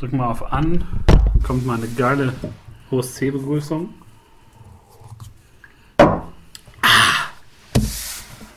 drück 0.00 0.12
mal 0.14 0.28
auf 0.28 0.50
An. 0.50 0.82
Dann 1.06 1.42
kommt 1.42 1.66
mal 1.66 1.76
eine 1.76 1.88
geile 1.88 2.32
Host 2.90 3.16
C-Begrüßung. 3.16 3.92
Ah. 5.98 7.28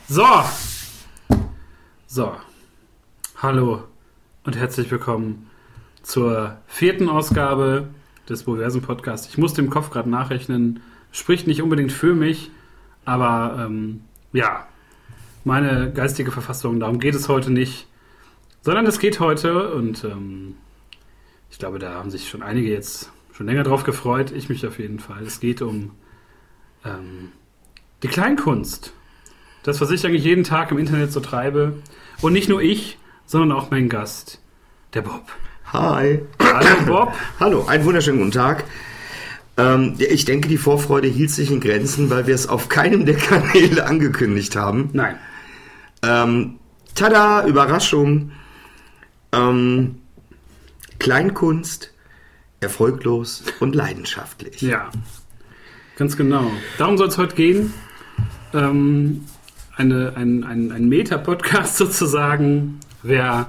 So. 0.08 0.26
So. 2.06 2.32
Hallo 3.36 3.84
und 4.44 4.56
herzlich 4.56 4.90
willkommen 4.90 5.50
zur 6.02 6.56
vierten 6.66 7.10
Ausgabe 7.10 7.88
des 8.26 8.44
Boversen 8.44 8.80
Podcasts. 8.80 9.28
Ich 9.28 9.36
musste 9.36 9.60
im 9.60 9.68
Kopf 9.68 9.90
gerade 9.90 10.08
nachrechnen. 10.08 10.80
Spricht 11.12 11.46
nicht 11.46 11.60
unbedingt 11.60 11.92
für 11.92 12.14
mich, 12.14 12.50
aber 13.04 13.66
ähm, 13.66 14.00
ja, 14.32 14.66
meine 15.44 15.92
geistige 15.92 16.32
Verfassung, 16.32 16.80
darum 16.80 16.98
geht 17.00 17.14
es 17.14 17.28
heute 17.28 17.50
nicht. 17.50 17.86
Sondern 18.62 18.86
es 18.86 18.98
geht 18.98 19.20
heute, 19.20 19.74
und 19.74 20.04
ähm, 20.04 20.56
ich 21.54 21.60
glaube, 21.60 21.78
da 21.78 21.94
haben 21.94 22.10
sich 22.10 22.28
schon 22.28 22.42
einige 22.42 22.68
jetzt 22.68 23.12
schon 23.32 23.46
länger 23.46 23.62
drauf 23.62 23.84
gefreut, 23.84 24.32
ich 24.32 24.48
mich 24.48 24.66
auf 24.66 24.80
jeden 24.80 24.98
Fall. 24.98 25.22
Es 25.22 25.38
geht 25.38 25.62
um 25.62 25.92
ähm, 26.84 27.30
die 28.02 28.08
Kleinkunst. 28.08 28.92
Das, 29.62 29.80
was 29.80 29.92
ich 29.92 30.04
eigentlich 30.04 30.24
jeden 30.24 30.42
Tag 30.42 30.72
im 30.72 30.78
Internet 30.78 31.12
so 31.12 31.20
treibe. 31.20 31.74
Und 32.20 32.32
nicht 32.32 32.48
nur 32.48 32.60
ich, 32.60 32.98
sondern 33.24 33.52
auch 33.56 33.70
mein 33.70 33.88
Gast, 33.88 34.40
der 34.94 35.02
Bob. 35.02 35.22
Hi. 35.72 36.22
Hallo 36.42 36.86
Bob. 36.86 37.14
Hallo, 37.38 37.64
einen 37.66 37.84
wunderschönen 37.84 38.18
guten 38.18 38.32
Tag. 38.32 38.64
Ähm, 39.56 39.94
ich 40.00 40.24
denke, 40.24 40.48
die 40.48 40.58
Vorfreude 40.58 41.06
hielt 41.06 41.30
sich 41.30 41.52
in 41.52 41.60
Grenzen, 41.60 42.10
weil 42.10 42.26
wir 42.26 42.34
es 42.34 42.48
auf 42.48 42.68
keinem 42.68 43.06
der 43.06 43.14
Kanäle 43.16 43.86
angekündigt 43.86 44.56
haben. 44.56 44.90
Nein. 44.92 45.14
Ähm, 46.02 46.58
tada, 46.96 47.46
Überraschung. 47.46 48.32
Ähm, 49.30 50.00
Kleinkunst, 51.04 51.92
erfolglos 52.60 53.44
und 53.60 53.74
leidenschaftlich. 53.74 54.62
Ja, 54.62 54.90
ganz 55.96 56.16
genau. 56.16 56.50
Darum 56.78 56.96
soll 56.96 57.08
es 57.08 57.18
heute 57.18 57.34
gehen. 57.34 57.74
Ähm, 58.54 59.26
eine, 59.76 60.14
ein 60.16 60.44
ein, 60.44 60.72
ein 60.72 60.88
Meta-Podcast 60.88 61.76
sozusagen. 61.76 62.80
Wer 63.02 63.48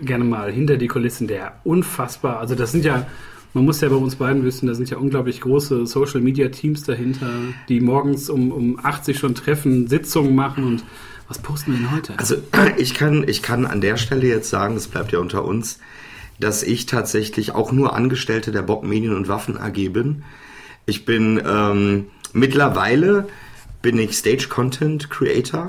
gerne 0.00 0.22
mal 0.22 0.52
hinter 0.52 0.76
die 0.76 0.86
Kulissen 0.86 1.26
der 1.26 1.58
unfassbar, 1.64 2.38
also 2.38 2.54
das 2.54 2.70
sind 2.70 2.84
ja, 2.84 3.04
man 3.52 3.64
muss 3.64 3.80
ja 3.80 3.88
bei 3.88 3.96
uns 3.96 4.14
beiden 4.14 4.44
wissen, 4.44 4.68
da 4.68 4.74
sind 4.74 4.88
ja 4.88 4.96
unglaublich 4.96 5.40
große 5.40 5.86
Social-Media-Teams 5.86 6.84
dahinter, 6.84 7.30
die 7.68 7.80
morgens 7.80 8.30
um, 8.30 8.52
um 8.52 8.78
80 8.80 9.18
schon 9.18 9.34
treffen, 9.34 9.88
Sitzungen 9.88 10.36
machen 10.36 10.62
und 10.62 10.84
was 11.26 11.40
posten 11.40 11.72
wir 11.72 11.78
denn 11.78 11.90
heute? 11.90 12.16
Also 12.16 12.36
ich 12.76 12.94
kann, 12.94 13.26
ich 13.26 13.42
kann 13.42 13.66
an 13.66 13.80
der 13.80 13.96
Stelle 13.96 14.28
jetzt 14.28 14.50
sagen, 14.50 14.76
das 14.76 14.86
bleibt 14.86 15.10
ja 15.10 15.18
unter 15.18 15.44
uns, 15.44 15.80
dass 16.42 16.62
ich 16.62 16.86
tatsächlich 16.86 17.52
auch 17.52 17.72
nur 17.72 17.94
Angestellte 17.94 18.52
der 18.52 18.62
Bob 18.62 18.84
Medien 18.84 19.14
und 19.14 19.28
Waffen 19.28 19.56
AG 19.56 19.92
bin. 19.92 20.24
Ich 20.86 21.04
bin 21.04 21.40
ähm, 21.46 22.06
mittlerweile 22.32 23.28
bin 23.82 23.98
ich 23.98 24.16
Stage 24.16 24.48
Content 24.48 25.10
Creator 25.10 25.68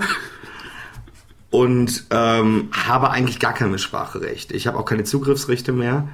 und 1.50 2.06
ähm, 2.10 2.70
habe 2.72 3.12
eigentlich 3.12 3.40
gar 3.40 3.54
kein 3.54 3.72
Mitspracherecht. 3.72 4.52
Ich 4.52 4.68
habe 4.68 4.78
auch 4.78 4.86
keine 4.86 5.04
Zugriffsrechte 5.04 5.72
mehr. 5.72 6.08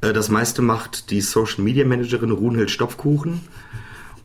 Äh, 0.00 0.12
das 0.12 0.28
meiste 0.28 0.62
macht 0.62 1.10
die 1.10 1.20
Social 1.20 1.62
Media 1.62 1.84
Managerin 1.84 2.30
Runhild 2.30 2.70
Stopfkuchen 2.70 3.40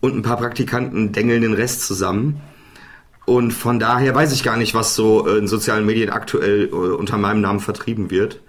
und 0.02 0.16
ein 0.16 0.22
paar 0.22 0.38
Praktikanten 0.38 1.12
dengeln 1.12 1.42
den 1.42 1.54
Rest 1.54 1.82
zusammen. 1.82 2.42
Und 3.26 3.54
von 3.54 3.80
daher 3.80 4.14
weiß 4.14 4.34
ich 4.34 4.44
gar 4.44 4.58
nicht, 4.58 4.76
was 4.76 4.96
so 4.96 5.28
äh, 5.28 5.38
in 5.38 5.48
sozialen 5.48 5.86
Medien 5.86 6.12
aktuell 6.12 6.66
äh, 6.66 6.72
unter 6.72 7.18
meinem 7.18 7.42
Namen 7.42 7.60
vertrieben 7.60 8.12
wird. 8.12 8.40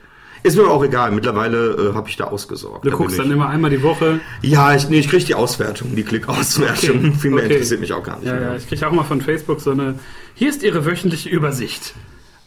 Ist 0.43 0.57
mir 0.57 0.69
auch 0.69 0.85
egal. 0.85 1.11
Mittlerweile 1.11 1.91
äh, 1.91 1.95
habe 1.95 2.09
ich 2.09 2.17
da 2.17 2.25
ausgesorgt. 2.25 2.85
Du 2.85 2.91
Da 2.91 2.97
guckst 2.97 3.19
dann 3.19 3.31
immer 3.31 3.49
einmal 3.49 3.71
die 3.71 3.83
Woche. 3.83 4.21
Ja, 4.43 4.75
ich, 4.75 4.89
nee, 4.89 4.99
ich 4.99 5.09
kriege 5.09 5.25
die 5.25 5.35
Auswertung, 5.35 5.95
die 5.97 6.03
Klickauswertung. 6.05 6.99
Okay, 6.99 7.13
Viel 7.13 7.31
mehr 7.31 7.45
okay. 7.45 7.55
interessiert 7.55 7.81
mich 7.81 7.93
auch 7.93 8.03
gar 8.03 8.19
nicht. 8.19 8.27
Ja, 8.27 8.35
mehr. 8.35 8.43
ja, 8.43 8.57
ich 8.57 8.69
kriege 8.69 8.87
auch 8.87 8.93
mal 8.93 9.05
von 9.05 9.21
Facebook 9.21 9.61
so 9.61 9.71
eine. 9.73 9.99
Hier 10.35 10.49
ist 10.49 10.63
Ihre 10.63 10.85
wöchentliche 10.85 11.29
Übersicht. 11.29 11.95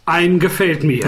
Ein 0.05 0.39
gefällt 0.39 0.83
mir. 0.83 1.05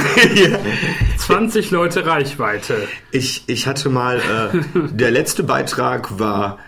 20 1.18 1.72
Leute 1.72 2.06
Reichweite. 2.06 2.88
Ich, 3.12 3.44
ich 3.48 3.66
hatte 3.66 3.90
mal, 3.90 4.18
äh, 4.18 4.60
der 4.92 5.10
letzte 5.10 5.44
Beitrag 5.44 6.20
war 6.20 6.60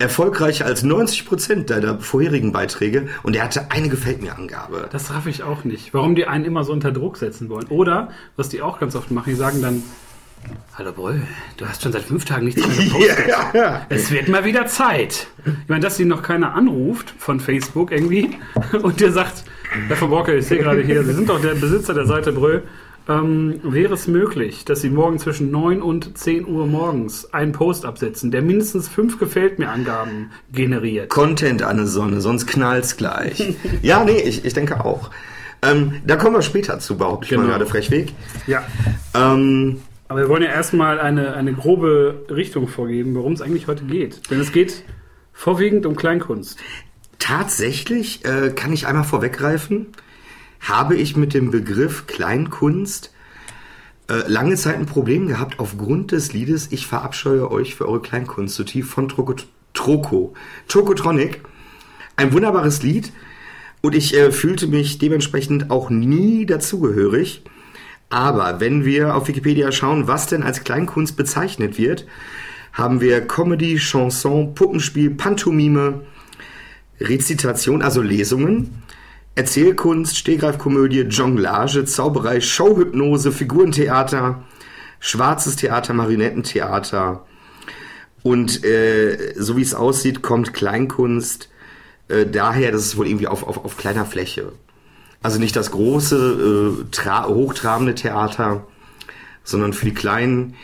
erfolgreicher 0.00 0.66
als 0.66 0.82
90 0.82 1.26
Prozent 1.26 1.70
deiner 1.70 1.98
vorherigen 2.00 2.52
Beiträge 2.52 3.08
und 3.22 3.36
er 3.36 3.44
hatte 3.44 3.70
eine 3.70 3.88
Gefällt 3.88 4.22
mir 4.22 4.36
Angabe. 4.36 4.88
Das 4.90 5.12
raff 5.12 5.26
ich 5.26 5.42
auch 5.42 5.64
nicht. 5.64 5.92
Warum 5.92 6.14
die 6.14 6.26
einen 6.26 6.44
immer 6.44 6.64
so 6.64 6.72
unter 6.72 6.90
Druck 6.90 7.18
setzen 7.18 7.48
wollen. 7.48 7.66
Oder, 7.68 8.10
was 8.36 8.48
die 8.48 8.62
auch 8.62 8.80
ganz 8.80 8.96
oft 8.96 9.10
machen, 9.10 9.30
die 9.30 9.36
sagen 9.36 9.60
dann: 9.60 9.82
Hallo 10.74 10.92
Brüll, 10.92 11.22
du 11.58 11.66
hast 11.66 11.82
schon 11.82 11.92
seit 11.92 12.02
fünf 12.02 12.24
Tagen 12.24 12.46
nichts 12.46 12.66
mehr 12.66 12.76
gepostet. 12.84 13.28
ja, 13.28 13.50
ja. 13.54 13.86
Es 13.90 14.10
wird 14.10 14.28
mal 14.28 14.44
wieder 14.44 14.66
Zeit. 14.66 15.26
Ich 15.44 15.68
meine, 15.68 15.80
dass 15.82 15.96
sie 15.96 16.06
noch 16.06 16.22
keiner 16.22 16.54
anruft 16.54 17.12
von 17.18 17.38
Facebook 17.38 17.92
irgendwie 17.92 18.38
und 18.82 19.00
dir 19.00 19.12
sagt, 19.12 19.44
Herr 19.88 19.96
von 19.96 20.10
Borke, 20.10 20.34
ich 20.34 20.46
sehe 20.46 20.58
gerade 20.58 20.82
hier, 20.82 21.04
Sie 21.04 21.12
sind 21.12 21.28
doch 21.28 21.40
der 21.40 21.54
Besitzer 21.54 21.94
der 21.94 22.06
Seite 22.06 22.32
Brüll. 22.32 22.62
Ähm, 23.10 23.58
wäre 23.64 23.94
es 23.94 24.06
möglich, 24.06 24.64
dass 24.64 24.82
Sie 24.82 24.88
morgen 24.90 25.18
zwischen 25.18 25.50
9 25.50 25.82
und 25.82 26.16
10 26.16 26.46
Uhr 26.46 26.66
morgens 26.66 27.34
einen 27.34 27.50
Post 27.50 27.84
absetzen, 27.84 28.30
der 28.30 28.40
mindestens 28.42 28.88
fünf 28.88 29.18
Gefällt 29.18 29.58
mir 29.58 29.68
Angaben 29.70 30.30
generiert? 30.52 31.08
Content 31.10 31.62
an 31.64 31.78
der 31.78 31.86
Sonne, 31.86 32.20
sonst 32.20 32.46
knallt's 32.46 32.96
gleich. 32.96 33.54
ja, 33.82 34.04
nee, 34.04 34.20
ich, 34.20 34.44
ich 34.44 34.54
denke 34.54 34.84
auch. 34.84 35.10
Ähm, 35.62 35.94
da 36.06 36.14
kommen 36.16 36.36
wir 36.36 36.42
später 36.42 36.78
zu, 36.78 36.96
behaupte 36.96 37.24
ich 37.24 37.30
Genau. 37.30 37.42
mal 37.42 37.48
gerade 37.48 37.66
frechweg. 37.66 38.12
Ja. 38.46 38.62
Ähm, 39.14 39.80
Aber 40.06 40.20
wir 40.20 40.28
wollen 40.28 40.42
ja 40.44 40.50
erstmal 40.50 41.00
eine, 41.00 41.34
eine 41.34 41.52
grobe 41.52 42.26
Richtung 42.30 42.68
vorgeben, 42.68 43.14
worum 43.16 43.32
es 43.32 43.42
eigentlich 43.42 43.66
heute 43.66 43.84
geht. 43.84 44.30
Denn 44.30 44.38
es 44.40 44.52
geht 44.52 44.84
vorwiegend 45.32 45.84
um 45.84 45.96
Kleinkunst. 45.96 46.58
Tatsächlich 47.18 48.24
äh, 48.24 48.50
kann 48.50 48.72
ich 48.72 48.86
einmal 48.86 49.04
vorweggreifen, 49.04 49.88
habe 50.60 50.96
ich 50.96 51.16
mit 51.16 51.34
dem 51.34 51.50
Begriff 51.50 52.06
Kleinkunst 52.06 53.12
äh, 54.08 54.26
lange 54.26 54.56
Zeit 54.56 54.76
ein 54.76 54.86
Problem 54.86 55.28
gehabt 55.28 55.58
aufgrund 55.58 56.12
des 56.12 56.32
Liedes 56.32 56.72
Ich 56.72 56.86
verabscheue 56.86 57.50
euch 57.50 57.74
für 57.74 57.88
eure 57.88 58.02
Kleinkunst 58.02 58.56
so 58.56 58.64
tief 58.64 58.90
von 58.90 59.08
Troco, 59.08 59.36
Troco, 59.72 60.34
Chocotronic. 60.70 61.42
Ein 62.16 62.32
wunderbares 62.32 62.82
Lied 62.82 63.12
und 63.80 63.94
ich 63.94 64.14
äh, 64.16 64.32
fühlte 64.32 64.66
mich 64.66 64.98
dementsprechend 64.98 65.70
auch 65.70 65.90
nie 65.90 66.44
dazugehörig. 66.44 67.42
Aber 68.10 68.58
wenn 68.58 68.84
wir 68.84 69.14
auf 69.14 69.28
Wikipedia 69.28 69.70
schauen, 69.70 70.08
was 70.08 70.26
denn 70.26 70.42
als 70.42 70.64
Kleinkunst 70.64 71.16
bezeichnet 71.16 71.78
wird, 71.78 72.06
haben 72.72 73.00
wir 73.00 73.20
Comedy, 73.26 73.78
Chanson, 73.78 74.54
Puppenspiel, 74.54 75.10
Pantomime, 75.10 76.02
Rezitation, 77.00 77.82
also 77.82 78.02
Lesungen, 78.02 78.82
Erzählkunst, 79.34 80.16
Stehgreifkomödie, 80.16 81.02
Jonglage, 81.02 81.84
Zauberei, 81.84 82.40
Showhypnose, 82.40 83.32
Figurentheater, 83.32 84.42
schwarzes 84.98 85.56
Theater, 85.56 85.94
Marionettentheater. 85.94 87.24
Und 88.22 88.64
äh, 88.64 89.34
so 89.36 89.56
wie 89.56 89.62
es 89.62 89.74
aussieht, 89.74 90.22
kommt 90.22 90.52
Kleinkunst 90.52 91.48
äh, 92.08 92.26
daher, 92.26 92.72
dass 92.72 92.82
es 92.82 92.96
wohl 92.96 93.06
irgendwie 93.06 93.28
auf, 93.28 93.42
auf, 93.44 93.64
auf 93.64 93.76
kleiner 93.76 94.04
Fläche. 94.04 94.52
Also 95.22 95.38
nicht 95.38 95.56
das 95.56 95.70
große, 95.70 96.80
äh, 96.82 96.84
tra 96.90 97.26
hochtrabende 97.26 97.94
Theater, 97.94 98.66
sondern 99.44 99.72
für 99.72 99.86
die 99.86 99.94
kleinen, 99.94 100.54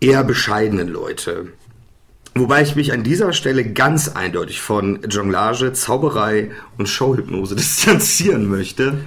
eher 0.00 0.24
bescheidenen 0.24 0.88
Leute. 0.88 1.52
Wobei 2.34 2.62
ich 2.62 2.76
mich 2.76 2.92
an 2.92 3.02
dieser 3.02 3.32
Stelle 3.34 3.64
ganz 3.64 4.08
eindeutig 4.08 4.62
von 4.62 5.00
Jonglage, 5.08 5.72
Zauberei 5.74 6.50
und 6.78 6.88
Showhypnose 6.88 7.54
distanzieren 7.56 8.48
möchte. 8.48 8.98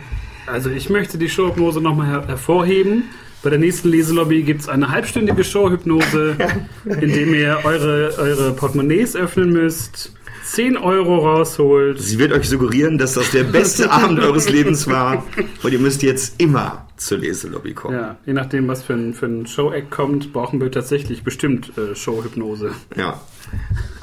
Also 0.45 0.69
ich 0.69 0.89
möchte 0.89 1.17
die 1.17 1.29
Showhypnose 1.29 1.81
nochmal 1.81 2.07
her 2.07 2.27
hervorheben. 2.27 3.05
Bei 3.41 3.49
der 3.49 3.59
nächsten 3.59 3.89
Leselobby 3.89 4.43
gibt 4.43 4.61
es 4.61 4.69
eine 4.69 4.89
halbstündige 4.89 5.43
Showhypnose, 5.43 6.37
in 6.85 7.13
dem 7.13 7.33
ihr 7.33 7.59
eure, 7.63 8.15
eure 8.17 8.53
Portemonnaies 8.53 9.15
öffnen 9.15 9.51
müsst, 9.51 10.13
10 10.43 10.77
Euro 10.77 11.17
rausholt. 11.17 11.99
Sie 11.99 12.19
wird 12.19 12.31
euch 12.31 12.47
suggerieren, 12.47 12.97
dass 12.97 13.13
das 13.13 13.31
der 13.31 13.43
beste 13.43 13.91
Abend 13.91 14.19
eures 14.19 14.49
Lebens 14.49 14.87
war 14.87 15.23
und 15.63 15.71
ihr 15.71 15.79
müsst 15.79 16.03
jetzt 16.03 16.39
immer 16.39 16.84
zur 16.97 17.17
Leselobby 17.19 17.73
kommen. 17.73 17.95
Ja, 17.95 18.17
je 18.25 18.33
nachdem, 18.33 18.67
was 18.67 18.83
für 18.83 18.93
ein, 18.93 19.13
für 19.13 19.25
ein 19.25 19.45
Show-Act 19.45 19.91
kommt, 19.91 20.33
brauchen 20.33 20.61
wir 20.61 20.71
tatsächlich 20.71 21.23
bestimmt 21.23 21.77
äh, 21.77 21.95
Showhypnose. 21.95 22.71
Ja. 22.95 23.19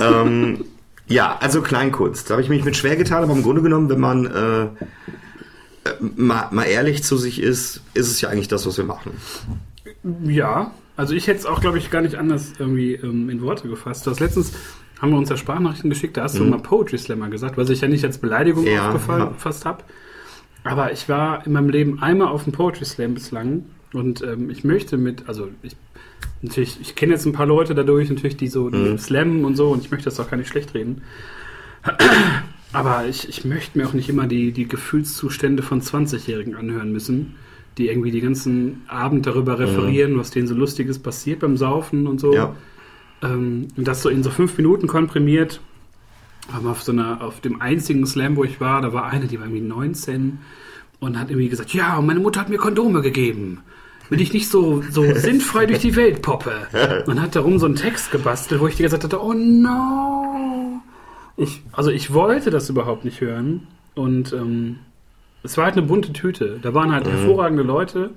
ähm, 0.01 0.65
ja, 1.07 1.37
also 1.41 1.63
Kleinkunst. 1.63 2.29
Da 2.29 2.35
habe 2.35 2.43
ich 2.43 2.49
mich 2.49 2.65
mit 2.65 2.77
schwer 2.77 2.97
getan, 2.97 3.23
aber 3.23 3.33
im 3.33 3.43
Grunde 3.43 3.63
genommen, 3.63 3.89
wenn 3.89 4.01
man 4.01 4.27
äh, 4.27 4.63
äh, 5.85 5.95
mal, 6.01 6.49
mal 6.53 6.65
ehrlich 6.65 7.03
zu 7.03 7.17
sich 7.17 7.41
ist, 7.41 7.83
ist 7.95 8.09
es 8.09 8.21
ja 8.21 8.29
eigentlich 8.29 8.49
das, 8.49 8.67
was 8.67 8.77
wir 8.77 8.85
machen. 8.85 9.13
Ja, 10.25 10.73
also 10.97 11.15
ich 11.15 11.27
hätte 11.27 11.41
es 11.41 11.47
auch, 11.47 11.61
glaube 11.61 11.79
ich, 11.79 11.91
gar 11.91 12.03
nicht 12.03 12.15
anders 12.17 12.53
irgendwie 12.59 12.95
ähm, 12.95 13.31
in 13.31 13.43
Worte 13.43 13.69
gefasst. 13.69 14.07
Du 14.07 14.11
hast 14.11 14.21
letztens, 14.21 14.53
haben 15.01 15.11
wir 15.11 15.19
uns 15.19 15.29
ja 15.29 15.37
Sprachnachrichten 15.37 15.91
geschickt, 15.91 16.17
da 16.17 16.25
hast 16.25 16.39
du 16.39 16.45
mal 16.45 16.61
Poetry 16.61 16.99
Slammer 16.99 17.29
gesagt, 17.29 17.57
was 17.57 17.71
ich 17.71 17.81
ja 17.81 17.89
nicht 17.89 18.05
als 18.05 18.19
Beleidigung 18.19 18.67
Ja, 18.67 18.93
aufgefasst 18.93 19.65
habe. 19.65 19.83
Aber 20.65 20.93
ich 20.93 21.09
war 21.09 21.45
in 21.47 21.53
meinem 21.53 21.71
Leben 21.71 22.03
einmal 22.03 22.29
auf 22.29 22.45
dem 22.45 22.53
Poetry 22.53 22.85
Slam 22.85 23.15
bislang 23.15 23.65
Und 23.93 24.23
ähm, 24.23 24.49
ich 24.51 24.65
möchte 24.65 24.97
mit, 24.97 25.29
also 25.29 25.49
ich 25.63 25.77
natürlich, 26.41 26.81
ich 26.81 26.95
kenne 26.95 27.13
jetzt 27.13 27.27
ein 27.27 27.33
paar 27.33 27.47
Leute 27.47 27.75
dadurch, 27.75 28.09
natürlich, 28.09 28.37
die 28.37 28.49
so 28.49 28.71
Mhm. 28.71 28.97
slammen 28.99 29.45
und 29.45 29.57
so, 29.57 29.71
und 29.71 29.85
ich 29.85 29.91
möchte 29.91 30.07
das 30.07 30.19
auch 30.21 30.31
gar 30.31 30.37
nicht 30.37 30.49
schlecht 30.49 30.75
reden. 30.75 31.03
Aber 32.73 33.07
ich, 33.07 33.29
ich 33.29 33.45
möchte 33.45 33.77
mir 33.79 33.87
auch 33.87 33.93
nicht 33.93 34.09
immer 34.09 34.27
die, 34.27 34.53
die 34.53 34.67
Gefühlszustände 34.67 35.63
von 35.63 35.83
20-Jährigen 35.83 36.55
anhören 36.55 36.91
müssen, 36.93 37.37
die 37.77 37.89
irgendwie 37.89 38.11
die 38.11 38.21
ganzen 38.21 38.83
Abend 38.89 39.27
darüber 39.27 39.59
referieren, 39.59 40.19
was 40.19 40.31
denen 40.31 40.47
so 40.47 40.55
Lustiges 40.55 40.99
passiert 40.99 41.41
beim 41.41 41.57
Saufen 41.57 42.07
und 42.07 42.19
so. 42.19 42.35
Ja. 42.35 42.57
Ähm, 43.23 43.69
und 43.77 43.87
das 43.87 44.03
so 44.03 44.09
in 44.09 44.23
so 44.23 44.31
fünf 44.31 44.57
Minuten 44.57 44.87
komprimiert. 44.87 45.61
Aber 46.51 46.71
auf 46.71 46.83
so 46.83 46.93
einer, 46.93 47.23
auf 47.23 47.41
dem 47.41 47.61
einzigen 47.61 48.07
Slam, 48.07 48.37
wo 48.37 48.45
ich 48.45 48.61
war, 48.61 48.83
da 48.83 48.93
war 48.93 49.07
eine, 49.07 49.27
die 49.27 49.39
war 49.39 49.47
irgendwie 49.47 49.63
19 49.63 50.39
und 51.01 51.19
hat 51.19 51.31
irgendwie 51.31 51.49
gesagt, 51.49 51.73
ja, 51.75 51.99
und 51.99 52.07
meine 52.07 52.21
Mutter 52.21 52.41
hat 52.41 52.49
mir 52.49 52.59
Kondome 52.59 53.03
gegeben. 53.03 53.61
Will 54.09 54.21
ich 54.21 54.33
nicht 54.33 54.49
so, 54.49 54.83
so 54.83 55.03
sinnfrei 55.15 55.67
durch 55.67 55.81
die 55.81 55.97
Welt 55.97 56.23
poppe. 56.23 56.53
Und 57.07 57.21
hat 57.21 57.37
darum 57.37 57.59
so 57.59 57.67
einen 57.67 57.77
Text 57.77 58.11
gebastelt, 58.11 58.61
wo 58.61 58.67
ich 58.67 58.77
die 58.77 58.83
gesagt 58.83 59.05
hatte, 59.05 59.23
oh 59.23 59.33
no. 59.33 60.81
Ich, 61.37 61.63
also 61.73 61.91
ich 61.91 62.13
wollte 62.13 62.51
das 62.51 62.69
überhaupt 62.69 63.05
nicht 63.05 63.21
hören. 63.21 63.67
Und 63.95 64.33
ähm, 64.33 64.81
es 65.43 65.57
war 65.57 65.65
halt 65.65 65.77
eine 65.77 65.87
bunte 65.87 66.13
Tüte. 66.13 66.59
Da 66.61 66.75
waren 66.75 66.93
halt 66.93 67.09
hervorragende 67.09 67.63
Leute, 67.63 68.11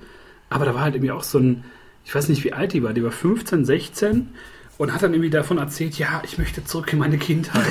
aber 0.50 0.64
da 0.64 0.74
war 0.74 0.82
halt 0.82 0.94
irgendwie 0.94 1.12
auch 1.12 1.22
so 1.22 1.38
ein, 1.38 1.64
ich 2.04 2.14
weiß 2.14 2.28
nicht, 2.28 2.44
wie 2.44 2.52
alt 2.52 2.72
die 2.72 2.82
war, 2.82 2.92
die 2.92 3.02
war 3.02 3.10
15, 3.10 3.64
16 3.64 4.28
und 4.78 4.92
hat 4.92 5.02
dann 5.02 5.12
irgendwie 5.14 5.30
davon 5.30 5.58
erzählt, 5.58 5.98
ja, 5.98 6.22
ich 6.24 6.38
möchte 6.38 6.64
zurück 6.64 6.92
in 6.92 6.98
meine 6.98 7.18
Kindheit. 7.18 7.64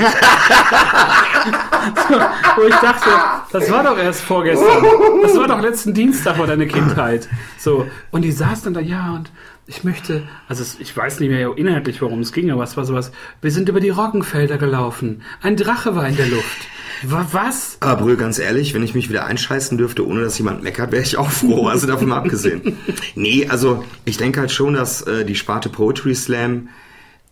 so, 2.10 2.16
wo 2.58 2.64
ich 2.68 2.76
dachte, 2.76 3.10
das 3.52 3.70
war 3.72 3.84
doch 3.84 3.98
erst 3.98 4.22
vorgestern. 4.22 4.84
Das 5.22 5.36
war 5.38 5.48
doch 5.48 5.62
letzten 5.62 5.94
Dienstag 5.94 6.38
war 6.40 6.48
deine 6.48 6.68
Kindheit. 6.68 7.28
So, 7.58 7.88
und 8.12 8.22
die 8.24 8.32
saß 8.32 8.64
dann 8.64 8.74
da, 8.74 8.80
ja, 8.80 9.12
und 9.14 9.32
ich 9.68 9.84
möchte, 9.84 10.24
also 10.48 10.64
ich 10.80 10.96
weiß 10.96 11.20
nicht 11.20 11.30
mehr 11.30 11.52
inhaltlich, 11.58 12.02
worum 12.02 12.20
es 12.22 12.32
ging, 12.32 12.52
aber 12.52 12.64
es 12.64 12.78
war 12.78 12.86
sowas, 12.86 13.12
wir 13.42 13.52
sind 13.52 13.70
über 13.70 13.80
die 13.80 13.90
Roggenfelder 13.90 14.58
gelaufen. 14.58 15.22
Ein 15.42 15.56
Drache 15.58 15.96
war 15.96 16.08
in 16.08 16.16
der 16.16 16.28
Luft. 16.28 16.68
Wa- 17.04 17.26
Was? 17.32 17.78
Aber 17.82 18.02
Brühl, 18.04 18.16
ganz 18.16 18.40
ehrlich, 18.40 18.74
wenn 18.74 18.84
ich 18.84 18.94
mich 18.96 19.10
wieder 19.10 19.26
einscheißen 19.26 19.78
dürfte, 19.78 20.08
ohne 20.08 20.22
dass 20.24 20.38
jemand 20.38 20.64
meckert, 20.64 20.92
wäre 20.92 21.04
ich 21.04 21.18
auch 21.18 21.30
froh. 21.30 21.68
Also 21.68 21.88
davon 21.88 22.08
mal 22.10 22.18
abgesehen. 22.18 22.78
Nee, 23.16 23.48
also 23.50 23.84
ich 24.06 24.18
denke 24.18 24.40
halt 24.40 24.52
schon, 24.52 24.76
dass 24.76 25.02
äh, 25.02 25.26
die 25.26 25.36
Sparte 25.36 25.70
Poetry 25.70 26.16
Slam 26.16 26.70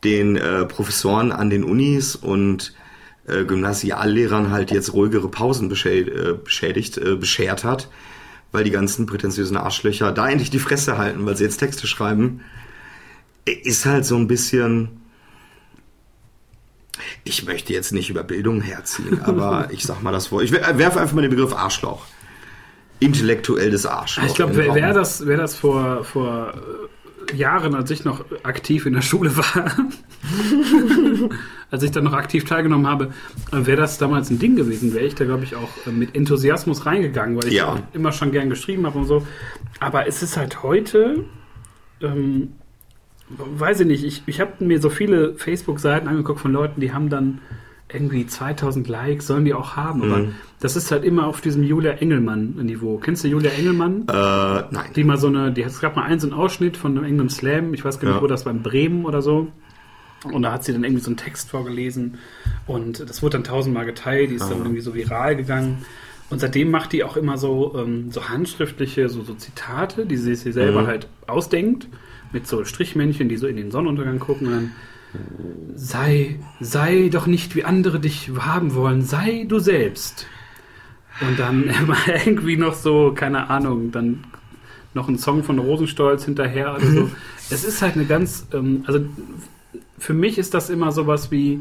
den 0.03 0.35
äh, 0.35 0.65
Professoren 0.65 1.31
an 1.31 1.49
den 1.49 1.63
Unis 1.63 2.15
und 2.15 2.73
äh, 3.27 3.45
Gymnasiallehrern 3.45 4.51
halt 4.51 4.71
jetzt 4.71 4.93
ruhigere 4.93 5.29
Pausen 5.29 5.69
beschädigt, 5.69 6.15
äh, 6.15 6.33
beschädigt, 6.33 6.97
äh, 6.97 7.15
beschert 7.15 7.63
hat, 7.63 7.89
weil 8.51 8.63
die 8.63 8.71
ganzen 8.71 9.05
prätentiösen 9.05 9.57
Arschlöcher 9.57 10.11
da 10.11 10.29
endlich 10.29 10.49
die 10.49 10.59
Fresse 10.59 10.97
halten, 10.97 11.25
weil 11.25 11.37
sie 11.37 11.45
jetzt 11.45 11.57
Texte 11.57 11.87
schreiben. 11.87 12.41
Ist 13.45 13.85
halt 13.85 14.05
so 14.05 14.15
ein 14.15 14.27
bisschen. 14.27 15.01
Ich 17.23 17.45
möchte 17.45 17.73
jetzt 17.73 17.91
nicht 17.91 18.09
über 18.09 18.23
Bildung 18.23 18.61
herziehen, 18.61 19.21
aber 19.23 19.69
ich 19.71 19.83
sag 19.83 20.01
mal 20.03 20.11
das 20.11 20.31
Wort. 20.31 20.43
Ich 20.43 20.51
werfe 20.51 20.99
einfach 20.99 21.13
mal 21.13 21.21
den 21.21 21.31
Begriff 21.31 21.53
Arschloch. 21.53 22.05
Intellektuelles 22.99 23.85
Arschloch. 23.85 24.25
Ich 24.25 24.35
glaube, 24.35 24.55
wer, 24.55 24.75
wer 24.75 24.93
das, 24.93 25.25
wer 25.25 25.37
das 25.37 25.55
vor, 25.55 26.03
vor 26.05 26.53
Jahren, 27.35 27.75
als 27.75 27.89
ich 27.91 28.03
noch 28.05 28.23
aktiv 28.43 28.85
in 28.85 28.93
der 28.93 29.01
Schule 29.01 29.35
war, 29.37 29.71
als 31.71 31.83
ich 31.83 31.91
dann 31.91 32.03
noch 32.03 32.13
aktiv 32.13 32.45
teilgenommen 32.45 32.87
habe, 32.87 33.11
wäre 33.51 33.77
das 33.81 33.97
damals 33.97 34.29
ein 34.29 34.39
Ding 34.39 34.55
gewesen, 34.55 34.93
wäre 34.93 35.05
ich 35.05 35.15
da, 35.15 35.25
glaube 35.25 35.43
ich, 35.43 35.55
auch 35.55 35.69
äh, 35.87 35.91
mit 35.91 36.15
Enthusiasmus 36.15 36.85
reingegangen, 36.85 37.35
weil 37.37 37.47
ich 37.47 37.55
Ja. 37.55 37.67
auch 37.67 37.79
immer 37.93 38.11
schon 38.11 38.31
gern 38.31 38.49
geschrieben 38.49 38.85
habe 38.85 38.99
und 38.99 39.05
so. 39.05 39.25
Aber 39.79 40.07
es 40.07 40.21
ist 40.23 40.37
halt 40.37 40.63
heute, 40.63 41.25
ähm, 42.01 42.53
weiß 43.29 43.81
ich 43.81 43.87
nicht, 43.87 44.03
ich, 44.03 44.23
ich 44.25 44.39
habe 44.39 44.63
mir 44.63 44.79
so 44.81 44.89
viele 44.89 45.33
Facebook-Seiten 45.35 46.07
angeguckt 46.07 46.39
von 46.39 46.51
Leuten, 46.51 46.81
die 46.81 46.93
haben 46.93 47.09
dann 47.09 47.39
irgendwie 47.91 48.25
2000 48.25 48.87
Likes, 48.87 49.27
sollen 49.27 49.45
die 49.45 49.53
auch 49.53 49.75
haben, 49.75 50.01
aber 50.03 50.17
Mhm. 50.19 50.35
Das 50.63 50.75
ist 50.77 50.91
halt 50.91 51.03
immer 51.03 51.27
auf 51.27 51.41
diesem 51.41 51.61
Julia 51.63 51.91
Engelmann-Niveau. 51.91 52.97
Kennst 52.97 53.23
du 53.23 53.27
Julia 53.27 53.51
Engelmann? 53.51 54.03
Äh, 54.07 54.13
nein. 54.13 54.91
die 54.95 55.03
mal 55.03 55.17
so 55.17 55.27
eine, 55.27 55.51
die 55.51 55.63
hat 55.65 55.71
es 55.71 55.81
gab 55.81 55.95
mal 55.95 56.03
einen 56.03 56.19
so 56.19 56.27
einen 56.27 56.33
Ausschnitt 56.35 56.77
von 56.77 56.97
einem 56.97 57.03
englischen 57.05 57.29
Slam, 57.29 57.73
ich 57.73 57.83
weiß 57.83 57.99
gar 57.99 58.07
nicht, 58.07 58.15
Ja. 58.17 58.21
wo 58.23 58.27
das 58.27 58.45
war, 58.45 58.53
in 58.53 58.63
Bremen 58.63 59.05
oder 59.05 59.21
so. 59.21 59.47
Und 60.31 60.43
da 60.43 60.53
hat 60.53 60.63
sie 60.63 60.71
dann 60.71 60.83
irgendwie 60.85 61.03
so 61.03 61.09
einen 61.09 61.17
Text 61.17 61.49
vorgelesen 61.49 62.17
und 62.65 63.01
das 63.09 63.21
wurde 63.21 63.33
dann 63.37 63.43
tausendmal 63.43 63.85
geteilt, 63.85 64.29
die 64.31 64.35
ist 64.35 64.49
dann 64.49 64.59
irgendwie 64.59 64.79
so 64.79 64.95
viral 64.95 65.35
gegangen. 65.35 65.79
Und 66.29 66.39
seitdem 66.39 66.71
macht 66.71 66.93
die 66.93 67.03
auch 67.03 67.17
immer 67.17 67.37
so, 67.37 67.75
ähm, 67.77 68.09
so 68.09 68.29
handschriftliche, 68.29 69.09
so, 69.09 69.21
so 69.23 69.33
Zitate, 69.33 70.05
die 70.05 70.15
sie 70.15 70.33
sich 70.33 70.53
selber 70.53 70.83
Mhm. 70.83 70.87
halt 70.87 71.07
ausdenkt, 71.27 71.87
mit 72.31 72.47
so 72.47 72.63
Strichmännchen, 72.63 73.27
die 73.27 73.35
so 73.37 73.47
in 73.47 73.57
den 73.57 73.69
Sonnenuntergang 73.69 74.19
gucken 74.19 74.47
und 74.47 74.53
dann 74.53 74.71
sei, 75.75 76.39
sei 76.59 77.09
doch 77.11 77.27
nicht 77.27 77.55
wie 77.55 77.63
andere 77.65 77.99
dich 77.99 78.31
haben 78.39 78.73
wollen, 78.75 79.01
sei 79.01 79.45
du 79.47 79.59
selbst. 79.59 80.25
Und 81.21 81.39
dann 81.39 81.63
immer 81.81 81.97
irgendwie 82.25 82.57
noch 82.57 82.73
so, 82.73 83.13
keine 83.13 83.49
Ahnung, 83.49 83.91
dann 83.91 84.23
noch 84.93 85.07
ein 85.07 85.17
Song 85.17 85.43
von 85.43 85.59
Rosenstolz 85.59 86.25
hinterher 86.25 86.75
oder 86.75 86.85
so. 86.85 87.11
es 87.49 87.63
ist 87.63 87.81
halt 87.81 87.95
eine 87.95 88.05
ganz, 88.05 88.45
ähm, 88.53 88.83
also 88.87 88.99
für 89.97 90.13
mich 90.13 90.37
ist 90.37 90.53
das 90.53 90.69
immer 90.69 90.91
sowas 90.91 91.31
wie, 91.31 91.59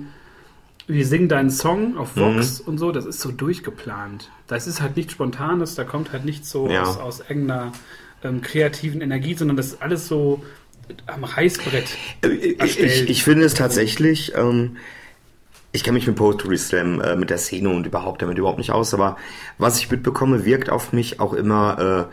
wie 0.87 1.05
sing 1.05 1.29
deinen 1.29 1.51
Song 1.51 1.97
auf 1.97 2.17
Vox 2.17 2.61
und 2.61 2.79
so, 2.79 2.93
das 2.93 3.07
ist 3.07 3.21
so 3.21 3.31
durchgeplant. 3.31 4.31
Das 4.49 4.67
ist 4.67 4.83
halt 4.83 4.97
nichts 4.97 5.13
Spontanes, 5.13 5.75
da 5.77 5.85
kommt 5.85 6.13
halt 6.13 6.25
nichts 6.25 6.51
so 6.51 6.69
Ja. 6.69 6.83
aus, 6.83 6.99
aus 6.99 7.21
irgendeiner 7.21 7.73
ähm, 8.25 8.41
kreativen 8.43 9.01
Energie, 9.01 9.35
sondern 9.35 9.57
das 9.57 9.69
ist 9.69 9.83
alles 9.83 10.09
so 10.09 10.43
am 11.07 11.25
Reißbrett. 11.25 11.97
Ich, 12.23 12.61
erstellt. 12.61 12.91
ich, 13.05 13.11
ich 13.11 13.25
finde 13.25 13.45
es 13.45 13.55
tatsächlich, 13.55 14.33
ähm, 14.37 14.77
ich 15.73 15.85
kenne 15.85 15.95
mich 15.97 16.07
mit 16.07 16.17
Poetry 16.17 16.59
Slam, 16.59 17.01
äh, 17.01 17.17
mit 17.17 17.31
der 17.31 17.39
Szene 17.39 17.71
und 17.71 17.87
überhaupt 17.87 18.21
damit 18.23 18.39
überhaupt 18.39 18.59
nicht 18.59 18.73
aus, 18.73 18.93
aber 18.95 19.17
was 19.59 19.79
ich 19.79 19.91
mitbekomme, 19.91 20.45
wirkt 20.45 20.69
auf 20.71 20.93
mich 20.93 21.19
auch 21.21 21.33
immer 21.33 22.09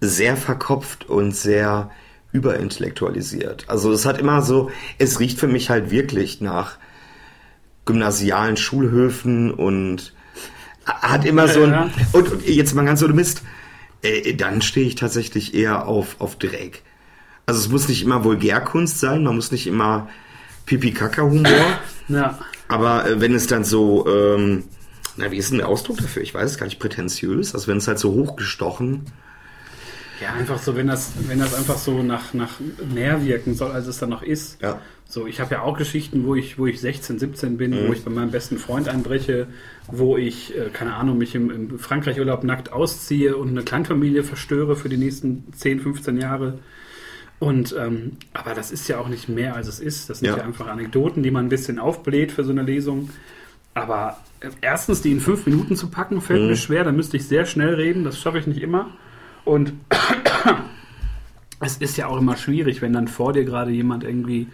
äh, 0.00 0.04
sehr 0.06 0.36
verkopft 0.36 1.08
und 1.08 1.36
sehr 1.36 1.90
überintellektualisiert. 2.32 3.64
Also 3.68 3.92
es 3.92 4.06
hat 4.06 4.18
immer 4.18 4.40
so, 4.42 4.70
es 4.98 5.20
riecht 5.20 5.38
für 5.38 5.48
mich 5.48 5.68
halt 5.68 5.90
wirklich 5.90 6.40
nach 6.40 6.78
gymnasialen 7.86 8.56
Schulhöfen 8.56 9.50
und 9.52 10.14
hat 10.84 11.24
immer 11.24 11.48
so 11.48 11.62
ein, 11.64 11.70
Ja. 11.72 11.90
und, 12.12 12.30
und 12.32 12.46
jetzt 12.48 12.74
mal 12.74 12.84
ganz 12.84 13.02
ohne 13.02 13.12
Mist, 13.14 13.42
äh, 14.02 14.34
dann 14.34 14.62
stehe 14.62 14.86
ich 14.86 14.94
tatsächlich 14.94 15.54
eher 15.54 15.86
auf, 15.86 16.16
auf 16.20 16.36
Dreck. 16.36 16.82
Also 17.46 17.60
es 17.60 17.68
muss 17.68 17.88
nicht 17.88 18.02
immer 18.02 18.22
Vulgärkunst 18.24 19.00
sein, 19.00 19.24
man 19.24 19.34
muss 19.34 19.50
nicht 19.50 19.66
immer 19.66 20.08
Pipi-Kaka-Humor, 20.66 21.50
Ja. 22.08 22.38
Aber 22.70 23.06
äh, 23.06 23.20
wenn 23.20 23.34
es 23.34 23.46
dann 23.46 23.64
so, 23.64 24.06
ähm, 24.06 24.64
na, 25.16 25.30
wie 25.30 25.36
ist 25.36 25.50
denn 25.50 25.58
der 25.58 25.68
Ausdruck 25.68 25.98
dafür? 25.98 26.22
Ich 26.22 26.32
weiß 26.32 26.50
es 26.50 26.58
gar 26.58 26.66
nicht, 26.66 26.78
prätentiös, 26.78 27.54
also 27.54 27.66
wenn 27.66 27.78
es 27.78 27.88
halt 27.88 27.98
so 27.98 28.12
hochgestochen, 28.12 29.06
Ja, 30.20 30.34
einfach 30.34 30.58
so, 30.58 30.76
wenn 30.76 30.86
das, 30.86 31.12
wenn 31.28 31.38
das 31.38 31.54
einfach 31.54 31.78
so 31.78 32.02
nach, 32.02 32.34
nach 32.34 32.60
mehr 32.94 33.24
wirken 33.24 33.54
soll, 33.54 33.72
als 33.72 33.86
es 33.86 33.98
dann 33.98 34.10
noch 34.10 34.22
ist. 34.22 34.60
Ja. 34.60 34.80
So, 35.08 35.26
ich 35.26 35.40
habe 35.40 35.54
ja 35.54 35.62
auch 35.62 35.76
Geschichten, 35.76 36.24
wo 36.24 36.34
ich, 36.34 36.58
wo 36.58 36.66
ich 36.66 36.80
16, 36.80 37.18
17 37.18 37.56
bin, 37.56 37.88
wo 37.88 37.92
ich 37.92 38.04
bei 38.04 38.10
meinem 38.10 38.30
besten 38.30 38.58
Freund 38.58 38.88
einbreche, 38.88 39.48
wo 39.88 40.16
ich, 40.16 40.56
äh, 40.56 40.68
keine 40.72 40.94
Ahnung, 40.94 41.18
mich 41.18 41.34
im, 41.34 41.50
im 41.50 41.78
Frankreich-Urlaub 41.78 42.44
nackt 42.44 42.70
ausziehe 42.70 43.36
und 43.36 43.48
eine 43.48 43.62
Kleinfamilie 43.62 44.22
verstöre 44.22 44.76
für 44.76 44.88
die 44.88 44.98
nächsten 44.98 45.52
10, 45.52 45.80
15 45.80 46.20
Jahre. 46.20 46.58
Und, 47.40 47.74
ähm, 47.78 48.12
aber 48.34 48.54
das 48.54 48.70
ist 48.70 48.86
ja 48.88 48.98
auch 48.98 49.08
nicht 49.08 49.28
mehr, 49.28 49.56
als 49.56 49.66
es 49.66 49.80
ist. 49.80 50.08
Das 50.10 50.20
sind 50.20 50.28
ja. 50.28 50.36
Ja. 50.36 50.44
einfach 50.44 50.68
Anekdoten, 50.68 51.22
die 51.22 51.30
man 51.32 51.46
ein 51.46 51.48
bisschen 51.48 51.78
aufbläht 51.78 52.30
für 52.32 52.44
so 52.44 52.52
eine 52.52 52.62
Lesung. 52.62 53.10
Aber 53.74 54.18
äh, 54.40 54.50
erstens, 54.60 55.00
die 55.02 55.10
in 55.10 55.20
fünf 55.20 55.46
Minuten 55.46 55.74
zu 55.74 55.88
packen, 55.88 56.20
fällt 56.20 56.42
mir 56.42 56.56
schwer. 56.56 56.84
Da 56.84 56.92
müsste 56.92 57.16
ich 57.16 57.26
sehr 57.26 57.46
schnell 57.46 57.74
reden. 57.74 58.04
Das 58.04 58.20
schaffe 58.20 58.38
ich 58.38 58.46
nicht 58.46 58.60
immer. 58.60 58.90
Und 59.46 59.72
es 61.60 61.76
ist 61.78 61.96
ja 61.96 62.06
auch 62.06 62.18
immer 62.18 62.36
schwierig, 62.36 62.82
wenn 62.82 62.92
dann 62.92 63.08
vor 63.08 63.32
dir 63.32 63.44
gerade 63.44 63.70
jemand 63.70 64.04
irgendwie 64.04 64.48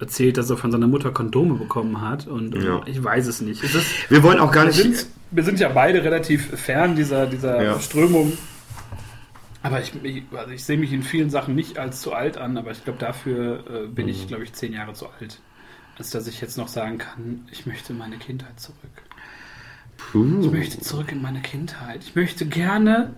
erzählt, 0.00 0.36
dass 0.36 0.48
er 0.50 0.56
von 0.56 0.70
seiner 0.70 0.86
Mutter 0.86 1.10
Kondome 1.10 1.54
bekommen 1.54 2.00
hat. 2.00 2.26
Und 2.26 2.54
äh, 2.54 2.64
Ja. 2.66 2.82
ich 2.86 3.02
weiß 3.02 3.26
es 3.26 3.40
nicht. 3.40 3.64
Es 3.64 3.74
ist, 3.74 3.86
wir 4.10 4.22
wollen 4.22 4.38
auch 4.38 4.52
gar 4.52 4.64
wir, 4.64 4.68
nicht, 4.68 4.76
sind, 4.82 5.06
wir 5.30 5.42
sind 5.44 5.60
ja 5.60 5.68
beide 5.70 6.02
relativ 6.04 6.46
fern 6.58 6.94
dieser, 6.94 7.26
dieser 7.26 7.62
Ja. 7.62 7.80
Strömung. 7.80 8.32
Aber 9.62 9.80
ich, 9.80 9.92
ich, 10.04 10.22
also 10.32 10.52
ich 10.52 10.64
sehe 10.64 10.78
mich 10.78 10.92
in 10.92 11.02
vielen 11.02 11.30
Sachen 11.30 11.54
nicht 11.54 11.78
als 11.78 12.00
zu 12.00 12.12
alt 12.12 12.38
an, 12.38 12.56
aber 12.56 12.70
ich 12.70 12.84
glaube, 12.84 12.98
dafür 12.98 13.64
äh, 13.84 13.86
bin 13.88 14.06
Mhm. 14.06 14.12
ich, 14.12 14.28
glaube 14.28 14.44
ich, 14.44 14.52
zehn 14.52 14.72
Jahre 14.72 14.92
zu 14.94 15.08
alt. 15.08 15.40
Als 15.98 16.10
dass 16.10 16.26
ich 16.28 16.40
jetzt 16.40 16.56
noch 16.56 16.68
sagen 16.68 16.98
kann, 16.98 17.48
ich 17.50 17.66
möchte 17.66 17.92
in 17.92 17.98
meine 17.98 18.18
Kindheit 18.18 18.60
zurück. 18.60 19.02
Ich 20.40 20.50
Puh. 20.50 20.50
möchte 20.50 20.80
zurück 20.80 21.12
in 21.12 21.20
meine 21.22 21.40
Kindheit. 21.42 22.04
Ich 22.04 22.14
möchte 22.14 22.46
gerne 22.46 23.14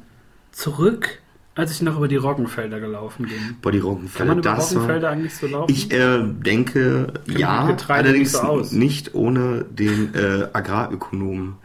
zurück, 0.53 1.21
als 1.55 1.73
ich 1.73 1.83
noch 1.83 1.97
über 1.97 2.09
die 2.09 2.17
Roggenfelder 2.17 2.81
gelaufen 2.81 3.29
bin. 3.29 3.57
Boah, 3.61 3.73
die 3.73 3.81
Kann 4.15 4.29
Roggenfelder, 4.29 4.29
man 4.29 4.39
über 4.39 4.55
das 4.57 4.75
war, 4.75 4.83
Roggenfelder 4.83 5.11
eigentlich 5.11 5.35
so 5.37 5.47
laufen? 5.47 5.71
Ich 5.73 5.91
äh, 5.93 6.23
denke, 6.27 7.13
ja, 7.27 7.77
allerdings 7.89 8.33
nicht 8.33 8.41
so 8.43 8.77
nicht 8.77 9.15
ohne 9.15 9.65
den 9.65 10.15
äh, 10.15 10.49
Agrarökonomen 10.53 11.57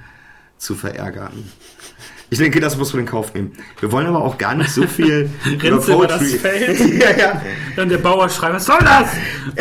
zu 0.58 0.76
verärgern. 0.76 1.52
Ich 2.32 2.40
denke, 2.40 2.60
das 2.60 2.76
muss 2.78 2.92
man 2.94 3.02
in 3.02 3.06
Kauf 3.06 3.34
nehmen. 3.36 3.52
Wir 3.80 3.92
wollen 3.92 4.08
aber 4.08 4.24
auch 4.24 4.38
gar 4.38 4.56
nicht 4.56 4.72
so 4.72 4.88
viel 4.88 5.30
über 5.64 6.08
das 6.08 6.34
Feld? 6.34 6.80
ja, 7.02 7.12
ja. 7.16 7.42
Dann 7.76 7.88
der 7.90 8.00
Bauer 8.00 8.28
schreit, 8.30 8.54
was 8.54 8.66
soll 8.66 8.80
das? 8.80 9.10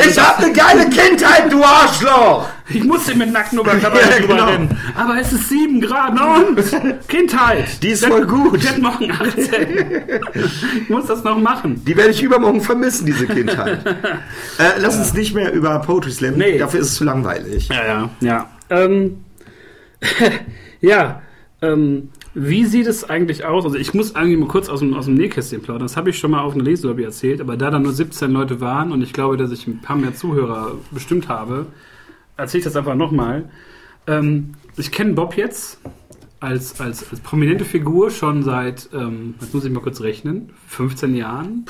Ich 0.06 0.18
hab 0.18 0.38
eine 0.38 0.52
geile 0.52 0.88
Kindheit, 0.88 1.52
du 1.52 1.62
Arschloch! 1.62 2.48
Ich 2.70 2.82
musste 2.82 3.14
mit 3.14 3.30
nackten 3.30 3.58
Oberkörper 3.58 4.00
Ja, 4.10 4.26
genau. 4.26 4.46
rennen. 4.46 4.76
Aber 4.96 5.20
es 5.20 5.30
ist 5.32 5.50
7 5.50 5.82
Grad 5.82 6.14
na 6.14 6.36
und 6.36 7.08
Kindheit. 7.08 7.82
Die 7.82 7.88
ist 7.88 8.06
voll 8.06 8.26
gut. 8.26 8.56
Ich 8.56 8.64
werd 8.64 8.80
morgen 8.80 9.10
18. 9.10 9.66
ich 10.80 10.88
muss 10.88 11.06
das 11.06 11.22
noch 11.24 11.36
machen. 11.38 11.84
Die 11.84 11.94
werde 11.94 12.10
ich 12.10 12.22
übermorgen 12.22 12.62
vermissen, 12.62 13.04
diese 13.04 13.26
Kindheit. 13.26 13.84
äh, 14.58 14.78
lass 14.78 14.96
uns 14.96 15.12
nicht 15.12 15.34
mehr 15.34 15.52
über 15.52 15.78
Poetry 15.80 16.10
Slam. 16.12 16.36
Nee. 16.36 16.56
Dafür 16.56 16.80
ist 16.80 16.86
es 16.88 16.94
zu 16.94 17.04
langweilig. 17.04 17.68
Ja, 17.68 17.84
ja, 17.86 18.10
ja. 18.20 18.48
Ähm, 18.70 19.22
ja, 20.80 21.20
ähm, 21.60 22.08
wie 22.34 22.64
sieht 22.64 22.86
es 22.86 23.08
eigentlich 23.08 23.44
aus? 23.44 23.64
Also 23.64 23.76
ich 23.76 23.94
muss 23.94 24.16
eigentlich 24.16 24.38
mal 24.38 24.48
kurz 24.48 24.68
aus 24.68 24.80
dem, 24.80 24.94
aus 24.94 25.06
dem 25.06 25.14
Nähkästchen 25.14 25.62
plaudern. 25.62 25.82
Das 25.82 25.96
habe 25.96 26.10
ich 26.10 26.18
schon 26.18 26.32
mal 26.32 26.40
auf 26.40 26.54
einer 26.54 26.64
Leselobby 26.64 27.04
erzählt, 27.04 27.40
aber 27.40 27.56
da 27.56 27.70
da 27.70 27.78
nur 27.78 27.92
17 27.92 28.30
Leute 28.30 28.60
waren 28.60 28.90
und 28.90 29.02
ich 29.02 29.12
glaube, 29.12 29.36
dass 29.36 29.52
ich 29.52 29.66
ein 29.66 29.80
paar 29.80 29.96
mehr 29.96 30.14
Zuhörer 30.14 30.72
bestimmt 30.90 31.28
habe, 31.28 31.66
erzähle 32.36 32.58
ich 32.58 32.64
das 32.64 32.76
einfach 32.76 32.96
nochmal. 32.96 33.48
Ähm, 34.06 34.54
ich 34.76 34.90
kenne 34.90 35.12
Bob 35.12 35.36
jetzt 35.36 35.78
als, 36.40 36.80
als, 36.80 37.08
als 37.10 37.20
prominente 37.20 37.64
Figur 37.64 38.10
schon 38.10 38.42
seit, 38.42 38.90
ähm, 38.92 39.34
jetzt 39.40 39.54
muss 39.54 39.64
ich 39.64 39.70
mal 39.70 39.80
kurz 39.80 40.00
rechnen, 40.00 40.50
15 40.66 41.14
Jahren. 41.14 41.66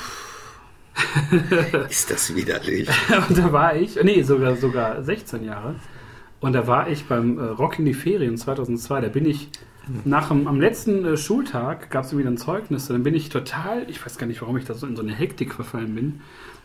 Ist 1.89 2.09
das 2.09 2.35
widerlich? 2.35 2.89
Und 3.29 3.37
da 3.37 3.51
war 3.51 3.75
ich, 3.75 4.01
nee, 4.03 4.21
sogar, 4.23 4.55
sogar 4.55 5.03
16 5.03 5.43
Jahre. 5.43 5.75
Und 6.39 6.53
da 6.53 6.67
war 6.67 6.89
ich 6.89 7.05
beim 7.05 7.37
äh, 7.37 7.43
Rock 7.43 7.79
in 7.79 7.85
die 7.85 7.93
Ferien 7.93 8.37
2002. 8.37 9.01
Da 9.01 9.07
bin 9.07 9.25
ich 9.25 9.49
nach 10.03 10.29
dem, 10.29 10.47
am 10.47 10.59
letzten 10.59 11.05
äh, 11.05 11.17
Schultag, 11.17 11.89
gab 11.91 12.05
es 12.05 12.17
wieder 12.17 12.29
ein 12.29 12.37
Zeugnis. 12.37 12.87
Dann 12.87 13.03
bin 13.03 13.15
ich 13.15 13.29
total, 13.29 13.89
ich 13.89 14.03
weiß 14.03 14.17
gar 14.17 14.27
nicht, 14.27 14.41
warum 14.41 14.57
ich 14.57 14.65
da 14.65 14.73
so 14.73 14.87
in 14.87 14.95
so 14.95 15.01
eine 15.01 15.13
Hektik 15.13 15.53
verfallen 15.53 15.95
bin, 15.95 16.21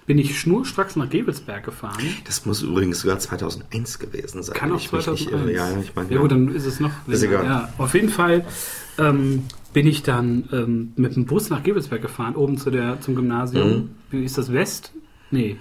bin 0.06 0.18
ich 0.18 0.40
schnurstracks 0.40 0.96
nach 0.96 1.08
Gebelsberg 1.08 1.64
gefahren. 1.64 2.02
Das 2.24 2.44
muss 2.44 2.62
übrigens 2.62 3.00
sogar 3.00 3.18
2001 3.18 3.98
gewesen 3.98 4.42
sein. 4.42 4.56
Kann 4.56 4.72
auch 4.72 4.76
ich 4.76 4.90
mich 4.90 5.06
nicht 5.06 5.28
2001. 5.28 5.30
irre. 5.30 5.52
Ja, 5.52 5.80
ich 5.80 5.94
meine, 5.94 6.10
Ja 6.10 6.20
gut, 6.20 6.32
dann 6.32 6.48
ist 6.54 6.66
es 6.66 6.80
noch. 6.80 6.90
Ist 7.06 7.22
egal. 7.22 7.44
Ja, 7.44 7.72
auf 7.78 7.94
jeden 7.94 8.08
Fall 8.08 8.44
ähm, 8.98 9.44
bin 9.72 9.86
ich 9.86 10.02
dann 10.02 10.48
ähm, 10.52 10.92
mit 10.96 11.14
dem 11.14 11.26
Bus 11.26 11.50
nach 11.50 11.62
Gebelsberg 11.62 12.02
gefahren, 12.02 12.34
oben 12.34 12.58
zu 12.58 12.70
der, 12.70 13.00
zum 13.00 13.14
Gymnasium. 13.14 13.90
Wie 14.10 14.24
ist 14.24 14.36
das 14.36 14.52
West? 14.52 14.92
Nee. 15.30 15.56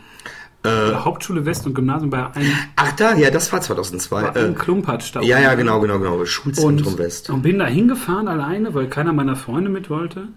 Äh, 0.63 0.93
Hauptschule 0.93 1.45
West 1.45 1.65
und 1.65 1.73
Gymnasium 1.73 2.09
bei 2.09 2.25
einem, 2.33 2.51
ach 2.75 2.91
da, 2.93 3.15
ja, 3.15 3.29
das 3.31 3.51
war 3.53 3.61
2002. 3.61 4.21
bei 4.21 4.35
einem 4.35 4.51
Äh, 4.51 4.55
Klumpatsch 4.55 5.15
da 5.15 5.21
ja, 5.21 5.39
ja, 5.39 5.55
genau, 5.55 5.79
genau, 5.79 5.99
genau. 5.99 6.25
Schulzentrum 6.25 6.93
und, 6.93 6.99
West. 6.99 7.29
und 7.29 7.41
bin 7.43 7.59
da 7.59 7.65
hingefahren 7.65 8.27
alleine, 8.27 8.73
weil 8.73 8.87
keiner 8.87 9.13
meiner 9.13 9.35
Freunde 9.37 9.69
mit 9.69 9.89
wollte. 9.89 10.27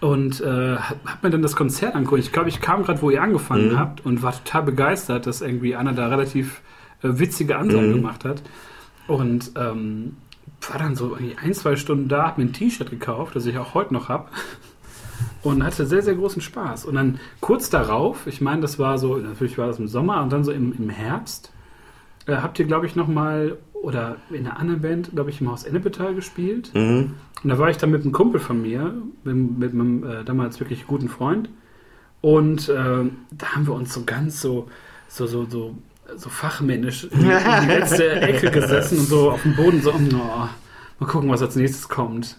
Und 0.00 0.40
äh, 0.40 0.76
hab, 0.78 1.22
mir 1.22 1.30
dann 1.30 1.42
das 1.42 1.54
Konzert 1.54 1.94
angeguckt. 1.94 2.20
Ich 2.22 2.32
glaube, 2.32 2.48
ich 2.48 2.60
kam 2.60 2.82
gerade, 2.82 3.00
wo 3.02 3.10
ihr 3.10 3.22
angefangen 3.22 3.70
Mhm. 3.72 3.78
habt 3.78 4.04
und 4.04 4.20
war 4.24 4.32
total 4.32 4.64
begeistert, 4.64 5.26
dass 5.28 5.40
irgendwie 5.42 5.76
einer 5.76 5.92
da 5.92 6.08
relativ 6.08 6.60
äh, 7.04 7.08
witzige 7.20 7.56
Ansagen 7.56 7.90
Mhm. 7.90 7.94
gemacht 7.94 8.24
hat. 8.24 8.42
Und 9.06 9.52
ähm, 9.56 10.16
war 10.68 10.78
dann 10.78 10.96
so 10.96 11.16
ein, 11.40 11.54
zwei 11.54 11.76
Stunden 11.76 12.08
da, 12.08 12.26
hab 12.26 12.38
mir 12.38 12.44
ein 12.44 12.52
T-Shirt 12.52 12.90
gekauft, 12.90 13.36
das 13.36 13.46
ich 13.46 13.58
auch 13.58 13.74
heute 13.74 13.94
noch 13.94 14.08
hab. 14.08 14.32
Und 15.42 15.64
hatte 15.64 15.86
sehr, 15.86 16.02
sehr 16.02 16.14
großen 16.14 16.40
Spaß. 16.40 16.84
Und 16.84 16.94
dann 16.94 17.18
kurz 17.40 17.68
darauf, 17.68 18.26
ich 18.26 18.40
meine, 18.40 18.60
das 18.62 18.78
war 18.78 18.98
so, 18.98 19.16
natürlich 19.16 19.58
war 19.58 19.66
das 19.66 19.78
im 19.78 19.88
Sommer 19.88 20.22
und 20.22 20.32
dann 20.32 20.44
so 20.44 20.52
im, 20.52 20.72
im 20.78 20.88
Herbst, 20.88 21.52
äh, 22.26 22.36
habt 22.36 22.58
ihr, 22.58 22.66
glaube 22.66 22.86
ich, 22.86 22.94
nochmal, 22.94 23.58
oder 23.74 24.16
in 24.30 24.46
einer 24.46 24.58
anderen 24.58 24.80
Band, 24.82 25.10
glaube 25.12 25.30
ich, 25.30 25.40
im 25.40 25.50
Haus 25.50 25.64
Ennepetal 25.64 26.14
gespielt. 26.14 26.70
Mhm. 26.74 27.14
Und 27.42 27.50
da 27.50 27.58
war 27.58 27.70
ich 27.70 27.76
dann 27.76 27.90
mit 27.90 28.02
einem 28.02 28.12
Kumpel 28.12 28.40
von 28.40 28.62
mir, 28.62 28.94
mit, 29.24 29.58
mit 29.58 29.74
meinem 29.74 30.04
äh, 30.04 30.24
damals 30.24 30.60
wirklich 30.60 30.86
guten 30.86 31.08
Freund. 31.08 31.48
Und 32.20 32.68
äh, 32.68 32.74
da 33.32 33.46
haben 33.54 33.66
wir 33.66 33.74
uns 33.74 33.92
so 33.92 34.04
ganz 34.04 34.40
so, 34.40 34.68
so, 35.08 35.26
so, 35.26 35.44
so, 35.44 35.74
so 36.16 36.30
fachmännisch 36.30 37.04
in 37.04 37.18
die, 37.18 37.26
in 37.26 37.60
die 37.62 37.66
letzte 37.66 38.12
Ecke 38.20 38.50
gesessen 38.52 38.98
und 38.98 39.06
so 39.06 39.32
auf 39.32 39.42
dem 39.42 39.56
Boden 39.56 39.82
so, 39.82 39.92
oh, 39.92 40.48
mal 41.02 41.08
gucken, 41.10 41.28
was 41.30 41.42
als 41.42 41.56
nächstes 41.56 41.88
kommt. 41.88 42.38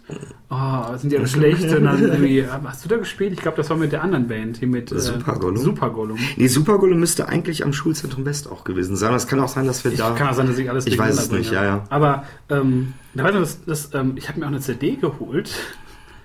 Oh, 0.49 0.97
sind 0.97 1.11
die 1.11 1.17
alle 1.17 1.27
schlecht? 1.27 1.63
Und 1.63 1.83
dann 1.83 2.01
irgendwie, 2.11 2.45
hast 2.47 2.83
du 2.85 2.89
da 2.89 2.97
gespielt? 2.97 3.33
Ich 3.33 3.39
glaube, 3.41 3.57
das 3.57 3.69
war 3.69 3.77
mit 3.77 3.91
der 3.91 4.03
anderen 4.03 4.27
Band, 4.27 4.57
hier 4.57 4.67
mit 4.67 4.91
äh, 4.91 4.99
Super 4.99 5.33
Gollum. 5.39 5.57
Super 5.57 5.89
Gollum. 5.89 6.17
Nee, 6.37 6.47
Supergolo 6.47 6.95
müsste 6.95 7.27
eigentlich 7.27 7.63
am 7.63 7.73
Schulzentrum 7.73 8.25
West 8.25 8.49
auch 8.51 8.63
gewesen 8.63 8.95
sein. 8.95 9.11
Das 9.11 9.27
kann 9.27 9.39
auch 9.39 9.47
sein, 9.47 9.67
dass 9.67 9.83
wir 9.83 9.91
Ich 9.91 9.97
da. 9.99 10.11
kann 10.11 10.27
auch 10.29 10.33
sein, 10.33 10.47
dass 10.47 10.57
ich 10.57 10.69
alles 10.69 10.85
Ich 10.87 10.97
weiß 10.97 11.19
es 11.19 11.31
nicht, 11.31 11.51
ja, 11.51 11.63
ja. 11.63 11.83
Aber 11.89 12.23
ähm, 12.49 12.93
da 13.13 13.23
weiß 13.23 13.33
ich, 13.35 13.39
das, 13.41 13.65
das, 13.65 13.89
ähm, 13.93 14.13
ich 14.15 14.27
habe 14.29 14.39
mir 14.39 14.45
auch 14.45 14.51
eine 14.51 14.59
CD 14.59 14.95
geholt 14.95 15.51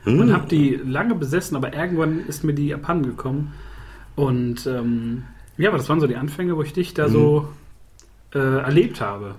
Hm. 0.04 0.20
und 0.20 0.32
habe 0.32 0.46
die 0.48 0.78
lange 0.84 1.14
besessen, 1.16 1.56
aber 1.56 1.74
irgendwann 1.74 2.20
ist 2.28 2.44
mir 2.44 2.54
die 2.54 2.72
abhanden 2.72 3.04
gekommen. 3.06 3.52
Und 4.14 4.64
ähm, 4.66 5.24
ja, 5.56 5.68
aber 5.70 5.78
das 5.78 5.88
waren 5.88 6.00
so 6.00 6.06
die 6.06 6.16
Anfänge, 6.16 6.56
wo 6.56 6.62
ich 6.62 6.72
dich 6.72 6.94
da 6.94 7.08
so 7.08 7.48
äh, 8.32 8.38
erlebt 8.38 9.00
habe. 9.00 9.34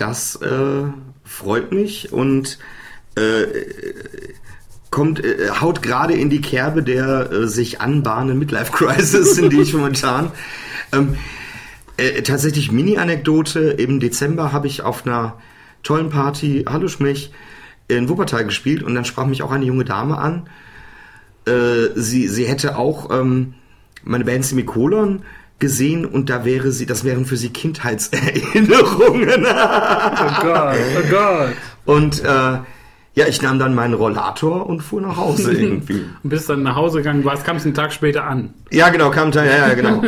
Das 0.00 0.36
äh, 0.36 0.84
freut 1.24 1.72
mich 1.72 2.10
und 2.10 2.58
äh, 3.16 3.44
kommt, 4.88 5.22
äh, 5.22 5.50
haut 5.60 5.82
gerade 5.82 6.14
in 6.14 6.30
die 6.30 6.40
Kerbe 6.40 6.82
der 6.82 7.30
äh, 7.30 7.46
sich 7.46 7.82
anbahnenden 7.82 8.38
Midlife 8.38 8.72
Crisis, 8.72 9.36
in 9.36 9.50
die 9.50 9.60
ich 9.60 9.74
momentan. 9.74 10.32
Ähm, 10.92 11.16
äh, 11.98 12.22
tatsächlich 12.22 12.72
Mini-Anekdote. 12.72 13.60
Im 13.60 14.00
Dezember 14.00 14.54
habe 14.54 14.68
ich 14.68 14.80
auf 14.80 15.06
einer 15.06 15.36
tollen 15.82 16.08
Party 16.08 16.64
Hallo 16.66 16.88
Schmich 16.88 17.30
in 17.88 18.08
Wuppertal 18.08 18.46
gespielt 18.46 18.82
und 18.82 18.94
dann 18.94 19.04
sprach 19.04 19.26
mich 19.26 19.42
auch 19.42 19.50
eine 19.50 19.66
junge 19.66 19.84
Dame 19.84 20.16
an. 20.16 20.48
Äh, 21.44 21.90
sie, 21.94 22.26
sie 22.26 22.46
hätte 22.46 22.78
auch 22.78 23.10
ähm, 23.10 23.52
meine 24.02 24.24
Band 24.24 24.46
Semikolon 24.46 25.24
gesehen 25.60 26.04
und 26.04 26.30
da 26.30 26.44
wäre 26.44 26.72
sie, 26.72 26.86
das 26.86 27.04
wären 27.04 27.26
für 27.26 27.36
sie 27.36 27.50
Kindheitserinnerungen. 27.50 29.46
Oh 29.46 30.42
Gott, 30.42 30.76
oh 30.96 31.10
Gott. 31.10 31.52
Und 31.84 32.24
äh, 32.24 32.58
ja, 33.14 33.26
ich 33.26 33.42
nahm 33.42 33.58
dann 33.58 33.74
meinen 33.74 33.94
Rollator 33.94 34.66
und 34.66 34.82
fuhr 34.82 35.00
nach 35.00 35.16
Hause 35.16 35.52
irgendwie. 35.52 36.04
Und 36.22 36.30
bist 36.30 36.48
dann 36.48 36.62
nach 36.62 36.76
Hause 36.76 36.98
gegangen, 36.98 37.24
warst, 37.24 37.44
kamst 37.44 37.66
einen 37.66 37.74
Tag 37.74 37.92
später 37.92 38.24
an. 38.24 38.54
Ja, 38.70 38.88
genau, 38.88 39.10
kam 39.10 39.32
dann, 39.32 39.46
ja, 39.46 39.68
ja, 39.68 39.74
genau. 39.74 40.02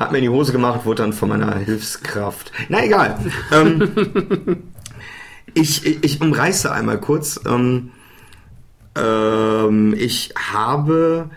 Hat 0.00 0.10
mir 0.10 0.18
in 0.18 0.24
die 0.24 0.30
Hose 0.30 0.50
gemacht, 0.50 0.84
wurde 0.84 1.02
dann 1.02 1.12
von 1.12 1.28
meiner 1.28 1.54
Hilfskraft. 1.56 2.50
Na 2.68 2.84
egal. 2.84 3.18
Ähm, 3.52 3.90
ich, 5.54 5.84
ich, 5.84 6.02
ich 6.02 6.20
umreiße 6.20 6.72
einmal 6.72 6.98
kurz. 6.98 7.38
Ähm, 7.46 7.90
ähm, 8.96 9.94
ich 9.96 10.32
habe 10.52 11.28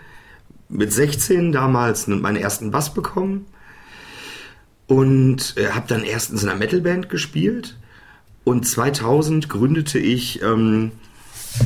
mit 0.68 0.92
16 0.92 1.52
damals 1.52 2.06
meinen 2.06 2.36
ersten 2.36 2.70
Bass 2.70 2.94
bekommen 2.94 3.46
und 4.86 5.54
äh, 5.56 5.70
habe 5.70 5.86
dann 5.88 6.04
erst 6.04 6.30
in 6.30 6.38
einer 6.38 6.58
Metalband 6.58 7.08
gespielt. 7.08 7.76
Und 8.44 8.66
2000 8.66 9.48
gründete 9.48 9.98
ich 9.98 10.42
ähm, 10.42 10.92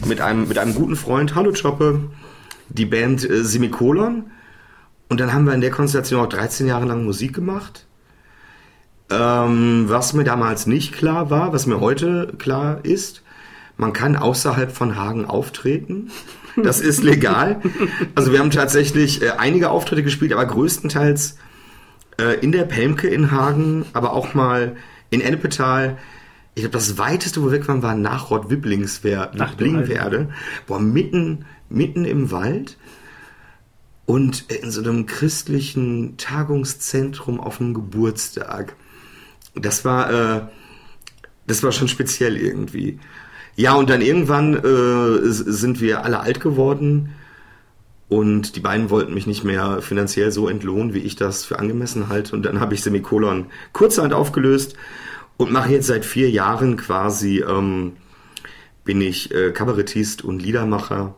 mit, 0.06 0.20
einem, 0.20 0.46
mit 0.46 0.58
einem 0.58 0.74
guten 0.74 0.96
Freund, 0.96 1.34
Hallo 1.34 1.52
Choppe, 1.52 2.02
die 2.68 2.86
Band 2.86 3.28
äh, 3.28 3.42
Semikolon. 3.42 4.30
Und 5.08 5.20
dann 5.20 5.32
haben 5.32 5.46
wir 5.46 5.54
in 5.54 5.60
der 5.60 5.70
Konstellation 5.70 6.20
auch 6.20 6.28
13 6.28 6.66
Jahre 6.66 6.86
lang 6.86 7.04
Musik 7.04 7.34
gemacht. 7.34 7.86
Ähm, 9.10 9.86
was 9.88 10.12
mir 10.12 10.24
damals 10.24 10.66
nicht 10.66 10.92
klar 10.92 11.30
war, 11.30 11.52
was 11.52 11.66
mir 11.66 11.80
heute 11.80 12.34
klar 12.38 12.84
ist, 12.84 13.22
man 13.78 13.92
kann 13.92 14.16
außerhalb 14.16 14.70
von 14.70 14.96
Hagen 14.96 15.24
auftreten. 15.24 16.10
Das 16.62 16.80
ist 16.80 17.02
legal. 17.02 17.60
Also 18.14 18.32
wir 18.32 18.38
haben 18.40 18.50
tatsächlich 18.50 19.22
äh, 19.22 19.30
einige 19.38 19.70
Auftritte 19.70 20.02
gespielt, 20.02 20.32
aber 20.32 20.46
größtenteils 20.46 21.36
äh, 22.20 22.38
in 22.40 22.52
der 22.52 22.64
Pelmke 22.64 23.08
in 23.08 23.30
Hagen, 23.30 23.86
aber 23.92 24.12
auch 24.12 24.34
mal 24.34 24.76
in 25.10 25.20
Ennepetal. 25.20 25.98
Ich 26.54 26.62
glaube, 26.62 26.72
das 26.72 26.98
weiteste, 26.98 27.40
wo 27.40 27.46
wir 27.46 27.52
weg 27.52 27.68
waren, 27.68 27.82
war 27.82 27.94
nach 27.94 28.30
Rottwipplingswer- 28.30 29.30
Ach, 29.38 29.50
du 29.50 29.56
Blingwerde. 29.56 30.28
Boah, 30.66 30.80
mitten, 30.80 31.44
mitten 31.68 32.04
im 32.04 32.30
Wald. 32.30 32.76
Und 34.06 34.50
in 34.50 34.70
so 34.70 34.80
einem 34.80 35.04
christlichen 35.06 36.16
Tagungszentrum 36.16 37.40
auf 37.40 37.60
einem 37.60 37.74
Geburtstag. 37.74 38.74
Das 39.54 39.84
war, 39.84 40.10
äh, 40.38 40.40
das 41.46 41.62
war 41.62 41.72
schon 41.72 41.88
speziell 41.88 42.36
irgendwie. 42.36 42.98
Ja, 43.58 43.74
und 43.74 43.90
dann 43.90 44.02
irgendwann 44.02 44.54
äh, 44.54 45.18
sind 45.32 45.80
wir 45.80 46.04
alle 46.04 46.20
alt 46.20 46.38
geworden 46.38 47.12
und 48.08 48.54
die 48.54 48.60
beiden 48.60 48.88
wollten 48.88 49.12
mich 49.12 49.26
nicht 49.26 49.42
mehr 49.42 49.82
finanziell 49.82 50.30
so 50.30 50.48
entlohnen, 50.48 50.94
wie 50.94 51.00
ich 51.00 51.16
das 51.16 51.44
für 51.44 51.58
angemessen 51.58 52.08
halte. 52.08 52.36
Und 52.36 52.44
dann 52.44 52.60
habe 52.60 52.74
ich 52.74 52.82
Semikolon 52.82 53.46
kurzerhand 53.72 54.12
aufgelöst 54.14 54.76
und 55.38 55.50
mache 55.50 55.72
jetzt 55.72 55.88
seit 55.88 56.04
vier 56.04 56.30
Jahren 56.30 56.76
quasi, 56.76 57.40
ähm, 57.40 57.96
bin 58.84 59.00
ich 59.00 59.34
äh, 59.34 59.50
Kabarettist 59.50 60.22
und 60.22 60.40
Liedermacher. 60.40 61.16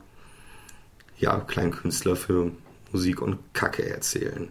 Ja, 1.18 1.40
Kleinkünstler 1.40 2.16
für 2.16 2.52
Musik 2.90 3.20
und 3.20 3.36
Kacke 3.52 3.86
erzählen. 3.86 4.48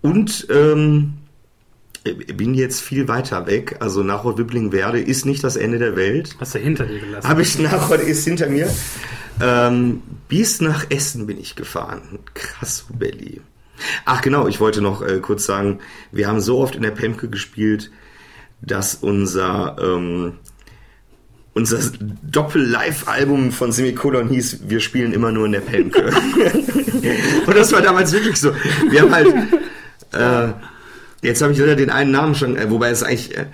Und 0.00 0.46
ähm, 0.48 1.18
bin 2.14 2.54
jetzt 2.54 2.80
viel 2.80 3.08
weiter 3.08 3.46
weg. 3.46 3.76
Also 3.80 4.02
Nachrott 4.02 4.38
Wippling-Werde 4.38 5.00
ist 5.00 5.26
nicht 5.26 5.44
das 5.44 5.56
Ende 5.56 5.78
der 5.78 5.96
Welt. 5.96 6.36
Hast 6.38 6.54
du 6.54 6.58
hinter 6.58 6.86
dir 6.86 7.00
gelassen? 7.00 7.28
Habe 7.28 7.42
ich 7.42 7.58
Nachrott 7.58 8.00
ist 8.00 8.24
hinter 8.24 8.48
mir. 8.48 8.68
Ähm, 9.40 10.02
bis 10.28 10.60
nach 10.60 10.86
Essen 10.90 11.26
bin 11.26 11.38
ich 11.38 11.56
gefahren. 11.56 12.18
Krass, 12.34 12.86
Belly. 12.92 13.40
Ach 14.04 14.20
genau, 14.20 14.48
ich 14.48 14.60
wollte 14.60 14.80
noch 14.80 15.02
äh, 15.02 15.20
kurz 15.20 15.44
sagen, 15.44 15.78
wir 16.10 16.26
haben 16.26 16.40
so 16.40 16.58
oft 16.58 16.74
in 16.74 16.82
der 16.82 16.90
Pemke 16.90 17.28
gespielt, 17.28 17.90
dass 18.60 18.96
unser 18.96 19.76
ähm, 19.80 20.34
unser 21.58 21.80
Doppel-Live-Album 22.22 23.50
von 23.50 23.72
Semikolon 23.72 24.28
hieß, 24.28 24.68
wir 24.68 24.78
spielen 24.78 25.12
immer 25.12 25.32
nur 25.32 25.46
in 25.46 25.52
der 25.52 25.60
Pemke. 25.60 26.04
Und 27.46 27.56
das 27.56 27.72
war 27.72 27.82
damals 27.82 28.12
wirklich 28.12 28.36
so. 28.36 28.52
Wir 28.88 29.02
haben 29.02 29.12
halt, 29.12 29.26
äh, 30.12 30.52
jetzt 31.22 31.42
habe 31.42 31.52
ich 31.52 31.58
wieder 31.58 31.76
den 31.76 31.90
einen 31.90 32.10
Namen 32.10 32.34
schon, 32.34 32.56
äh, 32.56 32.70
wobei 32.70 32.90
es 32.90 33.02
eigentlich, 33.02 33.36
äh, 33.36 33.46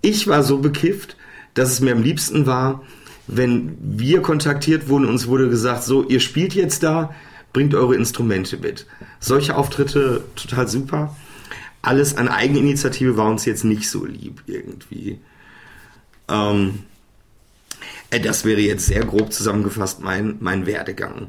ich 0.00 0.26
war 0.26 0.42
so 0.42 0.58
bekifft, 0.58 1.16
dass 1.54 1.70
es 1.72 1.80
mir 1.80 1.92
am 1.92 2.02
liebsten 2.02 2.46
war, 2.46 2.82
wenn 3.26 3.76
wir 3.80 4.22
kontaktiert 4.22 4.88
wurden, 4.88 5.06
uns 5.06 5.26
wurde 5.26 5.48
gesagt, 5.48 5.84
so, 5.84 6.02
ihr 6.04 6.20
spielt 6.20 6.54
jetzt 6.54 6.82
da, 6.82 7.14
bringt 7.52 7.74
eure 7.74 7.94
Instrumente 7.94 8.56
mit. 8.56 8.86
Solche 9.20 9.56
Auftritte 9.56 10.24
total 10.34 10.68
super. 10.68 11.16
Alles 11.82 12.16
an 12.16 12.28
Eigeninitiative 12.28 13.16
war 13.16 13.28
uns 13.28 13.44
jetzt 13.44 13.64
nicht 13.64 13.88
so 13.88 14.04
lieb 14.04 14.42
irgendwie. 14.46 15.18
Ähm, 16.28 16.80
äh, 18.10 18.20
das 18.20 18.44
wäre 18.44 18.60
jetzt 18.60 18.86
sehr 18.86 19.04
grob 19.04 19.32
zusammengefasst 19.32 20.00
mein, 20.00 20.36
mein 20.40 20.66
Werdegang. 20.66 21.28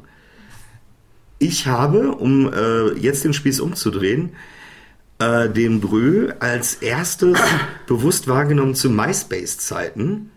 Ich 1.38 1.66
habe, 1.66 2.12
um 2.12 2.52
äh, 2.52 2.92
jetzt 2.98 3.24
den 3.24 3.32
Spieß 3.32 3.60
umzudrehen, 3.60 4.30
äh, 5.20 5.48
den 5.48 5.80
Brö 5.80 6.32
als 6.40 6.74
erstes 6.74 7.38
bewusst 7.86 8.26
wahrgenommen 8.26 8.74
zu 8.74 8.90
MySpace-Zeiten. 8.90 10.30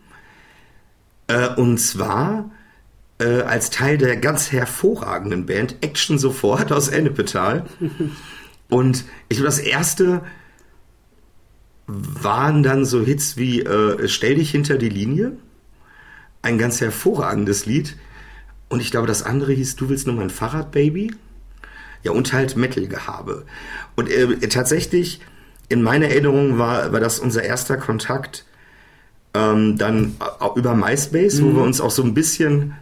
Äh, 1.28 1.56
und 1.56 1.80
zwar 1.80 2.52
äh, 3.20 3.42
als 3.42 3.70
Teil 3.70 3.98
der 3.98 4.18
ganz 4.18 4.52
hervorragenden 4.52 5.46
Band 5.46 5.78
Action 5.82 6.20
Sofort 6.20 6.72
aus 6.72 6.90
Ennepetal. 6.90 7.66
Und 8.70 9.06
ich 9.30 9.38
glaube, 9.38 9.46
das 9.46 9.60
erste 9.60 10.24
waren 11.86 12.64
dann 12.64 12.86
so 12.86 13.02
Hits 13.04 13.38
wie 13.38 13.62
äh, 13.62 14.08
Stell 14.08 14.36
dich 14.36 14.52
hinter 14.52 14.78
die 14.78 14.90
Linie. 14.90 15.34
Ein 16.42 16.58
ganz 16.58 16.82
hervorragendes 16.82 17.66
Lied. 17.66 17.98
Und 18.70 18.82
ich 18.82 18.90
glaube, 18.90 19.08
das 19.08 19.24
andere 19.24 19.54
hieß 19.54 19.76
Du 19.76 19.90
willst 19.90 20.08
nur 20.08 20.16
mein 20.16 20.30
Fahrrad, 20.30 20.72
Baby. 20.72 21.12
Ja, 22.04 22.12
und 22.12 22.34
halt 22.34 22.56
Metal-Gehabe. 22.56 23.46
Und 23.96 24.10
äh, 24.10 24.48
tatsächlich, 24.48 25.22
in 25.70 25.82
meiner 25.82 26.08
Erinnerung 26.08 26.58
war, 26.58 26.92
war 26.92 27.00
das 27.00 27.20
unser 27.20 27.44
erster 27.44 27.78
Kontakt 27.78 28.46
ähm, 29.34 29.78
dann 29.78 30.16
äh, 30.40 30.60
über 30.60 30.76
MySpace, 30.76 31.40
mhm. 31.40 31.46
wo 31.46 31.56
wir 31.58 31.64
uns 31.64 31.82
auch 31.82 31.92
so 31.92 32.04
ein 32.04 32.14
bisschen 32.14 32.76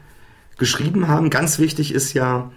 geschrieben 0.57 1.07
haben. 1.07 1.29
Ganz 1.29 1.59
wichtig 1.59 1.93
ist 1.93 2.13
ja, 2.13 2.51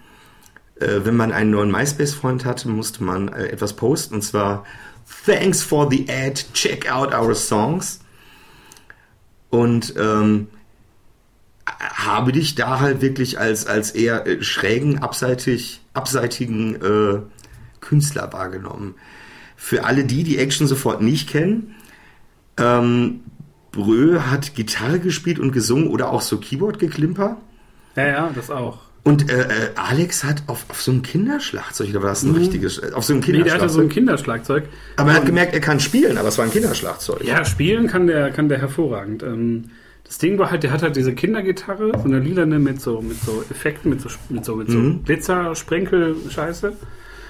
äh, 0.80 1.00
wenn 1.04 1.16
man 1.16 1.32
einen 1.32 1.50
neuen 1.50 1.70
MySpace-Freund 1.70 2.44
hatte, 2.44 2.68
musste 2.68 3.04
man 3.04 3.28
äh, 3.28 3.48
etwas 3.48 3.74
posten. 3.74 4.16
Und 4.16 4.22
zwar 4.22 4.64
Thanks 5.26 5.62
for 5.62 5.90
the 5.90 6.06
ad, 6.08 6.42
check 6.54 6.90
out 6.90 7.14
our 7.14 7.34
songs. 7.34 8.00
Und 9.50 9.94
ähm, 9.98 10.48
habe 11.66 12.32
dich 12.32 12.54
da 12.54 12.80
halt 12.80 13.00
wirklich 13.00 13.38
als, 13.38 13.66
als 13.66 13.92
eher 13.92 14.26
äh, 14.26 14.42
schrägen, 14.42 14.98
abseitig, 14.98 15.80
abseitigen 15.94 16.74
äh, 16.76 17.20
Künstler 17.80 18.32
wahrgenommen. 18.32 18.94
Für 19.56 19.84
alle 19.84 20.04
die, 20.04 20.24
die 20.24 20.38
Action 20.38 20.66
sofort 20.66 21.00
nicht 21.00 21.28
kennen, 21.28 21.74
ähm, 22.58 23.20
Brö 23.72 24.20
hat 24.20 24.54
Gitarre 24.54 25.00
gespielt 25.00 25.38
und 25.38 25.52
gesungen 25.52 25.88
oder 25.88 26.10
auch 26.10 26.20
so 26.20 26.38
Keyboard-Geklimper. 26.38 27.38
Ja, 27.96 28.06
ja, 28.06 28.30
das 28.34 28.50
auch. 28.50 28.78
Und 29.02 29.30
äh, 29.30 29.42
äh, 29.42 29.46
Alex 29.74 30.24
hat 30.24 30.44
auf, 30.46 30.64
auf 30.70 30.80
so 30.80 30.90
einem 30.90 31.02
Kinderschlagzeug, 31.02 31.90
oder 31.90 32.02
war 32.02 32.08
das 32.10 32.22
ein 32.22 32.30
mhm. 32.30 32.36
richtiges, 32.36 32.78
äh, 32.78 32.92
auf 32.94 33.04
so 33.04 33.12
einem 33.12 33.22
Kinderschlagzeug? 33.22 33.34
Nee, 33.34 33.44
der 33.44 33.54
hatte 33.54 33.68
so 33.68 33.80
ein 33.80 33.88
Kinderschlagzeug. 33.90 34.64
Aber 34.96 35.10
er 35.10 35.16
hat 35.16 35.26
gemerkt, 35.26 35.52
er 35.52 35.60
kann 35.60 35.78
spielen, 35.78 36.16
aber 36.16 36.28
es 36.28 36.38
war 36.38 36.46
ein 36.46 36.50
Kinderschlagzeug. 36.50 37.22
Ja, 37.22 37.44
spielen 37.44 37.86
kann 37.86 38.06
der, 38.06 38.30
kann 38.30 38.48
der 38.48 38.58
hervorragend. 38.58 39.22
Ähm, 39.22 39.64
das 40.04 40.18
Ding 40.18 40.38
war 40.38 40.50
halt, 40.50 40.62
der 40.62 40.70
hat 40.70 40.82
halt 40.82 40.96
diese 40.96 41.14
Kindergitarre, 41.14 41.92
so 41.98 42.04
eine 42.04 42.18
lilane 42.18 42.58
mit 42.58 42.80
so, 42.80 43.00
mit 43.00 43.16
so 43.20 43.42
Effekten, 43.50 43.90
mit 43.90 44.00
so, 44.00 44.08
mit 44.28 44.44
so, 44.44 44.56
mit 44.56 44.70
so 44.70 44.78
mhm. 44.78 45.04
Glitzer, 45.04 45.54
Sprenkel, 45.54 46.16
Scheiße. 46.28 46.74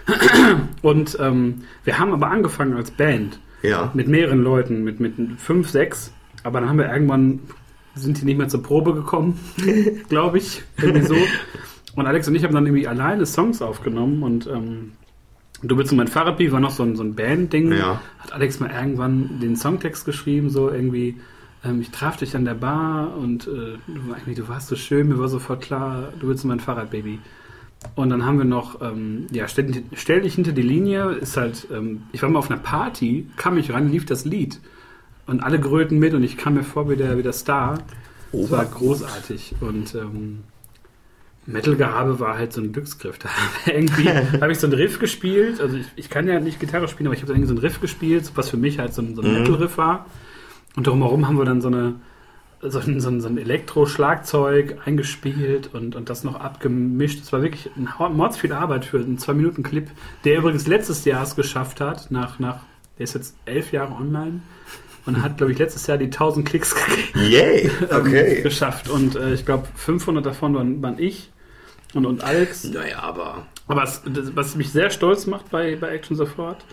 Und 0.83 1.17
ähm, 1.21 1.63
wir 1.85 1.99
haben 1.99 2.13
aber 2.13 2.31
angefangen 2.31 2.77
als 2.77 2.91
Band. 2.91 3.41
Ja. 3.63 3.91
Mit 3.95 4.09
mehreren 4.09 4.43
Leuten, 4.43 4.85
mit, 4.85 5.01
mit 5.01 5.15
fünf, 5.39 5.71
sechs. 5.71 6.13
Aber 6.43 6.61
dann 6.61 6.69
haben 6.69 6.79
wir 6.79 6.93
irgendwann 6.93 7.41
sind 7.95 8.21
die 8.21 8.25
nicht 8.25 8.37
mehr 8.37 8.49
zur 8.49 8.63
Probe 8.63 8.93
gekommen, 8.93 9.39
glaube 10.09 10.39
ich. 10.39 10.63
Irgendwie 10.77 11.07
so. 11.07 11.17
Und 11.95 12.07
Alex 12.07 12.27
und 12.29 12.35
ich 12.35 12.45
haben 12.45 12.53
dann 12.53 12.67
irgendwie 12.67 12.89
alleine 12.89 13.25
Songs 13.25 13.63
aufgenommen 13.63 14.23
und 14.23 14.47
ähm, 14.49 14.93
Du 15.63 15.77
bist 15.77 15.93
mein 15.93 16.09
Fahrradbeat 16.09 16.53
war 16.53 16.61
noch 16.61 16.73
so 16.73 16.83
ein, 16.83 16.95
so 16.95 17.03
ein 17.03 17.15
Band-Ding. 17.15 17.73
Ja. 17.73 18.01
Hat 18.19 18.33
Alex 18.33 18.61
mal 18.61 18.71
irgendwann 18.71 19.41
den 19.41 19.57
Songtext 19.57 20.05
geschrieben, 20.05 20.51
so 20.51 20.71
irgendwie, 20.71 21.17
ähm, 21.65 21.81
ich 21.81 21.91
traf 21.91 22.17
dich 22.17 22.37
an 22.37 22.45
der 22.45 22.55
Bar 22.55 23.17
und 23.17 23.47
äh, 23.47 23.79
du, 23.87 24.35
du, 24.35 24.49
warst 24.49 24.69
so 24.69 24.77
schön, 24.77 25.09
mir 25.09 25.19
war 25.19 25.29
sofort 25.29 25.63
klar, 25.63 26.13
du 26.19 26.29
bist 26.29 26.45
mein 26.45 26.61
Fahrradbaby. 26.61 27.19
Und 27.97 28.09
dann 28.11 28.25
haben 28.25 28.39
wir 28.39 28.45
noch, 28.45 28.81
ähm, 28.81 29.27
ja, 29.31 29.47
stell, 29.47 29.83
stell, 29.93 30.23
dich 30.23 30.35
hinter 30.35 30.53
die 30.53 30.63
Linie, 30.63 31.13
ist 31.13 31.37
halt, 31.37 31.67
ähm, 31.73 32.05
ich 32.13 32.23
war 32.23 32.31
mal 32.31 32.39
auf 32.39 32.51
einer 32.51 32.61
Party, 32.61 33.29
kam 33.37 33.59
ich 33.59 33.73
ran, 33.73 33.91
lief 33.91 34.07
das 34.07 34.25
Lied. 34.25 34.61
Und 35.27 35.43
alle 35.43 35.59
grölten 35.59 35.99
mit 35.99 36.15
und 36.15 36.23
ich 36.23 36.37
kam 36.37 36.55
mir 36.55 36.65
vor 36.65 36.89
wie 36.89 36.97
der, 36.97 37.17
wie 37.19 37.23
der 37.23 37.33
Star. 37.33 37.79
Das 38.33 38.51
war 38.51 38.65
großartig. 38.65 39.57
Und 39.61 39.95
ähm, 39.95 40.41
Metal-Gehabe 41.47 42.21
war 42.21 42.37
halt 42.37 42.53
so 42.53 42.61
ein 42.61 42.73
Glücksgriff. 42.73 43.19
Da 43.23 43.31
irgendwie 43.73 44.09
habe 44.41 44.53
ich 44.53 44.59
so 44.59 44.67
einen 44.67 44.77
Riff 44.77 44.99
gespielt. 44.99 45.61
Also 45.61 45.77
ich, 45.77 45.87
ich, 45.97 46.11
kann 46.11 46.27
ja 46.27 46.41
nicht 46.41 46.61
Gitarre 46.61 46.89
spielen, 46.89 47.07
aber 47.07 47.17
ich 47.17 47.23
habe 47.23 47.33
irgendwie 47.33 47.49
so 47.49 47.55
einen 47.55 47.61
Riff 47.61 47.81
gespielt, 47.81 48.31
was 48.35 48.51
für 48.51 48.57
mich 48.57 48.79
halt 48.79 48.93
so 48.93 49.03
ein, 49.03 49.15
so 49.15 49.23
ein 49.23 49.31
mhm. 49.31 49.39
Metal-Riff 49.41 49.79
war. 49.79 50.07
Und 50.77 50.87
drumherum 50.87 51.27
haben 51.27 51.39
wir 51.39 51.45
dann 51.45 51.61
so 51.61 51.69
eine 51.69 51.95
so 52.67 52.79
ein, 52.79 53.01
so 53.01 53.09
ein, 53.09 53.21
so 53.21 53.29
ein 53.29 53.39
Elektro-Schlagzeug 53.39 54.79
eingespielt 54.87 55.71
und, 55.73 55.97
und 55.97 56.09
das 56.09 56.25
noch 56.25 56.41
abgemischt. 56.41 57.21
Es 57.23 57.33
war 57.33 57.43
wirklich 57.43 57.71
ein 57.77 57.89
Mords 58.15 58.39
viel 58.39 58.53
Arbeit 58.53 58.85
für 58.85 58.99
einen 58.99 59.19
2-Minuten-Clip, 59.19 59.91
der 60.25 60.39
übrigens 60.39 60.67
letztes 60.67 61.05
Jahr 61.05 61.23
es 61.23 61.37
geschafft 61.37 61.81
hat, 61.81 62.11
nach, 62.11 62.39
nach, 62.39 62.61
der 62.99 63.05
ist 63.05 63.15
jetzt 63.15 63.37
elf 63.45 63.73
Jahre 63.73 63.95
online 63.95 64.41
und 65.07 65.23
hat, 65.23 65.37
glaube 65.37 65.53
ich, 65.53 65.59
letztes 65.59 65.87
Jahr 65.87 65.99
die 65.99 66.07
1000 66.07 66.49
Klicks 66.49 66.75
Yay, 67.15 67.71
okay. 67.91 68.37
ähm, 68.37 68.43
geschafft. 68.43 68.89
Und 68.89 69.17
äh, 69.17 69.35
ich 69.35 69.45
glaube, 69.45 69.69
500 69.75 70.25
davon 70.25 70.55
waren, 70.55 70.83
waren 70.83 70.99
ich 70.99 71.31
und, 71.93 72.07
und 72.07 72.25
Alex. 72.25 72.65
Naja, 72.65 73.01
aber. 73.01 73.47
Aber 73.67 73.83
was, 73.83 74.03
was 74.35 74.57
mich 74.57 74.73
sehr 74.73 74.91
stolz 74.91 75.27
macht 75.27 75.51
bei, 75.51 75.77
bei 75.77 75.89
Action 75.89 76.17
Sofort, 76.17 76.65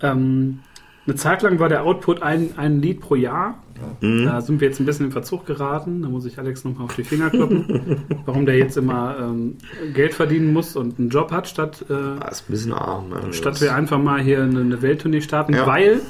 ähm, 0.00 0.60
eine 1.06 1.16
Zeit 1.16 1.42
lang 1.42 1.58
war 1.58 1.68
der 1.68 1.84
Output 1.84 2.22
ein, 2.22 2.50
ein 2.56 2.80
Lied 2.80 3.00
pro 3.00 3.14
Jahr. 3.14 3.62
Mhm. 4.00 4.24
Da 4.24 4.40
sind 4.40 4.60
wir 4.60 4.68
jetzt 4.68 4.80
ein 4.80 4.86
bisschen 4.86 5.06
in 5.06 5.12
Verzug 5.12 5.46
geraten. 5.46 6.02
Da 6.02 6.08
muss 6.08 6.24
ich 6.24 6.38
Alex 6.38 6.64
nochmal 6.64 6.84
auf 6.84 6.96
die 6.96 7.04
Finger 7.04 7.30
kloppen, 7.30 8.04
warum 8.24 8.46
der 8.46 8.56
jetzt 8.56 8.76
immer 8.76 9.16
ähm, 9.20 9.56
Geld 9.92 10.14
verdienen 10.14 10.52
muss 10.52 10.76
und 10.76 10.98
einen 10.98 11.10
Job 11.10 11.30
hat, 11.32 11.48
statt, 11.48 11.84
äh, 11.90 11.92
ah, 11.92 12.28
ist 12.30 12.48
ein 12.48 12.52
bisschen 12.52 12.72
arm, 12.72 13.12
statt 13.32 13.60
wir 13.60 13.74
einfach 13.74 13.98
mal 13.98 14.20
hier 14.20 14.42
eine, 14.42 14.60
eine 14.60 14.82
Welttournee 14.82 15.20
starten, 15.20 15.54
ja. 15.54 15.66
weil 15.66 16.00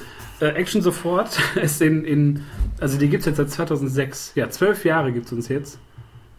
äh, 0.41 0.47
Action 0.47 0.83
Sofort 0.83 1.39
ist 1.63 1.81
in, 1.81 2.05
in 2.05 2.43
also 2.81 2.99
die 2.99 3.09
gibt 3.09 3.21
es 3.21 3.27
jetzt 3.27 3.37
seit 3.37 3.51
2006. 3.51 4.33
Ja, 4.35 4.51
zwölf 4.51 4.85
Jahre 4.85 5.13
gibt 5.13 5.27
es 5.27 5.33
uns 5.33 5.49
jetzt 5.49 5.79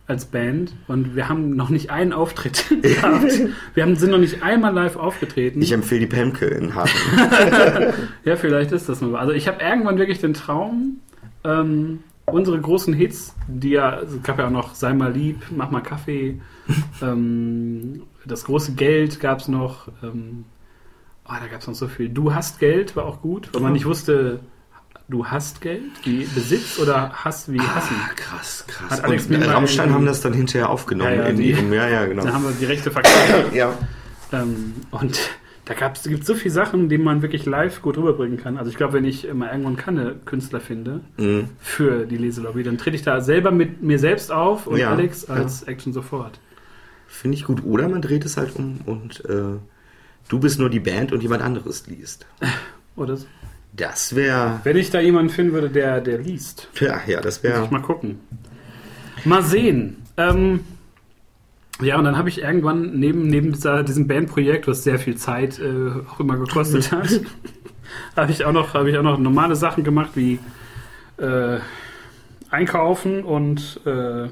als 0.08 0.26
Band 0.26 0.74
und 0.88 1.16
wir 1.16 1.30
haben 1.30 1.56
noch 1.56 1.70
nicht 1.70 1.90
einen 1.90 2.14
Auftritt 2.14 2.66
gehabt. 2.82 3.40
Wir 3.74 3.84
haben, 3.84 3.96
sind 3.96 4.12
noch 4.12 4.20
nicht 4.20 4.44
einmal 4.44 4.74
live 4.74 4.98
aufgetreten. 4.98 5.62
Ich 5.62 5.72
empfehle 5.72 6.02
die 6.02 6.08
Pemke 6.08 6.46
in 6.46 6.76
Hagen. 6.76 6.92
ja, 8.24 8.36
vielleicht 8.36 8.72
ist 8.72 8.88
das 8.88 9.02
noch. 9.02 9.14
Also 9.16 9.34
ich 9.34 9.48
habe 9.48 9.64
irgendwann 9.64 9.98
wirklich 9.98 10.20
den 10.20 10.34
Traum, 10.34 11.00
ähm, 11.44 12.04
unsere 12.26 12.60
großen 12.60 12.94
Hits, 12.94 13.36
die 13.48 13.72
ja, 13.72 14.00
es 14.00 14.22
gab 14.22 14.38
ja 14.38 14.48
auch 14.48 14.52
noch 14.52 14.76
Sei 14.76 14.94
mal 14.94 15.12
lieb, 15.12 15.42
mach 15.50 15.72
mal 15.72 15.82
Kaffee, 15.82 16.40
ähm, 17.02 18.04
das 18.26 18.46
große 18.46 18.74
Geld 18.74 19.20
gab 19.20 19.40
es 19.40 19.48
noch, 19.48 19.88
ähm, 20.04 20.46
oh, 21.26 21.34
da 21.40 21.48
gab 21.48 21.62
es 21.62 21.68
noch 21.68 21.76
so 21.76 21.88
viel. 21.88 22.10
Du 22.10 22.34
hast 22.34 22.60
Geld 22.60 22.96
war 22.96 23.06
auch 23.06 23.22
gut, 23.22 23.50
weil 23.54 23.62
man 23.62 23.74
nicht 23.74 23.86
wusste, 23.86 24.40
du 25.08 25.26
hast 25.26 25.62
Geld, 25.62 25.92
wie 26.04 26.26
Besitz 26.26 26.80
oder 26.80 27.12
Hass 27.12 27.52
wie 27.52 27.60
Hassen. 27.60 27.96
Ah, 28.00 28.12
krass, 28.16 28.66
krass. 28.68 29.00
Und 29.02 29.44
Rammstein 29.44 29.94
haben 29.94 30.06
das 30.06 30.22
dann 30.22 30.34
hinterher 30.34 30.70
aufgenommen. 30.70 31.12
Ja, 31.12 31.24
ja, 31.24 31.26
in 31.28 31.38
die, 31.38 31.54
die, 31.54 31.74
ja, 31.74 31.88
ja, 31.88 32.06
genau. 32.06 32.24
Da 32.26 32.34
haben 32.34 32.44
wir 32.44 32.52
die 32.52 32.66
Rechte 32.66 32.92
verkauft. 32.92 33.54
ja. 33.54 33.78
Ähm, 34.32 34.74
und 34.92 35.20
da 35.66 35.74
gibt 35.74 35.98
es 35.98 36.28
so 36.28 36.36
viele 36.36 36.54
Sachen, 36.54 36.90
die 36.90 36.98
man 36.98 37.22
wirklich 37.24 37.46
live 37.46 37.82
gut 37.82 37.98
rüberbringen 37.98 38.38
kann. 38.38 38.58
Also 38.58 38.70
ich 38.70 38.78
glaube, 38.78 38.94
wenn 38.94 39.06
ich 39.06 39.32
mal 39.34 39.50
irgendwann 39.50 39.76
keine 39.76 40.16
Künstler 40.26 40.60
finde 40.60 41.02
mhm. 41.18 41.50
für 41.60 42.06
die 42.06 42.18
Leselobby, 42.18 42.64
dann 42.64 42.78
trete 42.78 42.96
ich 42.96 43.02
da 43.02 43.20
selber 43.22 43.52
mit 43.52 43.82
mir 43.82 43.98
selbst 43.98 44.32
auf 44.32 44.68
und 44.68 44.78
ja, 44.78 44.92
Alex 44.92 45.26
als 45.26 45.62
ja. 45.62 45.68
Action 45.68 45.92
sofort. 45.92 46.40
Finde 47.08 47.38
ich 47.38 47.46
gut. 47.46 47.64
Oder 47.64 47.90
man 47.90 48.02
dreht 48.02 48.26
es 48.26 48.38
halt 48.38 48.56
um 48.56 48.80
und 48.86 49.26
äh, 49.26 49.58
du 50.28 50.40
bist 50.40 50.60
nur 50.60 50.70
die 50.70 50.80
Band 50.80 51.12
und 51.12 51.24
jemand 51.24 51.42
anderes 51.42 51.88
liest. 51.88 52.28
oder 52.96 53.18
so. 53.18 53.26
Das 53.76 54.16
wäre. 54.16 54.60
Wenn 54.64 54.78
ich 54.78 54.90
da 54.92 55.00
jemanden 55.00 55.30
finden 55.32 55.54
würde, 55.54 55.70
der, 55.70 56.00
der 56.02 56.20
liest. 56.20 56.70
Ja, 56.80 57.02
ja, 57.08 57.20
das 57.22 57.38
Muss 57.38 57.52
wäre. 57.52 57.64
ich 57.66 57.72
mal 57.72 57.82
gucken. 57.82 58.20
Mal 59.26 59.42
sehen. 59.44 59.98
Ähm, 60.18 60.62
ja, 61.82 61.98
und 61.98 62.06
dann 62.06 62.18
habe 62.18 62.30
ich 62.30 62.42
irgendwann 62.42 62.98
neben, 63.00 63.28
neben 63.28 63.52
dieser, 63.52 63.84
diesem 63.84 64.08
Bandprojekt, 64.08 64.68
was 64.68 64.84
sehr 64.84 64.98
viel 65.00 65.18
Zeit 65.18 65.60
äh, 65.60 65.92
auch 66.10 66.20
immer 66.22 66.38
gekostet 66.38 66.92
hat, 66.92 67.10
habe 68.16 68.32
ich, 68.32 68.46
auch 68.46 68.54
noch- 68.54 68.74
habe 68.74 68.90
ich 68.90 68.98
auch 68.98 69.04
noch 69.04 69.18
normale 69.18 69.56
Sachen 69.58 69.84
gemacht, 69.84 70.12
wie 70.16 70.40
äh, 71.18 71.58
Einkaufen 72.50 73.24
und 73.24 73.82
äh, 73.86 74.26
äh, 74.26 74.30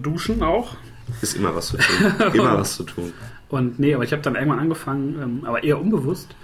Duschen 0.00 0.42
auch. 0.42 0.76
Ist 1.20 1.36
immer 1.36 1.54
was 1.54 1.66
zu 1.68 1.76
tun. 1.76 2.12
Immer 2.32 2.56
was 2.58 2.76
zu 2.76 2.84
tun. 2.84 3.12
Und 3.50 3.78
nee, 3.78 3.94
aber 3.94 4.04
ich 4.04 4.12
habe 4.12 4.22
dann 4.22 4.36
irgendwann 4.36 4.60
angefangen, 4.60 5.20
ähm, 5.22 5.40
aber 5.44 5.62
eher 5.62 5.78
unbewusst, 5.80 6.34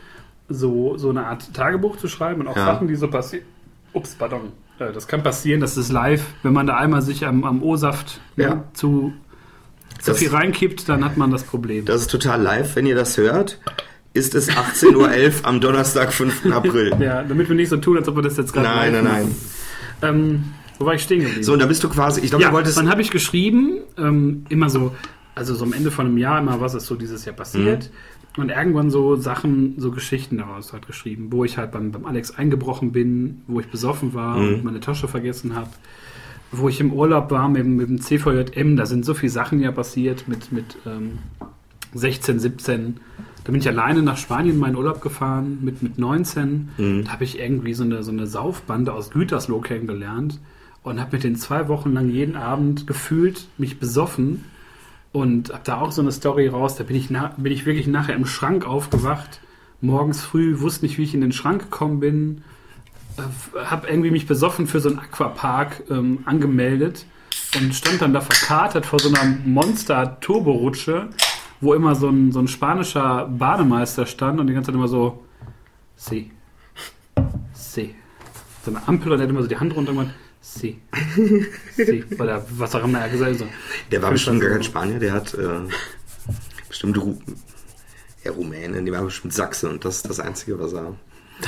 so, 0.51 0.97
so 0.99 1.09
eine 1.11 1.25
Art 1.27 1.55
Tagebuch 1.55 1.97
zu 1.97 2.09
schreiben 2.09 2.43
und 2.43 2.49
auch 2.49 2.57
Ja. 2.57 2.67
Sachen, 2.67 2.89
die 2.89 2.97
so 2.97 3.09
passieren. 3.09 3.45
Ups, 3.93 4.15
pardon. 4.17 4.53
Äh, 4.79 4.93
das 4.93 5.07
kann 5.09 5.23
passieren, 5.23 5.61
das 5.61 5.77
ist 5.77 5.91
live. 5.91 6.23
Wenn 6.43 6.53
man 6.53 6.67
da 6.67 6.77
einmal 6.77 7.01
sich 7.03 7.25
am, 7.27 7.45
am 7.45 7.63
O-Saft 7.63 8.21
ne, 8.37 8.45
Ja. 8.45 8.65
zu, 8.75 9.13
zu 10.01 10.11
Das- 10.11 10.19
viel 10.19 10.29
reinkippt, 10.31 10.89
dann 10.89 11.05
hat 11.05 11.17
man 11.17 11.31
das 11.31 11.45
Problem. 11.45 11.85
Das 11.87 12.01
ist 12.03 12.11
total 12.11 12.43
live. 12.43 12.77
Wenn 12.77 12.87
ihr 12.87 12.95
das 12.97 13.17
hört, 13.17 13.59
ist 14.13 14.35
es 14.35 14.49
18.11 14.51 15.41
Uhr 15.43 15.47
am 15.49 15.61
Donnerstag, 15.61 16.13
5. 16.13 16.47
April. 16.53 16.95
ja, 17.01 17.23
damit 17.23 17.49
wir 17.49 17.57
nicht 17.57 17.69
so 17.69 17.77
tun, 17.77 17.97
als 17.97 18.09
ob 18.09 18.17
wir 18.17 18.23
das 18.23 18.37
jetzt 18.37 18.53
gerade 18.53 18.69
Nein, 18.69 18.93
nein, 18.93 19.05
nein. 19.05 19.35
Ähm, 20.03 20.45
wo 20.79 20.87
war 20.87 20.95
ich 20.95 21.03
stehen 21.03 21.21
geblieben? 21.21 21.43
So, 21.45 21.53
und 21.53 21.59
da 21.61 21.67
bist 21.67 21.85
du 21.85 21.89
quasi, 21.89 22.21
ich 22.23 22.31
glaube, 22.31 22.43
ja, 22.43 22.49
du 22.51 22.55
wolltest. 22.57 22.77
dann 22.79 22.89
habe 22.91 23.03
ich 23.03 23.11
geschrieben, 23.11 23.79
ähm, 23.99 24.47
immer 24.49 24.71
so, 24.71 24.95
also 25.35 25.55
so 25.55 25.65
am 25.65 25.73
Ende 25.75 25.91
von 25.91 26.07
einem 26.07 26.17
Jahr 26.19 26.39
immer, 26.41 26.61
was 26.61 26.75
ist 26.75 26.87
so 26.87 26.95
dieses 26.97 27.25
Jahr 27.25 27.37
passiert. 27.37 27.85
Mhm. 27.85 28.20
Und 28.37 28.51
irgendwann 28.51 28.91
so 28.91 29.17
Sachen, 29.17 29.75
so 29.79 29.91
Geschichten 29.91 30.39
daraus 30.39 30.73
halt 30.73 30.87
geschrieben, 30.87 31.29
wo 31.31 31.45
ich 31.45 31.59
halt 31.59 31.73
beim, 31.73 31.91
beim 31.91 32.07
Alex 32.07 32.31
eingebrochen 32.31 32.93
bin, 32.93 33.43
wo 33.49 33.59
ich 33.61 33.67
besoffen 33.69 34.15
war 34.15 34.39
Mhm. 34.39 34.55
und 34.55 34.65
meine 34.65 34.81
Tasche 34.81 35.09
vergessen 35.09 35.55
habe, 35.57 35.71
wo 36.53 36.69
ich 36.69 36.81
im 36.81 36.93
Urlaub 36.93 37.31
war 37.33 37.49
mit, 37.49 37.65
dem- 37.65 37.77
mit 37.77 37.89
dem 37.89 38.01
CVJM, 38.01 38.77
da 38.77 38.87
sind 38.87 39.05
so 39.05 39.15
viele 39.15 39.31
Sachen 39.31 39.61
ja 39.61 39.73
passiert 39.73 40.29
mit, 40.29 40.53
mit 40.53 40.77
ähm, 40.87 41.19
16, 41.95 42.39
17. 42.39 42.97
Da 43.45 43.53
bin 43.53 43.61
ich 43.61 43.69
alleine 43.69 44.03
nach 44.03 44.17
Spanien 44.17 44.55
in 44.55 44.61
meinen 44.61 44.77
Urlaub 44.77 45.01
gefahren 45.01 45.59
mit, 45.63 45.83
mit 45.83 45.99
19. 45.99 46.69
Mhm. 46.79 47.05
Da 47.05 47.13
habe 47.13 47.25
ich 47.25 47.39
irgendwie 47.41 47.75
so 47.75 47.83
eine, 47.85 48.03
so 48.03 48.13
eine 48.13 48.27
Saufbande 48.27 48.93
aus 48.93 49.11
Gütersloh 49.11 49.61
kennengelernt 49.61 50.39
und 50.85 51.01
habe 51.01 51.17
mit 51.17 51.25
den 51.25 51.35
zwei 51.37 51.67
Wochen 51.69 51.93
lang 51.93 52.09
jeden 52.11 52.37
Abend 52.37 52.87
gefühlt 52.87 53.49
mich 53.59 53.79
besoffen 53.81 54.45
und 55.13 55.51
habe 55.51 55.63
da 55.65 55.81
auch 55.81 55.93
so 55.93 56.03
eine 56.03 56.13
Story 56.13 56.49
raus. 56.49 56.77
Da 56.77 56.85
bin 56.85 56.97
ich, 56.97 57.11
na, 57.11 57.35
bin 57.37 57.53
ich 57.53 57.67
wirklich 57.67 57.87
nachher 57.87 58.15
im 58.15 58.27
Schrank 58.27 58.67
aufgewacht, 58.67 59.41
morgens 59.81 60.23
früh, 60.23 60.61
wusste 60.61 60.85
nicht, 60.85 60.99
wie 60.99 61.03
ich 61.03 61.15
in 61.15 61.21
den 61.21 61.33
Schrank 61.33 61.63
gekommen 61.63 62.01
bin, 62.01 62.43
äh, 63.17 63.65
habe 63.65 63.89
irgendwie 63.89 64.11
mich 64.11 64.27
besoffen 64.27 64.67
für 64.67 64.81
so 64.81 64.91
einen 64.91 64.99
Aquapark 64.99 65.85
ähm, 65.91 66.21
angemeldet 66.27 67.07
und 67.57 67.75
stand 67.75 68.03
dann 68.03 68.13
da 68.13 68.21
verkatert 68.21 68.87
vor 68.87 68.99
so 68.99 69.09
einer 69.09 69.37
Monster-Turborutsche, 69.45 71.09
wo 71.61 71.75
immer 71.75 71.95
so 71.95 72.09
ein, 72.09 72.33
so 72.33 72.41
ein 72.41 72.49
spanischer 72.49 73.27
Bademeister 73.27 74.07
stand 74.07 74.41
und 74.41 74.47
die 74.47 74.55
ganze 74.55 74.69
Zeit 74.69 74.77
immer 74.77 74.89
so, 74.89 75.25
sie, 75.97 76.31
sie. 77.53 77.95
So 78.65 78.71
eine 78.71 78.87
Ampel 78.87 79.13
und 79.13 79.19
er 79.19 79.25
hat 79.25 79.31
immer 79.31 79.43
so 79.43 79.49
die 79.49 79.59
Hand 79.59 79.75
runter 79.75 79.93
gemacht, 79.93 80.11
sie, 80.41 80.79
sie. 81.77 82.05
Oder 82.19 82.45
was 82.51 82.75
auch 82.75 82.85
immer 82.85 83.01
er 83.01 83.09
gesagt 83.09 83.41
hat. 83.41 83.49
Der 83.93 84.03
war 84.03 84.11
bestimmt 84.11 84.41
gar 84.41 84.51
kein. 84.51 84.63
Spanier, 84.63 84.99
der 84.99 85.13
hat 85.13 85.35
äh, 85.35 85.47
bestimmt 86.69 86.99
Ru 86.99 87.19
ja, 88.25 88.33
Rumäne, 88.33 88.83
die 88.83 88.93
war 88.93 89.03
bestimmt 89.03 89.33
Sachse 89.33 89.69
und 89.71 89.83
das 89.85 89.97
ist 89.97 90.11
das 90.11 90.21
Einzige, 90.21 90.59
was 90.59 90.73
er. 90.75 90.95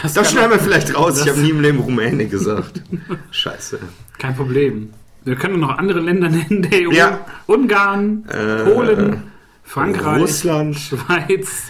Das, 0.03 0.15
Das 0.15 0.31
schneiden 0.31 0.53
wir 0.53 0.59
vielleicht 0.59 0.95
raus. 0.97 1.21
Ich 1.23 1.29
habe 1.29 1.41
nie 1.41 1.51
im 1.51 1.61
Leben 1.61 1.81
Rumäne 1.81 2.27
gesagt. 2.27 2.83
Scheiße. 3.31 3.79
Kein 4.19 4.35
Problem. 4.35 4.91
Wir 5.25 5.37
können 5.37 5.61
noch 5.61 5.77
andere 5.77 6.01
Länder 6.01 6.31
nennen, 6.31 6.63
der 6.63 6.89
EU. 6.89 6.93
Ja. 6.93 7.27
Ungarn, 7.47 8.25
Äh, 8.29 8.65
Polen, 8.65 9.23
Frankreich, 9.63 10.23
Russland. 10.23 10.77
Schweiz, 10.77 11.65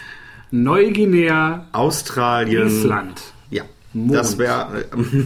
Neuguinea, 0.52 1.66
Australien. 1.72 2.68
Island 2.68 3.20
Ja, 3.50 3.64
Mond. 3.92 4.14
das 4.14 4.38
wäre 4.38 4.84
äh, 4.84 5.24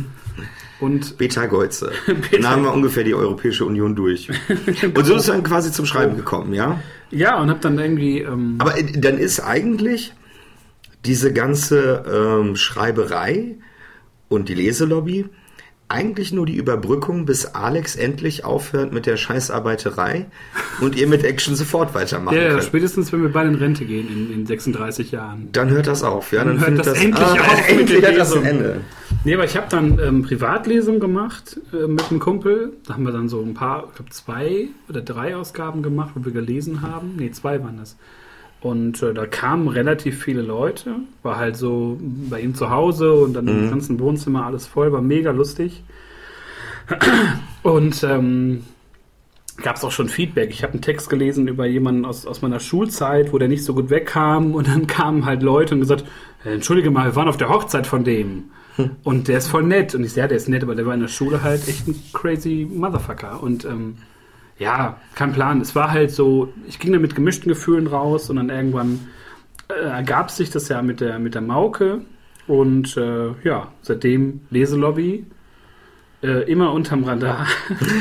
und 0.81 1.17
Beta 1.19 1.47
Geuze. 1.47 1.93
Dann 2.33 2.49
haben 2.49 2.63
wir 2.65 2.73
ungefähr 2.73 3.05
die 3.05 3.15
Europäische 3.15 3.65
Union 3.65 3.95
durch. 3.95 4.29
Und 4.95 5.05
so 5.07 5.15
ist 5.15 5.29
dann 5.29 5.43
quasi 5.43 5.73
zum 5.73 5.87
Schreiben 5.87 6.17
gekommen, 6.17 6.53
ja? 6.53 6.81
ja, 7.11 7.41
und 7.41 7.51
hab 7.51 7.61
dann 7.61 7.79
irgendwie 7.79 8.21
ähm, 8.21 8.57
Aber 8.59 8.79
äh, 8.79 8.85
dann 8.93 9.19
ist 9.19 9.41
eigentlich 9.41 10.13
diese 11.05 11.33
ganze 11.33 12.05
ähm, 12.13 12.57
Schreiberei 12.57 13.57
und 14.29 14.49
die 14.49 14.55
Leselobby 14.55 15.27
eigentlich 15.89 16.33
nur 16.33 16.47
die 16.47 16.57
Überbrückung, 16.57 17.27
bis 17.27 17.47
Alex 17.47 17.95
endlich 17.95 18.45
aufhört 18.45 18.93
mit 18.93 19.07
der 19.07 19.17
Scheißarbeiterei 19.17 20.27
und 20.81 20.97
ihr 20.97 21.07
mit 21.07 21.23
Action 21.23 21.55
sofort 21.55 21.95
weitermachen 21.95 22.37
ja, 22.37 22.43
ja, 22.43 22.61
spätestens 22.61 23.13
wenn 23.13 23.23
wir 23.23 23.33
beide 23.33 23.51
in 23.51 23.55
Rente 23.55 23.85
gehen 23.85 24.09
in, 24.09 24.33
in 24.33 24.47
36 24.47 25.13
Jahren. 25.13 25.49
Dann 25.53 25.71
hört 25.71 25.87
das 25.87 26.03
auf, 26.03 26.33
ja? 26.33 26.45
Dann, 26.45 26.59
Dann 26.59 26.59
hört 26.59 26.67
findet 26.67 26.87
das 26.87 27.03
endlich 27.03 27.25
auf 27.25 27.69
mit 27.71 27.81
endlich 27.81 28.07
hat 28.07 28.17
das 28.17 28.37
ein. 28.37 28.45
Ende. 28.45 28.81
Nee, 29.25 29.35
aber 29.35 29.45
ich 29.45 29.57
habe 29.57 29.67
dann 29.71 29.99
ähm, 30.01 30.23
Privatlesung 30.23 30.99
gemacht 30.99 31.61
äh, 31.73 31.87
mit 31.87 32.11
einem 32.11 32.19
Kumpel. 32.19 32.73
Da 32.87 32.95
haben 32.95 33.05
wir 33.05 33.13
dann 33.13 33.29
so 33.29 33.41
ein 33.41 33.55
paar, 33.55 33.85
ich 33.89 33.95
glaube 33.95 34.11
zwei 34.11 34.69
oder 34.89 35.03
drei 35.03 35.37
Ausgaben 35.37 35.83
gemacht, 35.83 36.11
wo 36.15 36.25
wir 36.25 36.33
gelesen 36.33 36.83
haben. 36.83 37.15
Nee, 37.17 37.31
zwei 37.31 37.63
waren 37.63 37.77
das. 37.77 37.97
Und 38.67 39.01
äh, 39.01 39.15
da 39.15 39.27
kamen 39.27 39.69
relativ 39.69 40.25
viele 40.25 40.43
Leute. 40.43 40.97
War 41.23 41.37
halt 41.37 41.57
so 41.57 42.01
bei 42.29 42.41
ihm 42.41 42.57
zu 42.57 42.69
Hause 42.69 43.13
und 43.15 43.35
dann 43.35 43.47
im 43.47 43.71
ganzen 43.71 44.01
Wohnzimmer 44.01 44.45
alles 44.45 44.67
voll, 44.67 44.91
war 44.91 45.01
mega 45.01 45.31
lustig. 45.31 45.85
Und 47.63 48.03
ähm, 48.03 48.65
gab 49.63 49.77
es 49.77 49.85
auch 49.85 49.93
schon 49.93 50.09
Feedback. 50.09 50.51
Ich 50.51 50.65
habe 50.65 50.73
einen 50.73 50.83
Text 50.83 51.09
gelesen 51.09 51.47
über 51.47 51.65
jemanden 51.67 52.05
aus, 52.05 52.27
aus 52.27 52.43
meiner 52.43 52.59
Schulzeit, 52.59 53.33
wo 53.33 53.39
der 53.39 53.47
nicht 53.47 53.65
so 53.65 53.73
gut 53.73 53.89
wegkam. 53.89 54.55
Und 54.57 54.67
dann 54.67 54.89
kamen 54.89 55.27
halt 55.27 55.45
Leute 55.45 55.75
und 55.75 55.81
gesagt, 55.81 56.05
"Äh, 56.45 56.55
entschuldige 56.55 56.91
mal, 56.91 57.07
wir 57.07 57.15
waren 57.17 57.29
auf 57.29 57.37
der 57.37 57.49
Hochzeit 57.49 57.87
von 57.87 58.03
dem. 58.03 58.51
Und 59.05 59.29
der 59.29 59.39
ist 59.39 59.47
voll 59.47 59.63
nett. 59.63 59.95
Und 59.95 60.03
ich 60.03 60.11
sage, 60.11 60.23
ja, 60.23 60.29
der 60.29 60.37
ist 60.39 60.49
nett, 60.49 60.65
aber 60.65 60.75
der 60.75 60.87
war 60.87 60.95
in 60.95 61.01
der 61.01 61.09
Schule 61.09 61.43
halt 61.45 61.69
echt 61.69 61.87
ein 61.87 61.95
crazy 62.13 62.69
Motherfucker. 62.69 63.41
Und 63.43 63.65
ähm, 63.65 63.97
ja, 64.59 64.97
kein 65.15 65.33
Plan. 65.33 65.61
Es 65.61 65.75
war 65.75 65.91
halt 65.91 66.11
so, 66.11 66.53
ich 66.67 66.79
ging 66.79 66.93
da 66.93 66.99
mit 66.99 67.15
gemischten 67.15 67.49
Gefühlen 67.49 67.87
raus 67.87 68.31
und 68.31 68.37
dann 68.37 68.49
irgendwann 68.49 69.01
äh, 69.69 69.75
ergab 69.75 70.31
sich 70.31 70.51
das 70.51 70.69
ja 70.69 70.83
mit 70.83 71.01
der, 71.01 71.19
mit 71.19 71.35
der 71.35 71.43
Mauke. 71.43 72.01
Und 72.47 72.97
äh, 72.97 73.33
ja, 73.43 73.69
seitdem 73.83 74.43
Leselobby. 74.51 75.27
Äh, 76.23 76.51
immer 76.51 76.73
unterm 76.73 77.05
Radar. 77.05 77.47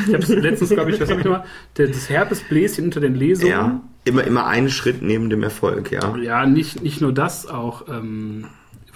ich 0.08 0.14
habe 0.14 0.34
letztens, 0.40 0.70
glaube 0.70 0.90
ich, 0.90 1.00
was 1.00 1.10
habe 1.10 1.20
ich 1.20 1.26
nochmal? 1.26 1.44
Das 1.74 2.08
Herpesbläschen 2.08 2.86
unter 2.86 3.00
den 3.00 3.14
Lesungen. 3.14 3.50
Ja, 3.50 3.82
immer, 4.04 4.24
immer 4.24 4.46
einen 4.46 4.70
Schritt 4.70 5.02
neben 5.02 5.28
dem 5.28 5.42
Erfolg, 5.42 5.92
ja. 5.92 6.16
Ja, 6.16 6.46
nicht, 6.46 6.82
nicht 6.82 7.02
nur 7.02 7.12
das, 7.12 7.46
auch, 7.46 7.88
ähm, 7.88 8.46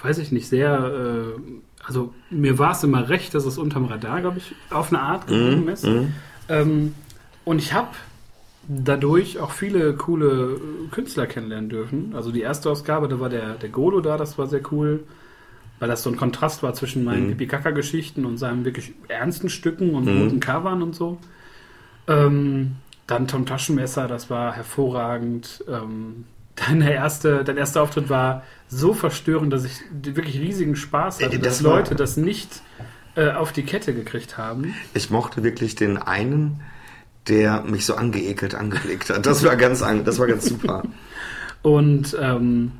weiß 0.01 0.17
ich 0.17 0.31
nicht, 0.31 0.49
sehr, 0.49 1.35
äh, 1.37 1.41
also 1.85 2.13
mir 2.31 2.57
war 2.57 2.71
es 2.71 2.83
immer 2.83 3.09
recht, 3.09 3.35
dass 3.35 3.45
es 3.45 3.59
unterm 3.59 3.85
Radar, 3.85 4.21
glaube 4.21 4.39
ich, 4.39 4.55
auf 4.71 4.91
eine 4.91 5.01
Art 5.01 5.27
geblieben 5.27 5.67
ist. 5.67 5.87
Ähm, 6.49 6.95
und 7.45 7.59
ich 7.59 7.73
habe 7.73 7.89
dadurch 8.67 9.39
auch 9.39 9.51
viele 9.51 9.93
coole 9.95 10.53
äh, 10.55 10.87
Künstler 10.91 11.25
kennenlernen 11.27 11.69
dürfen. 11.69 12.13
Also 12.15 12.31
die 12.31 12.41
erste 12.41 12.69
Ausgabe, 12.69 13.07
da 13.07 13.19
war 13.19 13.29
der, 13.29 13.55
der 13.55 13.69
Golo 13.69 14.01
da, 14.01 14.17
das 14.17 14.37
war 14.37 14.47
sehr 14.47 14.61
cool, 14.71 15.03
weil 15.79 15.89
das 15.89 16.03
so 16.03 16.09
ein 16.11 16.15
Kontrast 16.17 16.61
war 16.61 16.73
zwischen 16.75 17.03
meinen 17.03 17.29
Pipi-Kaka-Geschichten 17.29 18.23
und 18.25 18.37
seinen 18.37 18.63
wirklich 18.65 18.93
ernsten 19.07 19.49
Stücken 19.49 19.95
und 19.95 20.07
roten 20.07 20.39
Covern 20.39 20.83
und 20.83 20.95
so. 20.95 21.17
Ähm, 22.07 22.75
dann 23.07 23.27
Tom 23.27 23.45
Taschenmesser, 23.45 24.07
das 24.07 24.29
war 24.29 24.53
hervorragend. 24.53 25.63
Ähm, 25.67 26.25
dein, 26.55 26.81
erste, 26.81 27.43
dein 27.43 27.57
erster 27.57 27.81
Auftritt 27.81 28.09
war 28.09 28.43
so 28.69 28.93
verstörend, 28.93 29.51
dass 29.51 29.65
ich 29.65 29.81
wirklich 29.91 30.39
riesigen 30.39 30.75
Spaß 30.75 31.21
hatte, 31.23 31.39
dass 31.39 31.57
das 31.59 31.63
war- 31.63 31.77
Leute 31.77 31.95
das 31.95 32.15
nicht 32.15 32.61
äh, 33.15 33.31
auf 33.31 33.51
die 33.51 33.63
Kette 33.63 33.93
gekriegt 33.93 34.37
haben. 34.37 34.73
Ich 34.93 35.09
mochte 35.09 35.43
wirklich 35.43 35.75
den 35.75 35.97
einen, 35.97 36.61
der 37.27 37.63
mich 37.63 37.85
so 37.85 37.95
angeekelt 37.95 38.55
angeblickt 38.55 39.09
hat. 39.09 39.25
Das 39.25 39.43
war 39.43 39.55
ganz, 39.55 39.81
an- 39.81 40.03
das 40.03 40.19
war 40.19 40.27
ganz 40.27 40.45
super. 40.45 40.83
Und 41.61 42.17
ähm, 42.19 42.71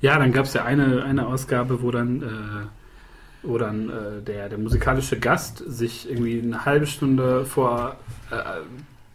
ja, 0.00 0.18
dann 0.18 0.32
gab 0.32 0.46
es 0.46 0.54
ja 0.54 0.64
eine, 0.64 1.04
eine 1.04 1.26
Ausgabe, 1.26 1.82
wo 1.82 1.90
dann, 1.90 2.22
äh, 2.22 3.46
wo 3.46 3.58
dann 3.58 3.90
äh, 3.90 4.22
der, 4.26 4.48
der 4.48 4.58
musikalische 4.58 5.18
Gast 5.18 5.62
sich 5.66 6.10
irgendwie 6.10 6.40
eine 6.42 6.64
halbe 6.64 6.86
Stunde 6.86 7.44
vor 7.44 7.96
äh, 8.30 8.34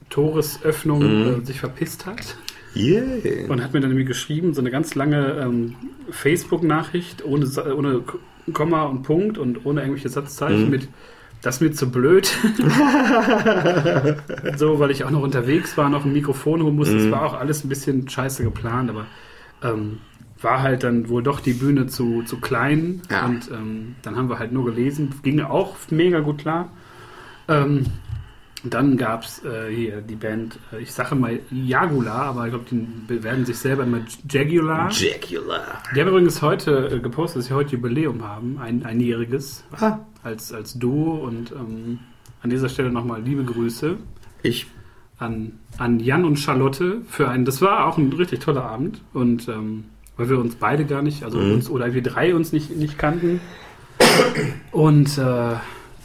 Toresöffnung 0.09 1.41
äh, 1.41 1.45
sich 1.45 1.59
verpisst 1.59 2.05
hat. 2.05 2.37
Yeah. 2.75 3.49
Und 3.49 3.63
hat 3.63 3.73
mir 3.73 3.79
dann 3.81 3.89
irgendwie 3.89 4.05
geschrieben, 4.05 4.53
so 4.53 4.61
eine 4.61 4.69
ganz 4.71 4.93
lange 4.95 5.31
ähm, 5.41 5.75
Facebook-Nachricht 6.11 7.25
ohne, 7.25 7.47
ohne 7.75 8.01
Komma 8.53 8.83
und 8.83 9.03
Punkt 9.03 9.37
und 9.37 9.65
ohne 9.65 9.81
irgendwelche 9.81 10.09
Satzzeichen 10.09 10.69
mit 10.69 10.87
das 11.41 11.55
ist 11.55 11.61
mir 11.61 11.71
zu 11.71 11.89
blöd. 11.89 12.27
so, 14.57 14.79
weil 14.79 14.91
ich 14.91 15.03
auch 15.03 15.11
noch 15.11 15.21
unterwegs 15.21 15.77
war, 15.77 15.89
noch 15.89 16.05
ein 16.05 16.13
Mikrofon 16.13 16.63
holen 16.63 16.75
musste. 16.75 16.97
Das 16.97 17.11
war 17.11 17.23
auch 17.23 17.33
alles 17.33 17.63
ein 17.63 17.69
bisschen 17.69 18.07
scheiße 18.09 18.43
geplant, 18.43 18.89
aber 18.89 19.05
ähm, 19.63 19.99
war 20.41 20.61
halt 20.61 20.83
dann 20.83 21.09
wohl 21.09 21.23
doch 21.23 21.39
die 21.39 21.53
Bühne 21.53 21.87
zu, 21.87 22.23
zu 22.23 22.39
klein 22.39 23.01
Ja. 23.09 23.25
und 23.25 23.49
ähm, 23.51 23.95
dann 24.01 24.15
haben 24.15 24.29
wir 24.29 24.39
halt 24.39 24.51
nur 24.51 24.65
gelesen. 24.65 25.13
Ging 25.23 25.41
auch 25.41 25.75
mega 25.89 26.19
gut 26.19 26.39
klar. 26.39 26.69
Ähm, 27.47 27.85
dann 28.63 28.97
gab 28.97 29.23
es 29.23 29.43
äh, 29.45 29.73
hier 29.73 30.01
die 30.01 30.15
Band, 30.15 30.59
äh, 30.73 30.81
ich 30.81 30.91
sage 30.91 31.15
mal 31.15 31.39
Jagula, 31.51 32.11
aber 32.13 32.45
ich 32.45 32.51
glaube, 32.51 32.65
die 32.69 32.85
bewerten 33.07 33.45
sich 33.45 33.57
selber 33.57 33.83
immer 33.83 34.01
Jagular. 34.29 34.89
Jagular. 34.91 35.81
Die 35.95 36.01
haben 36.01 36.09
übrigens 36.09 36.41
heute 36.41 36.89
äh, 36.91 36.99
gepostet, 36.99 37.39
dass 37.39 37.45
sie 37.47 37.53
heute 37.53 37.75
Jubiläum 37.75 38.23
haben, 38.27 38.57
ein 38.59 38.83
einjähriges, 38.85 39.63
Ah, 39.79 39.99
als, 40.23 40.51
als 40.51 40.73
Duo 40.77 41.15
und 41.25 41.51
ähm, 41.51 41.99
an 42.41 42.49
dieser 42.49 42.69
Stelle 42.69 42.91
nochmal 42.91 43.21
liebe 43.21 43.43
Grüße 43.43 43.97
ich. 44.43 44.67
an, 45.17 45.59
an 45.77 45.99
Jan 45.99 46.25
und 46.25 46.37
Charlotte 46.37 47.01
für 47.07 47.29
einen, 47.29 47.45
das 47.45 47.61
war 47.61 47.85
auch 47.85 47.97
ein 47.97 48.11
richtig 48.13 48.39
toller 48.41 48.63
Abend 48.65 49.01
und 49.13 49.47
ähm, 49.47 49.85
weil 50.17 50.29
wir 50.29 50.37
uns 50.39 50.55
beide 50.55 50.83
gar 50.85 51.01
nicht, 51.01 51.23
also 51.23 51.37
Mhm. 51.39 51.53
uns 51.53 51.69
oder 51.69 51.93
wir 51.93 52.03
drei 52.03 52.35
uns 52.35 52.51
nicht, 52.51 52.75
nicht 52.75 52.97
kannten 52.97 53.39
und 54.71 55.17
äh, 55.17 55.55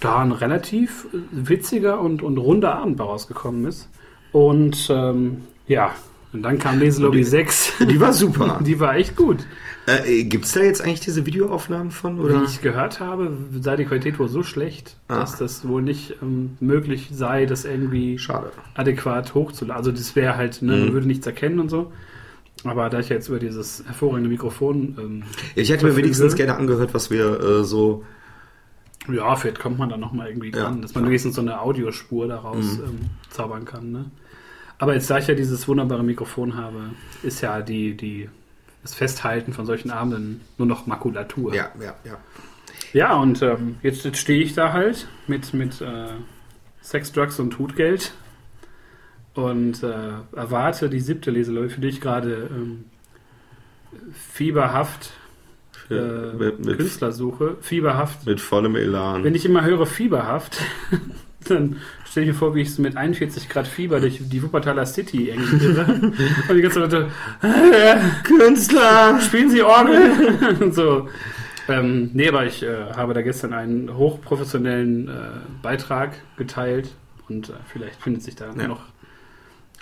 da 0.04 0.18
ein 0.18 0.32
relativ 0.32 1.06
witziger 1.30 2.00
und, 2.00 2.22
und 2.22 2.38
runder 2.38 2.74
Abend 2.76 3.00
rausgekommen 3.00 3.66
ist 3.66 3.88
und 4.32 4.88
ähm, 4.90 5.42
ja, 5.66 5.92
und 6.32 6.42
dann 6.42 6.58
kam 6.58 6.80
Leselobby 6.80 7.22
6, 7.22 7.74
Die 7.88 8.00
war 8.00 8.12
super. 8.12 8.58
die 8.64 8.80
war 8.80 8.96
echt 8.96 9.14
gut. 9.14 9.46
äh, 9.86 10.24
Gibt 10.24 10.46
es 10.46 10.52
da 10.52 10.60
jetzt 10.60 10.82
eigentlich 10.82 10.98
diese 11.00 11.24
Videoaufnahmen 11.26 11.92
von? 11.92 12.18
Oder? 12.18 12.40
Wie 12.40 12.44
ich 12.44 12.60
gehört 12.60 12.98
habe, 12.98 13.30
sei 13.60 13.76
die 13.76 13.84
Qualität 13.84 14.18
wohl 14.18 14.28
so 14.28 14.42
schlecht, 14.42 14.96
Ah. 15.06 15.20
dass 15.20 15.36
das 15.38 15.66
wohl 15.68 15.80
nicht 15.82 16.16
ähm, 16.22 16.56
möglich 16.58 17.10
sei, 17.12 17.46
das 17.46 17.64
irgendwie 17.64 18.18
Schade. 18.18 18.50
adäquat 18.74 19.32
hochzuladen. 19.34 19.76
Also 19.78 19.92
das 19.92 20.16
wäre 20.16 20.36
halt, 20.36 20.60
ne, 20.62 20.72
man 20.72 20.88
Mhm. 20.88 20.92
würde 20.94 21.06
nichts 21.06 21.24
erkennen 21.26 21.60
und 21.60 21.68
so. 21.70 21.92
Aber 22.64 22.90
da 22.90 22.98
ich 22.98 23.10
jetzt 23.10 23.28
über 23.28 23.38
dieses 23.38 23.84
hervorragende 23.86 24.28
Mikrofon, 24.30 24.96
ähm, 24.98 25.22
Ich 25.54 25.70
hätte 25.70 25.86
mir 25.86 25.94
wenigstens 25.96 26.34
gerne 26.34 26.56
angehört, 26.56 26.94
was 26.94 27.10
wir 27.12 27.40
äh, 27.40 27.64
so. 27.64 28.02
Ja, 29.12 29.36
vielleicht 29.36 29.58
kommt 29.58 29.78
man 29.78 29.88
da 29.88 29.96
nochmal 29.96 30.28
irgendwie 30.28 30.50
Ja, 30.50 30.62
dran, 30.64 30.82
dass 30.82 30.94
man 30.94 31.02
klar. 31.02 31.10
wenigstens 31.10 31.34
so 31.34 31.40
eine 31.42 31.60
Audiospur 31.60 32.26
daraus 32.28 32.78
Mhm. 32.78 32.84
ähm, 32.84 33.00
zaubern 33.30 33.64
kann. 33.64 33.92
Ne? 33.92 34.04
Aber 34.78 34.94
jetzt, 34.94 35.08
da 35.10 35.18
ich 35.18 35.26
ja 35.26 35.34
dieses 35.34 35.66
wunderbare 35.68 36.02
Mikrofon 36.02 36.56
habe, 36.56 36.90
ist 37.22 37.40
ja 37.40 37.60
die, 37.62 37.96
die, 37.96 38.28
das 38.82 38.94
Festhalten 38.94 39.52
von 39.52 39.66
solchen 39.66 39.90
Abenden 39.90 40.40
nur 40.58 40.66
noch 40.66 40.86
Makulatur. 40.86 41.54
Ja, 41.54 41.70
ja, 41.80 41.94
ja. 42.04 42.18
Ja, 42.92 43.16
und 43.16 43.42
ähm, 43.42 43.76
jetzt, 43.82 44.04
jetzt 44.04 44.18
stehe 44.18 44.42
ich 44.42 44.54
da 44.54 44.72
halt 44.72 45.08
mit, 45.26 45.52
mit 45.54 45.80
äh, 45.80 46.08
Sex, 46.80 47.12
Drugs 47.12 47.38
und 47.40 47.50
Totgeld 47.50 48.12
und 49.34 49.82
äh, 49.82 50.12
erwarte 50.36 50.88
die 50.88 51.00
siebte 51.00 51.30
Leselei, 51.32 51.68
für 51.68 51.80
die 51.80 51.88
ich 51.88 52.00
gerade 52.00 52.48
ähm, 52.52 52.84
fieberhaft 54.12 55.12
äh, 55.90 56.32
mit, 56.36 56.64
mit, 56.64 56.78
Künstler 56.78 57.12
suche. 57.12 57.56
Fieberhaft. 57.60 58.26
mit 58.26 58.40
vollem 58.40 58.76
Elan. 58.76 59.24
Wenn 59.24 59.34
ich 59.34 59.44
immer 59.44 59.64
höre 59.64 59.86
fieberhaft, 59.86 60.58
dann 61.48 61.76
stelle 62.06 62.26
ich 62.26 62.32
mir 62.32 62.38
vor, 62.38 62.54
wie 62.54 62.62
ich 62.62 62.74
so 62.74 62.80
mit 62.82 62.96
41 62.96 63.48
Grad 63.48 63.66
Fieber 63.68 64.00
durch 64.00 64.20
die 64.22 64.42
Wuppertaler 64.42 64.86
City 64.86 65.30
irgendwie 65.30 65.66
irre. 65.66 65.84
und 66.48 66.54
die 66.56 66.62
ganze 66.62 66.80
Leute, 66.80 67.08
Künstler! 68.24 69.20
spielen 69.20 69.50
Sie 69.50 69.62
Orgel? 69.62 70.56
und 70.60 70.74
so. 70.74 71.08
Ähm, 71.68 72.10
nee, 72.12 72.28
aber 72.28 72.44
ich 72.46 72.62
äh, 72.62 72.92
habe 72.94 73.14
da 73.14 73.22
gestern 73.22 73.52
einen 73.54 73.96
hochprofessionellen 73.96 75.08
äh, 75.08 75.12
Beitrag 75.62 76.12
geteilt 76.36 76.90
und 77.28 77.48
äh, 77.48 77.52
vielleicht 77.66 78.02
findet 78.02 78.22
sich 78.22 78.36
da 78.36 78.50
Ja. 78.56 78.68
noch 78.68 78.82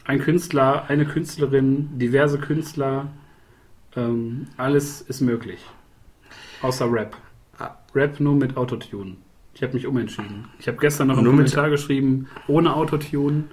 ein 0.05 0.21
Künstler, 0.21 0.85
eine 0.89 1.05
Künstlerin, 1.07 1.99
diverse 1.99 2.39
Künstler. 2.39 3.09
Ähm, 3.97 4.47
alles 4.57 5.01
ist 5.01 5.21
möglich. 5.21 5.61
Außer 6.63 6.91
Rap. 6.91 7.17
Ah. 7.59 7.77
Rap 7.95 8.21
nur 8.21 8.35
mit 8.35 8.57
Autotune. 8.57 9.17
Ich 9.55 9.63
habe 9.63 9.75
mich 9.75 9.87
umentschieden. 9.87 10.47
Ich 10.59 10.69
habe 10.69 10.79
gestern 10.79 11.09
noch 11.09 11.17
einen 11.17 11.25
Nur 11.25 11.35
Kommentar 11.35 11.69
geschrieben, 11.71 12.29
ohne 12.47 12.75
Autotune. 12.75 13.45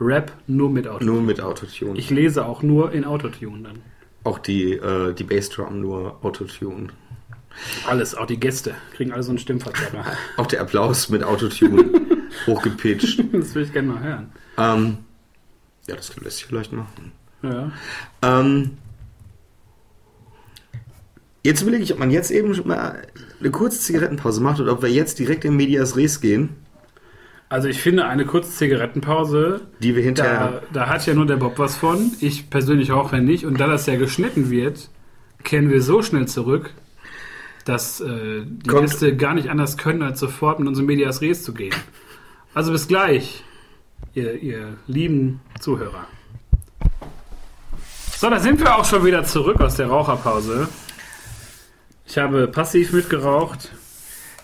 Rap 0.00 0.32
nur 0.46 0.70
mit 0.70 0.88
Autotune. 0.88 1.12
Nur 1.12 1.22
mit 1.22 1.40
Autotune. 1.40 1.98
Ich 1.98 2.10
lese 2.10 2.46
auch 2.46 2.62
nur 2.62 2.92
in 2.92 3.04
Autotune 3.04 3.62
dann. 3.62 3.78
Auch 4.24 4.38
die, 4.38 4.72
äh, 4.72 5.12
die 5.12 5.24
Bassdrum 5.24 5.80
nur 5.80 6.24
Autotune. 6.24 6.88
Alles, 7.86 8.14
auch 8.14 8.26
die 8.26 8.40
Gäste 8.40 8.74
kriegen 8.94 9.12
alle 9.12 9.22
so 9.22 9.30
einen 9.30 9.38
Stimmverzerrer. 9.38 10.06
Auch 10.38 10.46
der 10.46 10.62
Applaus 10.62 11.10
mit 11.10 11.22
Autotune. 11.22 11.84
hochgepitcht. 12.46 13.22
Das 13.32 13.54
will 13.54 13.64
ich 13.64 13.72
gerne 13.72 13.88
mal 13.88 14.02
hören. 14.02 14.32
Ähm, 14.56 14.98
ja, 15.86 15.96
das 15.96 16.16
lässt 16.16 16.38
sich 16.38 16.46
vielleicht 16.46 16.72
machen. 16.72 17.12
Ja. 17.42 17.72
Ähm, 18.22 18.78
jetzt 21.42 21.62
überlege 21.62 21.82
ich, 21.84 21.92
ob 21.92 21.98
man 21.98 22.10
jetzt 22.10 22.30
eben 22.30 22.54
schon 22.54 22.68
mal 22.68 23.02
eine 23.40 23.50
kurze 23.50 23.80
Zigarettenpause 23.80 24.40
macht 24.40 24.60
oder 24.60 24.72
ob 24.72 24.82
wir 24.82 24.90
jetzt 24.90 25.18
direkt 25.18 25.44
in 25.44 25.56
Medias 25.56 25.96
Res 25.96 26.20
gehen, 26.20 26.50
Also 27.48 27.68
ich 27.68 27.80
finde 27.80 28.06
eine 28.06 28.24
kurze 28.24 28.50
Zigarettenpause, 28.50 29.60
die 29.80 29.94
wir 29.96 30.02
hinterher. 30.02 30.62
da, 30.72 30.80
da 30.80 30.88
hat 30.88 31.06
ja 31.06 31.14
nur 31.14 31.26
der 31.26 31.36
Bob 31.36 31.58
was 31.58 31.76
von. 31.76 32.12
Ich 32.20 32.48
persönlich 32.50 32.92
auch, 32.92 33.12
wenn 33.12 33.24
nicht. 33.24 33.44
Und 33.44 33.60
da 33.60 33.66
das 33.66 33.86
ja 33.86 33.96
geschnitten 33.96 34.50
wird, 34.50 34.88
kehren 35.44 35.68
wir 35.68 35.82
so 35.82 36.02
schnell 36.02 36.26
zurück, 36.28 36.70
dass 37.64 38.00
äh, 38.00 38.44
die 38.46 38.68
Kommt. 38.68 38.82
Gäste 38.90 39.16
gar 39.16 39.34
nicht 39.34 39.48
anders 39.50 39.76
können, 39.76 40.02
als 40.02 40.18
sofort 40.20 40.58
mit 40.60 40.68
unserem 40.68 40.86
Medias 40.86 41.20
Res 41.20 41.42
zu 41.42 41.52
gehen. 41.52 41.74
Also 42.54 42.72
bis 42.72 42.86
gleich, 42.88 43.44
ihr, 44.14 44.34
ihr 44.42 44.76
lieben 44.86 45.40
Zuhörer. 45.60 46.06
So, 48.16 48.30
da 48.30 48.38
sind 48.38 48.60
wir 48.60 48.76
auch 48.76 48.84
schon 48.84 49.04
wieder 49.04 49.24
zurück 49.24 49.60
aus 49.60 49.76
der 49.76 49.88
Raucherpause. 49.88 50.68
Ich 52.06 52.18
habe 52.18 52.48
passiv 52.48 52.92
mitgeraucht. 52.92 53.72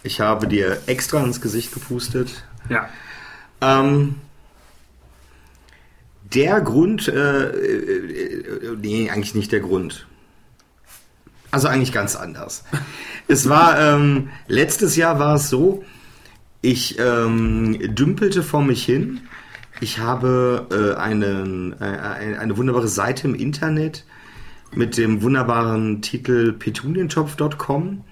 Ich 0.02 0.20
habe 0.20 0.46
dir 0.46 0.78
extra 0.86 1.22
ins 1.22 1.40
Gesicht 1.40 1.72
gepustet. 1.72 2.44
Ja, 2.68 2.88
Ähm, 3.60 4.16
der 6.34 6.60
Grund, 6.60 7.08
äh, 7.08 7.50
äh, 7.50 8.66
äh, 8.66 8.76
nee, 8.80 9.10
eigentlich 9.10 9.34
nicht 9.34 9.50
der 9.52 9.60
Grund. 9.60 10.06
Also 11.50 11.68
eigentlich 11.68 11.92
ganz 11.92 12.16
anders. 12.16 12.64
es 13.28 13.48
war, 13.48 13.80
ähm, 13.80 14.28
letztes 14.46 14.96
Jahr 14.96 15.18
war 15.18 15.36
es 15.36 15.48
so, 15.48 15.84
ich 16.60 16.98
ähm, 16.98 17.94
dümpelte 17.94 18.42
vor 18.42 18.62
mich 18.62 18.84
hin. 18.84 19.20
Ich 19.80 19.98
habe 19.98 20.66
äh, 20.70 20.98
einen, 21.00 21.72
äh, 21.80 21.84
eine, 21.84 22.38
eine 22.38 22.56
wunderbare 22.56 22.88
Seite 22.88 23.26
im 23.26 23.34
Internet 23.34 24.04
mit 24.74 24.96
dem 24.96 25.22
wunderbaren 25.22 26.02
Titel 26.02 26.52
petunientopf.com 26.52 28.04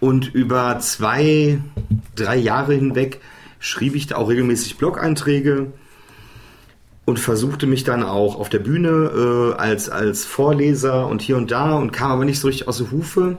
und 0.00 0.34
über 0.34 0.78
zwei, 0.80 1.58
drei 2.14 2.36
Jahre 2.36 2.74
hinweg 2.74 3.20
schrieb 3.58 3.94
ich 3.94 4.06
da 4.06 4.16
auch 4.16 4.28
regelmäßig 4.28 4.76
Blog-Einträge 4.76 5.72
und 7.06 7.18
versuchte 7.18 7.66
mich 7.66 7.84
dann 7.84 8.02
auch 8.02 8.38
auf 8.38 8.48
der 8.48 8.58
Bühne 8.58 8.88
äh, 8.88 9.60
als, 9.60 9.88
als 9.88 10.24
Vorleser 10.24 11.06
und 11.06 11.22
hier 11.22 11.36
und 11.36 11.50
da 11.50 11.74
und 11.74 11.92
kam 11.92 12.12
aber 12.12 12.24
nicht 12.24 12.40
so 12.40 12.48
richtig 12.48 12.68
aus 12.68 12.78
der 12.78 12.90
Hufe 12.90 13.38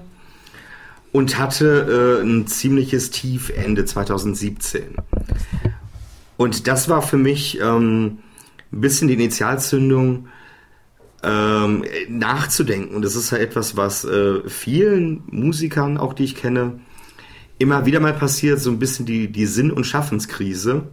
und 1.12 1.38
hatte 1.40 2.20
äh, 2.22 2.26
ein 2.26 2.48
ziemliches 2.48 3.10
Tief 3.12 3.50
Ende 3.50 3.86
2017. 3.86 4.84
Und 6.38 6.68
das 6.68 6.90
war 6.90 7.02
für 7.02 7.18
mich 7.18 7.60
ähm, 7.62 8.20
ein 8.72 8.82
bisschen 8.82 9.08
die 9.08 9.14
Initialzündung, 9.14 10.28
ähm, 11.24 11.84
nachzudenken. 12.08 12.96
Und 12.96 13.04
das 13.04 13.16
ist 13.16 13.32
ja 13.32 13.38
etwas, 13.38 13.76
was 13.78 14.06
äh, 14.06 14.48
vielen 14.48 15.24
Musikern, 15.28 15.98
auch 15.98 16.14
die 16.14 16.24
ich 16.26 16.36
kenne, 16.36 16.80
immer 17.58 17.86
wieder 17.86 18.00
mal 18.00 18.14
passiert, 18.14 18.60
so 18.60 18.70
ein 18.70 18.80
bisschen 18.80 19.06
die, 19.06 19.32
die 19.32 19.46
Sinn- 19.46 19.72
und 19.72 19.86
Schaffenskrise. 19.86 20.84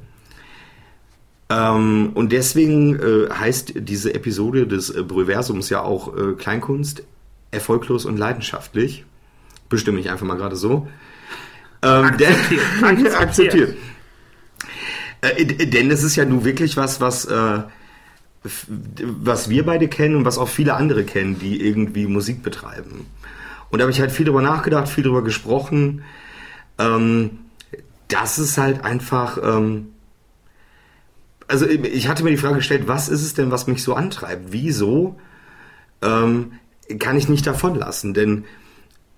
Ähm, 1.50 2.11
und 2.14 2.32
deswegen 2.32 2.96
äh, 2.98 3.28
heißt 3.30 3.74
diese 3.76 4.14
Episode 4.14 4.66
des 4.66 4.90
äh, 4.90 5.02
Brüversums 5.02 5.68
ja 5.70 5.82
auch 5.82 6.16
äh, 6.16 6.32
Kleinkunst, 6.35 7.02
erfolglos 7.50 8.06
und 8.06 8.16
leidenschaftlich. 8.16 9.04
Bestimme 9.68 10.00
ich 10.00 10.11
einfach 10.11 10.26
mal 10.26 10.37
gerade 10.37 10.56
so. 10.56 10.88
Ähm, 11.82 12.04
Akzeptiert. 12.04 12.61
denn- 12.80 12.85
Akzeptiert. 12.85 13.14
akzeptiert. 13.20 13.76
Äh, 15.20 15.66
denn 15.66 15.90
es 15.90 16.02
ist 16.02 16.16
ja 16.16 16.24
nun 16.24 16.44
wirklich 16.44 16.76
was, 16.76 17.00
was, 17.00 17.24
äh, 17.26 17.61
was 18.44 19.48
wir 19.48 19.64
beide 19.64 19.88
kennen 19.88 20.16
und 20.16 20.24
was 20.24 20.38
auch 20.38 20.48
viele 20.48 20.74
andere 20.74 21.05
kennen, 21.05 21.38
die 21.38 21.64
irgendwie 21.64 22.07
Musik 22.07 22.42
betreiben. 22.42 23.07
Und 23.70 23.78
da 23.78 23.85
habe 23.85 23.92
ich 23.92 24.00
halt 24.00 24.12
viel 24.12 24.26
drüber 24.26 24.42
nachgedacht, 24.42 24.88
viel 24.88 25.05
drüber 25.05 25.22
gesprochen. 25.22 26.02
Ähm, 26.78 27.38
das 28.09 28.38
ist 28.38 28.59
halt 28.59 28.85
einfach. 28.85 29.38
Ähm, 29.42 29.88
also 31.48 31.66
ich 31.68 32.09
hatte 32.09 32.24
mir 32.24 32.31
die 32.31 32.37
Frage 32.37 32.57
gestellt, 32.57 32.85
was 32.87 33.09
ist 33.09 33.22
es 33.22 33.35
denn, 33.35 33.50
was 33.50 33.66
mich 33.66 33.83
so 33.83 33.94
antreibt? 33.94 34.52
Wieso 34.52 35.18
ähm, 36.00 36.52
kann 36.98 37.16
ich 37.16 37.28
nicht 37.28 37.46
davon 37.46 37.74
lassen? 37.74 38.14
Denn 38.14 38.44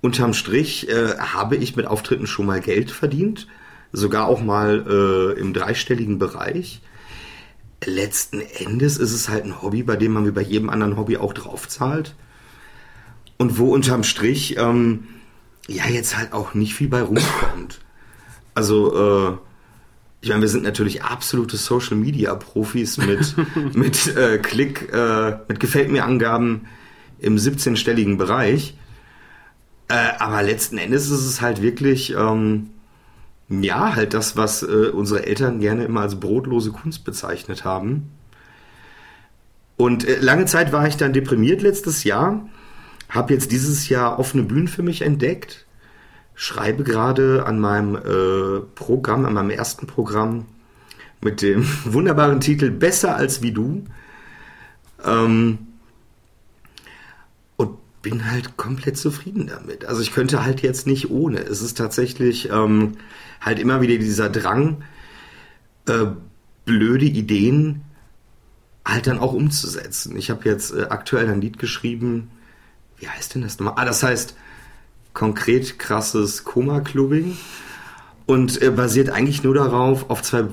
unterm 0.00 0.34
Strich 0.34 0.88
äh, 0.88 1.16
habe 1.18 1.56
ich 1.56 1.76
mit 1.76 1.86
Auftritten 1.86 2.26
schon 2.26 2.46
mal 2.46 2.60
Geld 2.60 2.90
verdient, 2.90 3.46
sogar 3.92 4.26
auch 4.26 4.42
mal 4.42 4.84
äh, 4.88 5.40
im 5.40 5.52
dreistelligen 5.52 6.18
Bereich. 6.18 6.82
Letzten 7.86 8.40
Endes 8.40 8.98
ist 8.98 9.12
es 9.12 9.28
halt 9.28 9.44
ein 9.44 9.62
Hobby, 9.62 9.82
bei 9.82 9.96
dem 9.96 10.12
man 10.12 10.26
wie 10.26 10.30
bei 10.30 10.42
jedem 10.42 10.70
anderen 10.70 10.96
Hobby 10.96 11.16
auch 11.16 11.32
draufzahlt. 11.32 12.14
und 13.36 13.58
wo 13.58 13.72
unterm 13.72 14.04
Strich 14.04 14.56
ähm, 14.58 15.04
ja 15.68 15.86
jetzt 15.88 16.16
halt 16.16 16.32
auch 16.32 16.54
nicht 16.54 16.74
viel 16.74 16.88
bei 16.88 17.02
rumkommt. 17.02 17.80
Also, 18.54 18.94
äh, 18.96 19.36
ich 20.20 20.28
meine, 20.28 20.40
wir 20.40 20.48
sind 20.48 20.62
natürlich 20.62 21.02
absolute 21.02 21.56
Social 21.56 21.96
Media 21.96 22.34
Profis 22.34 22.96
mit, 22.98 23.34
mit 23.74 24.16
äh, 24.16 24.38
Klick, 24.38 24.92
äh, 24.92 25.38
mit 25.48 25.60
Gefällt 25.60 25.90
mir 25.90 26.04
Angaben 26.04 26.66
im 27.18 27.36
17-stelligen 27.36 28.16
Bereich. 28.16 28.76
Äh, 29.88 30.12
aber 30.18 30.42
letzten 30.42 30.78
Endes 30.78 31.10
ist 31.10 31.24
es 31.24 31.40
halt 31.40 31.60
wirklich, 31.60 32.14
ähm, 32.14 32.70
ja, 33.48 33.94
halt 33.94 34.14
das, 34.14 34.36
was 34.36 34.62
äh, 34.62 34.88
unsere 34.92 35.26
Eltern 35.26 35.60
gerne 35.60 35.84
immer 35.84 36.00
als 36.00 36.18
brotlose 36.18 36.72
Kunst 36.72 37.04
bezeichnet 37.04 37.64
haben. 37.64 38.10
Und 39.76 40.06
äh, 40.06 40.18
lange 40.18 40.46
Zeit 40.46 40.72
war 40.72 40.86
ich 40.86 40.96
dann 40.96 41.12
deprimiert 41.12 41.62
letztes 41.62 42.04
Jahr, 42.04 42.48
habe 43.08 43.34
jetzt 43.34 43.52
dieses 43.52 43.88
Jahr 43.88 44.18
offene 44.18 44.44
Bühnen 44.44 44.68
für 44.68 44.82
mich 44.82 45.02
entdeckt, 45.02 45.66
schreibe 46.34 46.84
gerade 46.84 47.44
an 47.46 47.58
meinem 47.58 47.96
äh, 47.96 48.60
Programm, 48.74 49.26
an 49.26 49.34
meinem 49.34 49.50
ersten 49.50 49.86
Programm 49.86 50.46
mit 51.20 51.42
dem 51.42 51.66
wunderbaren 51.84 52.40
Titel 52.40 52.70
Besser 52.70 53.16
als 53.16 53.42
wie 53.42 53.52
du. 53.52 53.84
Ähm, 55.04 55.58
bin 58.04 58.30
halt 58.30 58.56
komplett 58.56 58.96
zufrieden 58.96 59.48
damit. 59.48 59.86
Also 59.86 60.02
ich 60.02 60.12
könnte 60.12 60.44
halt 60.44 60.62
jetzt 60.62 60.86
nicht 60.86 61.10
ohne. 61.10 61.40
Es 61.40 61.62
ist 61.62 61.76
tatsächlich 61.76 62.50
ähm, 62.50 62.98
halt 63.40 63.58
immer 63.58 63.80
wieder 63.80 63.96
dieser 63.96 64.28
Drang, 64.28 64.84
äh, 65.88 66.06
blöde 66.64 67.06
Ideen 67.06 67.82
halt 68.84 69.06
dann 69.06 69.18
auch 69.18 69.32
umzusetzen. 69.32 70.16
Ich 70.16 70.30
habe 70.30 70.48
jetzt 70.48 70.72
äh, 70.72 70.86
aktuell 70.90 71.28
ein 71.30 71.40
Lied 71.40 71.58
geschrieben. 71.58 72.30
Wie 72.98 73.08
heißt 73.08 73.34
denn 73.34 73.42
das 73.42 73.58
nochmal? 73.58 73.74
Ah, 73.78 73.86
das 73.86 74.02
heißt 74.02 74.36
konkret 75.14 75.78
krasses 75.78 76.44
Koma-Clubbing 76.44 77.36
und 78.26 78.60
äh, 78.60 78.70
basiert 78.70 79.08
eigentlich 79.10 79.42
nur 79.42 79.54
darauf, 79.54 80.10
auf 80.10 80.22
zwei 80.22 80.44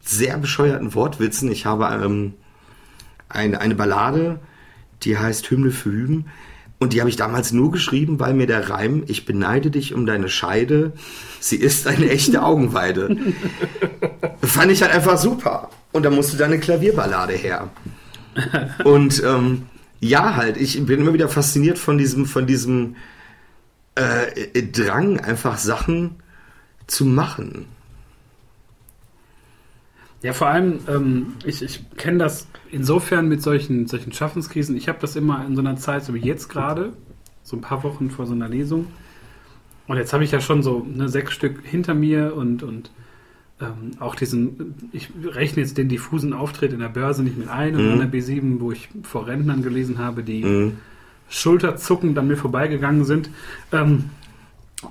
sehr 0.00 0.38
bescheuerten 0.38 0.94
Wortwitzen. 0.94 1.50
Ich 1.52 1.66
habe 1.66 1.84
ähm, 2.02 2.32
eine, 3.28 3.60
eine 3.60 3.74
Ballade, 3.74 4.40
die 5.02 5.18
heißt 5.18 5.50
Hymne 5.50 5.70
für 5.70 5.90
Hüben. 5.90 6.26
Und 6.84 6.92
die 6.92 7.00
habe 7.00 7.08
ich 7.08 7.16
damals 7.16 7.50
nur 7.50 7.70
geschrieben, 7.70 8.20
weil 8.20 8.34
mir 8.34 8.46
der 8.46 8.68
Reim, 8.68 9.04
ich 9.06 9.24
beneide 9.24 9.70
dich 9.70 9.94
um 9.94 10.04
deine 10.04 10.28
Scheide, 10.28 10.92
sie 11.40 11.56
ist 11.56 11.86
eine 11.86 12.10
echte 12.10 12.42
Augenweide. 12.44 13.16
Fand 14.42 14.70
ich 14.70 14.82
halt 14.82 14.92
einfach 14.92 15.16
super. 15.16 15.70
Und 15.92 16.02
da 16.02 16.10
musste 16.10 16.36
dann 16.36 16.52
eine 16.52 16.60
Klavierballade 16.60 17.32
her. 17.32 17.70
Und 18.84 19.22
ähm, 19.24 19.62
ja, 20.00 20.36
halt, 20.36 20.58
ich 20.58 20.84
bin 20.84 21.00
immer 21.00 21.14
wieder 21.14 21.30
fasziniert 21.30 21.78
von 21.78 21.96
diesem, 21.96 22.26
von 22.26 22.46
diesem 22.46 22.96
äh, 23.94 24.62
Drang, 24.62 25.18
einfach 25.20 25.56
Sachen 25.56 26.16
zu 26.86 27.06
machen. 27.06 27.64
Ja, 30.24 30.32
vor 30.32 30.46
allem, 30.46 30.78
ähm, 30.88 31.34
ich, 31.44 31.60
ich 31.60 31.84
kenne 31.98 32.16
das 32.16 32.48
insofern 32.70 33.28
mit 33.28 33.42
solchen, 33.42 33.86
solchen 33.86 34.10
Schaffenskrisen. 34.10 34.74
Ich 34.74 34.88
habe 34.88 34.98
das 34.98 35.16
immer 35.16 35.44
in 35.44 35.54
so 35.54 35.60
einer 35.60 35.76
Zeit, 35.76 36.02
so 36.02 36.14
wie 36.14 36.20
jetzt 36.20 36.48
gerade, 36.48 36.94
so 37.42 37.58
ein 37.58 37.60
paar 37.60 37.82
Wochen 37.82 38.10
vor 38.10 38.24
so 38.24 38.32
einer 38.32 38.48
Lesung. 38.48 38.86
Und 39.86 39.98
jetzt 39.98 40.14
habe 40.14 40.24
ich 40.24 40.30
ja 40.30 40.40
schon 40.40 40.62
so 40.62 40.78
ne, 40.90 41.10
sechs 41.10 41.34
Stück 41.34 41.60
hinter 41.62 41.92
mir 41.92 42.34
und, 42.34 42.62
und 42.62 42.90
ähm, 43.60 43.90
auch 44.00 44.14
diesen, 44.14 44.74
ich 44.92 45.10
rechne 45.22 45.60
jetzt 45.60 45.76
den 45.76 45.90
diffusen 45.90 46.32
Auftritt 46.32 46.72
in 46.72 46.80
der 46.80 46.88
Börse 46.88 47.22
nicht 47.22 47.36
mit 47.36 47.48
ein 47.48 47.76
und 47.76 47.84
mhm. 47.84 48.00
in 48.00 48.10
der 48.10 48.10
B7, 48.10 48.60
wo 48.60 48.72
ich 48.72 48.88
vor 49.02 49.26
Rentnern 49.26 49.62
gelesen 49.62 49.98
habe, 49.98 50.22
die 50.22 50.42
mhm. 50.42 50.78
schulterzuckend 51.28 52.16
an 52.16 52.28
mir 52.28 52.38
vorbeigegangen 52.38 53.04
sind. 53.04 53.28
Ähm, 53.72 54.04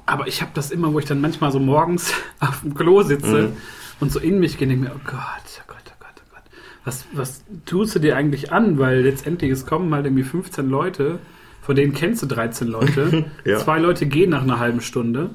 aber 0.05 0.27
ich 0.27 0.43
habe 0.43 0.51
das 0.53 0.69
immer, 0.69 0.93
wo 0.93 0.99
ich 0.99 1.05
dann 1.05 1.21
manchmal 1.21 1.51
so 1.51 1.59
morgens 1.59 2.13
auf 2.39 2.61
dem 2.61 2.75
Klo 2.75 3.01
sitze. 3.01 3.47
Mhm 3.47 3.57
und 4.03 4.11
so 4.11 4.19
in 4.19 4.37
mich 4.37 4.57
gehen 4.57 4.67
denke 4.67 4.83
mir, 4.83 4.91
oh 4.93 4.99
Gott, 5.05 5.15
oh 5.15 5.63
Gott, 5.65 5.83
oh 5.87 5.95
Gott, 5.97 6.15
oh 6.17 6.29
Gott. 6.33 6.43
Was, 6.83 7.05
was 7.13 7.45
tust 7.65 7.95
du 7.95 7.99
dir 7.99 8.17
eigentlich 8.17 8.51
an? 8.51 8.77
Weil 8.77 8.99
letztendlich, 8.99 9.49
es 9.49 9.65
kommen 9.65 9.93
halt 9.93 10.05
irgendwie 10.05 10.23
15 10.23 10.69
Leute, 10.69 11.19
von 11.61 11.77
denen 11.77 11.93
kennst 11.93 12.21
du 12.21 12.25
13 12.25 12.67
Leute. 12.67 13.31
ja. 13.45 13.59
Zwei 13.59 13.79
Leute 13.79 14.05
gehen 14.05 14.31
nach 14.31 14.41
einer 14.41 14.59
halben 14.59 14.81
Stunde. 14.81 15.29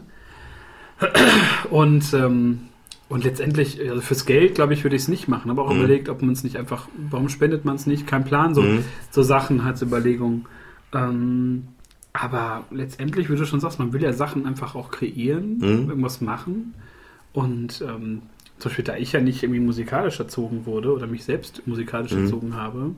Und, 1.70 2.12
ähm, 2.12 2.68
und 3.08 3.24
letztendlich, 3.24 3.80
also 3.88 4.02
fürs 4.02 4.26
Geld, 4.26 4.56
glaube 4.56 4.74
ich, 4.74 4.84
würde 4.84 4.96
ich 4.96 5.02
es 5.02 5.08
nicht 5.08 5.28
machen. 5.28 5.50
Aber 5.50 5.64
auch 5.64 5.72
mhm. 5.72 5.78
überlegt, 5.78 6.10
ob 6.10 6.20
man 6.20 6.32
es 6.32 6.44
nicht 6.44 6.58
einfach, 6.58 6.88
warum 7.10 7.30
spendet 7.30 7.64
man 7.64 7.76
es 7.76 7.86
nicht? 7.86 8.06
Kein 8.06 8.24
Plan, 8.24 8.54
so, 8.54 8.60
mhm. 8.60 8.84
so 9.10 9.22
Sachen 9.22 9.62
als 9.62 9.80
Überlegung. 9.80 10.46
Ähm, 10.92 11.68
aber 12.12 12.66
letztendlich, 12.70 13.30
wie 13.30 13.36
du 13.36 13.46
schon 13.46 13.60
sagst, 13.60 13.78
man 13.78 13.94
will 13.94 14.02
ja 14.02 14.12
Sachen 14.12 14.44
einfach 14.44 14.74
auch 14.74 14.90
kreieren, 14.90 15.56
mhm. 15.56 15.88
irgendwas 15.88 16.20
machen. 16.20 16.74
Und 17.32 17.80
ähm, 17.80 18.22
zum 18.58 18.70
Beispiel, 18.70 18.84
da 18.84 18.96
ich 18.96 19.12
ja 19.12 19.20
nicht 19.20 19.42
irgendwie 19.42 19.60
musikalisch 19.60 20.18
erzogen 20.18 20.66
wurde 20.66 20.92
oder 20.92 21.06
mich 21.06 21.24
selbst 21.24 21.66
musikalisch 21.66 22.12
mhm. 22.12 22.24
erzogen 22.24 22.56
habe, 22.56 22.94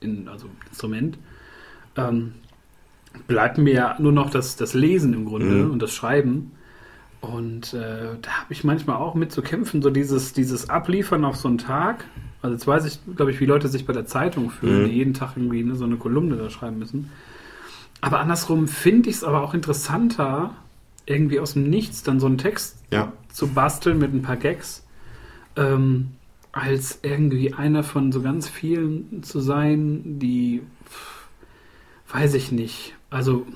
in, 0.00 0.28
also 0.28 0.48
Instrument, 0.68 1.18
ähm, 1.96 2.32
bleibt 3.26 3.58
mir 3.58 3.74
ja 3.74 3.96
nur 3.98 4.12
noch 4.12 4.30
das, 4.30 4.56
das 4.56 4.74
Lesen 4.74 5.14
im 5.14 5.24
Grunde 5.24 5.64
mhm. 5.64 5.70
und 5.72 5.82
das 5.82 5.92
Schreiben. 5.92 6.52
Und 7.20 7.74
äh, 7.74 8.16
da 8.22 8.30
habe 8.30 8.52
ich 8.52 8.64
manchmal 8.64 8.96
auch 8.96 9.14
mit 9.14 9.30
zu 9.30 9.42
kämpfen, 9.42 9.82
so 9.82 9.90
dieses, 9.90 10.32
dieses 10.32 10.70
Abliefern 10.70 11.24
auf 11.24 11.36
so 11.36 11.48
einen 11.48 11.58
Tag. 11.58 12.04
Also 12.40 12.54
jetzt 12.54 12.66
weiß 12.66 12.86
ich, 12.86 13.00
glaube 13.14 13.30
ich, 13.30 13.40
wie 13.40 13.46
Leute 13.46 13.68
sich 13.68 13.84
bei 13.84 13.92
der 13.92 14.06
Zeitung 14.06 14.50
fühlen, 14.50 14.82
mhm. 14.82 14.86
die 14.86 14.94
jeden 14.94 15.14
Tag 15.14 15.32
irgendwie 15.36 15.62
ne, 15.62 15.76
so 15.76 15.84
eine 15.84 15.96
Kolumne 15.96 16.36
da 16.36 16.48
schreiben 16.48 16.78
müssen. 16.78 17.10
Aber 18.00 18.20
andersrum 18.20 18.66
finde 18.68 19.10
ich 19.10 19.16
es 19.16 19.24
aber 19.24 19.42
auch 19.42 19.52
interessanter, 19.52 20.54
irgendwie 21.04 21.40
aus 21.40 21.52
dem 21.54 21.68
Nichts 21.68 22.02
dann 22.02 22.20
so 22.20 22.26
einen 22.26 22.38
Text 22.38 22.78
ja. 22.90 23.12
zu 23.30 23.48
basteln 23.48 23.98
mit 23.98 24.14
ein 24.14 24.22
paar 24.22 24.36
Gags 24.36 24.84
ähm, 25.56 26.12
als 26.52 27.00
irgendwie 27.02 27.54
einer 27.54 27.82
von 27.82 28.12
so 28.12 28.22
ganz 28.22 28.48
vielen 28.48 29.22
zu 29.22 29.40
sein, 29.40 30.18
die, 30.18 30.62
weiß 32.12 32.34
ich 32.34 32.52
nicht. 32.52 32.94
Also, 33.08 33.46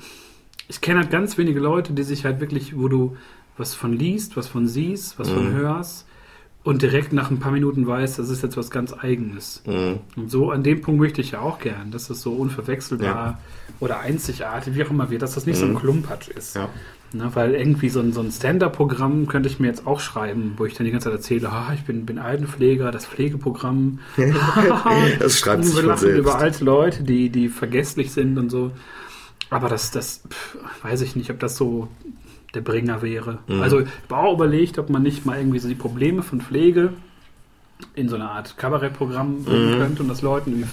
ich 0.68 0.80
kenne 0.80 1.00
halt 1.00 1.11
ganz 1.11 1.37
wenige 1.38 1.61
Leute, 1.61 1.92
die 1.92 2.02
sich 2.04 2.24
halt 2.24 2.40
wirklich, 2.40 2.76
wo 2.76 2.88
du 2.88 3.16
was 3.57 3.74
von 3.74 3.92
liest, 3.92 4.37
was 4.37 4.48
von 4.48 4.66
siehst, 4.66 5.18
was 5.18 5.30
mhm. 5.30 5.35
von 5.35 5.52
hörst 5.52 6.07
und 6.64 6.81
direkt 6.81 7.12
nach 7.12 7.31
ein 7.31 7.38
paar 7.38 7.53
Minuten 7.53 7.87
weißt, 7.87 8.18
das 8.18 8.31
ist 8.31 8.42
jetzt 8.42 8.57
was 8.57 8.70
ganz 8.70 8.94
Eigenes. 8.94 9.62
Mhm. 9.66 10.00
Und 10.16 10.31
so 10.31 10.50
an 10.50 10.62
dem 10.62 10.81
Punkt 10.81 10.98
möchte 10.98 11.20
ich 11.20 11.33
ja 11.33 11.40
auch 11.40 11.59
gern, 11.59 11.90
dass 11.90 12.09
das 12.09 12.22
so 12.22 12.33
unverwechselbar 12.33 13.09
ja. 13.09 13.38
oder 13.81 14.00
einzigartig, 14.00 14.74
wie 14.74 14.83
auch 14.83 14.90
immer 14.90 15.11
wird, 15.11 15.20
dass 15.20 15.35
das 15.35 15.44
nicht 15.44 15.57
mhm. 15.57 15.61
so 15.61 15.66
ein 15.66 15.72
mhm. 15.72 15.79
Klumpatsch 15.79 16.29
ist. 16.29 16.57
Ja. 16.57 16.70
Ne, 17.12 17.31
weil 17.35 17.55
irgendwie 17.55 17.90
so 17.90 18.00
ein, 18.00 18.12
so 18.12 18.22
ein 18.22 18.33
Stand-up-Programm 18.33 19.29
könnte 19.29 19.48
ich 19.48 19.61
mir 19.61 19.68
jetzt 19.68 19.87
auch 19.87 20.00
schreiben, 20.00 20.55
wo 20.57 20.64
ich 20.64 20.74
dann 20.74 20.85
die 20.85 20.90
ganze 20.90 21.11
Zeit 21.11 21.12
erzähle, 21.12 21.48
ah, 21.48 21.70
ich 21.72 21.85
bin, 21.85 22.07
bin 22.07 22.18
Altenpfleger, 22.18 22.90
das 22.90 23.07
Pflegeprogramm. 23.07 24.00
das 25.20 25.38
schreibt 25.38 25.64
sich 25.64 25.77
Wir 25.77 25.83
lachen 25.85 26.00
selbst. 26.00 26.18
über 26.18 26.38
alte 26.38 26.64
Leute, 26.64 27.05
die, 27.05 27.29
die 27.29 27.50
vergesslich 27.50 28.11
sind 28.11 28.37
und 28.37 28.50
so. 28.50 28.72
Aber 29.50 29.68
das, 29.68 29.92
das 29.92 30.22
pff, 30.29 30.57
weiß 30.83 31.03
ich 31.03 31.14
nicht, 31.14 31.31
ob 31.31 31.38
das 31.38 31.57
so 31.57 31.88
der 32.54 32.60
Bringer 32.60 33.02
wäre. 33.02 33.38
Mhm. 33.46 33.60
Also 33.60 33.80
ich 33.80 33.88
habe 34.08 34.16
auch 34.22 34.34
überlegt, 34.34 34.78
ob 34.78 34.90
man 34.90 35.02
nicht 35.02 35.26
mal 35.26 35.38
irgendwie 35.38 35.58
so 35.58 35.68
die 35.68 35.74
Probleme 35.74 36.22
von 36.22 36.40
Pflege 36.40 36.92
in 37.94 38.08
so 38.08 38.16
eine 38.16 38.30
Art 38.30 38.56
Kabarettprogramm 38.56 39.44
bringen 39.44 39.74
mhm. 39.74 39.78
könnte 39.78 40.02
und 40.02 40.08
das 40.08 40.22
Leuten 40.22 40.64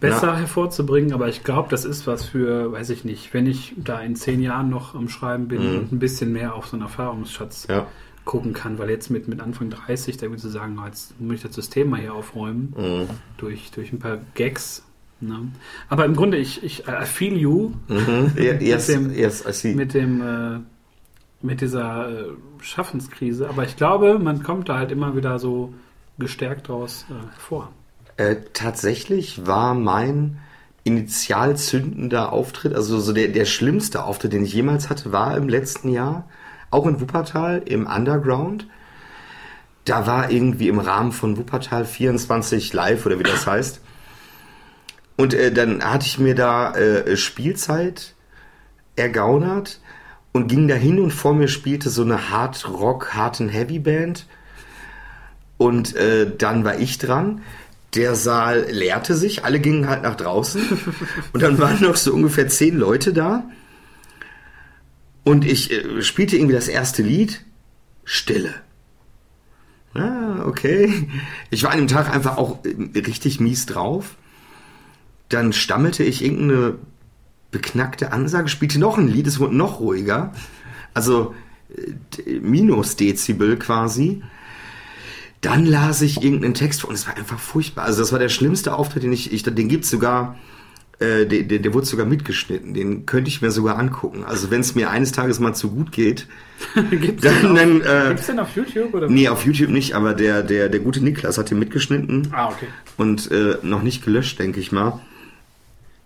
besser 0.00 0.28
ja. 0.28 0.36
hervorzubringen, 0.38 1.12
aber 1.12 1.28
ich 1.28 1.44
glaube, 1.44 1.68
das 1.70 1.84
ist 1.84 2.06
was 2.06 2.24
für, 2.24 2.72
weiß 2.72 2.90
ich 2.90 3.04
nicht, 3.04 3.34
wenn 3.34 3.46
ich 3.46 3.74
da 3.76 4.00
in 4.00 4.16
zehn 4.16 4.40
Jahren 4.40 4.70
noch 4.70 4.94
am 4.94 5.08
Schreiben 5.08 5.48
bin 5.48 5.70
mhm. 5.70 5.78
und 5.78 5.92
ein 5.92 5.98
bisschen 5.98 6.32
mehr 6.32 6.54
auf 6.54 6.66
so 6.66 6.76
einen 6.76 6.82
Erfahrungsschatz 6.82 7.66
ja. 7.68 7.86
gucken 8.24 8.54
kann, 8.54 8.78
weil 8.78 8.88
jetzt 8.88 9.10
mit, 9.10 9.28
mit 9.28 9.40
Anfang 9.40 9.68
30, 9.68 10.16
da 10.16 10.22
würde 10.22 10.36
ich 10.36 10.42
sagen, 10.42 10.80
jetzt 10.86 11.20
muss 11.20 11.36
ich 11.36 11.42
das 11.42 11.54
System 11.54 11.90
mal 11.90 12.00
hier 12.00 12.14
aufräumen, 12.14 12.74
mhm. 12.76 13.10
durch, 13.36 13.70
durch 13.72 13.92
ein 13.92 13.98
paar 13.98 14.18
Gags. 14.34 14.84
Ne? 15.20 15.48
Aber 15.88 16.04
im 16.04 16.14
Grunde, 16.16 16.38
ich, 16.38 16.62
ich 16.62 16.88
I 16.88 17.04
feel 17.04 17.36
you 17.36 17.72
mhm. 17.88 18.32
yes, 18.36 18.88
mit 18.88 18.96
dem, 18.96 19.12
yes, 19.12 19.44
I 19.46 19.52
see. 19.52 19.74
mit 19.74 19.94
dem 19.94 20.20
äh, 20.22 20.60
mit 21.42 21.60
dieser 21.60 22.10
äh, 22.10 22.24
Schaffenskrise, 22.60 23.48
aber 23.48 23.64
ich 23.64 23.76
glaube, 23.76 24.18
man 24.18 24.42
kommt 24.42 24.68
da 24.68 24.78
halt 24.78 24.92
immer 24.92 25.16
wieder 25.16 25.38
so 25.38 25.72
gestärkt 26.18 26.68
daraus 26.68 27.06
äh, 27.08 27.14
hervor. 27.34 27.70
Äh, 28.16 28.36
tatsächlich 28.52 29.46
war 29.46 29.74
mein 29.74 30.38
initial 30.84 31.56
zündender 31.56 32.32
Auftritt, 32.32 32.74
also 32.74 33.00
so 33.00 33.12
der, 33.12 33.28
der 33.28 33.44
schlimmste 33.44 34.04
Auftritt, 34.04 34.32
den 34.32 34.44
ich 34.44 34.52
jemals 34.52 34.90
hatte, 34.90 35.12
war 35.12 35.36
im 35.36 35.48
letzten 35.48 35.90
Jahr, 35.90 36.28
auch 36.70 36.86
in 36.86 37.00
Wuppertal, 37.00 37.62
im 37.64 37.86
Underground. 37.86 38.66
Da 39.84 40.06
war 40.06 40.30
irgendwie 40.30 40.68
im 40.68 40.78
Rahmen 40.78 41.12
von 41.12 41.36
Wuppertal 41.36 41.84
24 41.84 42.72
Live 42.72 43.06
oder 43.06 43.18
wie 43.18 43.24
das 43.24 43.46
heißt. 43.46 43.80
Und 45.20 45.34
äh, 45.34 45.52
dann 45.52 45.82
hatte 45.84 46.06
ich 46.06 46.18
mir 46.18 46.34
da 46.34 46.72
äh, 46.74 47.16
Spielzeit 47.16 48.14
ergaunert 48.96 49.80
und 50.32 50.48
ging 50.48 50.68
dahin 50.68 50.98
und 50.98 51.10
vor 51.10 51.34
mir 51.34 51.48
spielte 51.48 51.90
so 51.90 52.02
eine 52.02 52.30
Hard 52.30 52.68
Rock, 52.68 53.14
Hard 53.14 53.40
and 53.40 53.52
Heavy 53.52 53.78
Band. 53.78 54.26
Und 55.58 55.94
äh, 55.94 56.34
dann 56.36 56.64
war 56.64 56.78
ich 56.78 56.98
dran 56.98 57.42
der 57.94 58.14
Saal 58.14 58.66
leerte 58.70 59.16
sich, 59.16 59.44
alle 59.44 59.58
gingen 59.58 59.88
halt 59.88 60.02
nach 60.02 60.14
draußen 60.14 60.62
und 61.32 61.42
dann 61.42 61.58
waren 61.58 61.82
noch 61.82 61.96
so 61.96 62.14
ungefähr 62.14 62.46
zehn 62.46 62.78
Leute 62.78 63.12
da 63.12 63.42
und 65.24 65.44
ich 65.44 65.72
äh, 65.72 66.00
spielte 66.00 66.36
irgendwie 66.36 66.54
das 66.54 66.68
erste 66.68 67.02
Lied, 67.02 67.44
Stille. 68.04 68.54
Ah, 69.94 70.44
okay. 70.46 71.08
Ich 71.50 71.64
war 71.64 71.72
an 71.72 71.78
dem 71.78 71.88
Tag 71.88 72.08
einfach 72.08 72.36
auch 72.36 72.64
äh, 72.64 72.98
richtig 73.00 73.40
mies 73.40 73.66
drauf. 73.66 74.16
Dann 75.30 75.52
stammelte 75.52 76.04
ich 76.04 76.22
irgendeine 76.22 76.74
beknackte 77.50 78.12
Ansage, 78.12 78.48
spielte 78.48 78.78
noch 78.78 78.98
ein 78.98 79.08
Lied, 79.08 79.26
es 79.26 79.40
wurde 79.40 79.56
noch 79.56 79.80
ruhiger. 79.80 80.32
Also 80.94 81.34
äh, 81.74 82.38
minus 82.40 82.96
Dezibel 82.96 83.56
quasi. 83.56 84.22
Dann 85.40 85.64
las 85.64 86.02
ich 86.02 86.22
irgendeinen 86.22 86.54
Text 86.54 86.82
vor 86.82 86.90
und 86.90 86.96
es 86.96 87.06
war 87.06 87.16
einfach 87.16 87.38
furchtbar. 87.38 87.84
Also 87.84 88.02
das 88.02 88.12
war 88.12 88.18
der 88.18 88.28
schlimmste 88.28 88.74
Auftritt, 88.74 89.02
den 89.04 89.12
ich, 89.12 89.32
ich 89.32 89.42
den 89.42 89.68
gibt's 89.68 89.88
sogar, 89.88 90.36
äh, 90.98 91.24
der, 91.24 91.44
der, 91.44 91.60
der 91.60 91.72
wurde 91.72 91.86
sogar 91.86 92.04
mitgeschnitten. 92.04 92.74
Den 92.74 93.06
könnte 93.06 93.30
ich 93.30 93.40
mir 93.40 93.50
sogar 93.50 93.78
angucken. 93.78 94.22
Also 94.24 94.50
wenn 94.50 94.60
es 94.60 94.74
mir 94.74 94.90
eines 94.90 95.12
Tages 95.12 95.40
mal 95.40 95.54
zu 95.54 95.70
gut 95.70 95.92
geht, 95.92 96.26
Gibt's 96.90 97.22
dann, 97.22 97.54
den, 97.54 97.80
dann 97.80 97.80
auf, 97.80 98.04
äh, 98.04 98.08
gibt's 98.08 98.26
den 98.26 98.38
auf 98.38 98.54
YouTube? 98.54 98.92
Oder? 98.92 99.08
nee, 99.08 99.28
auf 99.28 99.46
YouTube 99.46 99.70
nicht, 99.70 99.94
aber 99.94 100.12
der, 100.12 100.42
der, 100.42 100.68
der 100.68 100.80
gute 100.80 101.02
Niklas 101.02 101.38
hat 101.38 101.50
den 101.50 101.58
mitgeschnitten 101.58 102.28
Ah, 102.32 102.48
okay. 102.48 102.66
und 102.98 103.30
äh, 103.30 103.56
noch 103.62 103.82
nicht 103.82 104.04
gelöscht, 104.04 104.38
denke 104.38 104.60
ich 104.60 104.72
mal. 104.72 105.00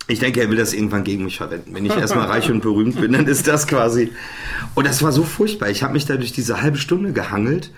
Ich 0.07 0.19
denke, 0.19 0.41
er 0.41 0.51
will 0.51 0.59
das 0.59 0.75
irgendwann 0.75 1.05
gegen 1.05 1.25
mich 1.25 1.39
verwenden. 1.39 1.75
Wenn 1.75 1.87
ich 1.87 1.97
erstmal 1.97 2.27
reich 2.27 2.51
und 2.51 2.61
berühmt 2.61 3.01
bin, 3.01 3.13
dann 3.13 3.27
ist 3.27 3.47
das 3.47 3.67
quasi. 3.67 4.13
Und 4.75 4.87
das 4.87 5.03
war 5.03 5.13
so 5.13 5.25
furchtbar. 5.25 5.71
Ich 5.71 5.83
habe 5.83 5.95
mich 5.95 6.07
da 6.07 6.17
durch 6.17 6.33
diese 6.33 6.61
halbe 6.61 6.79
Stunde 6.79 7.13
gehangelt. 7.13 7.71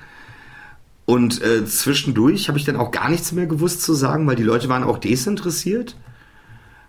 Und 1.04 1.40
äh, 1.40 1.64
zwischendurch 1.64 2.48
habe 2.48 2.58
ich 2.58 2.64
dann 2.64 2.76
auch 2.76 2.90
gar 2.90 3.08
nichts 3.08 3.30
mehr 3.30 3.46
gewusst 3.46 3.82
zu 3.82 3.94
sagen, 3.94 4.26
weil 4.26 4.34
die 4.34 4.42
Leute 4.42 4.68
waren 4.68 4.82
auch 4.82 4.98
desinteressiert. 4.98 5.96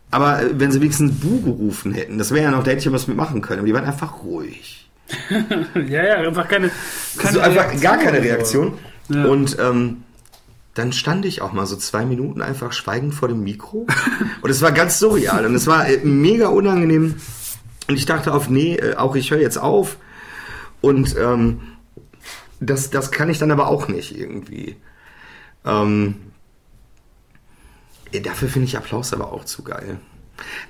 Aber 0.09 0.41
äh, 0.41 0.59
wenn 0.59 0.71
sie 0.71 0.81
wenigstens 0.81 1.19
Bu 1.19 1.41
gerufen 1.41 1.93
hätten, 1.93 2.17
das 2.17 2.31
wäre 2.31 2.45
ja 2.45 2.51
noch, 2.51 2.63
da 2.63 2.71
hätte 2.71 2.79
ich 2.79 2.85
ja 2.85 2.91
was 2.91 3.07
mitmachen 3.07 3.41
können. 3.41 3.59
Aber 3.59 3.67
die 3.67 3.73
waren 3.73 3.85
einfach 3.85 4.23
ruhig. 4.23 4.89
Ja, 5.75 6.03
ja, 6.03 6.15
einfach 6.15 6.47
keine, 6.49 6.69
keine 7.17 7.33
so 7.33 7.39
einfach 7.39 7.67
Reaktion 7.67 7.81
gar 7.81 7.97
keine. 7.97 8.21
Reaktion. 8.21 8.73
Ja. 9.09 9.25
Und 9.25 9.57
ähm, 9.59 10.03
dann 10.77 10.93
stand 10.93 11.25
ich 11.25 11.41
auch 11.41 11.53
mal 11.53 11.65
so 11.65 11.75
zwei 11.75 12.05
Minuten 12.05 12.41
einfach 12.41 12.71
schweigend 12.71 13.13
vor 13.15 13.27
dem 13.27 13.43
Mikro. 13.43 13.87
Und 14.41 14.49
es 14.49 14.61
war 14.61 14.71
ganz 14.71 14.99
surreal. 14.99 15.45
Und 15.45 15.55
es 15.55 15.65
war 15.65 15.87
äh, 15.87 15.97
mega 16.03 16.49
unangenehm. 16.49 17.15
Und 17.87 17.95
ich 17.95 18.05
dachte 18.05 18.33
auf, 18.33 18.49
nee, 18.49 18.75
äh, 18.75 18.95
auch 18.95 19.15
ich 19.15 19.31
höre 19.31 19.41
jetzt 19.41 19.57
auf. 19.57 19.97
Und 20.81 21.15
ähm, 21.17 21.61
das, 22.59 22.91
das 22.91 23.11
kann 23.11 23.29
ich 23.29 23.39
dann 23.39 23.51
aber 23.51 23.67
auch 23.67 23.87
nicht 23.87 24.15
irgendwie. 24.15 24.75
Ähm, 25.65 26.15
äh, 28.11 28.21
dafür 28.21 28.47
finde 28.47 28.67
ich 28.67 28.77
Applaus 28.77 29.13
aber 29.13 29.31
auch 29.33 29.45
zu 29.45 29.63
geil. 29.63 29.99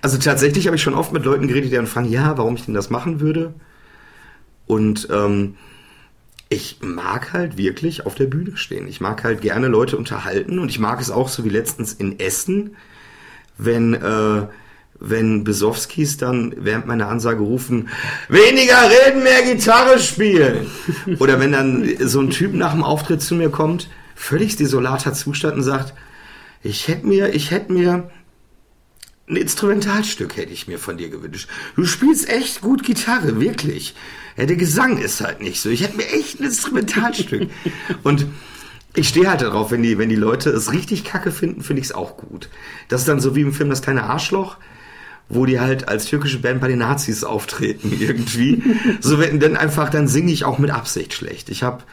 Also 0.02 0.18
tatsächlich 0.18 0.68
habe 0.68 0.78
ich 0.78 0.84
schon 0.84 0.94
oft 0.94 1.12
mit 1.12 1.26
Leuten 1.26 1.50
geredet, 1.50 1.72
die 1.72 1.76
dann 1.76 1.88
fragen, 1.88 2.10
ja, 2.10 2.38
warum 2.38 2.56
ich 2.56 2.64
denn 2.64 2.74
das 2.74 2.90
machen 2.90 3.20
würde. 3.20 3.54
Und 4.66 5.10
ähm, 5.12 5.58
ich 6.50 6.80
mag 6.82 7.34
halt 7.34 7.58
wirklich 7.58 8.06
auf 8.06 8.16
der 8.16 8.26
Bühne 8.26 8.56
stehen. 8.56 8.88
Ich 8.88 9.02
mag 9.02 9.24
halt 9.24 9.42
gerne 9.42 9.68
Leute 9.68 9.98
unterhalten 9.98 10.60
und 10.60 10.70
ich 10.70 10.80
mag 10.80 11.02
es 11.02 11.12
auch 11.12 11.28
so 11.28 11.44
wie 11.44 11.50
letztens 11.50 11.94
in 11.94 12.20
Essen, 12.20 12.76
wenn, 13.58 13.94
äh, 13.94 14.48
wenn 15.00 15.44
Besowskis 15.44 16.18
dann 16.18 16.54
während 16.58 16.88
meiner 16.88 17.10
Ansage 17.10 17.42
rufen, 17.42 17.90
weniger 18.30 18.78
reden, 18.90 19.24
mehr 19.24 19.44
Gitarre 19.44 20.00
spielen. 20.00 20.68
Oder 21.20 21.40
wenn 21.40 21.52
dann 21.52 21.90
so 22.00 22.22
ein 22.22 22.30
Typ 22.30 22.54
nach 22.54 22.72
dem 22.72 22.84
Auftritt 22.84 23.22
zu 23.22 23.36
mir 23.36 23.50
kommt, 23.50 23.90
völlig 24.16 24.56
desolater 24.56 25.14
Zustand 25.14 25.56
und 25.56 25.64
sagt, 25.64 25.94
ich 26.64 26.88
hätte 26.88 27.06
mir, 27.06 27.36
ich 27.36 27.52
hätte 27.52 27.72
mir 27.74 28.10
ein 29.30 29.36
Instrumentalstück 29.36 30.38
hätte 30.38 30.54
ich 30.54 30.68
mir 30.68 30.80
von 30.80 30.98
dir 30.98 31.10
gewünscht. 31.10 31.50
Du 31.76 31.86
spielst 31.86 32.30
echt 32.30 32.62
gut 32.62 32.84
Gitarre, 32.84 33.42
wirklich. 33.42 33.94
Ja, 34.38 34.46
der 34.46 34.56
Gesang 34.56 34.98
ist 34.98 35.20
halt 35.22 35.42
nicht 35.42 35.60
so. 35.60 35.70
Ich 35.70 35.84
hätte 35.84 35.98
mir 35.98 36.10
echt 36.10 36.40
ein 36.40 36.46
Instrumentalstück. 36.46 37.50
Und 38.04 38.26
ich 38.96 39.10
stehe 39.10 39.30
halt 39.30 39.42
darauf, 39.42 39.72
wenn 39.72 39.84
die, 39.84 39.98
wenn 39.98 40.10
die 40.10 40.16
Leute 40.16 40.50
es 40.50 40.72
richtig 40.72 41.04
kacke 41.04 41.32
finden, 41.32 41.62
finde 41.62 41.82
ich 41.82 41.88
es 41.88 41.92
auch 41.92 42.16
gut. 42.16 42.50
Das 42.88 43.02
ist 43.02 43.08
dann 43.08 43.20
so 43.20 43.36
wie 43.36 43.42
im 43.42 43.52
Film 43.52 43.70
Das 43.70 43.82
kleine 43.82 44.04
Arschloch, 44.04 44.58
wo 45.28 45.46
die 45.46 45.60
halt 45.60 45.90
als 45.90 46.06
türkische 46.06 46.40
Band 46.40 46.62
bei 46.62 46.70
den 46.70 46.80
Nazis 46.80 47.26
auftreten 47.26 47.92
irgendwie. 48.00 48.64
so 49.02 49.20
wenn 49.20 49.42
dann 49.42 49.58
einfach, 49.58 49.90
dann 49.90 50.08
singe 50.08 50.32
ich 50.32 50.46
auch 50.46 50.58
mit 50.58 50.72
Absicht 50.72 51.14
schlecht. 51.14 51.50
Ich 51.50 51.64
habe 51.64 51.84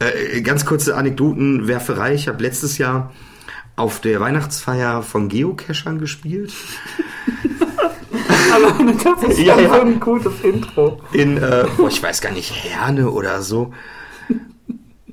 äh, 0.00 0.40
ganz 0.42 0.66
kurze 0.66 0.96
Anekdotenwerferei. 0.96 2.14
Ich 2.14 2.26
habe 2.26 2.42
letztes 2.42 2.76
Jahr 2.76 3.12
auf 3.76 4.00
der 4.00 4.20
Weihnachtsfeier 4.20 5.02
von 5.02 5.28
Geocachern 5.28 5.98
gespielt. 5.98 6.52
Alleine 8.52 8.94
das 8.94 9.22
ist 9.30 9.38
Ja, 9.44 9.58
ja. 9.58 9.74
so 9.74 9.80
ein 9.80 10.00
gutes 10.00 10.40
Intro. 10.42 11.00
in, 11.12 11.38
äh, 11.38 11.66
boah, 11.76 11.88
ich 11.88 12.02
weiß 12.02 12.20
gar 12.20 12.32
nicht, 12.32 12.52
Herne 12.64 13.10
oder 13.10 13.42
so. 13.42 13.72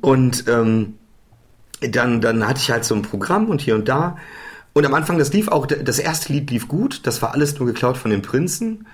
Und 0.02 0.46
ähm, 0.48 0.96
dann, 1.82 2.22
dann 2.22 2.48
hatte 2.48 2.60
ich 2.60 2.72
halt 2.72 2.84
so 2.86 2.96
ein 2.96 3.02
Programm 3.02 3.50
und 3.50 3.62
hier 3.62 3.76
und 3.76 3.88
da. 3.88 4.18
Und 4.74 4.86
am 4.86 4.94
Anfang, 4.94 5.18
das 5.18 5.34
lief 5.34 5.48
auch, 5.48 5.66
das 5.66 6.00
erste 6.00 6.32
Lied 6.34 6.52
lief 6.52 6.68
gut, 6.68 7.02
das 7.08 7.22
war 7.22 7.34
alles 7.34 7.58
nur 7.58 7.68
geklaut 7.68 7.98
von 7.98 8.12
den 8.12 8.22
Prinzen. 8.22 8.86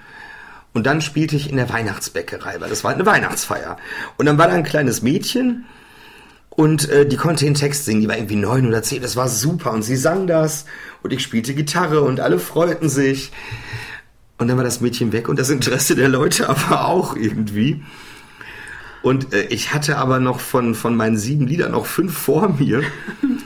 Und 0.73 0.85
dann 0.85 1.01
spielte 1.01 1.35
ich 1.35 1.49
in 1.49 1.57
der 1.57 1.69
Weihnachtsbäckerei, 1.69 2.59
weil 2.59 2.69
das 2.69 2.83
war 2.83 2.91
halt 2.91 2.99
eine 2.99 3.09
Weihnachtsfeier. 3.09 3.77
Und 4.17 4.25
dann 4.25 4.37
war 4.37 4.47
da 4.47 4.53
ein 4.53 4.63
kleines 4.63 5.01
Mädchen 5.01 5.65
und 6.55 6.89
äh, 6.89 7.05
die 7.05 7.17
konnte 7.17 7.45
den 7.45 7.53
Text 7.53 7.85
singen, 7.85 8.01
die 8.01 8.07
war 8.07 8.15
irgendwie 8.17 8.37
neun 8.37 8.67
oder 8.67 8.81
zehn, 8.81 9.01
das 9.01 9.15
war 9.15 9.27
super. 9.27 9.71
Und 9.71 9.83
sie 9.83 9.97
sang 9.97 10.25
das 10.25 10.65
und 11.03 11.11
ich 11.11 11.21
spielte 11.21 11.53
Gitarre 11.53 12.01
und 12.01 12.19
alle 12.21 12.39
freuten 12.39 12.89
sich. 12.89 13.31
Und 14.37 14.47
dann 14.47 14.57
war 14.57 14.63
das 14.63 14.81
Mädchen 14.81 15.11
weg 15.11 15.27
und 15.29 15.39
das 15.39 15.49
Interesse 15.49 15.95
der 15.95 16.09
Leute 16.09 16.49
aber 16.49 16.87
auch 16.87 17.15
irgendwie. 17.15 17.83
Und 19.01 19.33
äh, 19.33 19.43
ich 19.47 19.73
hatte 19.73 19.97
aber 19.97 20.19
noch 20.19 20.39
von, 20.39 20.75
von 20.75 20.95
meinen 20.95 21.17
sieben 21.17 21.45
Liedern 21.45 21.73
noch 21.73 21.85
fünf 21.85 22.17
vor 22.17 22.49
mir. 22.49 22.81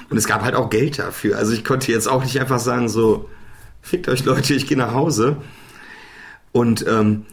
Und 0.10 0.18
es 0.18 0.28
gab 0.28 0.44
halt 0.44 0.56
auch 0.56 0.70
Geld 0.70 1.00
dafür. 1.00 1.38
Also 1.38 1.54
ich 1.54 1.66
konnte 1.66 1.92
jetzt 1.92 2.08
auch 2.08 2.24
nicht 2.24 2.40
einfach 2.40 2.60
sagen, 2.60 2.90
so, 2.90 3.28
fickt 3.82 4.08
euch 4.08 4.24
Leute, 4.24 4.54
ich 4.54 4.68
gehe 4.68 4.78
nach 4.78 4.94
Hause. 4.94 5.38
Und 6.52 6.86
ähm, 6.88 7.26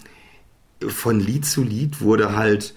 von 0.86 1.20
Lied 1.20 1.46
zu 1.46 1.62
Lied 1.62 2.00
wurde 2.00 2.34
halt, 2.34 2.74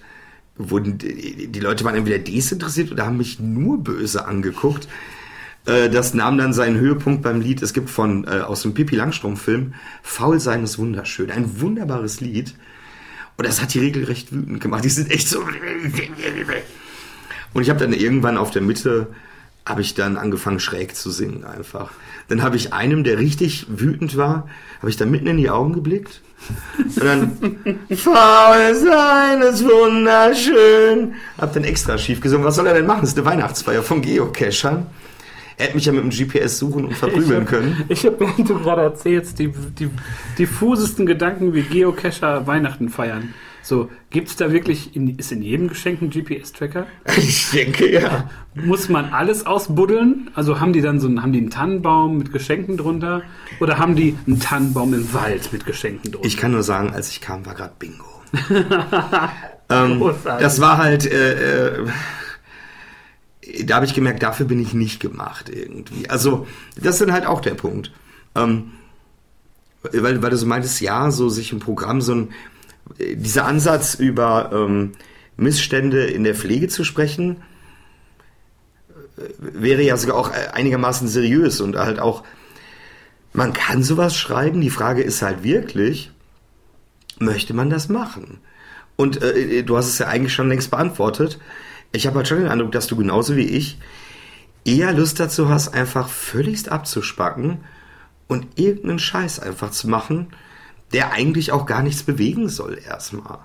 wurden, 0.68 0.98
die 0.98 1.60
Leute 1.60 1.84
waren 1.84 1.94
entweder 1.94 2.18
desinteressiert 2.18 2.92
oder 2.92 3.06
haben 3.06 3.16
mich 3.16 3.40
nur 3.40 3.82
böse 3.82 4.26
angeguckt. 4.26 4.88
Äh, 5.66 5.88
Das 5.88 6.14
nahm 6.14 6.38
dann 6.38 6.52
seinen 6.52 6.78
Höhepunkt 6.78 7.22
beim 7.22 7.40
Lied. 7.40 7.62
Es 7.62 7.72
gibt 7.72 7.88
von 7.90 8.24
äh, 8.24 8.40
aus 8.40 8.62
dem 8.62 8.74
Pippi 8.74 8.96
Langstrumpf-Film 8.96 9.74
Faul 10.02 10.40
sein 10.40 10.64
ist 10.64 10.78
wunderschön. 10.78 11.30
Ein 11.30 11.60
wunderbares 11.60 12.20
Lied. 12.20 12.54
Und 13.36 13.46
das 13.46 13.62
hat 13.62 13.72
die 13.72 13.78
regelrecht 13.78 14.32
wütend 14.32 14.60
gemacht. 14.60 14.84
Die 14.84 14.90
sind 14.90 15.10
echt 15.10 15.28
so. 15.28 15.40
Und 17.52 17.62
ich 17.62 17.70
habe 17.70 17.80
dann 17.80 17.92
irgendwann 17.92 18.36
auf 18.36 18.50
der 18.50 18.62
Mitte 18.62 19.08
habe 19.66 19.82
ich 19.82 19.94
dann 19.94 20.16
angefangen 20.16 20.60
schräg 20.60 20.96
zu 20.96 21.10
singen 21.10 21.44
einfach. 21.44 21.92
Dann 22.28 22.42
habe 22.42 22.56
ich 22.56 22.72
einem, 22.72 23.04
der 23.04 23.18
richtig 23.18 23.66
wütend 23.68 24.16
war, 24.16 24.48
habe 24.78 24.90
ich 24.90 24.96
dann 24.96 25.10
mitten 25.10 25.26
in 25.26 25.36
die 25.36 25.50
Augen 25.50 25.72
geblickt. 25.72 26.22
Und 26.78 27.04
dann 27.04 27.38
Faul 27.96 28.74
sein 28.74 29.42
ist 29.42 29.64
wunderschön. 29.64 31.14
Hab 31.38 31.52
dann 31.52 31.64
extra 31.64 31.98
schief 31.98 32.20
gesungen. 32.20 32.44
Was 32.44 32.56
soll 32.56 32.66
er 32.66 32.74
denn 32.74 32.86
machen? 32.86 33.02
Das 33.02 33.10
ist 33.10 33.18
eine 33.18 33.26
Weihnachtsfeier 33.26 33.82
von 33.82 34.02
Geocachern. 34.02 34.86
Er 35.56 35.66
hätte 35.66 35.74
mich 35.74 35.84
ja 35.84 35.92
mit 35.92 36.02
dem 36.02 36.10
GPS 36.10 36.58
suchen 36.58 36.86
und 36.86 36.94
verprügeln 36.94 37.44
können. 37.44 37.84
Ich 37.88 38.06
habe, 38.06 38.20
während 38.20 38.48
du 38.48 38.58
gerade 38.58 38.80
erzählst, 38.80 39.38
die, 39.38 39.48
die 39.48 39.90
diffusesten 40.38 41.04
Gedanken 41.04 41.52
wie 41.52 41.62
Geocacher 41.62 42.46
Weihnachten 42.46 42.88
feiern. 42.88 43.34
So, 43.62 43.90
gibt 44.10 44.28
es 44.28 44.36
da 44.36 44.52
wirklich, 44.52 44.96
in, 44.96 45.16
ist 45.18 45.32
in 45.32 45.42
jedem 45.42 45.68
Geschenk 45.68 46.02
ein 46.02 46.10
GPS-Tracker? 46.10 46.86
Ich 47.16 47.50
denke 47.50 47.90
ja. 47.90 48.30
Muss 48.54 48.88
man 48.88 49.12
alles 49.12 49.46
ausbuddeln? 49.46 50.30
Also 50.34 50.60
haben 50.60 50.72
die 50.72 50.80
dann 50.80 50.98
so 51.00 51.06
einen, 51.06 51.22
haben 51.22 51.32
die 51.32 51.40
einen 51.40 51.50
Tannenbaum 51.50 52.18
mit 52.18 52.32
Geschenken 52.32 52.76
drunter? 52.76 53.22
Oder 53.60 53.78
haben 53.78 53.96
die 53.96 54.16
einen 54.26 54.40
Tannenbaum 54.40 54.94
im 54.94 55.12
Wald 55.12 55.52
mit 55.52 55.66
Geschenken 55.66 56.12
drunter? 56.12 56.26
Ich 56.26 56.36
kann 56.36 56.52
nur 56.52 56.62
sagen, 56.62 56.90
als 56.90 57.10
ich 57.10 57.20
kam, 57.20 57.44
war 57.46 57.54
gerade 57.54 57.74
Bingo. 57.78 58.04
ähm, 59.70 60.02
das 60.24 60.60
war 60.60 60.78
halt, 60.78 61.06
äh, 61.06 61.82
äh, 61.82 61.86
da 63.64 63.76
habe 63.76 63.86
ich 63.86 63.94
gemerkt, 63.94 64.22
dafür 64.22 64.46
bin 64.46 64.60
ich 64.60 64.74
nicht 64.74 65.00
gemacht 65.00 65.48
irgendwie. 65.48 66.08
Also, 66.08 66.46
das 66.76 66.94
ist 66.94 67.00
dann 67.02 67.12
halt 67.12 67.26
auch 67.26 67.40
der 67.40 67.54
Punkt. 67.54 67.92
Ähm, 68.34 68.72
weil, 69.82 70.22
weil 70.22 70.30
du 70.30 70.36
so 70.36 70.46
meintest, 70.46 70.80
ja, 70.80 71.10
so 71.10 71.28
sich 71.28 71.52
im 71.52 71.58
Programm 71.58 72.00
so 72.00 72.14
ein, 72.14 72.28
dieser 72.98 73.46
Ansatz 73.46 73.94
über 73.94 74.50
ähm, 74.52 74.92
Missstände 75.36 76.04
in 76.06 76.24
der 76.24 76.34
Pflege 76.34 76.68
zu 76.68 76.84
sprechen, 76.84 77.42
äh, 79.16 79.22
wäre 79.38 79.82
ja 79.82 79.96
sogar 79.96 80.16
auch 80.16 80.30
äh, 80.32 80.48
einigermaßen 80.52 81.08
seriös 81.08 81.60
und 81.60 81.76
halt 81.76 82.00
auch, 82.00 82.24
man 83.32 83.52
kann 83.52 83.82
sowas 83.82 84.16
schreiben, 84.16 84.60
die 84.60 84.70
Frage 84.70 85.02
ist 85.02 85.22
halt 85.22 85.42
wirklich, 85.42 86.10
möchte 87.18 87.54
man 87.54 87.70
das 87.70 87.88
machen? 87.88 88.38
Und 88.96 89.22
äh, 89.22 89.62
du 89.62 89.76
hast 89.76 89.88
es 89.88 89.98
ja 89.98 90.08
eigentlich 90.08 90.34
schon 90.34 90.48
längst 90.48 90.70
beantwortet. 90.70 91.38
Ich 91.92 92.06
habe 92.06 92.16
halt 92.16 92.28
schon 92.28 92.38
den 92.38 92.48
Eindruck, 92.48 92.72
dass 92.72 92.86
du 92.86 92.96
genauso 92.96 93.36
wie 93.36 93.46
ich 93.46 93.78
eher 94.64 94.92
Lust 94.92 95.20
dazu 95.20 95.48
hast, 95.48 95.68
einfach 95.68 96.08
völligst 96.08 96.70
abzuspacken 96.70 97.64
und 98.28 98.58
irgendeinen 98.58 98.98
Scheiß 98.98 99.40
einfach 99.40 99.70
zu 99.70 99.88
machen, 99.88 100.28
der 100.92 101.12
eigentlich 101.12 101.52
auch 101.52 101.66
gar 101.66 101.82
nichts 101.82 102.02
bewegen 102.02 102.48
soll 102.48 102.78
erstmal. 102.84 103.38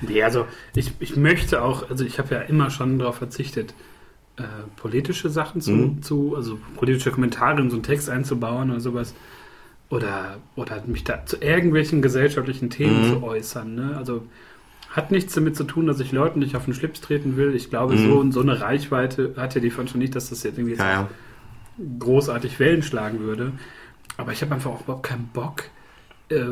Nee, 0.00 0.22
also 0.22 0.46
ich, 0.74 0.92
ich 1.00 1.16
möchte 1.16 1.62
auch, 1.62 1.88
also 1.90 2.04
ich 2.04 2.18
habe 2.18 2.34
ja 2.34 2.40
immer 2.42 2.70
schon 2.70 2.98
darauf 2.98 3.16
verzichtet, 3.16 3.74
äh, 4.36 4.42
politische 4.76 5.28
Sachen 5.30 5.60
zu, 5.60 5.72
Mhm. 5.72 6.02
zu, 6.02 6.36
also 6.36 6.58
politische 6.76 7.10
Kommentare 7.10 7.60
in 7.60 7.70
so 7.70 7.76
einen 7.76 7.82
Text 7.82 8.08
einzubauen 8.08 8.70
oder 8.70 8.80
sowas. 8.80 9.14
Oder, 9.90 10.36
oder 10.54 10.82
mich 10.86 11.02
da 11.04 11.24
zu 11.24 11.38
irgendwelchen 11.38 12.02
gesellschaftlichen 12.02 12.68
Themen 12.70 13.00
Mhm. 13.00 13.04
zu 13.04 13.22
äußern. 13.22 13.74
Ne? 13.74 13.96
Also 13.96 14.26
hat 14.90 15.10
nichts 15.10 15.34
damit 15.34 15.56
zu 15.56 15.64
tun, 15.64 15.86
dass 15.86 15.98
ich 15.98 16.12
Leuten 16.12 16.40
nicht 16.40 16.56
auf 16.56 16.66
den 16.66 16.74
Schlips 16.74 17.00
treten 17.00 17.36
will. 17.36 17.54
Ich 17.54 17.70
glaube, 17.70 17.94
Mhm. 17.94 17.98
so, 17.98 18.30
so 18.30 18.40
eine 18.40 18.60
Reichweite 18.60 19.34
hat 19.36 19.54
ja 19.54 19.60
die 19.60 19.70
von 19.70 19.88
schon 19.88 20.00
nicht, 20.00 20.14
dass 20.14 20.28
das 20.30 20.42
jetzt 20.42 20.58
irgendwie 20.58 20.76
Ja, 20.76 20.90
ja. 20.90 21.08
großartig 21.98 22.58
Wellen 22.60 22.82
schlagen 22.82 23.20
würde. 23.20 23.52
Aber 24.16 24.32
ich 24.32 24.42
habe 24.42 24.54
einfach 24.54 24.70
auch 24.70 24.82
überhaupt 24.82 25.04
keinen 25.06 25.28
Bock, 25.28 25.64
äh, 26.30 26.44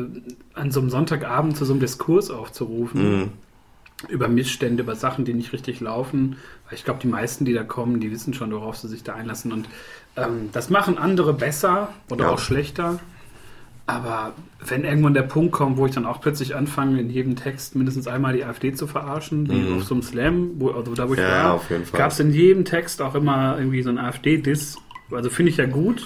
an 0.53 0.71
so 0.71 0.79
einem 0.79 0.89
Sonntagabend 0.89 1.55
zu 1.57 1.65
so 1.65 1.73
einem 1.73 1.79
Diskurs 1.79 2.29
aufzurufen 2.31 3.19
Mhm. 3.21 3.31
über 4.09 4.27
Missstände, 4.27 4.83
über 4.83 4.95
Sachen, 4.95 5.25
die 5.25 5.33
nicht 5.33 5.53
richtig 5.53 5.79
laufen. 5.79 6.37
Weil 6.65 6.75
ich 6.75 6.83
glaube, 6.85 6.99
die 7.01 7.07
meisten, 7.07 7.45
die 7.45 7.53
da 7.53 7.63
kommen, 7.63 7.99
die 7.99 8.11
wissen 8.11 8.33
schon, 8.33 8.51
worauf 8.51 8.77
sie 8.77 8.87
sich 8.87 9.03
da 9.03 9.13
einlassen. 9.15 9.51
Und 9.51 9.67
ähm, 10.15 10.49
das 10.51 10.69
machen 10.69 10.97
andere 10.97 11.33
besser 11.33 11.93
oder 12.09 12.25
Ja. 12.25 12.31
auch 12.31 12.39
schlechter. 12.39 12.99
Aber 13.89 14.33
wenn 14.59 14.83
irgendwann 14.83 15.13
der 15.13 15.21
Punkt 15.21 15.53
kommt, 15.53 15.77
wo 15.77 15.85
ich 15.85 15.93
dann 15.93 16.05
auch 16.05 16.19
plötzlich 16.19 16.55
anfange, 16.57 16.99
in 16.99 17.09
jedem 17.09 17.37
Text 17.37 17.73
mindestens 17.75 18.05
einmal 18.07 18.33
die 18.33 18.43
AfD 18.43 18.73
zu 18.73 18.85
verarschen, 18.85 19.49
wie 19.49 19.53
Mhm. 19.53 19.77
auf 19.77 19.83
so 19.85 19.95
einem 19.95 20.01
Slam, 20.01 20.51
wo, 20.59 20.71
also 20.71 20.93
da 20.93 21.07
wo 21.07 21.13
ich 21.13 21.19
Ja, 21.21 21.53
war, 21.53 21.61
gab 21.93 22.11
es 22.11 22.19
in 22.19 22.33
jedem 22.33 22.65
Text 22.65 23.01
auch 23.01 23.15
immer 23.15 23.57
irgendwie 23.57 23.81
so 23.83 23.89
ein 23.89 23.97
AfD-Diss. 23.97 24.77
Also 25.09 25.29
finde 25.29 25.51
ich 25.51 25.57
ja 25.57 25.65
gut, 25.67 26.05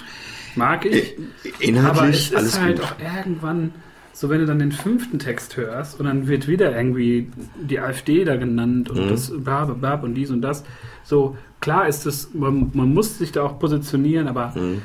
mag 0.56 0.84
ich. 0.84 1.14
Aber 1.16 1.28
es 1.52 1.60
Inhaltlich 1.60 2.32
ist 2.32 2.60
halt 2.60 2.80
gut. 2.80 2.86
auch 2.86 2.94
irgendwann, 3.16 3.72
so 4.12 4.28
wenn 4.28 4.40
du 4.40 4.46
dann 4.46 4.58
den 4.58 4.72
fünften 4.72 5.18
Text 5.18 5.56
hörst 5.56 5.98
und 5.98 6.06
dann 6.06 6.28
wird 6.28 6.46
wieder 6.48 6.76
irgendwie 6.76 7.28
die 7.60 7.80
AfD 7.80 8.24
da 8.24 8.36
genannt 8.36 8.90
und 8.90 9.06
Mhm. 9.06 9.08
das 9.08 9.32
bab, 9.44 9.80
bab 9.80 10.02
und 10.04 10.14
dies 10.14 10.30
und 10.30 10.42
das. 10.42 10.64
So, 11.04 11.36
klar 11.60 11.88
ist 11.88 12.06
es, 12.06 12.32
man, 12.34 12.70
man 12.74 12.92
muss 12.92 13.18
sich 13.18 13.32
da 13.32 13.42
auch 13.42 13.58
positionieren, 13.58 14.28
aber 14.28 14.52
Mhm. 14.56 14.82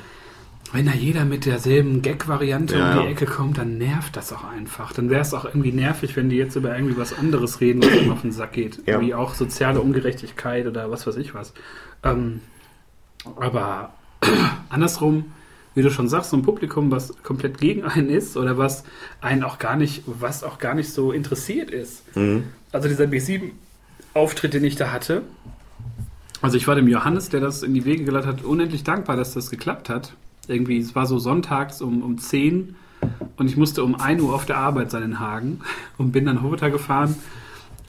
wenn 0.74 0.86
da 0.86 0.94
jeder 0.94 1.26
mit 1.26 1.46
derselben 1.46 2.02
Gag-Variante 2.02 2.78
Ja, 2.78 2.98
um 3.00 3.06
die. 3.06 3.12
Ecke 3.12 3.26
kommt, 3.26 3.58
dann 3.58 3.78
nervt 3.78 4.16
das 4.18 4.32
auch 4.34 4.44
einfach. 4.46 4.94
Dann 4.94 5.10
wäre 5.10 5.22
es 5.22 5.34
auch 5.34 5.46
irgendwie 5.46 5.72
nervig, 5.72 6.16
wenn 6.16 6.30
die 6.30 6.36
jetzt 6.38 6.56
über 6.56 6.76
irgendwie 6.76 6.98
was 6.98 7.18
anderes 7.18 7.60
reden, 7.62 7.82
was 7.84 7.94
ihnen 7.96 8.12
auf 8.12 8.22
den 8.22 8.32
Sack 8.32 8.54
geht. 8.54 8.82
Ja. 8.86 9.00
Wie 9.02 9.14
auch 9.14 9.34
soziale 9.34 9.80
Ungerechtigkeit 9.82 10.68
oder 10.68 10.90
was 10.92 11.06
weiß 11.08 11.18
ich 11.18 11.34
was. 11.34 11.54
Ähm, 12.04 12.42
aber 13.40 13.94
andersrum, 14.70 15.26
wie 15.78 15.84
du 15.84 15.92
schon 15.92 16.08
sagst, 16.10 16.32
so 16.32 16.38
ein 16.38 16.42
Publikum, 16.42 16.90
was 16.90 17.14
komplett 17.22 17.60
gegen 17.60 17.84
einen 17.84 18.10
ist 18.10 18.36
oder 18.36 18.58
was 18.58 18.84
einen 19.22 19.44
auch 19.44 19.60
gar 19.60 19.76
nicht, 19.76 20.02
was 20.08 20.44
auch 20.44 20.58
gar 20.58 20.74
nicht 20.74 20.92
so 20.92 21.12
interessiert 21.12 21.70
ist. 21.70 22.16
Mhm. 22.18 22.46
Also 22.72 22.88
dieser 22.88 23.06
B7-Auftritt, 23.06 24.56
den 24.56 24.64
ich 24.64 24.76
da 24.76 24.92
hatte, 24.92 25.22
also 26.42 26.58
ich 26.58 26.68
war 26.68 26.76
dem 26.76 26.88
Johannes, 26.88 27.30
der 27.30 27.42
das 27.42 27.62
in 27.64 27.74
die 27.74 27.86
Wege 27.86 28.04
geleitet 28.06 28.28
hat, 28.28 28.44
unendlich 28.44 28.84
dankbar, 28.84 29.16
dass 29.16 29.34
das 29.34 29.50
geklappt 29.52 29.90
hat. 29.90 30.14
Irgendwie, 30.48 30.80
es 30.80 30.96
war 30.96 31.06
so 31.06 31.20
sonntags 31.20 31.82
um, 31.82 32.02
um 32.02 32.18
10 32.18 32.76
und 33.38 33.48
ich 33.48 33.58
musste 33.58 33.84
um 33.84 34.00
1 34.00 34.22
Uhr 34.22 34.34
auf 34.34 34.46
der 34.46 34.58
Arbeit 34.58 34.90
sein 34.90 35.04
in 35.04 35.20
Hagen 35.20 35.62
und 35.98 36.12
bin 36.12 36.26
dann 36.26 36.38
runtergefahren. 36.38 37.16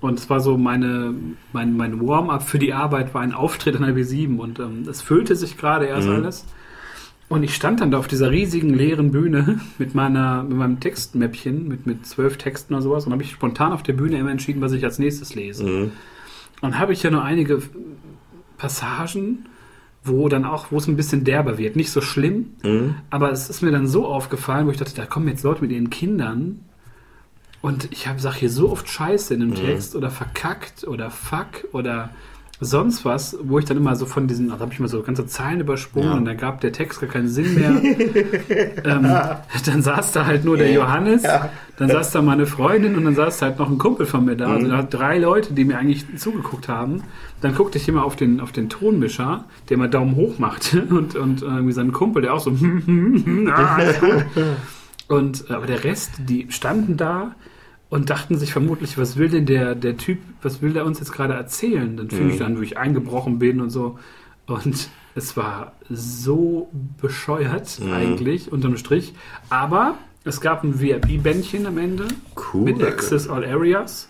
Und 0.00 0.18
es 0.18 0.28
war 0.30 0.40
so 0.40 0.56
meine, 0.58 1.14
mein, 1.52 1.76
mein 1.76 2.06
Warm-up 2.06 2.42
für 2.42 2.58
die 2.58 2.72
Arbeit 2.72 3.14
war 3.14 3.22
ein 3.22 3.32
Auftritt 3.32 3.76
an 3.76 3.82
der 3.82 3.94
B7 3.94 4.36
und 4.36 4.58
ähm, 4.60 4.86
es 4.88 5.02
füllte 5.02 5.34
sich 5.36 5.56
gerade 5.56 5.86
erst 5.86 6.06
Mhm. 6.06 6.14
alles. 6.14 6.44
Und 7.28 7.42
ich 7.42 7.54
stand 7.54 7.80
dann 7.82 7.90
da 7.90 7.98
auf 7.98 8.08
dieser 8.08 8.30
riesigen 8.30 8.72
leeren 8.72 9.10
Bühne 9.10 9.60
mit 9.78 9.94
meiner, 9.94 10.42
mit 10.44 10.56
meinem 10.56 10.80
Textmäppchen, 10.80 11.68
mit, 11.68 11.86
mit 11.86 12.06
zwölf 12.06 12.38
Texten 12.38 12.72
oder 12.74 12.82
sowas 12.82 13.04
und 13.06 13.12
habe 13.12 13.22
ich 13.22 13.30
spontan 13.32 13.72
auf 13.72 13.82
der 13.82 13.92
Bühne 13.92 14.18
immer 14.18 14.30
entschieden, 14.30 14.62
was 14.62 14.72
ich 14.72 14.82
als 14.84 14.98
nächstes 14.98 15.34
lese. 15.34 15.64
Mhm. 15.64 15.92
Und 16.62 16.78
habe 16.78 16.92
ich 16.94 17.02
ja 17.02 17.10
nur 17.10 17.22
einige 17.22 17.60
Passagen, 18.56 19.46
wo 20.04 20.28
dann 20.28 20.44
auch, 20.44 20.70
wo 20.70 20.78
es 20.78 20.86
ein 20.88 20.96
bisschen 20.96 21.24
derber 21.24 21.58
wird. 21.58 21.76
Nicht 21.76 21.90
so 21.90 22.00
schlimm, 22.00 22.50
Mhm. 22.64 22.94
aber 23.10 23.30
es 23.30 23.50
ist 23.50 23.62
mir 23.62 23.70
dann 23.72 23.86
so 23.86 24.06
aufgefallen, 24.06 24.66
wo 24.66 24.70
ich 24.70 24.78
dachte, 24.78 24.94
da 24.94 25.04
kommen 25.06 25.28
jetzt 25.28 25.42
Leute 25.44 25.60
mit 25.62 25.70
ihren 25.70 25.90
Kindern 25.90 26.60
und 27.60 27.88
ich 27.92 28.08
habe 28.08 28.20
sag 28.20 28.34
hier 28.36 28.50
so 28.50 28.70
oft 28.70 28.88
Scheiße 28.88 29.34
in 29.34 29.40
dem 29.40 29.50
Mhm. 29.50 29.54
Text 29.56 29.94
oder 29.96 30.10
verkackt 30.10 30.86
oder 30.86 31.10
fuck 31.10 31.66
oder 31.72 32.10
sonst 32.60 33.04
was, 33.04 33.36
wo 33.42 33.58
ich 33.60 33.64
dann 33.66 33.76
immer 33.76 33.94
so 33.94 34.04
von 34.06 34.26
diesen, 34.26 34.50
also 34.50 34.62
habe 34.62 34.72
ich 34.72 34.80
mal 34.80 34.88
so 34.88 35.00
ganze 35.02 35.26
Zeilen 35.26 35.60
übersprungen 35.60 36.08
Ja. 36.08 36.14
und 36.16 36.24
dann 36.24 36.36
gab 36.36 36.60
der 36.60 36.72
Text 36.72 37.00
gar 37.00 37.08
keinen 37.08 37.28
Sinn 37.28 37.54
mehr. 37.54 37.70
ähm, 38.84 39.06
dann 39.66 39.82
saß 39.82 40.12
da 40.12 40.26
halt 40.26 40.44
nur 40.44 40.56
der 40.56 40.72
Johannes, 40.72 41.22
dann 41.76 41.88
saß 41.88 42.10
da 42.12 42.22
meine 42.22 42.46
Freundin 42.46 42.96
und 42.96 43.04
dann 43.04 43.14
saß 43.14 43.38
da 43.38 43.46
halt 43.46 43.58
noch 43.58 43.70
ein 43.70 43.78
Kumpel 43.78 44.06
von 44.06 44.24
mir 44.24 44.34
da. 44.36 44.48
Also 44.48 44.66
Mhm. 44.66 44.70
da 44.70 44.76
hat 44.78 44.92
drei 44.94 45.18
Leute, 45.18 45.52
die 45.54 45.64
mir 45.64 45.78
eigentlich 45.78 46.04
zugeguckt 46.18 46.68
haben. 46.68 47.02
Dann 47.40 47.54
guckte 47.54 47.78
ich 47.78 47.88
immer 47.88 48.04
auf 48.04 48.16
den, 48.16 48.40
auf 48.40 48.50
den 48.50 48.68
Tonmischer, 48.68 49.44
der 49.68 49.76
immer 49.76 49.86
Daumen 49.86 50.16
hoch 50.16 50.38
machte 50.40 50.82
und, 50.90 51.14
und 51.14 51.42
irgendwie 51.42 51.72
seinen 51.72 51.92
Kumpel, 51.92 52.22
der 52.22 52.34
auch 52.34 52.40
so 52.40 52.50
ah. 53.52 53.78
Und 55.08 55.48
äh, 55.48 55.52
aber 55.54 55.66
der 55.66 55.84
Rest, 55.84 56.10
die 56.28 56.46
standen 56.50 56.96
da 56.96 57.34
und 57.90 58.10
dachten 58.10 58.36
sich 58.36 58.52
vermutlich, 58.52 58.98
was 58.98 59.16
will 59.16 59.28
denn 59.28 59.46
der, 59.46 59.74
der 59.74 59.96
Typ, 59.96 60.18
was 60.42 60.60
will 60.60 60.72
der 60.72 60.84
uns 60.84 60.98
jetzt 60.98 61.12
gerade 61.12 61.34
erzählen? 61.34 61.96
Dann 61.96 62.10
fing 62.10 62.30
ich 62.30 62.38
dann, 62.38 62.58
wo 62.58 62.62
ich 62.62 62.76
eingebrochen 62.76 63.38
bin 63.38 63.60
und 63.60 63.70
so. 63.70 63.98
Und 64.46 64.88
es 65.14 65.36
war 65.36 65.72
so 65.88 66.70
bescheuert 67.00 67.80
eigentlich, 67.92 68.52
unterm 68.52 68.76
Strich. 68.76 69.14
Aber 69.50 69.96
es 70.24 70.40
gab 70.40 70.64
ein 70.64 70.80
VIP-Bändchen 70.80 71.66
am 71.66 71.78
Ende 71.78 72.08
Cool. 72.52 72.64
mit 72.64 72.82
Access 72.82 73.28
All 73.28 73.44
Areas. 73.44 74.08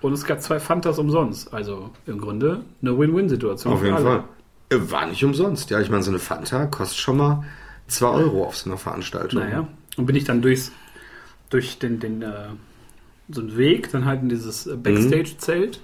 Und 0.00 0.12
es 0.12 0.24
gab 0.24 0.40
zwei 0.40 0.60
Fantas 0.60 0.98
umsonst. 0.98 1.52
Also 1.52 1.90
im 2.06 2.20
Grunde 2.20 2.64
eine 2.82 2.96
Win-Win-Situation. 2.96 3.72
Auf 3.72 3.82
jeden 3.82 3.96
alle. 3.96 4.04
Fall. 4.04 4.24
Äh, 4.70 4.90
War 4.90 5.06
nicht 5.06 5.24
umsonst. 5.24 5.70
Ja, 5.70 5.80
ich 5.80 5.90
meine, 5.90 6.04
so 6.04 6.10
eine 6.10 6.20
Fanta 6.20 6.66
kostet 6.66 6.98
schon 6.98 7.16
mal 7.16 7.44
2 7.88 8.06
Euro 8.06 8.44
auf 8.44 8.56
so 8.56 8.70
einer 8.70 8.78
Veranstaltung. 8.78 9.40
Naja. 9.40 9.66
Und 9.96 10.06
bin 10.06 10.14
ich 10.14 10.24
dann 10.24 10.40
durchs, 10.40 10.70
durch 11.50 11.78
den, 11.78 11.98
den 11.98 12.22
äh, 12.22 12.48
so 13.30 13.40
einen 13.40 13.56
Weg, 13.56 13.90
dann 13.92 14.04
halt 14.04 14.22
in 14.22 14.28
dieses 14.28 14.66
äh, 14.66 14.76
Backstage-Zelt, 14.76 15.80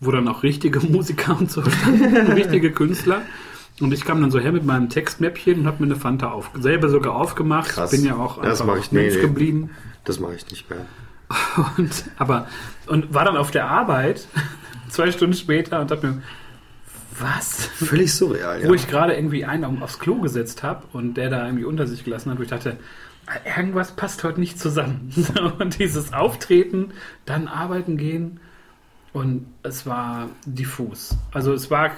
wo 0.00 0.10
dann 0.10 0.28
auch 0.28 0.42
richtige 0.42 0.80
Musiker 0.88 1.38
und 1.38 1.50
so 1.50 1.62
standen, 1.62 2.32
richtige 2.32 2.70
Künstler. 2.72 3.22
Und 3.80 3.92
ich 3.92 4.04
kam 4.04 4.20
dann 4.20 4.30
so 4.30 4.38
her 4.38 4.52
mit 4.52 4.64
meinem 4.64 4.88
Textmäppchen 4.88 5.60
und 5.60 5.66
habe 5.66 5.84
mir 5.84 5.92
eine 5.92 6.00
Fanta 6.00 6.30
auf, 6.30 6.50
selber 6.60 6.88
sogar 6.88 7.16
aufgemacht. 7.16 7.70
Krass. 7.70 7.90
Bin 7.90 8.04
ja 8.04 8.14
auch 8.16 8.40
Das 8.40 8.60
einfach 8.60 8.74
mach 8.76 8.80
ich- 8.82 8.92
nee, 8.92 9.02
Mensch 9.02 9.16
nee. 9.16 9.20
geblieben. 9.22 9.70
Das 10.04 10.20
mache 10.20 10.34
ich 10.34 10.48
nicht 10.50 10.68
mehr. 10.70 10.84
Und, 11.78 12.04
aber, 12.18 12.46
und 12.86 13.12
war 13.14 13.24
dann 13.24 13.36
auf 13.38 13.50
der 13.50 13.66
Arbeit 13.68 14.28
zwei 14.90 15.10
Stunden 15.10 15.34
später 15.34 15.80
und 15.80 15.90
dachte 15.90 16.06
mir, 16.06 16.22
was? 17.18 17.66
Völlig 17.76 18.12
surreal, 18.12 18.62
ja. 18.62 18.68
Wo 18.68 18.74
ich 18.74 18.86
gerade 18.88 19.14
irgendwie 19.14 19.44
einen 19.44 19.64
auf- 19.64 19.80
aufs 19.82 19.98
Klo 19.98 20.16
gesetzt 20.20 20.62
habe 20.62 20.84
und 20.92 21.14
der 21.14 21.30
da 21.30 21.46
irgendwie 21.46 21.64
unter 21.64 21.86
sich 21.86 22.04
gelassen 22.04 22.30
hat, 22.30 22.38
wo 22.38 22.42
ich 22.42 22.48
dachte, 22.50 22.76
irgendwas 23.56 23.92
passt 23.92 24.24
heute 24.24 24.40
nicht 24.40 24.58
zusammen. 24.58 25.12
Und 25.58 25.78
dieses 25.78 26.12
Auftreten, 26.12 26.92
dann 27.24 27.48
arbeiten 27.48 27.96
gehen 27.96 28.40
und 29.14 29.46
es 29.62 29.86
war 29.86 30.28
diffus. 30.44 31.16
Also 31.32 31.52
es 31.52 31.70
war, 31.70 31.92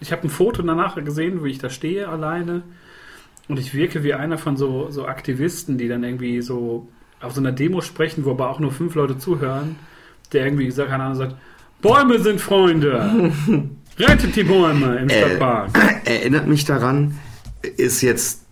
ich 0.00 0.12
habe 0.12 0.24
ein 0.24 0.30
Foto 0.30 0.60
danach 0.60 1.02
gesehen, 1.02 1.42
wie 1.42 1.50
ich 1.50 1.58
da 1.58 1.70
stehe 1.70 2.06
alleine 2.06 2.62
und 3.48 3.58
ich 3.58 3.72
wirke 3.72 4.04
wie 4.04 4.12
einer 4.12 4.36
von 4.36 4.58
so, 4.58 4.90
so 4.90 5.06
Aktivisten, 5.06 5.78
die 5.78 5.88
dann 5.88 6.04
irgendwie 6.04 6.42
so 6.42 6.86
auf 7.22 7.32
so 7.32 7.40
einer 7.40 7.50
Demo 7.52 7.80
sprechen, 7.80 8.26
wo 8.26 8.32
aber 8.32 8.50
auch 8.50 8.60
nur 8.60 8.72
fünf 8.72 8.94
Leute 8.94 9.16
zuhören, 9.16 9.76
der 10.34 10.44
irgendwie 10.44 10.70
sagt, 10.70 10.90
keine 10.90 11.04
Ahnung, 11.04 11.16
sagt, 11.16 11.36
Bäume 11.80 12.18
sind 12.18 12.42
Freunde! 12.42 13.32
Rettet 13.98 14.36
die 14.36 14.44
Bäume 14.44 14.96
im 14.96 15.08
Äh, 15.08 15.18
Stadtpark! 15.18 15.70
Erinnert 16.04 16.46
mich 16.46 16.66
daran, 16.66 17.18
ist 17.62 18.02
jetzt 18.02 18.43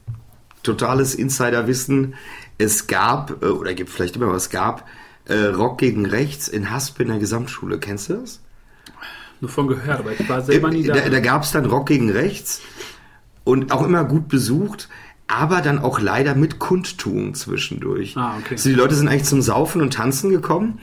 totales 0.62 1.14
Insiderwissen. 1.14 2.14
Es 2.58 2.86
gab, 2.86 3.42
äh, 3.42 3.46
oder 3.46 3.74
gibt 3.74 3.90
vielleicht 3.90 4.16
immer 4.16 4.28
was, 4.28 4.44
es 4.44 4.50
gab 4.50 4.88
äh, 5.26 5.34
Rock 5.34 5.78
gegen 5.78 6.06
Rechts 6.06 6.48
in 6.48 6.70
Haspe 6.70 7.02
in 7.02 7.08
der 7.08 7.18
Gesamtschule. 7.18 7.78
Kennst 7.78 8.08
du 8.08 8.14
das? 8.14 8.40
Nur 9.40 9.50
von 9.50 9.66
gehört, 9.66 10.00
aber 10.00 10.12
ich 10.12 10.28
war 10.28 10.42
selber 10.42 10.70
nie 10.70 10.84
da. 10.84 10.94
Da, 10.94 11.08
da 11.08 11.20
gab 11.20 11.42
es 11.42 11.50
dann 11.50 11.66
Rock 11.66 11.86
gegen 11.86 12.10
Rechts 12.10 12.60
und 13.44 13.72
auch 13.72 13.84
immer 13.84 14.04
gut 14.04 14.28
besucht, 14.28 14.88
aber 15.26 15.62
dann 15.62 15.78
auch 15.78 15.98
leider 15.98 16.34
mit 16.34 16.58
Kundtuung 16.58 17.34
zwischendurch. 17.34 18.16
Ah, 18.16 18.36
okay. 18.38 18.54
Also 18.54 18.68
die 18.68 18.74
Leute 18.74 18.94
sind 18.94 19.08
eigentlich 19.08 19.24
zum 19.24 19.42
Saufen 19.42 19.82
und 19.82 19.94
Tanzen 19.94 20.30
gekommen 20.30 20.78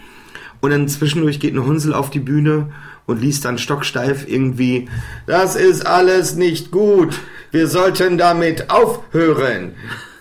und 0.62 0.72
dann 0.72 0.88
zwischendurch 0.88 1.40
geht 1.40 1.54
ein 1.54 1.66
Hunsel 1.66 1.94
auf 1.94 2.10
die 2.10 2.20
Bühne 2.20 2.72
und 3.06 3.22
liest 3.22 3.46
dann 3.46 3.58
stocksteif 3.58 4.28
irgendwie, 4.28 4.90
das 5.26 5.56
ist 5.56 5.86
alles 5.86 6.36
nicht 6.36 6.72
gut, 6.72 7.20
wir 7.52 7.68
sollten 7.68 8.18
damit 8.18 8.70
aufhören. 8.70 9.74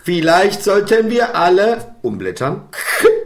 Vielleicht 0.03 0.63
sollten 0.63 1.09
wir 1.09 1.35
alle, 1.35 1.93
umblättern, 2.01 2.63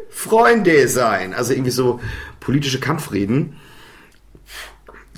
Freunde 0.09 0.87
sein. 0.87 1.33
Also 1.33 1.53
irgendwie 1.53 1.71
so 1.71 1.99
politische 2.39 2.79
Kampfreden. 2.79 3.55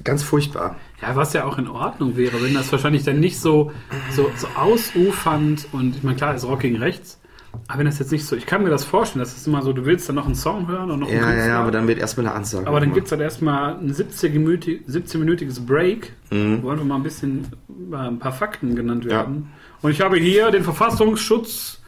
Ganz 0.03 0.21
furchtbar. 0.21 0.75
Ja, 1.01 1.15
was 1.15 1.33
ja 1.33 1.45
auch 1.45 1.57
in 1.57 1.67
Ordnung 1.67 2.15
wäre, 2.17 2.41
wenn 2.43 2.53
das 2.53 2.71
wahrscheinlich 2.71 3.03
dann 3.03 3.19
nicht 3.19 3.39
so, 3.39 3.71
so, 4.11 4.31
so 4.37 4.47
ausufernd 4.55 5.67
und 5.71 5.95
ich 5.95 6.03
meine, 6.03 6.17
klar, 6.17 6.35
ist 6.35 6.45
Rock 6.45 6.59
gegen 6.59 6.77
rechts, 6.77 7.19
aber 7.67 7.79
wenn 7.79 7.85
das 7.85 7.99
jetzt 7.99 8.11
nicht 8.11 8.25
so, 8.25 8.35
ich 8.35 8.45
kann 8.45 8.63
mir 8.63 8.69
das 8.69 8.83
vorstellen, 8.85 9.23
das 9.23 9.35
ist 9.35 9.47
immer 9.47 9.61
so, 9.61 9.73
du 9.73 9.85
willst 9.85 10.07
dann 10.09 10.15
noch 10.15 10.25
einen 10.25 10.35
Song 10.35 10.67
hören 10.67 10.91
und 10.91 10.99
noch 10.99 11.07
einen 11.07 11.17
Ja, 11.17 11.23
ja, 11.23 11.31
Künstler, 11.31 11.47
ja, 11.53 11.59
aber 11.61 11.71
dann 11.71 11.87
wird 11.87 11.99
erstmal 11.99 12.27
eine 12.27 12.35
Ansage. 12.35 12.67
aber 12.67 12.79
dann 12.79 12.93
gibt 12.93 13.07
es 13.07 13.11
halt 13.11 13.21
erstmal 13.21 13.75
ein 13.75 13.91
17-minütig 13.93 14.85
17-minütiges 14.89 15.65
Break, 15.65 16.13
Mhm. 16.31 16.63
wo 16.63 16.69
einfach 16.69 16.85
mal 16.85 16.95
ein 16.95 17.03
bisschen 17.03 17.47
äh, 17.91 17.95
ein 17.95 18.19
paar 18.19 18.31
Fakten 18.31 18.75
genannt 18.75 19.05
werden. 19.05 19.49
Und 19.81 19.91
ich 19.91 20.01
habe 20.01 20.17
hier 20.17 20.51
den 20.51 20.63
Verfassungsschutz, 20.63 21.79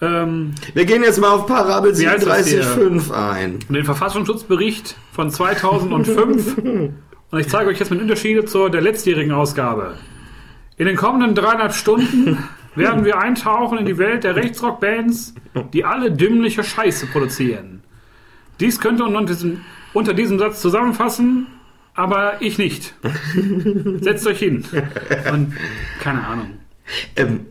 ähm, 0.00 0.52
Wir 0.74 0.84
gehen 0.84 1.02
jetzt 1.04 1.20
mal 1.20 1.30
auf 1.30 1.46
Parabel 1.46 1.96
Wie 1.96 2.08
heißt 2.08 2.26
das 2.26 2.48
hier? 2.48 2.62
37.5 2.64 3.10
ein. 3.12 3.58
den 3.68 3.84
Verfassungsschutzbericht 3.84 4.96
von 5.12 5.30
2005. 5.30 6.58
Und 7.30 7.38
ich 7.40 7.48
zeige 7.48 7.70
euch 7.70 7.78
jetzt 7.78 7.90
mit 7.90 8.00
Unterschiede 8.02 8.44
zur 8.44 8.68
der 8.68 8.80
letztjährigen 8.82 9.32
Ausgabe. 9.32 9.94
In 10.76 10.86
den 10.86 10.96
kommenden 10.96 11.34
dreieinhalb 11.34 11.72
Stunden 11.74 12.36
werden 12.74 13.04
wir 13.04 13.18
eintauchen 13.18 13.78
in 13.78 13.86
die 13.86 13.98
Welt 13.98 14.24
der 14.24 14.36
Rechtsrock-Bands, 14.36 15.34
die 15.72 15.84
alle 15.84 16.12
dümmliche 16.12 16.64
Scheiße 16.64 17.06
produzieren. 17.06 17.82
Dies 18.60 18.80
könnte 18.80 19.04
man 19.04 19.28
unter 19.92 20.14
diesem, 20.14 20.38
Satz 20.38 20.60
zusammenfassen, 20.60 21.46
aber 21.94 22.40
ich 22.40 22.58
nicht. 22.58 22.94
Setzt 24.00 24.26
euch 24.26 24.38
hin. 24.38 24.64
Und 25.32 25.54
keine 26.00 26.26
Ahnung. 26.26 26.58
Ähm, 27.16 27.46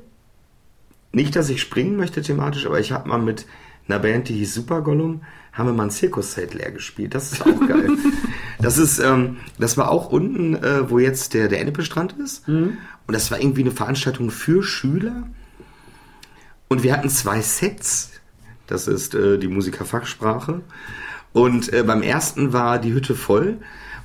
nicht, 1.11 1.35
dass 1.35 1.49
ich 1.49 1.61
springen 1.61 1.97
möchte 1.97 2.21
thematisch, 2.21 2.65
aber 2.65 2.79
ich 2.79 2.91
habe 2.91 3.09
mal 3.09 3.19
mit 3.19 3.45
einer 3.87 3.99
Band, 3.99 4.29
die 4.29 4.35
hieß 4.35 4.53
Super 4.53 4.81
Gollum, 4.81 5.21
haben 5.51 5.67
wir 5.67 5.73
mal 5.73 5.83
ein 5.83 5.91
Zirkuszelt 5.91 6.53
leer 6.53 6.71
gespielt. 6.71 7.13
Das 7.13 7.33
ist 7.33 7.41
auch 7.41 7.67
geil. 7.67 7.89
das 8.59 8.77
ist, 8.77 8.99
ähm, 8.99 9.37
das 9.59 9.77
war 9.77 9.91
auch 9.91 10.09
unten, 10.09 10.55
äh, 10.55 10.89
wo 10.89 10.99
jetzt 10.99 11.33
der, 11.33 11.49
der 11.49 11.59
Ennepe-Strand 11.59 12.15
ist. 12.23 12.47
Und 13.11 13.15
das 13.15 13.29
war 13.29 13.41
irgendwie 13.41 13.59
eine 13.59 13.71
Veranstaltung 13.71 14.31
für 14.31 14.63
Schüler. 14.63 15.27
Und 16.69 16.81
wir 16.81 16.93
hatten 16.93 17.09
zwei 17.09 17.41
Sets. 17.41 18.11
Das 18.67 18.87
ist 18.87 19.15
äh, 19.15 19.37
die 19.37 19.49
Musikerfachsprache. 19.49 20.61
Und 21.33 21.73
äh, 21.73 21.83
beim 21.83 22.03
ersten 22.03 22.53
war 22.53 22.79
die 22.79 22.93
Hütte 22.93 23.13
voll. 23.13 23.57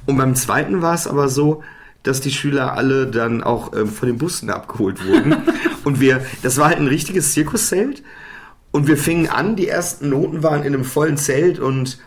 Und 0.07 0.17
beim 0.17 0.35
zweiten 0.35 0.83
war 0.83 0.93
es 0.93 1.07
aber 1.07 1.29
so, 1.29 1.63
dass 2.03 2.21
die 2.21 2.33
Schüler 2.33 2.73
alle 2.73 3.07
dann 3.07 3.45
auch 3.45 3.75
ähm, 3.75 3.87
von 3.87 4.09
den 4.09 4.19
Bussen 4.19 4.51
abgeholt 4.51 5.07
wurden. 5.07 5.37
und 5.85 6.01
wir, 6.01 6.27
das 6.43 6.57
war 6.57 6.71
halt 6.71 6.79
ein 6.79 6.89
richtiges 6.89 7.33
Zirkuszelt. 7.33 8.03
Und 8.73 8.89
wir 8.89 8.97
fingen 8.97 9.29
an, 9.29 9.55
die 9.55 9.69
ersten 9.69 10.09
Noten 10.09 10.43
waren 10.43 10.65
in 10.65 10.75
einem 10.75 10.85
vollen 10.85 11.17
Zelt 11.17 11.61
und 11.61 12.01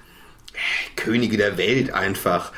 äh, 0.52 0.58
Könige 0.98 1.38
der 1.38 1.58
Welt 1.58 1.94
einfach. 1.94 2.52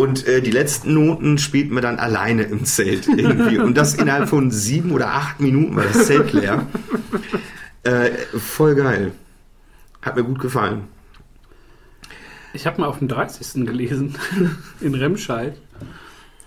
Und 0.00 0.26
äh, 0.26 0.40
die 0.40 0.50
letzten 0.50 0.94
Noten 0.94 1.36
spielten 1.36 1.74
wir 1.74 1.82
dann 1.82 1.98
alleine 1.98 2.44
im 2.44 2.64
Zelt 2.64 3.06
irgendwie. 3.06 3.58
Und 3.58 3.76
das 3.76 3.94
innerhalb 3.94 4.30
von 4.30 4.50
sieben 4.50 4.92
oder 4.92 5.08
acht 5.08 5.40
Minuten 5.40 5.76
war 5.76 5.84
das 5.84 6.06
Zelt 6.06 6.32
leer. 6.32 6.66
Äh, 7.82 8.08
voll 8.38 8.76
geil. 8.76 9.12
Hat 10.00 10.16
mir 10.16 10.24
gut 10.24 10.38
gefallen. 10.38 10.84
Ich 12.54 12.66
habe 12.66 12.80
mal 12.80 12.86
auf 12.86 12.98
dem 12.98 13.08
30. 13.08 13.66
gelesen 13.66 14.14
in 14.80 14.94
Remscheid 14.94 15.58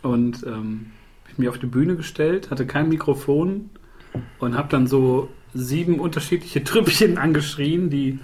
und 0.02 0.44
ähm, 0.48 0.88
hab 1.24 1.32
ich 1.34 1.38
mir 1.38 1.52
auf 1.52 1.60
die 1.60 1.68
Bühne 1.68 1.96
gestellt, 1.96 2.50
hatte 2.50 2.66
kein 2.66 2.90
Mikrofon 2.90 3.70
und 4.40 4.58
habe 4.58 4.70
dann 4.70 4.88
so 4.88 5.30
sieben 5.54 6.00
unterschiedliche 6.00 6.64
Trüppchen 6.64 7.18
angeschrien, 7.20 7.92
die 7.92 8.18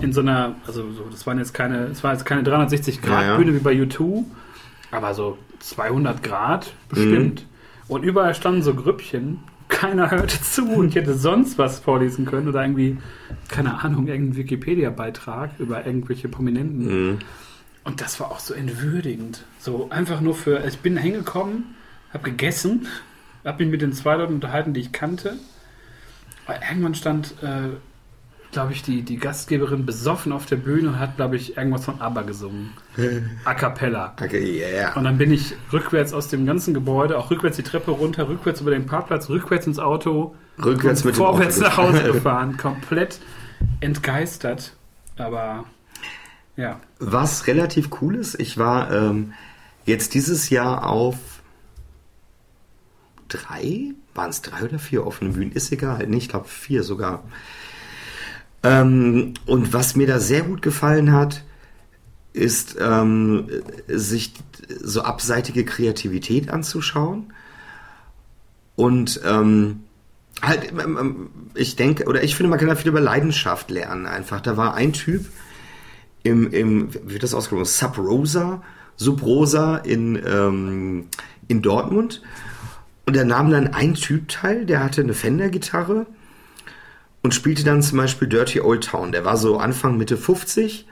in 0.00 0.14
so 0.14 0.22
einer, 0.22 0.56
also 0.66 0.90
so, 0.92 1.04
das 1.10 1.26
waren 1.26 1.36
jetzt 1.36 1.52
keine, 1.52 1.88
es 1.88 2.02
war 2.02 2.14
jetzt 2.14 2.24
keine 2.24 2.42
360 2.44 3.02
Grad 3.02 3.20
Ja, 3.20 3.28
ja. 3.32 3.36
Bühne 3.36 3.54
wie 3.54 3.58
bei 3.58 3.74
U2, 3.74 4.24
aber 4.90 5.14
so 5.14 5.38
200 5.60 6.22
Grad 6.22 6.72
bestimmt. 6.88 7.46
Und 7.88 8.02
überall 8.02 8.34
standen 8.34 8.62
so 8.62 8.74
Grüppchen. 8.74 9.40
Keiner 9.68 10.10
hörte 10.10 10.40
zu 10.42 10.64
und 10.68 10.88
ich 10.88 10.94
hätte 10.96 11.14
sonst 11.14 11.58
was 11.58 11.78
vorlesen 11.78 12.24
können 12.24 12.48
oder 12.48 12.62
irgendwie, 12.62 12.98
keine 13.48 13.82
Ahnung, 13.82 14.08
irgendeinen 14.08 14.36
Wikipedia-Beitrag 14.36 15.50
über 15.58 15.86
irgendwelche 15.86 16.28
Prominenten. 16.28 17.10
Mhm. 17.10 17.18
Und 17.84 18.00
das 18.00 18.20
war 18.20 18.30
auch 18.30 18.40
so 18.40 18.52
entwürdigend. 18.52 19.44
So 19.58 19.88
einfach 19.90 20.20
nur 20.20 20.34
für, 20.34 20.64
ich 20.66 20.78
bin 20.80 20.96
hingekommen, 20.96 21.76
habe 22.12 22.30
gegessen, 22.30 22.86
habe 23.44 23.64
mich 23.64 23.70
mit 23.70 23.82
den 23.82 23.92
zwei 23.92 24.16
Leuten 24.16 24.34
unterhalten, 24.34 24.74
die 24.74 24.80
ich 24.80 24.92
kannte. 24.92 25.36
Aber 26.46 26.58
irgendwann 26.68 26.94
stand, 26.94 27.34
äh, 27.42 27.70
glaube 28.52 28.72
ich, 28.72 28.82
die, 28.82 29.02
die 29.02 29.16
Gastgeberin 29.16 29.86
besoffen 29.86 30.32
auf 30.32 30.46
der 30.46 30.56
Bühne 30.56 30.88
und 30.88 30.98
hat, 30.98 31.16
glaube 31.16 31.36
ich, 31.36 31.56
irgendwas 31.56 31.84
von 31.84 32.00
ABBA 32.00 32.22
gesungen. 32.22 32.72
A 33.44 33.54
cappella. 33.54 34.14
Okay, 34.20 34.60
yeah. 34.60 34.96
Und 34.96 35.04
dann 35.04 35.18
bin 35.18 35.32
ich 35.32 35.54
rückwärts 35.72 36.12
aus 36.12 36.28
dem 36.28 36.46
ganzen 36.46 36.74
Gebäude, 36.74 37.18
auch 37.18 37.30
rückwärts 37.30 37.56
die 37.56 37.62
Treppe 37.62 37.92
runter, 37.92 38.28
rückwärts 38.28 38.60
über 38.60 38.72
den 38.72 38.86
Parkplatz, 38.86 39.28
rückwärts 39.28 39.66
ins 39.66 39.78
Auto, 39.78 40.34
Rückwärts 40.64 41.04
mit 41.04 41.14
dem 41.14 41.18
vorwärts 41.18 41.58
Auto 41.58 41.68
nach 41.68 41.76
Hause 41.76 42.02
gefahren. 42.02 42.12
gefahren. 42.12 42.56
Komplett 42.56 43.20
entgeistert. 43.80 44.74
Aber 45.16 45.64
ja. 46.56 46.80
Was 46.98 47.46
relativ 47.46 47.90
cool 48.00 48.16
ist, 48.16 48.38
ich 48.38 48.58
war 48.58 48.90
ähm, 48.92 49.32
jetzt 49.84 50.14
dieses 50.14 50.50
Jahr 50.50 50.86
auf 50.86 51.16
drei, 53.28 53.92
waren 54.14 54.30
es 54.30 54.42
drei 54.42 54.64
oder 54.64 54.78
vier 54.78 55.06
offene 55.06 55.30
Bühnen, 55.30 55.52
ist 55.52 55.72
egal, 55.72 56.06
nee, 56.06 56.18
ich 56.18 56.28
glaube 56.28 56.48
vier 56.48 56.82
sogar. 56.82 57.22
Ähm, 58.62 59.34
und 59.46 59.72
was 59.72 59.96
mir 59.96 60.06
da 60.06 60.20
sehr 60.20 60.42
gut 60.42 60.62
gefallen 60.62 61.12
hat, 61.12 61.42
ist 62.32 62.76
ähm, 62.80 63.48
sich 63.88 64.34
so 64.82 65.02
abseitige 65.02 65.64
Kreativität 65.64 66.50
anzuschauen 66.50 67.32
und 68.76 69.20
ähm, 69.26 69.80
halt, 70.40 70.72
ähm, 70.72 70.98
ähm, 70.98 71.30
ich 71.54 71.76
denke, 71.76 72.06
oder 72.06 72.22
ich 72.22 72.34
finde, 72.34 72.48
man 72.48 72.58
kann 72.58 72.68
da 72.68 72.76
viel 72.76 72.88
über 72.88 73.00
Leidenschaft 73.00 73.70
lernen 73.70 74.06
einfach. 74.06 74.40
Da 74.40 74.56
war 74.56 74.74
ein 74.74 74.94
Typ 74.94 75.26
im, 76.22 76.50
im 76.50 76.94
wie 76.94 77.12
wird 77.12 77.22
das 77.22 77.34
ausgesprochen? 77.34 77.66
Sub 77.66 77.98
Rosa, 77.98 78.62
Sub 78.96 79.22
Rosa 79.22 79.76
in, 79.76 80.16
ähm, 80.26 81.08
in 81.48 81.60
Dortmund. 81.60 82.22
Und 83.04 83.16
da 83.16 83.24
nahm 83.24 83.50
dann 83.50 83.74
ein 83.74 83.94
Typ 83.94 84.28
teil, 84.28 84.64
der 84.64 84.82
hatte 84.82 85.02
eine 85.02 85.14
Fender-Gitarre 85.14 86.06
und 87.22 87.34
spielte 87.34 87.64
dann 87.64 87.82
zum 87.82 87.98
Beispiel 87.98 88.28
Dirty 88.28 88.60
Old 88.60 88.84
Town. 88.84 89.12
Der 89.12 89.24
war 89.24 89.36
so 89.36 89.58
Anfang, 89.58 89.96
Mitte 89.96 90.16
50, 90.16 90.86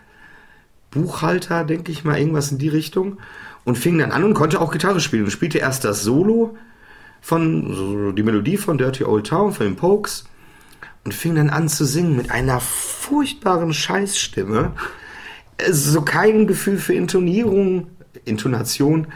Buchhalter, 0.90 1.64
denke 1.64 1.92
ich 1.92 2.04
mal, 2.04 2.18
irgendwas 2.18 2.52
in 2.52 2.58
die 2.58 2.68
Richtung. 2.68 3.18
Und 3.64 3.76
fing 3.76 3.98
dann 3.98 4.12
an 4.12 4.24
und 4.24 4.34
konnte 4.34 4.60
auch 4.60 4.72
Gitarre 4.72 5.00
spielen. 5.00 5.24
Und 5.24 5.30
spielte 5.30 5.58
erst 5.58 5.84
das 5.84 6.02
Solo 6.02 6.56
von, 7.20 7.74
so 7.74 8.12
die 8.12 8.22
Melodie 8.22 8.56
von 8.56 8.78
Dirty 8.78 9.04
Old 9.04 9.26
Town, 9.26 9.52
von 9.52 9.66
den 9.66 9.76
Pokes. 9.76 10.24
Und 11.04 11.14
fing 11.14 11.34
dann 11.34 11.50
an 11.50 11.68
zu 11.68 11.84
singen 11.84 12.16
mit 12.16 12.30
einer 12.30 12.60
furchtbaren 12.60 13.72
Scheißstimme. 13.72 14.72
Äh, 15.58 15.72
So 15.72 16.02
kein 16.02 16.46
Gefühl 16.46 16.78
für 16.78 16.94
Intonierung, 16.94 17.88
Intonation. 18.24 19.08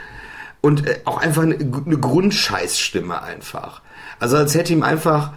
Und 0.61 0.87
äh, 0.87 1.01
auch 1.05 1.19
einfach 1.19 1.43
eine, 1.43 1.57
eine 1.57 1.99
Grundscheißstimme 1.99 3.23
einfach. 3.23 3.83
Also 4.19 4.37
als 4.37 4.55
hätte 4.55 4.73
ihm 4.73 4.83
einfach 4.83 5.33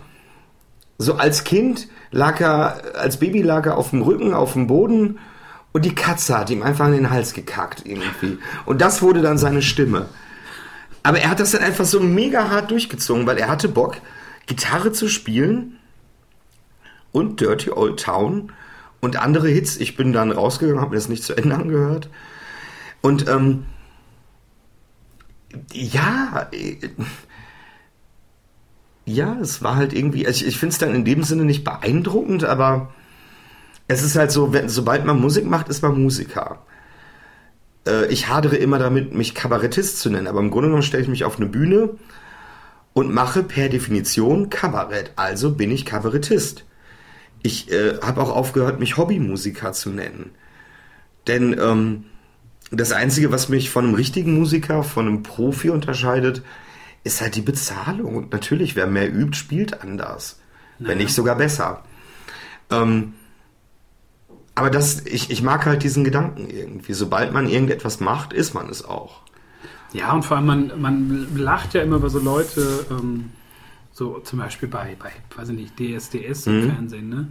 so 0.97 1.15
als 1.15 1.43
Kind 1.43 1.87
lag 2.11 2.39
er, 2.39 2.95
als 2.95 3.17
Baby 3.19 3.41
lag 3.41 3.65
er 3.65 3.77
auf 3.77 3.89
dem 3.89 4.01
Rücken, 4.01 4.33
auf 4.33 4.53
dem 4.53 4.67
Boden 4.67 5.19
und 5.73 5.83
die 5.83 5.95
Katze 5.95 6.37
hat 6.37 6.49
ihm 6.49 6.63
einfach 6.63 6.87
in 6.87 6.93
den 6.93 7.09
Hals 7.09 7.33
gekackt 7.33 7.83
irgendwie. 7.85 8.37
Und 8.65 8.81
das 8.81 9.01
wurde 9.01 9.21
dann 9.21 9.37
seine 9.37 9.61
Stimme. 9.61 10.07
Aber 11.03 11.19
er 11.19 11.29
hat 11.29 11.39
das 11.39 11.51
dann 11.51 11.61
einfach 11.61 11.85
so 11.85 11.99
mega 11.99 12.49
hart 12.49 12.71
durchgezogen, 12.71 13.27
weil 13.27 13.37
er 13.37 13.49
hatte 13.49 13.67
Bock, 13.67 13.97
Gitarre 14.47 14.91
zu 14.91 15.09
spielen 15.09 15.77
und 17.11 17.41
Dirty 17.41 17.71
Old 17.71 17.99
Town 17.99 18.51
und 19.01 19.17
andere 19.17 19.49
Hits. 19.49 19.77
Ich 19.77 19.95
bin 19.97 20.13
dann 20.13 20.31
rausgegangen, 20.31 20.81
habe 20.81 20.91
mir 20.91 20.95
das 20.95 21.09
nicht 21.09 21.23
zu 21.23 21.35
Ende 21.35 21.55
angehört. 21.55 22.09
Und 23.01 23.27
ähm, 23.27 23.65
ja, 25.71 26.47
äh, 26.51 26.77
ja, 29.05 29.37
es 29.39 29.61
war 29.61 29.75
halt 29.75 29.93
irgendwie, 29.93 30.25
also 30.25 30.41
ich, 30.41 30.47
ich 30.47 30.57
finde 30.57 30.73
es 30.73 30.79
dann 30.79 30.95
in 30.95 31.05
dem 31.05 31.23
Sinne 31.23 31.45
nicht 31.45 31.63
beeindruckend, 31.63 32.43
aber 32.43 32.93
es 33.87 34.01
ist 34.01 34.15
halt 34.15 34.31
so, 34.31 34.51
wenn, 34.51 34.67
sobald 34.67 35.05
man 35.05 35.19
Musik 35.19 35.45
macht, 35.45 35.69
ist 35.69 35.83
man 35.83 36.01
Musiker. 36.01 36.65
Äh, 37.87 38.07
ich 38.07 38.27
hadere 38.27 38.55
immer 38.55 38.79
damit, 38.79 39.13
mich 39.13 39.35
Kabarettist 39.35 39.99
zu 39.99 40.09
nennen, 40.09 40.27
aber 40.27 40.39
im 40.39 40.49
Grunde 40.49 40.69
genommen 40.69 40.83
stelle 40.83 41.03
ich 41.03 41.09
mich 41.09 41.23
auf 41.23 41.37
eine 41.37 41.45
Bühne 41.45 41.91
und 42.93 43.13
mache 43.13 43.43
per 43.43 43.69
Definition 43.69 44.49
Kabarett, 44.49 45.11
also 45.15 45.53
bin 45.53 45.69
ich 45.69 45.85
Kabarettist. 45.85 46.65
Ich 47.43 47.71
äh, 47.71 47.99
habe 48.01 48.21
auch 48.21 48.35
aufgehört, 48.35 48.79
mich 48.79 48.97
Hobbymusiker 48.97 49.71
zu 49.73 49.91
nennen. 49.91 50.31
Denn 51.27 51.55
ähm, 51.59 52.05
das 52.71 52.91
Einzige, 52.91 53.31
was 53.31 53.49
mich 53.49 53.69
von 53.69 53.85
einem 53.85 53.93
richtigen 53.93 54.33
Musiker, 54.33 54.83
von 54.83 55.07
einem 55.07 55.21
Profi 55.21 55.69
unterscheidet, 55.69 56.41
ist 57.05 57.21
halt 57.21 57.35
die 57.35 57.41
Bezahlung. 57.41 58.15
Und 58.17 58.33
natürlich, 58.33 58.75
wer 58.75 58.87
mehr 58.87 59.09
übt, 59.13 59.37
spielt 59.37 59.81
anders. 59.81 60.39
Wenn 60.79 60.97
nicht 60.97 61.13
sogar 61.13 61.37
besser. 61.37 61.83
Ähm, 62.69 63.13
aber 64.55 64.69
das, 64.69 65.05
ich, 65.05 65.31
ich 65.31 65.41
mag 65.41 65.65
halt 65.65 65.83
diesen 65.83 66.03
Gedanken 66.03 66.49
irgendwie. 66.49 66.93
Sobald 66.93 67.31
man 67.31 67.47
irgendetwas 67.47 68.01
macht, 68.01 68.33
ist 68.33 68.53
man 68.53 68.69
es 68.69 68.83
auch. 68.83 69.21
Ja, 69.93 70.11
und 70.13 70.23
vor 70.23 70.35
allem, 70.37 70.45
man, 70.45 70.81
man 70.81 71.37
lacht 71.37 71.73
ja 71.73 71.81
immer 71.81 71.97
über 71.97 72.09
so 72.09 72.19
Leute, 72.19 72.85
ähm, 72.89 73.29
so 73.93 74.19
zum 74.19 74.39
Beispiel 74.39 74.67
bei, 74.67 74.97
bei, 74.99 75.11
weiß 75.37 75.49
ich 75.49 75.55
nicht, 75.55 75.79
DSDS 75.79 76.47
im 76.47 76.59
Mhm. 76.65 76.69
Fernsehen, 76.71 77.09
ne? 77.09 77.27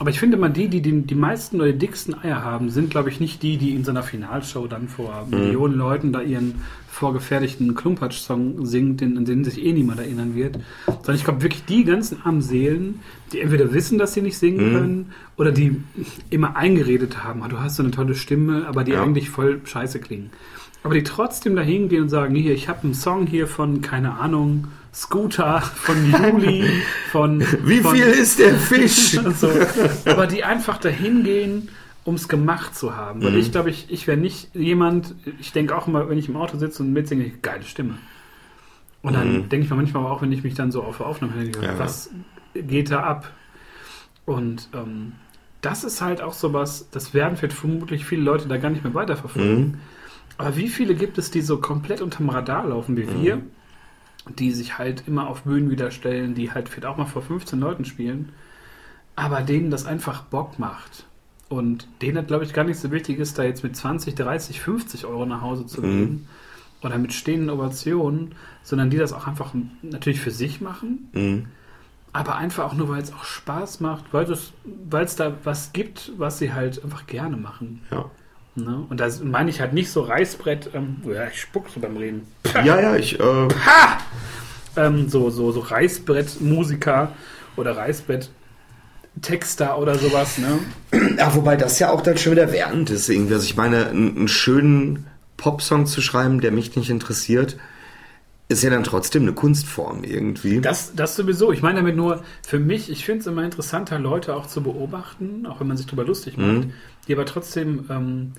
Aber 0.00 0.10
ich 0.10 0.20
finde 0.20 0.36
mal, 0.36 0.50
die, 0.50 0.68
die 0.68 0.80
die, 0.80 1.02
die 1.02 1.14
meisten 1.16 1.56
oder 1.56 1.72
die 1.72 1.78
dicksten 1.78 2.14
Eier 2.14 2.44
haben, 2.44 2.70
sind, 2.70 2.90
glaube 2.90 3.08
ich, 3.08 3.18
nicht 3.18 3.42
die, 3.42 3.56
die 3.56 3.74
in 3.74 3.82
so 3.82 3.90
einer 3.90 4.04
Finalshow 4.04 4.68
dann 4.68 4.86
vor 4.88 5.26
Mhm. 5.28 5.38
Millionen 5.40 5.74
Leuten 5.74 6.12
da 6.12 6.20
ihren 6.20 6.62
vorgefertigten 6.98 7.74
Klumpatsch-Song 7.74 8.66
singt, 8.66 9.00
den, 9.00 9.16
an 9.16 9.24
den 9.24 9.44
sich 9.44 9.64
eh 9.64 9.72
niemand 9.72 10.00
erinnern 10.00 10.34
wird. 10.34 10.58
Sondern 10.86 11.14
ich 11.14 11.24
glaube 11.24 11.42
wirklich 11.42 11.64
die 11.64 11.84
ganzen 11.84 12.20
armen 12.24 12.42
Seelen, 12.42 13.00
die 13.32 13.40
entweder 13.40 13.72
wissen, 13.72 13.98
dass 13.98 14.14
sie 14.14 14.22
nicht 14.22 14.36
singen 14.36 14.68
Mhm. 14.70 14.72
können, 14.74 15.12
oder 15.36 15.52
die 15.52 15.76
immer 16.30 16.56
eingeredet 16.56 17.22
haben, 17.22 17.42
"Ah, 17.42 17.48
du 17.48 17.60
hast 17.60 17.76
so 17.76 17.82
eine 17.82 17.92
tolle 17.92 18.14
Stimme, 18.14 18.66
aber 18.66 18.82
die 18.84 18.92
Ja. 18.92 19.02
eigentlich 19.02 19.30
voll 19.30 19.60
scheiße 19.64 20.00
klingen. 20.00 20.30
Aber 20.82 20.94
die 20.94 21.02
trotzdem 21.02 21.54
da 21.56 21.62
hingehen 21.62 22.02
und 22.02 22.08
sagen, 22.08 22.34
hier, 22.34 22.52
ich 22.54 22.68
habe 22.68 22.82
einen 22.84 22.94
Song 22.94 23.26
hier 23.26 23.46
von, 23.46 23.80
keine 23.80 24.18
Ahnung, 24.18 24.66
Scooter, 24.94 25.60
von 25.60 25.96
Juli, 26.12 26.64
von... 27.12 27.40
Wie 27.64 27.78
von, 27.78 27.94
viel 27.94 28.06
ist 28.06 28.38
der 28.38 28.54
Fisch? 28.54 29.18
so. 29.40 29.50
Aber 30.06 30.26
die 30.26 30.42
einfach 30.44 30.78
dahin 30.78 31.22
gehen, 31.24 31.68
um 32.08 32.14
es 32.14 32.26
gemacht 32.26 32.74
zu 32.74 32.96
haben. 32.96 33.22
Weil 33.22 33.32
Mhm. 33.32 33.38
ich 33.38 33.52
glaube, 33.52 33.68
ich, 33.68 33.90
ich 33.90 34.06
wäre 34.06 34.16
nicht 34.16 34.54
jemand, 34.54 35.14
ich 35.38 35.52
denke 35.52 35.76
auch 35.76 35.86
immer, 35.88 36.08
wenn 36.08 36.16
ich 36.16 36.28
im 36.30 36.36
Auto 36.36 36.56
sitze 36.56 36.82
und 36.82 36.92
mitsinge, 36.94 37.28
geile 37.42 37.64
Stimme. 37.64 37.98
Und 39.02 39.12
dann 39.12 39.28
Mhm. 39.42 39.48
denke 39.50 39.64
ich 39.64 39.70
mir 39.70 39.76
manchmal 39.76 40.06
auch, 40.06 40.22
wenn 40.22 40.32
ich 40.32 40.42
mich 40.42 40.54
dann 40.54 40.72
so 40.72 40.82
auf 40.82 41.00
Aufnahme 41.02 41.34
denke, 41.44 41.62
Ja. 41.64 41.78
was 41.78 42.10
geht 42.54 42.90
da 42.90 43.00
ab? 43.02 43.30
Und 44.24 44.68
ähm, 44.72 45.12
das 45.60 45.84
ist 45.84 46.00
halt 46.00 46.22
auch 46.22 46.32
sowas, 46.32 46.88
das 46.92 47.12
werden 47.12 47.36
vielleicht 47.36 47.56
vermutlich 47.58 48.04
viele 48.06 48.22
Leute 48.22 48.48
da 48.48 48.56
gar 48.56 48.70
nicht 48.70 48.84
mehr 48.84 48.94
weiterverfolgen. 48.94 49.60
Mhm. 49.60 49.74
Aber 50.38 50.56
wie 50.56 50.68
viele 50.68 50.94
gibt 50.94 51.18
es, 51.18 51.30
die 51.30 51.42
so 51.42 51.58
komplett 51.58 52.00
unterm 52.00 52.30
Radar 52.30 52.66
laufen 52.66 52.96
wie 52.96 53.06
wir, 53.22 53.36
Mhm. 53.36 53.42
die 54.38 54.52
sich 54.52 54.78
halt 54.78 55.04
immer 55.06 55.28
auf 55.28 55.42
Bühnen 55.42 55.70
wieder 55.70 55.90
stellen, 55.90 56.34
die 56.34 56.52
halt 56.52 56.68
vielleicht 56.70 56.86
auch 56.86 56.96
mal 56.96 57.06
vor 57.06 57.22
15 57.22 57.60
Leuten 57.60 57.84
spielen, 57.84 58.30
aber 59.16 59.42
denen 59.42 59.70
das 59.70 59.84
einfach 59.84 60.22
Bock 60.22 60.58
macht. 60.58 61.04
Und 61.48 61.88
denen, 62.02 62.26
glaube 62.26 62.44
ich, 62.44 62.52
gar 62.52 62.64
nicht 62.64 62.78
so 62.78 62.90
wichtig 62.90 63.18
ist, 63.18 63.38
da 63.38 63.42
jetzt 63.42 63.62
mit 63.64 63.74
20, 63.74 64.14
30, 64.14 64.60
50 64.60 65.06
Euro 65.06 65.24
nach 65.24 65.40
Hause 65.40 65.66
zu 65.66 65.80
Mhm. 65.80 65.84
gehen 65.98 66.28
oder 66.82 66.98
mit 66.98 67.12
stehenden 67.14 67.48
Ovationen, 67.50 68.34
sondern 68.62 68.90
die 68.90 68.98
das 68.98 69.12
auch 69.14 69.26
einfach 69.26 69.52
natürlich 69.82 70.20
für 70.20 70.30
sich 70.30 70.60
machen, 70.60 71.08
Mhm. 71.12 71.46
aber 72.12 72.36
einfach 72.36 72.64
auch 72.64 72.74
nur, 72.74 72.88
weil 72.90 73.00
es 73.02 73.12
auch 73.14 73.24
Spaß 73.24 73.80
macht, 73.80 74.04
weil 74.12 74.30
es, 74.30 74.52
weil 74.90 75.04
es 75.06 75.16
da 75.16 75.32
was 75.44 75.72
gibt, 75.72 76.12
was 76.18 76.38
sie 76.38 76.52
halt 76.52 76.84
einfach 76.84 77.06
gerne 77.06 77.36
machen. 77.38 77.80
Ja. 77.90 78.04
Ne? 78.54 78.84
Und 78.90 79.00
da 79.00 79.08
meine 79.24 79.48
ich 79.50 79.60
halt 79.60 79.72
nicht 79.72 79.90
so 79.90 80.02
Reißbrett, 80.02 80.70
ähm, 80.74 80.96
ja, 81.06 81.28
ich 81.28 81.40
spuck 81.40 81.68
so 81.70 81.80
beim 81.80 81.96
Reden. 81.96 82.26
ja, 82.64 82.78
ja, 82.80 82.96
ich, 82.96 83.18
äh, 83.18 83.48
Ähm, 84.76 85.08
so, 85.08 85.30
so, 85.30 85.50
so 85.50 85.60
Reißbrettmusiker 85.60 87.12
oder 87.56 87.76
Reißbrett-Texter 89.18 89.78
oder 89.78 89.96
sowas, 89.96 90.38
ne? 90.38 90.58
ja, 91.18 91.34
wobei 91.34 91.56
das 91.56 91.78
ja 91.78 91.90
auch 91.90 92.00
dann 92.00 92.18
schon 92.18 92.32
wieder 92.32 92.52
wertend 92.52 92.90
ist 92.90 93.08
irgendwie. 93.08 93.34
Also 93.34 93.44
ich 93.44 93.56
meine, 93.56 93.88
einen, 93.88 94.28
schönen 94.28 95.06
Popsong 95.36 95.86
zu 95.86 96.00
schreiben, 96.00 96.40
der 96.40 96.52
mich 96.52 96.74
nicht 96.76 96.90
interessiert, 96.90 97.56
ist 98.48 98.62
ja 98.62 98.70
dann 98.70 98.82
trotzdem 98.84 99.22
eine 99.22 99.34
Kunstform 99.34 100.04
irgendwie. 100.04 100.60
Das, 100.60 100.94
das 100.94 101.16
sowieso. 101.16 101.52
Ich 101.52 101.62
meine 101.62 101.80
damit 101.80 101.96
nur, 101.96 102.22
für 102.46 102.58
mich, 102.58 102.90
ich 102.90 103.04
finde 103.04 103.20
es 103.20 103.26
immer 103.26 103.44
interessanter, 103.44 103.98
Leute 103.98 104.34
auch 104.34 104.46
zu 104.46 104.62
beobachten, 104.62 105.46
auch 105.46 105.60
wenn 105.60 105.66
man 105.68 105.76
sich 105.76 105.86
drüber 105.86 106.04
lustig 106.04 106.36
macht, 106.38 106.48
Mhm. 106.48 106.72
die 107.06 107.12
aber 107.12 107.26
trotzdem, 107.26 107.84
ähm, 107.90 108.32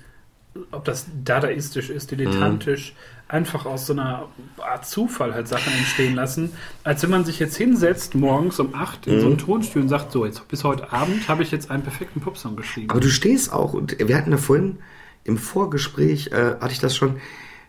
ob 0.70 0.84
das 0.84 1.06
dadaistisch 1.24 1.90
ist, 1.90 2.10
dilettantisch, 2.10 2.94
einfach 3.28 3.64
aus 3.64 3.86
so 3.86 3.92
einer 3.92 4.28
Art 4.58 4.86
Zufall 4.86 5.34
halt 5.34 5.48
Sachen 5.48 5.72
entstehen 5.72 6.14
lassen, 6.14 6.52
als 6.82 7.02
wenn 7.02 7.10
man 7.10 7.24
sich 7.24 7.38
jetzt 7.38 7.56
hinsetzt 7.56 8.14
morgens 8.14 8.58
um 8.58 8.74
8 8.74 9.06
in 9.06 9.20
so 9.20 9.26
einem 9.26 9.38
Tonstuhl 9.38 9.82
und 9.82 9.88
sagt, 9.88 10.12
so, 10.12 10.26
jetzt 10.26 10.46
bis 10.48 10.64
heute 10.64 10.92
Abend 10.92 11.28
habe 11.28 11.42
ich 11.42 11.50
jetzt 11.50 11.70
einen 11.70 11.82
perfekten 11.82 12.20
Popsong 12.20 12.56
geschrieben. 12.56 12.90
Aber 12.90 13.00
du 13.00 13.08
stehst 13.08 13.52
auch, 13.52 13.72
und 13.72 13.96
wir 13.98 14.16
hatten 14.16 14.32
ja 14.32 14.36
vorhin 14.36 14.78
im 15.24 15.38
Vorgespräch, 15.38 16.28
äh, 16.32 16.56
hatte 16.60 16.72
ich 16.72 16.80
das 16.80 16.96
schon, 16.96 17.20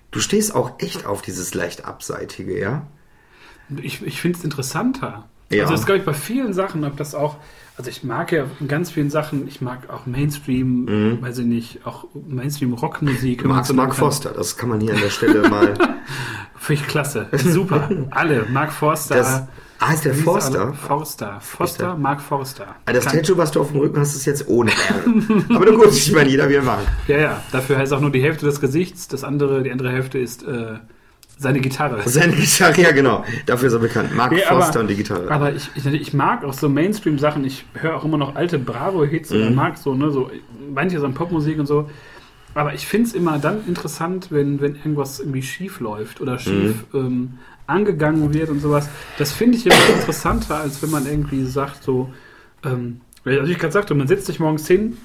du 0.10 0.20
stehst 0.20 0.56
auch 0.56 0.80
echt 0.80 1.06
auf 1.06 1.22
dieses 1.22 1.54
leicht 1.54 1.86
Abseitige, 1.86 2.60
ja? 2.60 2.88
Ich, 3.82 4.02
ich 4.02 4.20
finde 4.20 4.40
es 4.40 4.44
interessanter. 4.44 5.30
Ja. 5.52 5.64
Also 5.64 5.76
das 5.76 5.86
glaube 5.86 6.00
ich 6.00 6.06
bei 6.06 6.14
vielen 6.14 6.54
Sachen, 6.54 6.84
ob 6.86 6.98
das 6.98 7.14
auch, 7.14 7.38
also 7.78 7.90
ich 7.90 8.04
mag 8.04 8.32
ja 8.32 8.46
in 8.60 8.68
ganz 8.68 8.92
vielen 8.92 9.10
Sachen, 9.10 9.48
ich 9.48 9.62
mag 9.62 9.90
auch 9.90 10.06
Mainstream, 10.06 11.18
weiß 11.22 11.40
ich 11.40 11.46
nicht, 11.46 11.86
auch 11.86 12.06
Mainstream-Rockmusik. 12.14 13.46
Max 13.46 13.70
so 13.70 13.74
Mark. 13.74 13.96
Forster, 13.96 14.32
das 14.32 14.58
kann 14.58 14.70
man 14.70 14.80
hier 14.82 14.94
an 14.94 15.02
der 15.02 15.10
Stelle 15.10 15.50
mal. 15.50 15.74
Finde 16.58 16.82
ich 16.82 16.88
klasse. 16.88 17.28
Super. 17.34 17.90
Alle. 18.12 18.46
Mark 18.52 18.72
Forster. 18.72 19.16
Das, 19.16 19.44
ah, 19.80 19.94
ist 19.94 20.06
der 20.06 20.14
Forster? 20.14 20.74
Forster. 20.74 21.40
Forster, 21.42 21.98
Mark 21.98 22.22
Forster. 22.22 22.76
Ah, 22.86 22.94
das 22.94 23.06
Kann- 23.06 23.16
Tattoo, 23.18 23.36
was 23.38 23.50
du 23.52 23.62
auf 23.62 23.72
dem 23.72 23.80
Rücken 23.80 24.00
hast, 24.00 24.16
ist 24.16 24.26
jetzt 24.26 24.48
ohne 24.48 24.70
R. 24.72 25.56
Aber 25.56 25.66
nur 25.66 25.78
gut, 25.86 25.92
ich 25.94 26.12
meine, 26.12 26.30
jeder 26.30 26.48
wie 26.50 26.54
er 26.56 26.62
mag. 26.64 26.80
Ja, 27.08 27.18
ja. 27.18 27.42
Dafür 27.52 27.78
heißt 27.80 27.92
auch 27.94 28.00
nur 28.02 28.12
die 28.12 28.22
Hälfte 28.22 28.46
des 28.46 28.62
Gesichts, 28.62 29.08
das 29.08 29.24
andere, 29.24 29.64
die 29.64 29.72
andere 29.72 29.92
Hälfte 29.92 30.20
ist 30.20 30.44
äh, 30.44 30.76
seine 31.42 31.60
Gitarre. 31.60 32.02
Seine 32.08 32.34
Gitarre, 32.36 32.80
ja 32.82 32.92
genau. 32.92 33.26
Dafür 33.46 33.68
ist 33.68 33.74
er 33.74 33.80
bekannt. 33.80 34.16
Mark 34.16 34.32
Nee, 34.32 34.42
Forster 34.48 34.72
aber, 34.76 34.80
und 34.82 34.88
die 34.90 34.96
Gitarre. 34.96 35.30
Aber 35.32 35.54
ich, 35.54 35.70
ich, 35.76 35.86
ich 35.86 36.14
mag 36.14 36.44
auch 36.44 36.54
so 36.54 36.70
Mainstream-Sachen. 36.70 37.44
Ich 37.46 37.66
höre 37.74 37.96
auch 37.96 38.06
immer 38.06 38.18
noch 38.18 38.36
alte 38.36 38.60
Bravo-Hits 38.60 39.32
oder 39.32 39.50
Mhm. 39.50 39.56
mag 39.56 39.78
so, 39.78 39.96
ne, 39.96 40.12
so 40.12 40.30
manches 40.74 41.04
an 41.04 41.14
Popmusik 41.14 41.58
und 41.60 41.66
so. 41.66 41.90
Aber 42.54 42.74
ich 42.74 42.86
finde 42.86 43.08
es 43.08 43.14
immer 43.14 43.40
dann 43.40 43.66
interessant, 43.66 44.28
wenn, 44.30 44.62
wenn 44.62 44.76
irgendwas 44.76 45.20
irgendwie 45.20 45.42
schief 45.42 45.80
läuft 45.80 46.22
oder 46.22 46.38
schief 46.38 46.86
Mhm. 46.94 47.00
ähm, 47.00 47.34
angegangen 47.66 48.34
wird 48.34 48.50
und 48.50 48.60
sowas. 48.60 48.90
Das 49.18 49.32
finde 49.32 49.58
ich 49.58 49.66
immer 49.66 49.96
interessanter, 49.96 50.60
als 50.60 50.82
wenn 50.84 50.92
man 50.92 51.06
irgendwie 51.06 51.46
sagt, 51.46 51.84
so, 51.84 52.12
ähm, 52.64 53.02
also 53.26 53.52
ich 53.52 53.58
gerade 53.58 53.72
sagte, 53.74 53.96
man 53.96 54.08
setzt 54.08 54.26
sich 54.28 54.40
morgens 54.40 54.68
hin 54.68 54.98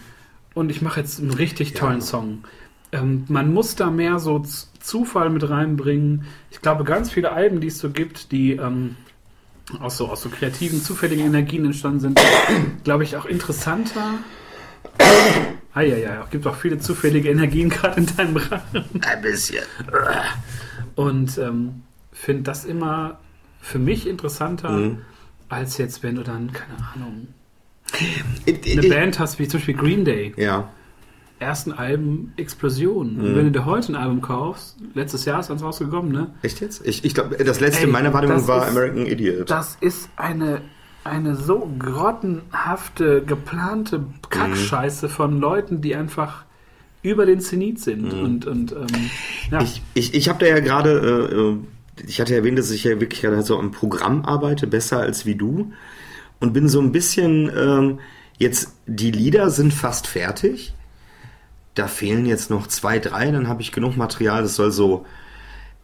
und 0.54 0.70
ich 0.70 0.82
mache 0.82 1.00
jetzt 1.00 1.20
einen 1.20 1.30
richtig 1.32 1.70
Ja. 1.70 1.78
tollen 1.80 2.00
Song. 2.00 2.44
Ähm, 2.92 3.24
man 3.28 3.52
muss 3.54 3.76
da 3.76 3.90
mehr 3.90 4.18
so 4.18 4.42
Zufall 4.86 5.30
mit 5.30 5.48
reinbringen. 5.48 6.24
Ich 6.50 6.60
glaube, 6.60 6.84
ganz 6.84 7.10
viele 7.10 7.32
Alben, 7.32 7.60
die 7.60 7.66
es 7.68 7.78
so 7.78 7.90
gibt, 7.90 8.30
die 8.32 8.52
ähm, 8.52 8.96
aus, 9.80 9.96
so, 9.96 10.08
aus 10.08 10.22
so 10.22 10.28
kreativen, 10.28 10.80
zufälligen 10.82 11.26
Energien 11.26 11.64
entstanden 11.64 12.00
sind, 12.00 12.20
glaube 12.84 13.02
ich, 13.04 13.16
auch 13.16 13.24
interessanter. 13.26 14.14
Ah, 15.74 15.80
ja, 15.82 15.96
ja, 15.96 16.22
es 16.24 16.30
gibt 16.30 16.46
auch 16.46 16.54
viele 16.56 16.78
zufällige 16.78 17.28
Energien 17.30 17.68
gerade 17.76 18.00
in 18.00 18.06
deinem 18.16 18.36
Rachen. 18.36 18.84
Ein 19.04 19.22
bisschen. 19.22 19.64
Und 20.94 21.36
ähm, 21.38 21.82
finde 22.12 22.44
das 22.44 22.64
immer 22.64 23.18
für 23.60 23.78
mich 23.78 24.06
interessanter, 24.06 24.70
Mhm. 24.70 24.98
als 25.48 25.76
jetzt, 25.78 26.02
wenn 26.02 26.14
du 26.14 26.22
dann, 26.22 26.52
keine 26.52 26.78
Ahnung, 26.94 27.28
Ich- 28.46 28.72
eine 28.72 28.82
ich- 28.84 28.88
Band 28.88 29.18
hast, 29.18 29.38
wie 29.38 29.48
zum 29.48 29.58
Beispiel 29.60 29.74
Green 29.74 30.04
Day. 30.04 30.32
Ja. 30.36 30.70
Ersten 31.38 31.72
Alben 31.72 32.32
Explosion. 32.36 33.16
Und 33.18 33.32
Mhm. 33.32 33.36
wenn 33.36 33.44
du 33.46 33.50
dir 33.52 33.64
heute 33.66 33.92
ein 33.92 33.96
Album 33.96 34.22
kaufst, 34.22 34.76
letztes 34.94 35.24
Jahr 35.26 35.40
ist 35.40 35.50
eins 35.50 35.62
rausgekommen, 35.62 36.10
ne? 36.12 36.28
Echt 36.42 36.60
jetzt? 36.60 36.86
Ich, 36.86 37.04
ich 37.04 37.14
glaube, 37.14 37.36
das 37.36 37.60
letzte 37.60 37.80
Ey, 37.80 37.86
in 37.86 37.92
meiner 37.92 38.12
Wahrnehmung 38.14 38.46
war 38.48 38.64
ist- 38.64 38.70
American 38.70 39.06
Idiot. 39.06 39.50
Das 39.50 39.76
ist 39.80 40.08
eine, 40.16 40.62
eine 41.04 41.36
so 41.36 41.70
grottenhafte, 41.78 43.22
geplante 43.22 44.04
Kackscheiße 44.30 45.08
von 45.08 45.38
Leuten, 45.40 45.80
die 45.80 45.94
einfach 45.94 46.44
über 47.02 47.26
den 47.26 47.40
Zenit 47.40 47.80
sind. 47.80 48.12
Und, 48.12 48.46
und 48.46 48.72
ähm, 48.72 48.86
ja. 49.50 49.60
Ich, 49.62 49.82
ich, 49.94 50.14
ich 50.14 50.28
habe 50.28 50.38
da 50.40 50.46
ja 50.46 50.60
gerade, 50.60 50.90
äh, 51.30 51.34
äh, 51.34 51.56
ich 52.08 52.20
hatte 52.20 52.34
erwähnt, 52.34 52.58
dass 52.58 52.70
ich 52.70 52.84
ja 52.84 52.98
wirklich 53.00 53.20
gerade 53.20 53.42
so 53.42 53.58
am 53.58 53.70
Programm 53.70 54.24
arbeite, 54.24 54.66
besser 54.66 55.00
als 55.00 55.24
wie 55.26 55.34
du. 55.36 55.72
Und 56.40 56.52
bin 56.52 56.68
so 56.68 56.80
ein 56.80 56.92
bisschen, 56.92 57.50
ähm, 57.56 57.98
jetzt, 58.38 58.72
die 58.86 59.10
Lieder 59.10 59.50
sind 59.50 59.72
fast 59.72 60.06
fertig. 60.06 60.74
Da 61.76 61.86
fehlen 61.88 62.26
jetzt 62.26 62.50
noch 62.50 62.66
zwei, 62.66 62.98
drei, 62.98 63.30
dann 63.30 63.48
habe 63.48 63.62
ich 63.62 63.70
genug 63.70 63.96
Material. 63.96 64.42
Das 64.42 64.56
soll 64.56 64.72
so 64.72 65.06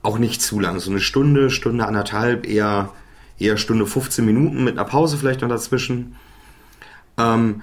auch 0.02 0.18
nicht 0.18 0.42
zu 0.42 0.58
lang. 0.58 0.80
So 0.80 0.90
eine 0.90 1.00
Stunde, 1.00 1.50
Stunde 1.50 1.86
anderthalb, 1.86 2.46
eher, 2.46 2.92
eher 3.38 3.56
Stunde 3.56 3.86
15 3.86 4.24
Minuten 4.24 4.64
mit 4.64 4.78
einer 4.78 4.88
Pause 4.88 5.18
vielleicht 5.18 5.42
noch 5.42 5.48
dazwischen. 5.48 6.16
Ähm, 7.18 7.62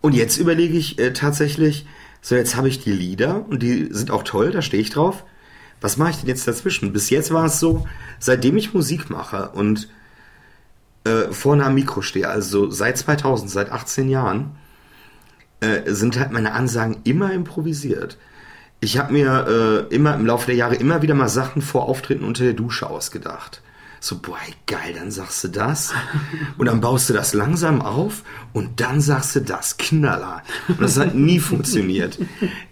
und 0.00 0.14
jetzt 0.14 0.36
überlege 0.36 0.76
ich 0.76 0.98
äh, 0.98 1.12
tatsächlich, 1.12 1.86
so 2.20 2.34
jetzt 2.34 2.56
habe 2.56 2.68
ich 2.68 2.82
die 2.82 2.92
Lieder 2.92 3.46
und 3.48 3.62
die 3.62 3.88
sind 3.90 4.10
auch 4.10 4.22
toll, 4.22 4.50
da 4.50 4.62
stehe 4.62 4.82
ich 4.82 4.90
drauf. 4.90 5.24
Was 5.80 5.96
mache 5.96 6.10
ich 6.10 6.16
denn 6.18 6.28
jetzt 6.28 6.46
dazwischen? 6.46 6.92
Bis 6.92 7.08
jetzt 7.08 7.32
war 7.32 7.46
es 7.46 7.58
so, 7.58 7.86
seitdem 8.18 8.56
ich 8.58 8.74
Musik 8.74 9.08
mache 9.08 9.50
und 9.50 9.88
äh, 11.04 11.32
vorne 11.32 11.64
am 11.64 11.74
Mikro 11.74 12.02
stehe, 12.02 12.28
also 12.28 12.70
seit 12.70 12.98
2000, 12.98 13.50
seit 13.50 13.72
18 13.72 14.10
Jahren, 14.10 14.56
äh, 15.60 15.92
sind 15.92 16.18
halt 16.18 16.32
meine 16.32 16.52
Ansagen 16.52 16.98
immer 17.04 17.32
improvisiert. 17.32 18.18
Ich 18.80 18.98
habe 18.98 19.12
mir 19.12 19.86
äh, 19.90 19.94
immer 19.94 20.14
im 20.14 20.26
Laufe 20.26 20.46
der 20.46 20.54
Jahre 20.54 20.74
immer 20.74 21.02
wieder 21.02 21.14
mal 21.14 21.28
Sachen 21.28 21.60
vor 21.60 21.88
Auftritten 21.88 22.24
unter 22.24 22.44
der 22.44 22.54
Dusche 22.54 22.88
ausgedacht. 22.88 23.62
So, 24.02 24.18
boah, 24.18 24.38
geil, 24.66 24.94
dann 24.98 25.10
sagst 25.10 25.44
du 25.44 25.48
das 25.48 25.92
und 26.56 26.64
dann 26.64 26.80
baust 26.80 27.10
du 27.10 27.12
das 27.12 27.34
langsam 27.34 27.82
auf 27.82 28.22
und 28.54 28.80
dann 28.80 29.02
sagst 29.02 29.36
du 29.36 29.40
das, 29.40 29.76
Knaller. 29.76 30.42
Und 30.68 30.80
das 30.80 30.98
hat 30.98 31.14
nie 31.14 31.38
funktioniert. 31.38 32.18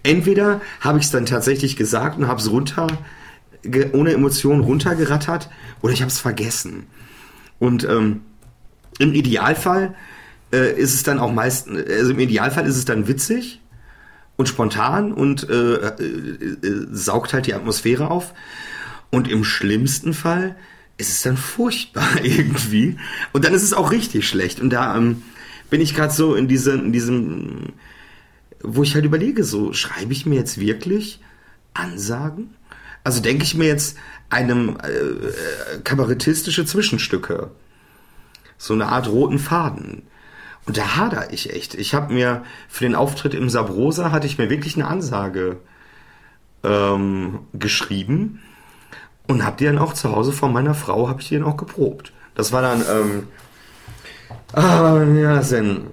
Entweder 0.01 0.59
habe 0.81 0.97
ich 0.97 1.05
es 1.05 1.11
dann 1.11 1.27
tatsächlich 1.27 1.75
gesagt 1.75 2.17
und 2.17 2.27
habe 2.27 2.41
es 2.41 2.49
runter 2.49 2.87
ohne 3.93 4.13
Emotionen 4.13 4.61
runtergerattert 4.61 5.49
oder 5.81 5.93
ich 5.93 6.01
habe 6.01 6.09
es 6.09 6.19
vergessen. 6.19 6.87
Und 7.59 7.83
ähm, 7.83 8.21
im 8.97 9.13
Idealfall 9.13 9.93
äh, 10.51 10.73
ist 10.79 10.93
es 10.93 11.03
dann 11.03 11.19
auch 11.19 11.31
meist, 11.31 11.69
also 11.69 12.11
im 12.11 12.19
Idealfall 12.19 12.65
ist 12.65 12.77
es 12.77 12.85
dann 12.85 13.07
witzig 13.07 13.61
und 14.37 14.47
spontan 14.47 15.11
und 15.11 15.49
äh, 15.49 15.75
äh, 15.75 16.03
äh, 16.03 16.87
saugt 16.91 17.33
halt 17.33 17.47
die 17.47 17.53
Atmosphäre 17.53 18.09
auf. 18.09 18.33
Und 19.11 19.27
im 19.29 19.43
schlimmsten 19.43 20.13
Fall 20.13 20.55
ist 20.97 21.09
es 21.09 21.21
dann 21.23 21.37
furchtbar 21.37 22.07
irgendwie. 22.23 22.97
Und 23.33 23.43
dann 23.45 23.53
ist 23.53 23.63
es 23.63 23.73
auch 23.73 23.91
richtig 23.91 24.27
schlecht. 24.27 24.59
Und 24.59 24.69
da 24.69 24.95
ähm, 24.95 25.23
bin 25.69 25.81
ich 25.81 25.95
gerade 25.95 26.13
so 26.13 26.35
in, 26.35 26.47
diese, 26.47 26.73
in 26.73 26.93
diesem, 26.93 27.73
wo 28.61 28.83
ich 28.83 28.95
halt 28.95 29.05
überlege, 29.05 29.43
so 29.43 29.73
schreibe 29.73 30.13
ich 30.13 30.25
mir 30.25 30.35
jetzt 30.35 30.59
wirklich 30.59 31.19
Ansagen? 31.73 32.51
Also 33.03 33.21
denke 33.21 33.43
ich 33.43 33.55
mir 33.55 33.67
jetzt 33.67 33.97
einem 34.29 34.77
äh, 34.83 34.89
äh, 34.89 35.81
kabarettistische 35.83 36.65
Zwischenstücke. 36.65 37.51
So 38.57 38.73
eine 38.73 38.87
Art 38.87 39.07
roten 39.07 39.39
Faden. 39.39 40.03
Da 40.71 40.97
hader 40.97 41.33
ich 41.33 41.53
echt. 41.53 41.75
Ich 41.75 41.93
habe 41.93 42.13
mir 42.13 42.43
für 42.67 42.83
den 42.83 42.95
Auftritt 42.95 43.33
im 43.33 43.49
Sabrosa 43.49 44.11
hatte 44.11 44.27
ich 44.27 44.37
mir 44.37 44.49
wirklich 44.49 44.75
eine 44.75 44.87
Ansage 44.87 45.57
ähm, 46.63 47.39
geschrieben 47.53 48.41
und 49.27 49.45
habe 49.45 49.57
die 49.57 49.65
dann 49.65 49.79
auch 49.79 49.93
zu 49.93 50.11
Hause 50.15 50.31
von 50.31 50.53
meiner 50.53 50.73
Frau 50.73 51.09
habe 51.09 51.21
ich 51.21 51.29
die 51.29 51.35
dann 51.35 51.45
auch 51.45 51.57
geprobt. 51.57 52.13
Das 52.35 52.51
war 52.51 52.61
dann 52.61 52.81
ähm, 52.81 53.27
ah, 54.53 55.03
ja, 55.03 55.39
denn 55.41 55.87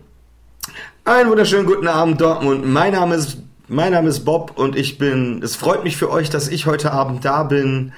einen 1.05 1.31
wunderschönen 1.31 1.66
guten 1.66 1.89
Abend 1.89 2.20
Dortmund. 2.20 2.66
Mein 2.66 2.93
Name 2.93 3.14
ist 3.14 3.39
mein 3.68 3.93
Name 3.93 4.09
ist 4.09 4.24
Bob 4.24 4.53
und 4.57 4.77
ich 4.77 4.99
bin. 4.99 5.43
Es 5.43 5.57
freut 5.57 5.83
mich 5.83 5.97
für 5.97 6.11
euch, 6.11 6.31
dass 6.31 6.49
ich 6.49 6.66
heute 6.66 6.93
Abend 6.93 7.24
da 7.24 7.43
bin. 7.43 7.93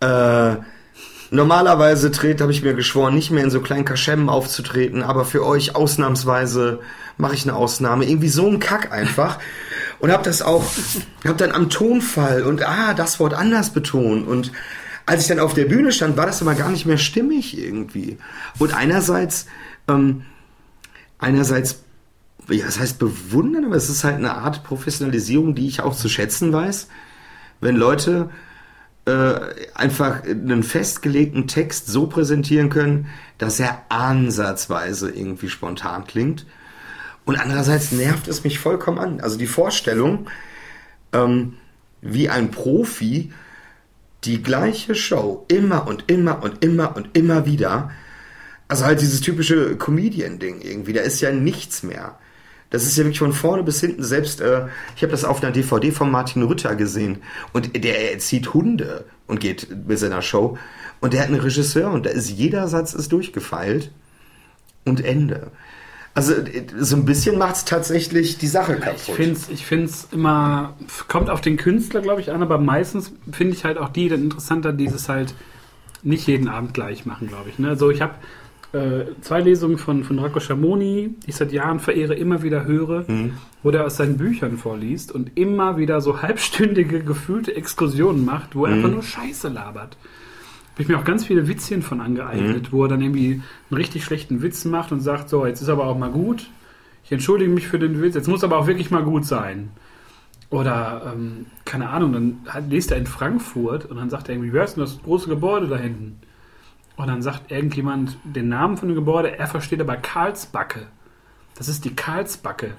Äh, 0.00 0.56
normalerweise 1.30 2.10
habe 2.40 2.52
ich 2.52 2.62
mir 2.62 2.74
geschworen, 2.74 3.14
nicht 3.14 3.30
mehr 3.30 3.44
in 3.44 3.50
so 3.50 3.60
kleinen 3.60 3.84
Kaschemmen 3.84 4.28
aufzutreten, 4.28 5.02
aber 5.02 5.24
für 5.24 5.44
euch 5.44 5.76
ausnahmsweise 5.76 6.80
mache 7.16 7.34
ich 7.34 7.44
eine 7.44 7.56
Ausnahme. 7.56 8.04
Irgendwie 8.06 8.28
so 8.28 8.46
ein 8.46 8.60
Kack 8.60 8.92
einfach. 8.92 9.38
Und 9.98 10.12
habe 10.12 10.22
das 10.22 10.42
auch, 10.42 10.64
habe 11.24 11.36
dann 11.36 11.52
am 11.52 11.70
Tonfall 11.70 12.42
und 12.44 12.62
ah, 12.62 12.94
das 12.94 13.18
Wort 13.20 13.34
anders 13.34 13.70
betont. 13.70 14.26
Und 14.26 14.52
als 15.06 15.22
ich 15.22 15.28
dann 15.28 15.40
auf 15.40 15.54
der 15.54 15.64
Bühne 15.64 15.92
stand, 15.92 16.16
war 16.16 16.26
das 16.26 16.40
immer 16.40 16.54
gar 16.54 16.70
nicht 16.70 16.86
mehr 16.86 16.98
stimmig 16.98 17.58
irgendwie. 17.58 18.18
Und 18.58 18.74
einerseits, 18.74 19.46
ähm, 19.88 20.22
einerseits 21.18 21.80
ja, 22.50 22.64
das 22.64 22.78
heißt 22.78 22.98
bewundern, 22.98 23.66
aber 23.66 23.76
es 23.76 23.90
ist 23.90 24.04
halt 24.04 24.16
eine 24.16 24.34
Art 24.34 24.64
Professionalisierung, 24.64 25.54
die 25.54 25.68
ich 25.68 25.82
auch 25.82 25.94
zu 25.94 26.08
schätzen 26.08 26.52
weiß. 26.52 26.88
Wenn 27.60 27.76
Leute 27.76 28.30
einfach 29.74 30.24
einen 30.24 30.62
festgelegten 30.62 31.46
Text 31.46 31.86
so 31.86 32.06
präsentieren 32.06 32.70
können, 32.70 33.06
dass 33.38 33.60
er 33.60 33.82
ansatzweise 33.88 35.10
irgendwie 35.10 35.48
spontan 35.48 36.06
klingt. 36.06 36.46
Und 37.24 37.36
andererseits 37.36 37.92
nervt 37.92 38.28
es 38.28 38.44
mich 38.44 38.58
vollkommen 38.58 38.98
an. 38.98 39.20
Also 39.20 39.38
die 39.38 39.46
Vorstellung, 39.46 40.28
ähm, 41.12 41.54
wie 42.00 42.28
ein 42.28 42.50
Profi 42.50 43.32
die 44.24 44.42
gleiche 44.42 44.94
Show 44.94 45.44
immer 45.48 45.86
und 45.86 46.10
immer 46.10 46.42
und 46.42 46.64
immer 46.64 46.96
und 46.96 47.16
immer 47.16 47.46
wieder. 47.46 47.90
Also 48.66 48.84
halt 48.84 49.00
dieses 49.00 49.20
typische 49.20 49.76
Comedian-Ding 49.76 50.60
irgendwie. 50.60 50.92
Da 50.92 51.02
ist 51.02 51.20
ja 51.20 51.32
nichts 51.32 51.82
mehr. 51.82 52.18
Das 52.70 52.84
ist 52.84 52.98
ja 52.98 53.04
wirklich 53.04 53.20
von 53.20 53.32
vorne 53.32 53.62
bis 53.62 53.80
hinten. 53.80 54.02
Selbst, 54.02 54.40
äh, 54.40 54.66
ich 54.94 55.02
habe 55.02 55.10
das 55.10 55.24
auf 55.24 55.42
einer 55.42 55.52
DVD 55.52 55.90
von 55.90 56.10
Martin 56.10 56.42
Rütter 56.42 56.76
gesehen. 56.76 57.18
Und 57.52 57.82
der 57.82 58.12
erzieht 58.12 58.52
Hunde 58.52 59.04
und 59.26 59.40
geht 59.40 59.68
mit 59.86 59.98
seiner 59.98 60.22
Show. 60.22 60.58
Und 61.00 61.12
der 61.12 61.22
hat 61.22 61.28
einen 61.28 61.40
Regisseur 61.40 61.90
und 61.90 62.06
da 62.06 62.10
ist 62.10 62.28
jeder 62.28 62.68
Satz 62.68 62.92
ist 62.92 63.12
durchgefeilt. 63.12 63.90
Und 64.84 65.04
Ende. 65.04 65.50
Also 66.14 66.32
so 66.78 66.96
ein 66.96 67.04
bisschen 67.04 67.38
macht 67.38 67.56
es 67.56 67.64
tatsächlich 67.64 68.38
die 68.38 68.48
Sache 68.48 68.76
kaputt. 68.76 69.02
Ich 69.06 69.14
finde 69.14 69.32
es 69.32 69.48
ich 69.50 69.64
find's 69.64 70.08
immer, 70.10 70.74
kommt 71.06 71.30
auf 71.30 71.40
den 71.40 71.56
Künstler, 71.56 72.00
glaube 72.00 72.20
ich, 72.20 72.32
an, 72.32 72.42
aber 72.42 72.58
meistens 72.58 73.12
finde 73.30 73.54
ich 73.54 73.64
halt 73.64 73.78
auch 73.78 73.90
die 73.90 74.08
dann 74.08 74.24
interessanter, 74.24 74.72
die 74.72 74.86
es 74.86 75.08
halt 75.08 75.34
nicht 76.02 76.26
jeden 76.26 76.48
Abend 76.48 76.74
gleich 76.74 77.06
machen, 77.06 77.28
glaube 77.28 77.50
ich. 77.50 77.58
Ne? 77.58 77.68
Also 77.68 77.90
ich 77.90 78.00
habe 78.02 78.14
äh, 78.72 79.04
zwei 79.22 79.40
Lesungen 79.40 79.78
von, 79.78 80.04
von 80.04 80.18
Rocco 80.18 80.40
Schamoni, 80.40 81.14
die 81.24 81.30
ich 81.30 81.36
seit 81.36 81.52
Jahren 81.52 81.80
verehre, 81.80 82.14
immer 82.14 82.42
wieder 82.42 82.64
höre, 82.66 83.04
Mhm. 83.10 83.32
wo 83.62 83.70
der 83.70 83.86
aus 83.86 83.96
seinen 83.96 84.18
Büchern 84.18 84.58
vorliest 84.58 85.10
und 85.12 85.32
immer 85.36 85.78
wieder 85.78 86.00
so 86.00 86.20
halbstündige 86.22 87.02
gefühlte 87.02 87.54
Exkursionen 87.56 88.24
macht, 88.24 88.54
wo 88.54 88.66
er 88.66 88.72
Mhm. 88.72 88.76
einfach 88.76 88.90
nur 88.90 89.02
Scheiße 89.02 89.48
labert. 89.48 89.96
Habe 90.74 90.82
ich 90.82 90.88
mir 90.88 90.98
auch 90.98 91.04
ganz 91.04 91.24
viele 91.26 91.48
Witzchen 91.48 91.82
von 91.82 92.00
angeeignet, 92.00 92.64
Mhm. 92.64 92.72
wo 92.72 92.82
er 92.84 92.88
dann 92.88 93.00
irgendwie 93.00 93.42
einen 93.70 93.76
richtig 93.76 94.04
schlechten 94.04 94.42
Witz 94.42 94.64
macht 94.64 94.92
und 94.92 95.00
sagt, 95.00 95.28
so, 95.28 95.44
jetzt 95.46 95.60
ist 95.62 95.68
aber 95.70 95.86
auch 95.86 95.98
mal 95.98 96.10
gut. 96.10 96.50
Ich 97.04 97.10
entschuldige 97.10 97.50
mich 97.50 97.66
für 97.66 97.78
den 97.78 98.00
Witz, 98.02 98.14
jetzt 98.14 98.28
muss 98.28 98.44
aber 98.44 98.58
auch 98.58 98.66
wirklich 98.66 98.90
mal 98.90 99.02
gut 99.02 99.24
sein. 99.24 99.70
Oder, 100.50 101.12
ähm, 101.14 101.46
keine 101.64 101.90
Ahnung, 101.90 102.12
dann 102.12 102.38
liest 102.70 102.90
er 102.90 102.96
in 102.98 103.06
Frankfurt 103.06 103.86
und 103.86 103.96
dann 103.96 104.08
sagt 104.08 104.28
er 104.28 104.34
irgendwie, 104.34 104.52
wer 104.52 104.64
ist 104.64 104.76
denn 104.76 104.82
das 104.84 105.02
große 105.02 105.28
Gebäude 105.28 105.66
da 105.68 105.76
hinten? 105.76 106.16
Und 106.98 107.06
dann 107.06 107.22
sagt 107.22 107.52
irgendjemand 107.52 108.18
den 108.24 108.48
Namen 108.48 108.76
von 108.76 108.88
dem 108.88 108.96
Gebäude, 108.96 109.38
er 109.38 109.46
versteht 109.46 109.80
aber 109.80 109.96
Karlsbacke. 109.96 110.88
Das 111.54 111.68
ist 111.68 111.84
die 111.84 111.94
Karlsbacke. 111.94 112.72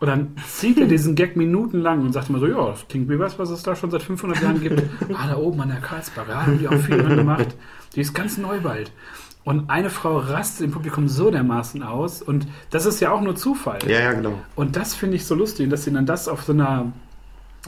Und 0.00 0.08
dann 0.08 0.34
zieht 0.48 0.78
er 0.78 0.86
diesen 0.86 1.14
Gag 1.14 1.36
minutenlang 1.36 2.00
und 2.00 2.14
sagt 2.14 2.30
immer 2.30 2.38
so, 2.38 2.46
ja, 2.46 2.70
das 2.70 2.88
klingt 2.88 3.10
wie 3.10 3.18
was, 3.18 3.38
was 3.38 3.50
es 3.50 3.62
da 3.62 3.76
schon 3.76 3.90
seit 3.90 4.02
500 4.02 4.42
Jahren 4.42 4.60
gibt. 4.62 4.82
ah, 5.14 5.28
da 5.28 5.36
oben 5.36 5.60
an 5.60 5.68
der 5.68 5.80
Karlsbacke, 5.80 6.30
ja, 6.30 6.46
haben 6.46 6.58
die 6.58 6.68
auch 6.68 6.80
viel 6.80 6.96
dran 6.96 7.18
gemacht. 7.18 7.54
Die 7.94 8.00
ist 8.00 8.14
ganz 8.14 8.38
neu 8.38 8.60
bald. 8.60 8.92
Und 9.44 9.68
eine 9.68 9.90
Frau 9.90 10.16
rastet 10.16 10.64
im 10.64 10.72
Publikum 10.72 11.06
so 11.06 11.30
dermaßen 11.30 11.82
aus. 11.82 12.22
Und 12.22 12.46
das 12.70 12.86
ist 12.86 13.00
ja 13.00 13.12
auch 13.12 13.20
nur 13.20 13.36
Zufall. 13.36 13.80
Ja, 13.86 14.00
ja, 14.00 14.12
genau. 14.14 14.40
Und 14.56 14.76
das 14.76 14.94
finde 14.94 15.16
ich 15.16 15.26
so 15.26 15.34
lustig, 15.34 15.68
dass 15.68 15.84
sie 15.84 15.92
dann 15.92 16.06
das 16.06 16.28
auf 16.28 16.44
so 16.44 16.52
einer, 16.52 16.92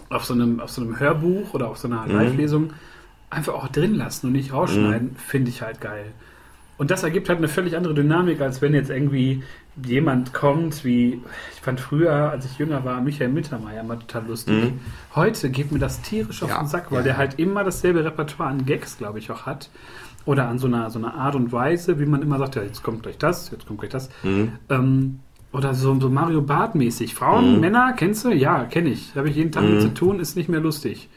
auf 0.09 0.25
so 0.25 0.33
einem, 0.33 0.59
auf 0.61 0.71
so 0.71 0.81
einem 0.81 0.99
Hörbuch 0.99 1.53
oder 1.53 1.69
auf 1.69 1.77
so 1.77 1.87
einer 1.87 2.07
Mhm. 2.07 2.75
Einfach 3.33 3.55
auch 3.55 3.69
drin 3.69 3.95
lassen 3.95 4.27
und 4.27 4.33
nicht 4.35 4.53
rausschneiden, 4.53 5.17
finde 5.17 5.49
ich 5.51 5.63
halt 5.63 5.81
geil. 5.81 6.05
Und 6.77 6.91
das 6.91 7.03
ergibt 7.03 7.29
halt 7.29 7.39
eine 7.39 7.49
völlig 7.49 7.77
andere 7.77 7.95
Dynamik, 7.95 8.41
als 8.41 8.61
wenn 8.61 8.75
jetzt 8.75 8.91
irgendwie 8.91 9.43
jemand 9.87 10.35
kommt, 10.35 10.85
wie 10.85 11.21
ich 11.55 11.61
fand 11.63 11.81
früher, 11.81 12.13
als 12.31 12.45
ich 12.45 12.59
jünger 12.59 12.85
war, 12.85 13.01
Michael 13.01 13.31
Mittermeier 13.31 13.81
immer 13.81 13.99
total 13.99 14.27
lustig. 14.27 14.65
Mhm. 14.65 14.81
Heute 15.15 15.49
geht 15.49 15.73
mir 15.73 15.79
das 15.79 16.03
tierisch 16.03 16.43
auf 16.43 16.51
Ja, 16.51 16.59
den 16.59 16.67
Sack, 16.67 16.91
weil 16.93 16.99
ja. 16.99 17.05
der 17.05 17.17
halt 17.17 17.39
immer 17.39 17.65
dasselbe 17.65 18.05
Repertoire 18.05 18.51
an 18.51 18.67
Gags, 18.67 18.99
glaube 18.99 19.19
ich, 19.19 19.31
auch 19.31 19.47
hat. 19.47 19.71
Oder 20.27 20.49
an 20.49 20.59
so 20.59 20.67
einer, 20.67 20.91
so 20.91 20.99
einer 20.99 21.15
Art 21.15 21.35
und 21.35 21.53
Weise, 21.53 21.99
wie 21.99 22.07
man 22.07 22.21
immer 22.21 22.39
sagt, 22.39 22.57
ja, 22.57 22.63
jetzt 22.63 22.83
kommt 22.83 23.03
gleich 23.03 23.17
das, 23.19 23.51
jetzt 23.51 23.67
kommt 23.67 23.81
gleich 23.81 23.91
das. 23.93 24.11
Mhm. 24.23 24.53
Ähm, 24.69 25.21
oder 25.53 25.73
so, 25.75 25.99
so 25.99 26.11
Mario 26.11 26.43
Bart-mäßig. 26.43 27.15
Frauen, 27.15 27.55
Mhm. 27.55 27.61
Männer, 27.61 27.95
kennst 27.97 28.25
du? 28.25 28.31
Ja, 28.31 28.65
kenne 28.65 28.91
ich. 28.91 29.15
Habe 29.17 29.29
ich 29.31 29.37
jeden 29.37 29.53
Tag 29.53 29.65
mit 29.65 29.75
Mhm. 29.77 29.81
zu 29.81 29.95
tun, 29.95 30.21
ist 30.21 30.37
nicht 30.37 30.49
mehr 30.51 30.61
lustig. 30.61 31.09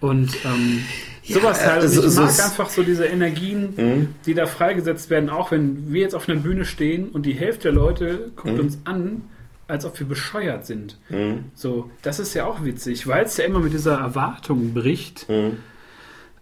Und 0.00 0.30
ähm, 0.44 0.82
Ja, 1.22 1.36
sowas 1.40 1.64
halt. 1.64 1.82
Also 1.82 2.00
ich 2.00 2.06
es 2.08 2.16
mag 2.16 2.28
ist- 2.30 2.40
einfach 2.40 2.70
so 2.70 2.82
diese 2.82 3.04
Energien, 3.06 3.74
Mhm. 3.76 4.08
die 4.26 4.34
da 4.34 4.46
freigesetzt 4.46 5.10
werden, 5.10 5.28
auch 5.30 5.50
wenn 5.50 5.92
wir 5.92 6.00
jetzt 6.00 6.14
auf 6.14 6.28
einer 6.28 6.40
Bühne 6.40 6.64
stehen 6.64 7.08
und 7.10 7.26
die 7.26 7.34
Hälfte 7.34 7.64
der 7.64 7.72
Leute 7.72 8.30
guckt 8.36 8.54
Mhm. 8.54 8.60
uns 8.60 8.78
an, 8.84 9.22
als 9.68 9.84
ob 9.84 9.98
wir 10.00 10.06
bescheuert 10.08 10.66
sind. 10.66 10.98
Mhm. 11.10 11.44
So, 11.54 11.90
das 12.02 12.18
ist 12.18 12.34
ja 12.34 12.46
auch 12.46 12.64
witzig, 12.64 13.06
weil 13.06 13.24
es 13.26 13.36
ja 13.36 13.44
immer 13.44 13.60
mit 13.60 13.72
dieser 13.72 13.98
Erwartung 13.98 14.72
bricht, 14.74 15.28
Mhm. 15.28 15.58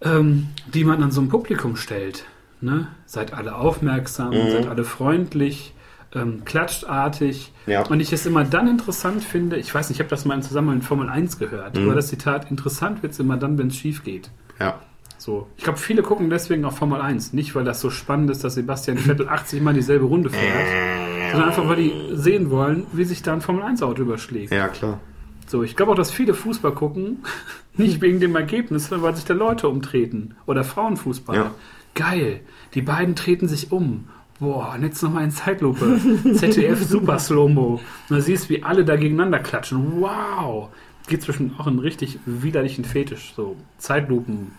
ähm, 0.00 0.46
die 0.72 0.84
man 0.84 1.02
an 1.02 1.10
so 1.10 1.20
ein 1.20 1.28
Publikum 1.28 1.76
stellt. 1.76 2.24
Ne? 2.60 2.88
Seid 3.06 3.34
alle 3.34 3.56
aufmerksam, 3.56 4.30
Mhm. 4.30 4.50
seid 4.52 4.66
alle 4.68 4.84
freundlich, 4.84 5.74
ähm, 6.14 6.44
klatschartig. 6.44 7.52
Ja. 7.66 7.82
Und 7.86 8.00
ich 8.00 8.12
es 8.12 8.24
immer 8.26 8.44
dann 8.44 8.68
interessant 8.68 9.22
finde, 9.22 9.56
ich 9.56 9.74
weiß 9.74 9.88
nicht, 9.88 9.96
ich 9.96 10.00
habe 10.00 10.10
das 10.10 10.24
mal 10.24 10.34
im 10.34 10.42
Zusammenhang 10.42 10.78
mit 10.78 10.84
Formel 10.86 11.08
1 11.08 11.38
gehört, 11.38 11.76
Mhm. 11.76 11.84
aber 11.84 11.94
das 11.94 12.08
Zitat, 12.08 12.50
interessant 12.50 13.02
wird 13.02 13.12
es 13.12 13.18
immer 13.20 13.36
dann, 13.36 13.58
wenn 13.58 13.68
es 13.68 13.76
schief 13.76 14.04
geht. 14.04 14.30
Ja. 14.58 14.78
So. 15.18 15.48
Ich 15.56 15.64
glaube, 15.64 15.78
viele 15.78 16.02
gucken 16.02 16.30
deswegen 16.30 16.64
auf 16.64 16.78
Formel 16.78 17.00
1. 17.00 17.32
Nicht, 17.32 17.54
weil 17.54 17.64
das 17.64 17.80
so 17.80 17.90
spannend 17.90 18.30
ist, 18.30 18.44
dass 18.44 18.54
Sebastian 18.54 18.98
Vettel 18.98 19.28
80 19.28 19.60
Mal 19.62 19.74
dieselbe 19.74 20.04
Runde 20.06 20.30
fährt, 20.30 21.32
sondern 21.32 21.48
einfach, 21.50 21.68
weil 21.68 21.76
die 21.76 21.92
sehen 22.12 22.50
wollen, 22.50 22.86
wie 22.92 23.04
sich 23.04 23.22
da 23.22 23.32
ein 23.32 23.40
Formel 23.40 23.62
1-Auto 23.64 24.02
überschlägt. 24.02 24.52
Ja, 24.52 24.68
klar. 24.68 25.00
So, 25.46 25.62
ich 25.62 25.76
glaube 25.76 25.92
auch, 25.92 25.96
dass 25.96 26.10
viele 26.12 26.34
Fußball 26.34 26.72
gucken, 26.72 27.24
nicht 27.76 28.00
wegen 28.00 28.20
dem 28.20 28.36
Ergebnis, 28.36 28.86
sondern 28.88 29.06
weil 29.08 29.16
sich 29.16 29.24
da 29.24 29.34
Leute 29.34 29.68
umtreten. 29.68 30.36
Oder 30.46 30.62
Frauenfußball. 30.62 31.36
Ja. 31.36 31.50
Geil. 31.94 32.40
Die 32.74 32.82
beiden 32.82 33.16
treten 33.16 33.48
sich 33.48 33.72
um. 33.72 34.08
Boah, 34.40 34.74
und 34.74 34.84
jetzt 34.84 35.02
nochmal 35.02 35.24
in 35.24 35.30
Zeitlupe. 35.30 36.00
ZDF 36.34 36.84
Super 36.84 37.18
Slow-Mo. 37.18 37.80
Und 38.08 38.16
da 38.16 38.20
siehst, 38.20 38.48
wie 38.50 38.62
alle 38.62 38.84
da 38.84 38.96
gegeneinander 38.96 39.40
klatschen. 39.40 40.00
Wow. 40.00 40.68
Geht 41.08 41.22
zwischen 41.22 41.56
auch 41.58 41.66
einen 41.66 41.80
richtig 41.80 42.18
widerlichen 42.24 42.84
Fetisch. 42.84 43.32
So 43.34 43.56
Zeitlupen, 43.78 44.52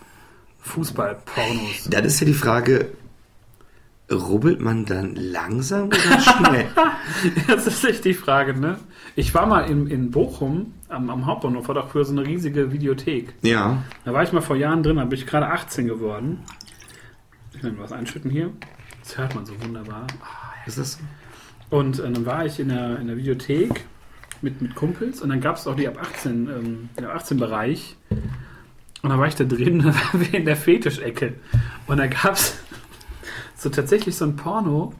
Fußball-Pornos. 0.60 1.88
Das 1.88 2.04
ist 2.04 2.20
ja 2.20 2.26
die 2.26 2.34
Frage, 2.34 2.90
Rubbelt 4.10 4.60
man 4.60 4.84
dann 4.84 5.14
langsam 5.14 5.86
oder 5.86 6.20
schnell? 6.20 6.66
Das 7.46 7.66
ist 7.66 7.84
echt 7.84 8.04
die 8.04 8.14
Frage, 8.14 8.58
ne? 8.58 8.78
Ich 9.14 9.34
war 9.34 9.46
mal 9.46 9.60
in, 9.62 9.86
in 9.86 10.10
Bochum 10.10 10.74
am, 10.88 11.10
am 11.10 11.26
Hauptbahnhof, 11.26 11.68
war 11.68 11.74
doch 11.76 11.90
früher 11.90 12.04
so 12.04 12.12
eine 12.12 12.26
riesige 12.26 12.72
Videothek. 12.72 13.34
ja. 13.42 13.82
Da 14.04 14.12
war 14.12 14.22
ich 14.22 14.32
mal 14.32 14.40
vor 14.40 14.56
Jahren 14.56 14.82
drin, 14.82 14.96
da 14.96 15.04
bin 15.04 15.18
ich 15.18 15.26
gerade 15.26 15.46
18 15.46 15.86
geworden. 15.86 16.40
Ich 17.54 17.62
mal 17.62 17.78
was 17.78 17.92
einschütten 17.92 18.30
hier. 18.30 18.50
Das 19.10 19.18
hört 19.18 19.34
man 19.34 19.44
so 19.44 19.60
wunderbar. 19.60 20.06
Ist 20.66 20.78
das 20.78 20.92
so? 20.92 21.00
Und 21.76 21.98
äh, 21.98 22.02
dann 22.02 22.24
war 22.26 22.46
ich 22.46 22.60
in 22.60 22.68
der, 22.68 23.00
in 23.00 23.08
der 23.08 23.16
Videothek 23.16 23.84
mit, 24.40 24.62
mit 24.62 24.76
Kumpels 24.76 25.20
und 25.20 25.30
dann 25.30 25.40
gab 25.40 25.56
es 25.56 25.66
auch 25.66 25.74
die 25.74 25.88
ab 25.88 25.98
18, 26.00 26.48
ähm, 26.48 26.88
den 26.96 27.06
ab 27.06 27.16
18 27.16 27.36
Bereich. 27.36 27.96
Und 29.02 29.10
dann 29.10 29.18
war 29.18 29.26
ich 29.26 29.34
da 29.34 29.42
drin, 29.42 29.78
da 29.84 29.86
waren 29.86 30.20
wir 30.20 30.34
in 30.34 30.44
der 30.44 30.56
Fetischecke. 30.56 31.34
Und 31.88 31.96
da 31.96 32.06
gab 32.06 32.34
es 32.34 32.56
so 33.56 33.68
tatsächlich 33.68 34.14
so 34.14 34.26
ein 34.26 34.36
Porno, 34.36 34.94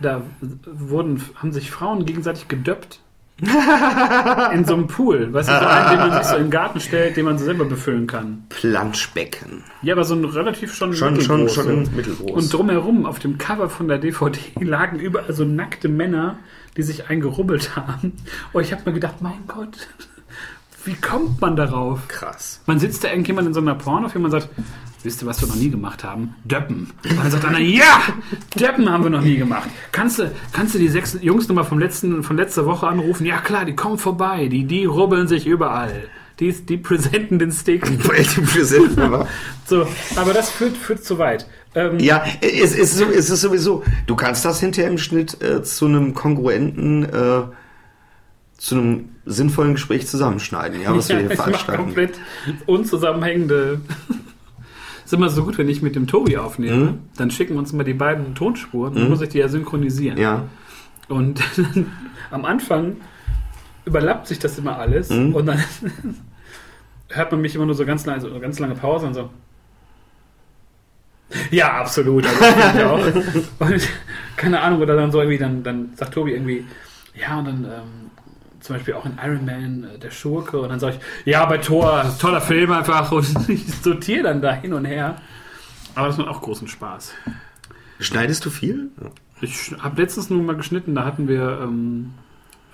da 0.00 0.22
wurden, 0.40 1.20
haben 1.34 1.50
sich 1.50 1.72
Frauen 1.72 2.06
gegenseitig 2.06 2.46
gedöppt. 2.46 3.00
In 3.40 4.64
so 4.64 4.74
einem 4.74 4.86
Pool, 4.86 5.32
weißt 5.32 5.48
du, 5.48 5.52
so 5.52 5.66
einen, 5.66 5.90
den 5.90 5.98
man 6.08 6.22
sich 6.22 6.30
so 6.30 6.36
im 6.36 6.50
Garten 6.50 6.78
stellt, 6.78 7.16
den 7.16 7.24
man 7.24 7.36
so 7.36 7.44
selber 7.44 7.64
befüllen 7.64 8.06
kann. 8.06 8.44
Planschbecken. 8.48 9.64
Ja, 9.82 9.94
aber 9.94 10.04
so 10.04 10.14
ein 10.14 10.24
relativ 10.24 10.72
schon 10.72 10.94
Schon, 10.94 11.20
schon, 11.20 11.48
schon 11.48 11.88
mittelgroß. 11.96 12.30
Und 12.30 12.52
drumherum 12.52 13.06
auf 13.06 13.18
dem 13.18 13.36
Cover 13.36 13.68
von 13.68 13.88
der 13.88 13.98
DVD 13.98 14.38
lagen 14.60 15.00
überall 15.00 15.32
so 15.32 15.44
nackte 15.44 15.88
Männer, 15.88 16.38
die 16.76 16.82
sich 16.82 17.10
eingerubbelt 17.10 17.74
haben. 17.74 18.12
Und 18.52 18.62
ich 18.62 18.72
habe 18.72 18.82
mir 18.86 18.92
gedacht, 18.92 19.16
mein 19.20 19.44
Gott, 19.48 19.88
wie 20.86 20.94
kommt 20.94 21.40
man 21.40 21.56
darauf? 21.56 22.06
krass. 22.08 22.60
Man 22.66 22.78
sitzt 22.78 23.04
da 23.04 23.08
irgendjemand 23.08 23.48
in 23.48 23.54
so 23.54 23.60
einer 23.60 23.74
Pornofilm 23.74 24.24
und 24.24 24.30
sagt, 24.30 24.48
wisst 25.02 25.22
ihr, 25.22 25.26
was 25.26 25.40
wir 25.40 25.48
noch 25.48 25.56
nie 25.56 25.70
gemacht 25.70 26.02
haben? 26.04 26.34
Döppen. 26.44 26.90
Und 27.08 27.18
dann 27.18 27.30
sagt 27.30 27.44
einer, 27.44 27.58
ja, 27.58 28.00
Döppen 28.58 28.90
haben 28.90 29.04
wir 29.04 29.10
noch 29.10 29.20
nie 29.22 29.36
gemacht. 29.36 29.68
Kannst 29.92 30.18
du, 30.18 30.30
kannst 30.52 30.74
du 30.74 30.78
die 30.78 30.88
sechs 30.88 31.18
Jungs 31.20 31.46
nochmal 31.48 31.64
vom 31.64 31.78
letzten, 31.78 32.22
von 32.22 32.36
letzter 32.36 32.66
Woche 32.66 32.86
anrufen? 32.86 33.26
Ja 33.26 33.38
klar, 33.38 33.64
die 33.64 33.74
kommen 33.76 33.98
vorbei, 33.98 34.48
die, 34.48 34.64
die 34.64 34.84
rubbeln 34.84 35.28
sich 35.28 35.46
überall. 35.46 36.08
Die, 36.40 36.50
die 36.52 36.78
präsenten 36.78 37.38
den 37.38 37.52
Steak. 37.52 37.86
Welche 38.08 38.40
Präsent 38.42 38.96
war? 38.96 39.28
So, 39.66 39.86
aber 40.16 40.32
das 40.32 40.50
führt, 40.50 40.76
führt 40.76 41.04
zu 41.04 41.18
weit. 41.18 41.46
Ähm, 41.76 42.00
Ja, 42.00 42.24
es 42.40 42.74
ist, 42.74 42.96
so- 42.96 43.04
es 43.06 43.30
ist 43.30 43.40
sowieso. 43.40 43.84
Du 44.08 44.16
kannst 44.16 44.44
das 44.44 44.58
hinterher 44.58 44.90
im 44.90 44.98
Schnitt 44.98 45.40
äh, 45.42 45.62
zu 45.62 45.86
einem 45.86 46.12
kongruenten, 46.14 47.04
äh, 47.04 47.42
zu 48.56 48.76
einem 48.76 49.08
sinnvollen 49.26 49.72
Gespräch 49.74 50.06
zusammenschneiden, 50.06 50.80
ja, 50.80 50.94
was 50.96 51.08
wir 51.08 51.16
Ja, 51.20 51.22
hier 51.22 51.30
ich 51.32 51.38
mach 51.38 51.44
veranstalten. 51.46 51.82
komplett 51.84 52.18
unzusammenhängende. 52.66 53.80
ist 55.04 55.12
immer 55.12 55.28
so 55.28 55.44
gut, 55.44 55.58
wenn 55.58 55.68
ich 55.68 55.82
mit 55.82 55.96
dem 55.96 56.06
Tobi 56.06 56.36
aufnehme, 56.38 56.84
Mhm. 56.92 56.98
dann 57.16 57.30
schicken 57.30 57.54
wir 57.54 57.58
uns 57.58 57.72
mal 57.72 57.84
die 57.84 57.94
beiden 57.94 58.34
Tonspuren, 58.34 58.94
dann 58.94 59.08
muss 59.10 59.20
ich 59.20 59.28
die 59.30 59.38
ja 59.38 59.48
synchronisieren. 59.48 60.18
Ja, 60.18 60.44
Und 61.08 61.40
am 62.30 62.44
Anfang 62.44 62.96
überlappt 63.84 64.26
sich 64.28 64.38
das 64.38 64.56
immer 64.58 64.78
alles 64.78 65.10
Mhm. 65.10 65.34
und 65.34 65.46
dann 65.46 65.62
hört 67.10 67.32
man 67.32 67.40
mich 67.42 67.54
immer 67.54 67.66
nur 67.66 67.74
so 67.74 67.84
ganz 67.84 68.06
lange, 68.06 68.20
so 68.20 68.38
ganz 68.40 68.58
lange 68.58 68.74
Pause 68.76 69.06
und 69.06 69.14
so. 69.14 69.30
Ja, 71.50 71.72
absolut. 71.80 72.24
Also. 72.26 72.94
Und 73.58 73.88
keine 74.36 74.60
Ahnung, 74.60 74.80
oder 74.80 74.94
dann 74.94 75.10
so 75.10 75.18
irgendwie, 75.20 75.38
dann, 75.38 75.62
dann 75.62 75.90
sagt 75.96 76.14
Tobi 76.14 76.32
irgendwie, 76.32 76.64
ja, 77.14 77.38
und 77.38 77.44
dann 77.46 77.64
ähm, 77.64 78.10
zum 78.64 78.76
Beispiel 78.76 78.94
auch 78.94 79.04
in 79.04 79.18
Iron 79.22 79.44
Man, 79.44 79.84
äh, 79.94 79.98
der 79.98 80.10
Schurke, 80.10 80.58
und 80.58 80.70
dann 80.70 80.80
sage 80.80 80.96
ich, 80.96 81.26
ja, 81.32 81.44
bei 81.44 81.58
Thor, 81.58 82.04
toller 82.18 82.40
Film 82.40 82.72
einfach, 82.72 83.12
und 83.12 83.26
ich 83.48 83.66
sortiere 83.82 84.22
dann 84.24 84.40
da 84.40 84.54
hin 84.54 84.72
und 84.72 84.86
her. 84.86 85.16
Aber 85.94 86.06
das 86.08 86.16
macht 86.16 86.28
auch 86.28 86.40
großen 86.40 86.66
Spaß. 86.66 87.12
schneidest 88.00 88.44
du 88.46 88.50
viel? 88.50 88.88
Ich 89.42 89.74
habe 89.78 90.00
letztens 90.00 90.30
nur 90.30 90.42
mal 90.42 90.56
geschnitten, 90.56 90.94
da 90.94 91.04
hatten 91.04 91.28
wir 91.28 91.60
ähm, 91.62 92.12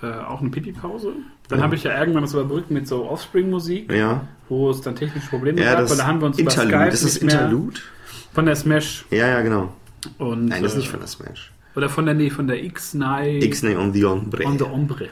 äh, 0.01 0.07
auch 0.07 0.39
eine 0.41 0.49
Pipi-Pause. 0.49 1.13
Dann 1.49 1.59
Ja. 1.59 1.65
habe 1.65 1.75
ich 1.75 1.83
ja 1.83 1.99
irgendwann 1.99 2.23
das 2.23 2.33
überbrückt 2.33 2.71
mit 2.71 2.87
so 2.87 3.09
Offspring-Musik, 3.09 3.91
Ja, 3.91 4.21
wo 4.47 4.69
es 4.71 4.79
dann 4.81 4.95
technische 4.95 5.27
Probleme 5.29 5.59
ja, 5.61 5.71
gab, 5.73 5.79
das 5.81 5.89
weil 5.91 5.97
da 5.97 6.07
haben 6.07 6.21
wir 6.21 6.27
uns 6.27 6.39
über 6.39 6.49
Interlude. 6.51 6.77
Skype 6.77 6.93
Ist 6.93 7.03
das 7.03 7.17
Interlude? 7.17 7.79
von 8.33 8.45
der 8.45 8.55
Smash 8.55 9.05
Ja, 9.11 9.27
ja, 9.27 9.41
genau. 9.41 9.73
und 10.19 10.45
Nein, 10.45 10.63
das 10.63 10.71
ist 10.71 10.75
äh, 10.77 10.79
nicht 10.79 10.89
von 10.89 10.99
der 11.01 11.07
Smash. 11.09 11.51
oder 11.75 11.89
von 11.89 12.05
der 12.05 12.15
nee, 12.15 12.29
von 12.29 12.47
der 12.47 12.57
X9 12.63 13.43
X-Nay 13.43 13.75
on 13.75 13.91
the 13.93 14.05
Ombre. 14.05 14.45
on 14.45 14.57
the 14.57 14.63
Ombre. 14.63 15.09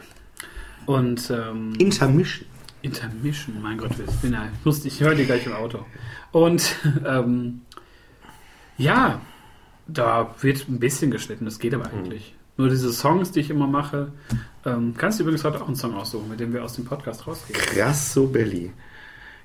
Und 0.90 1.30
ähm, 1.30 1.76
Intermission. 1.78 2.48
Intermission, 2.82 3.62
mein 3.62 3.78
Gott, 3.78 3.92
ich 3.92 4.16
bin 4.22 4.34
ja 4.34 4.48
lustig, 4.66 4.94
ich 4.94 5.02
höre 5.02 5.14
die 5.14 5.26
gleich 5.26 5.46
im 5.46 5.54
Auto. 5.54 5.86
Und 6.32 6.76
ähm, 7.06 7.62
ja, 8.80 9.22
da 9.86 10.34
wird 10.42 10.68
ein 10.68 10.80
bisschen 10.80 11.12
geschnitten, 11.12 11.46
das 11.46 11.60
geht 11.60 11.76
aber 11.76 11.90
Mhm. 11.90 12.00
eigentlich. 12.00 12.34
Nur 12.58 12.70
diese 12.70 12.92
Songs, 12.92 13.32
die 13.32 13.42
ich 13.42 13.52
immer 13.52 13.68
mache, 13.68 14.12
ähm, 14.66 14.96
kannst 14.98 15.20
du 15.20 15.24
übrigens 15.24 15.44
heute 15.44 15.62
auch 15.62 15.68
einen 15.68 15.76
Song 15.76 15.94
aussuchen, 15.94 16.28
mit 16.28 16.40
dem 16.40 16.54
wir 16.54 16.64
aus 16.64 16.74
dem 16.74 16.86
Podcast 16.86 17.28
rausgehen. 17.28 17.60
Krass 17.60 18.12
so 18.16 18.26
Belly. 18.26 18.72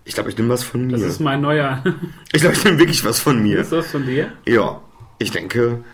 Ich 0.06 0.14
glaube, 0.14 0.30
ich 0.30 0.38
nehme 0.38 0.48
was 0.48 0.64
von 0.64 0.88
Das 0.88 1.00
mir. 1.02 1.06
ist 1.08 1.20
mein 1.20 1.42
neuer. 1.42 1.84
Ich 2.32 2.40
glaube, 2.40 2.56
ich 2.56 2.64
nehme 2.64 2.78
wirklich 2.78 3.04
was 3.04 3.20
von 3.20 3.42
mir. 3.42 3.58
ist 3.58 3.70
das 3.70 3.88
von 3.88 4.06
dir? 4.06 4.32
Ja, 4.46 4.80
ich 5.18 5.30
denke, 5.30 5.84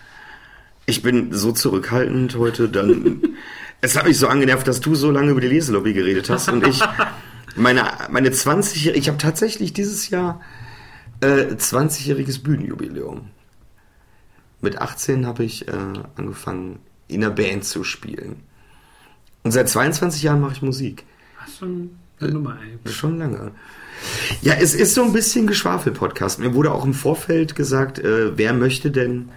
ich 0.87 1.03
bin 1.03 1.33
so 1.33 1.51
zurückhaltend 1.51 2.37
heute, 2.37 2.69
dann. 2.69 3.21
es 3.81 3.97
hat 3.97 4.07
mich 4.07 4.19
so 4.19 4.29
angenervt, 4.29 4.67
dass 4.67 4.81
du 4.81 4.95
so 4.95 5.11
lange 5.11 5.31
über 5.31 5.41
die 5.41 5.49
Leselobby 5.49 5.93
geredet 5.93 6.31
hast 6.31 6.49
und 6.49 6.67
ich 6.67 6.81
meine, 7.57 7.85
meine 8.11 8.31
20 8.31 8.95
ich 8.95 9.09
habe 9.09 9.19
tatsächlich 9.19 9.73
dieses 9.73 10.11
Jahr 10.11 10.41
äh, 11.21 11.55
20-jähriges 11.55 12.43
Bühnenjubiläum. 12.43 13.29
Mit 14.61 14.81
18 14.81 15.27
habe 15.27 15.45
ich 15.45 15.69
äh, 15.69 15.73
angefangen, 16.17 16.81
in 17.09 17.25
einer 17.25 17.33
Band 17.33 17.65
zu 17.65 17.83
spielen. 17.85 18.43
Und 19.43 19.53
seit 19.53 19.69
22 19.69 20.23
Jahren 20.23 20.41
mache 20.41 20.53
ich 20.53 20.63
Musik. 20.63 21.05
Hast 21.39 21.59
schon 21.59 21.91
eine 22.21 22.33
Nummer, 22.33 22.59
ey. 22.63 22.93
Schon 22.93 23.19
lange. 23.19 23.53
Ja, 24.43 24.55
es 24.55 24.75
ist 24.75 24.95
so 24.95 25.03
ein 25.03 25.13
bisschen 25.13 25.47
Geschwafel-Podcast. 25.47 26.39
Mir 26.39 26.55
wurde 26.55 26.73
auch 26.73 26.85
im 26.85 26.95
Vorfeld 26.95 27.55
gesagt, 27.55 27.99
äh, 27.99 28.37
wer 28.37 28.53
möchte 28.53 28.91
denn 28.91 29.31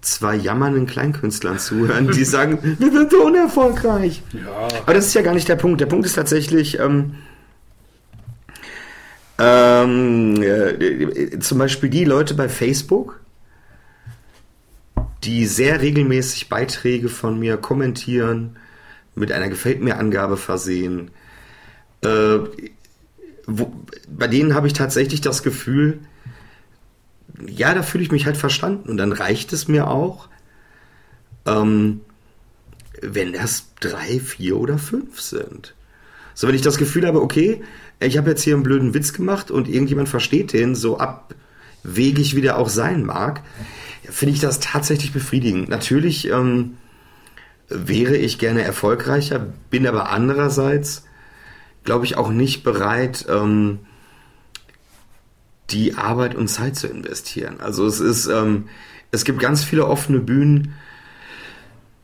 zwei 0.00 0.36
jammernden 0.36 0.86
Kleinkünstlern 0.86 1.58
zuhören, 1.58 2.10
die 2.10 2.24
sagen, 2.24 2.58
wir 2.78 2.92
sind 2.92 3.10
so 3.10 3.24
unerfolgreich. 3.24 4.22
Ja. 4.32 4.68
Aber 4.82 4.94
das 4.94 5.06
ist 5.06 5.14
ja 5.14 5.22
gar 5.22 5.34
nicht 5.34 5.48
der 5.48 5.56
Punkt. 5.56 5.80
Der 5.80 5.86
Punkt 5.86 6.06
ist 6.06 6.14
tatsächlich, 6.14 6.78
ähm, 6.78 7.16
ähm, 9.38 10.42
äh, 10.42 11.38
zum 11.40 11.58
Beispiel 11.58 11.90
die 11.90 12.04
Leute 12.04 12.34
bei 12.34 12.48
Facebook, 12.48 13.20
die 15.24 15.46
sehr 15.46 15.80
regelmäßig 15.80 16.48
Beiträge 16.48 17.08
von 17.08 17.38
mir 17.38 17.56
kommentieren, 17.56 18.56
mit 19.14 19.32
einer 19.32 19.48
Gefällt 19.48 19.80
mir 19.80 19.98
Angabe 19.98 20.36
versehen. 20.36 21.10
Äh, 22.02 22.38
wo, 23.46 23.72
bei 24.08 24.28
denen 24.28 24.54
habe 24.54 24.66
ich 24.66 24.74
tatsächlich 24.74 25.20
das 25.20 25.42
Gefühl, 25.42 26.00
ja, 27.46 27.74
da 27.74 27.82
fühle 27.82 28.04
ich 28.04 28.10
mich 28.10 28.26
halt 28.26 28.36
verstanden. 28.36 28.88
Und 28.88 28.96
dann 28.96 29.12
reicht 29.12 29.52
es 29.52 29.68
mir 29.68 29.88
auch, 29.88 30.28
ähm, 31.46 32.00
wenn 33.00 33.32
das 33.32 33.66
drei, 33.80 34.20
vier 34.20 34.56
oder 34.56 34.78
fünf 34.78 35.20
sind. 35.20 35.74
So, 36.34 36.46
wenn 36.48 36.54
ich 36.54 36.62
das 36.62 36.78
Gefühl 36.78 37.06
habe, 37.06 37.20
okay, 37.20 37.62
ich 38.00 38.16
habe 38.16 38.30
jetzt 38.30 38.42
hier 38.42 38.54
einen 38.54 38.62
blöden 38.62 38.94
Witz 38.94 39.12
gemacht 39.12 39.50
und 39.50 39.68
irgendjemand 39.68 40.08
versteht 40.08 40.52
den, 40.52 40.74
so 40.74 40.98
abwegig 40.98 42.36
wie 42.36 42.40
der 42.40 42.58
auch 42.58 42.68
sein 42.68 43.04
mag, 43.04 43.42
finde 44.04 44.34
ich 44.34 44.40
das 44.40 44.60
tatsächlich 44.60 45.12
befriedigend. 45.12 45.68
Natürlich 45.68 46.28
ähm, 46.30 46.76
wäre 47.68 48.16
ich 48.16 48.38
gerne 48.38 48.62
erfolgreicher, 48.62 49.46
bin 49.70 49.86
aber 49.86 50.10
andererseits, 50.10 51.04
glaube 51.84 52.04
ich, 52.04 52.16
auch 52.16 52.30
nicht 52.30 52.62
bereit, 52.62 53.26
ähm, 53.28 53.80
die 55.70 55.94
Arbeit 55.94 56.34
und 56.34 56.48
Zeit 56.48 56.76
zu 56.76 56.86
investieren. 56.86 57.60
Also 57.60 57.86
es 57.86 58.00
ist, 58.00 58.26
ähm, 58.26 58.68
es 59.10 59.24
gibt 59.24 59.38
ganz 59.40 59.64
viele 59.64 59.86
offene 59.86 60.18
Bühnen 60.20 60.74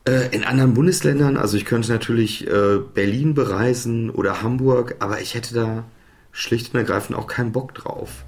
äh, 0.07 0.27
in 0.35 0.43
anderen 0.43 0.73
Bundesländern. 0.73 1.37
Also 1.37 1.57
ich 1.57 1.65
könnte 1.65 1.91
natürlich 1.91 2.47
äh, 2.47 2.77
Berlin 2.93 3.33
bereisen 3.33 4.09
oder 4.09 4.41
Hamburg, 4.41 4.95
aber 4.99 5.21
ich 5.21 5.33
hätte 5.33 5.55
da 5.55 5.83
schlicht 6.31 6.73
und 6.73 6.79
ergreifend 6.79 7.17
auch 7.17 7.27
keinen 7.27 7.51
Bock 7.51 7.73
drauf. 7.73 8.23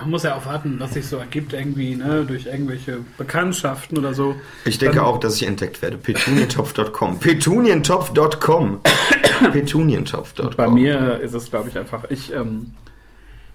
Man 0.00 0.10
muss 0.10 0.22
ja 0.22 0.36
auch 0.36 0.46
warten, 0.46 0.76
was 0.78 0.94
sich 0.94 1.06
so 1.06 1.16
ergibt, 1.16 1.52
irgendwie, 1.54 1.96
ne, 1.96 2.24
durch 2.24 2.46
irgendwelche 2.46 2.98
Bekanntschaften 3.16 3.98
oder 3.98 4.14
so. 4.14 4.36
Ich 4.64 4.78
denke 4.78 4.96
Dann- 4.96 5.04
auch, 5.06 5.18
dass 5.18 5.36
ich 5.36 5.46
entdeckt 5.46 5.82
werde. 5.82 5.96
Petunientopf.com. 5.96 7.18
Petunientopf.com. 7.18 8.80
Petunientopf.com. 9.52 10.50
Bei 10.56 10.68
mir 10.68 11.20
ist 11.20 11.34
es, 11.34 11.50
glaube 11.50 11.70
ich, 11.70 11.78
einfach. 11.78 12.04
Ich 12.10 12.32
ähm, 12.32 12.74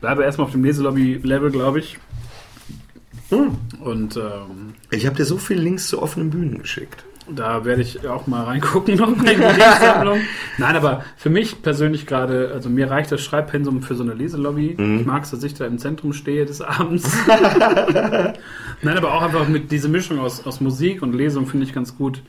bleibe 0.04 0.24
erstmal 0.24 0.47
auf 0.47 0.51
dem 0.51 0.66
Leselobby-Level, 0.66 1.49
glaube 1.49 1.80
ich. 1.80 1.97
Hm. 3.30 3.56
Und 3.80 4.18
ähm, 4.18 4.74
Ich 4.91 5.06
habe 5.06 5.16
dir 5.16 5.24
so 5.24 5.38
viele 5.38 5.62
Links 5.62 5.88
zu 5.88 6.01
offenen 6.01 6.30
Bühnen 6.30 6.60
geschickt. 6.60 7.06
Da 7.34 7.64
werde 7.64 7.84
ich 7.84 8.06
auch 8.06 8.28
mal 8.28 8.43
reingucken 8.43 8.95
noch 8.97 9.08
in 9.08 9.24
die 9.24 9.38
Musiksammlung. 9.38 10.20
Nein, 10.58 10.76
aber 10.76 11.06
für 11.16 11.30
mich 11.30 11.62
persönlich 11.62 12.06
gerade, 12.06 12.51
also 12.54 12.70
mir 12.70 12.91
reicht 12.91 13.14
das 13.14 13.22
Schreibpensum 13.22 13.82
für 13.82 13.95
so 13.95 14.04
eine 14.04 14.14
Leselobby. 14.14 14.76
Mhm. 14.78 14.99
Ich 14.99 15.06
mag 15.06 15.24
es, 15.24 15.32
dass 15.32 15.41
ich 15.41 15.54
da 15.54 15.66
im 15.66 15.78
Zentrum 15.78 16.12
stehe 16.12 16.45
des 16.45 16.60
Abends. 16.60 17.10
Nein, 18.82 18.97
aber 18.97 19.14
auch 19.14 19.22
einfach 19.22 19.47
mit 19.47 19.72
dieser 19.72 19.88
Mischung 19.88 20.20
aus, 20.20 20.45
aus 20.45 20.60
Musik 20.60 21.01
und 21.01 21.14
Lesung 21.14 21.47
finde 21.47 21.66
ich 21.66 21.74
ganz 21.74 21.95
gut. 21.95 22.22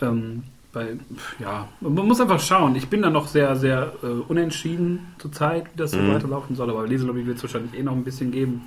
Ähm, 0.00 0.44
weil, 0.76 0.98
ja, 1.40 1.66
man 1.80 2.06
muss 2.06 2.20
einfach 2.20 2.38
schauen. 2.38 2.76
Ich 2.76 2.88
bin 2.88 3.02
da 3.02 3.10
noch 3.10 3.26
sehr, 3.28 3.56
sehr 3.56 3.92
äh, 4.02 4.06
unentschieden 4.06 5.00
zur 5.18 5.32
Zeit, 5.32 5.64
wie 5.72 5.78
das 5.78 5.92
so 5.92 5.98
Mhm. 5.98 6.14
weiterlaufen 6.14 6.54
soll. 6.54 6.70
Aber 6.70 6.86
Leselobby 6.86 7.26
wird 7.26 7.38
es 7.38 7.42
wahrscheinlich 7.42 7.74
eh 7.78 7.82
noch 7.82 7.92
ein 7.94 8.04
bisschen 8.04 8.30
geben. 8.30 8.62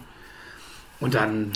Und 1.00 1.14
dann 1.14 1.52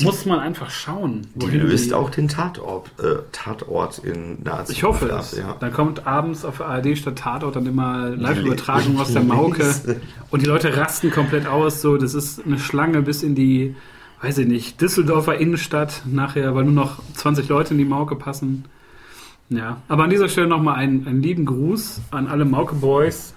muss 0.00 0.24
man 0.24 0.38
einfach 0.38 0.70
schauen. 0.70 1.26
Die 1.34 1.46
löst 1.58 1.92
auch 1.92 2.08
den 2.10 2.28
Tatort, 2.28 2.88
äh, 3.00 3.16
Tatort 3.32 3.98
in 3.98 4.42
naher 4.44 4.64
Ich 4.68 4.82
hoffe 4.84 5.06
Zukunft 5.08 5.32
es. 5.32 5.38
ab, 5.40 5.44
Ja. 5.46 5.56
Dann 5.60 5.72
kommt 5.72 6.06
abends 6.06 6.44
auf 6.44 6.58
der 6.58 6.66
ARD 6.68 6.96
statt 6.96 7.16
Tatort 7.18 7.56
dann 7.56 7.66
immer 7.66 8.08
Live-Übertragung 8.10 8.98
aus 8.98 9.12
der 9.12 9.22
Mauke. 9.24 9.74
Und 10.30 10.42
die 10.42 10.46
Leute 10.46 10.74
rasten 10.76 11.10
komplett 11.10 11.46
aus. 11.46 11.82
So, 11.82 11.96
das 11.98 12.14
ist 12.14 12.46
eine 12.46 12.58
Schlange 12.58 13.02
bis 13.02 13.22
in 13.22 13.34
die, 13.34 13.74
weiß 14.22 14.38
ich 14.38 14.46
nicht, 14.46 14.80
Düsseldorfer 14.80 15.36
Innenstadt 15.36 16.02
nachher, 16.06 16.54
weil 16.54 16.64
nur 16.64 16.72
noch 16.72 17.02
20 17.14 17.48
Leute 17.48 17.74
in 17.74 17.78
die 17.78 17.84
Mauke 17.84 18.14
passen. 18.16 18.64
Ja, 19.50 19.80
aber 19.88 20.04
an 20.04 20.10
dieser 20.10 20.28
Stelle 20.28 20.46
nochmal 20.46 20.76
einen, 20.76 21.06
einen 21.06 21.22
lieben 21.22 21.46
Gruß 21.46 22.00
an 22.10 22.26
alle 22.26 22.44
Mauke 22.44 22.74
Boys 22.74 23.34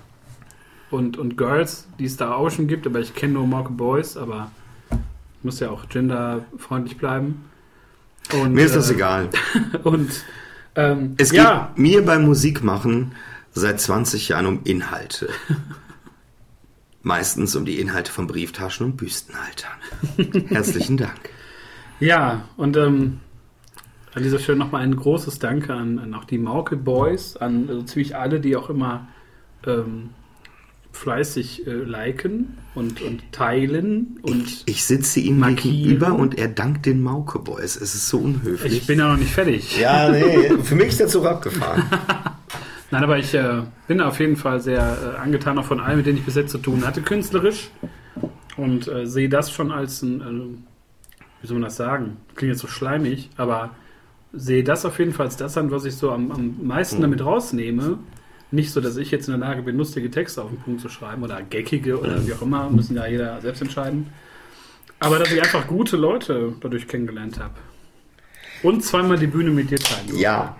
und, 0.90 1.18
und 1.18 1.38
Girls, 1.38 1.88
die 2.00 2.06
es 2.06 2.18
da 2.18 2.34
auch 2.34 2.50
schon 2.50 2.68
gibt. 2.68 2.86
Aber 2.86 3.00
ich 3.00 3.16
kenne 3.16 3.34
nur 3.34 3.48
Mauke 3.48 3.72
Boys, 3.72 4.18
aber 4.18 4.52
muss 5.44 5.60
ja 5.60 5.70
auch 5.70 5.88
genderfreundlich 5.88 6.98
bleiben. 6.98 7.46
Und, 8.34 8.54
Mir 8.54 8.66
ist 8.66 8.76
das 8.76 8.90
äh, 8.90 8.96
egal. 8.96 9.30
Und 9.84 10.24
ähm, 10.76 11.16
Es 11.18 11.32
ja, 11.32 11.72
geht 11.76 11.82
mir 11.82 12.06
beim 12.06 12.24
Musikmachen 12.24 13.14
seit 13.54 13.80
20 13.82 14.30
Jahren 14.30 14.46
um 14.46 14.60
Inhalte. 14.64 15.30
Meistens 17.04 17.56
um 17.56 17.66
die 17.66 17.80
Inhalte 17.80 18.12
von 18.12 18.28
Brieftaschen 18.28 18.86
und 18.86 18.98
Büstenhaltern. 18.98 19.72
Herzlichen 20.50 20.98
Dank. 20.98 21.32
ja, 22.00 22.44
und 22.58 22.78
ähm, 22.78 23.20
an 24.14 24.24
dieser 24.24 24.40
Stelle 24.40 24.58
nochmal 24.58 24.82
ein 24.84 24.96
großes 24.96 25.40
Danke 25.40 25.74
an, 25.74 26.00
an 26.00 26.14
auch 26.14 26.26
die 26.26 26.38
Mauke 26.38 26.76
Boys, 26.76 27.38
an 27.38 27.66
also 27.70 27.84
ziemlich 27.84 28.16
alle, 28.16 28.40
die 28.40 28.56
auch 28.56 28.70
immer 28.70 29.08
ähm, 29.66 30.10
fleißig 30.92 31.66
äh, 31.68 31.72
liken 31.72 32.58
und, 32.76 33.02
und 33.02 33.22
teilen. 33.32 34.20
Und 34.24 34.64
Ich 34.66 34.84
sitze 34.84 35.20
ihm 35.22 35.40
Markieren. 35.40 35.78
gegenüber 35.78 36.14
und 36.14 36.38
er 36.38 36.50
dankt 36.50 36.86
den 36.86 37.02
Mauke 37.02 37.40
Boys. 37.40 37.76
Es 37.78 37.96
ist 37.96 38.10
so 38.10 38.20
unhöflich. 38.20 38.74
ich 38.74 38.88
bin 38.88 39.00
ja 39.00 39.08
noch 39.10 39.18
nicht 39.18 39.32
fertig. 39.32 39.80
ja, 39.80 40.10
nee, 40.10 40.50
für 40.62 40.76
mich 40.76 40.90
ist 40.90 41.00
der 41.00 41.08
Zug 41.08 41.26
abgefahren. 41.26 41.84
Nein, 42.92 43.04
aber 43.06 43.18
ich 43.18 43.34
äh, 43.34 43.62
bin 43.88 44.02
auf 44.02 44.20
jeden 44.20 44.36
Fall 44.36 44.60
sehr 44.60 45.16
äh, 45.16 45.20
angetan 45.22 45.58
auch 45.58 45.64
von 45.66 45.80
allem, 45.80 45.98
mit 45.98 46.06
denen 46.08 46.18
ich 46.18 46.26
bis 46.26 46.36
jetzt 46.36 46.52
zu 46.52 46.58
tun 46.58 46.86
hatte, 46.86 47.02
künstlerisch. 47.02 47.70
Und 48.58 48.90
äh, 48.90 49.06
sehe 49.08 49.30
das 49.30 49.50
schon 49.50 49.72
als 49.72 50.02
ein, 50.02 50.20
äh, 50.20 51.42
wie 51.42 51.48
soll 51.48 51.56
man 51.56 51.64
das 51.64 51.78
sagen? 51.78 52.18
Klingt 52.36 52.52
jetzt 52.52 52.62
so 52.62 52.68
schleimig, 52.68 53.30
aber 53.38 53.70
sehe 54.34 54.64
das 54.64 54.86
auf 54.86 54.98
jeden 55.00 55.14
Fall 55.14 55.26
als 55.28 55.38
das 55.38 55.58
an, 55.58 55.72
was 55.72 55.86
ich 55.86 55.96
so 55.96 56.12
am, 56.12 56.32
am 56.32 56.56
meisten 56.64 56.98
Mhm. 56.98 57.02
damit 57.02 57.26
rausnehme. 57.26 58.00
Nicht 58.52 58.72
so, 58.72 58.82
dass 58.82 58.98
ich 58.98 59.12
jetzt 59.12 59.28
in 59.30 59.40
der 59.40 59.48
Lage 59.48 59.62
bin, 59.62 59.78
lustige 59.78 60.12
Texte 60.12 60.42
auf 60.42 60.50
den 60.50 60.60
Punkt 60.60 60.82
zu 60.82 60.90
schreiben 60.90 61.24
oder 61.24 61.42
geckige 61.42 62.00
oder 62.00 62.26
wie 62.26 62.34
auch 62.34 62.42
immer, 62.42 62.70
müssen 62.70 62.96
ja 62.98 63.08
jeder 63.08 63.40
selbst 63.42 63.62
entscheiden. 63.62 64.08
Aber 65.00 65.20
dass 65.20 65.32
ich 65.32 65.42
einfach 65.42 65.68
gute 65.68 65.96
Leute 65.98 66.54
dadurch 66.60 66.88
kennengelernt 66.88 67.40
habe. 67.40 67.54
Und 68.62 68.84
zweimal 68.84 69.18
die 69.18 69.28
Bühne 69.28 69.50
mit 69.52 69.72
dir 69.72 69.80
teilen. 69.80 70.08
durfte. 70.08 70.22
Ja, 70.24 70.56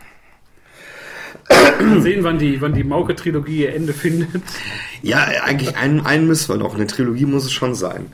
Mal 1.82 2.02
sehen, 2.02 2.24
wann 2.24 2.38
die, 2.40 2.62
wann 2.62 2.74
die 2.74 2.84
Mauke-Trilogie 2.84 3.62
ihr 3.64 3.74
Ende 3.76 3.94
findet. 3.94 4.42
ja, 5.02 5.20
eigentlich 5.44 5.76
einen, 5.78 6.02
einen 6.02 6.28
müssen 6.28 6.50
wir 6.50 6.58
noch. 6.58 6.76
Eine 6.76 6.88
Trilogie 6.88 7.26
muss 7.26 7.46
es 7.46 7.52
schon 7.52 7.76
sein. 7.76 8.12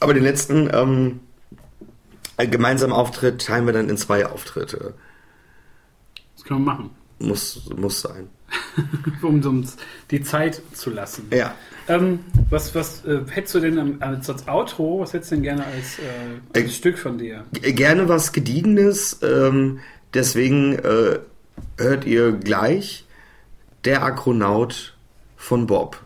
Aber 0.00 0.14
den 0.14 0.22
letzten 0.22 0.70
ähm, 0.72 1.20
äh, 1.20 1.25
gemeinsamen 2.36 2.92
Auftritt 2.92 3.44
teilen 3.44 3.66
wir 3.66 3.72
dann 3.72 3.88
in 3.88 3.96
zwei 3.96 4.26
Auftritte. 4.26 4.94
Das 6.34 6.44
können 6.44 6.60
wir 6.64 6.72
machen, 6.72 6.90
Muss, 7.18 7.68
muss 7.74 8.02
sein. 8.02 8.28
um 9.22 9.40
uns 9.42 9.76
die 10.10 10.22
Zeit 10.22 10.60
zu 10.72 10.90
lassen. 10.90 11.28
Ja. 11.32 11.54
Ähm, 11.88 12.20
was 12.50 12.74
was 12.74 13.04
äh, 13.04 13.20
hättest 13.28 13.54
du 13.56 13.60
denn 13.60 14.02
als, 14.02 14.28
als 14.28 14.46
Outro, 14.46 15.00
was 15.00 15.12
hättest 15.12 15.32
du 15.32 15.36
denn 15.36 15.42
gerne 15.42 15.64
als, 15.64 15.98
äh, 15.98 16.58
als 16.60 16.66
Äh, 16.66 16.72
Stück 16.72 16.98
von 16.98 17.18
dir? 17.18 17.44
Gerne 17.52 18.08
was 18.08 18.32
Gediegenes. 18.32 19.18
Ähm, 19.22 19.80
deswegen 20.14 20.74
äh, 20.74 21.18
hört 21.78 22.04
ihr 22.04 22.32
gleich 22.32 23.04
der 23.84 24.02
Akronaut 24.02 24.96
von 25.36 25.66
Bob. 25.66 26.00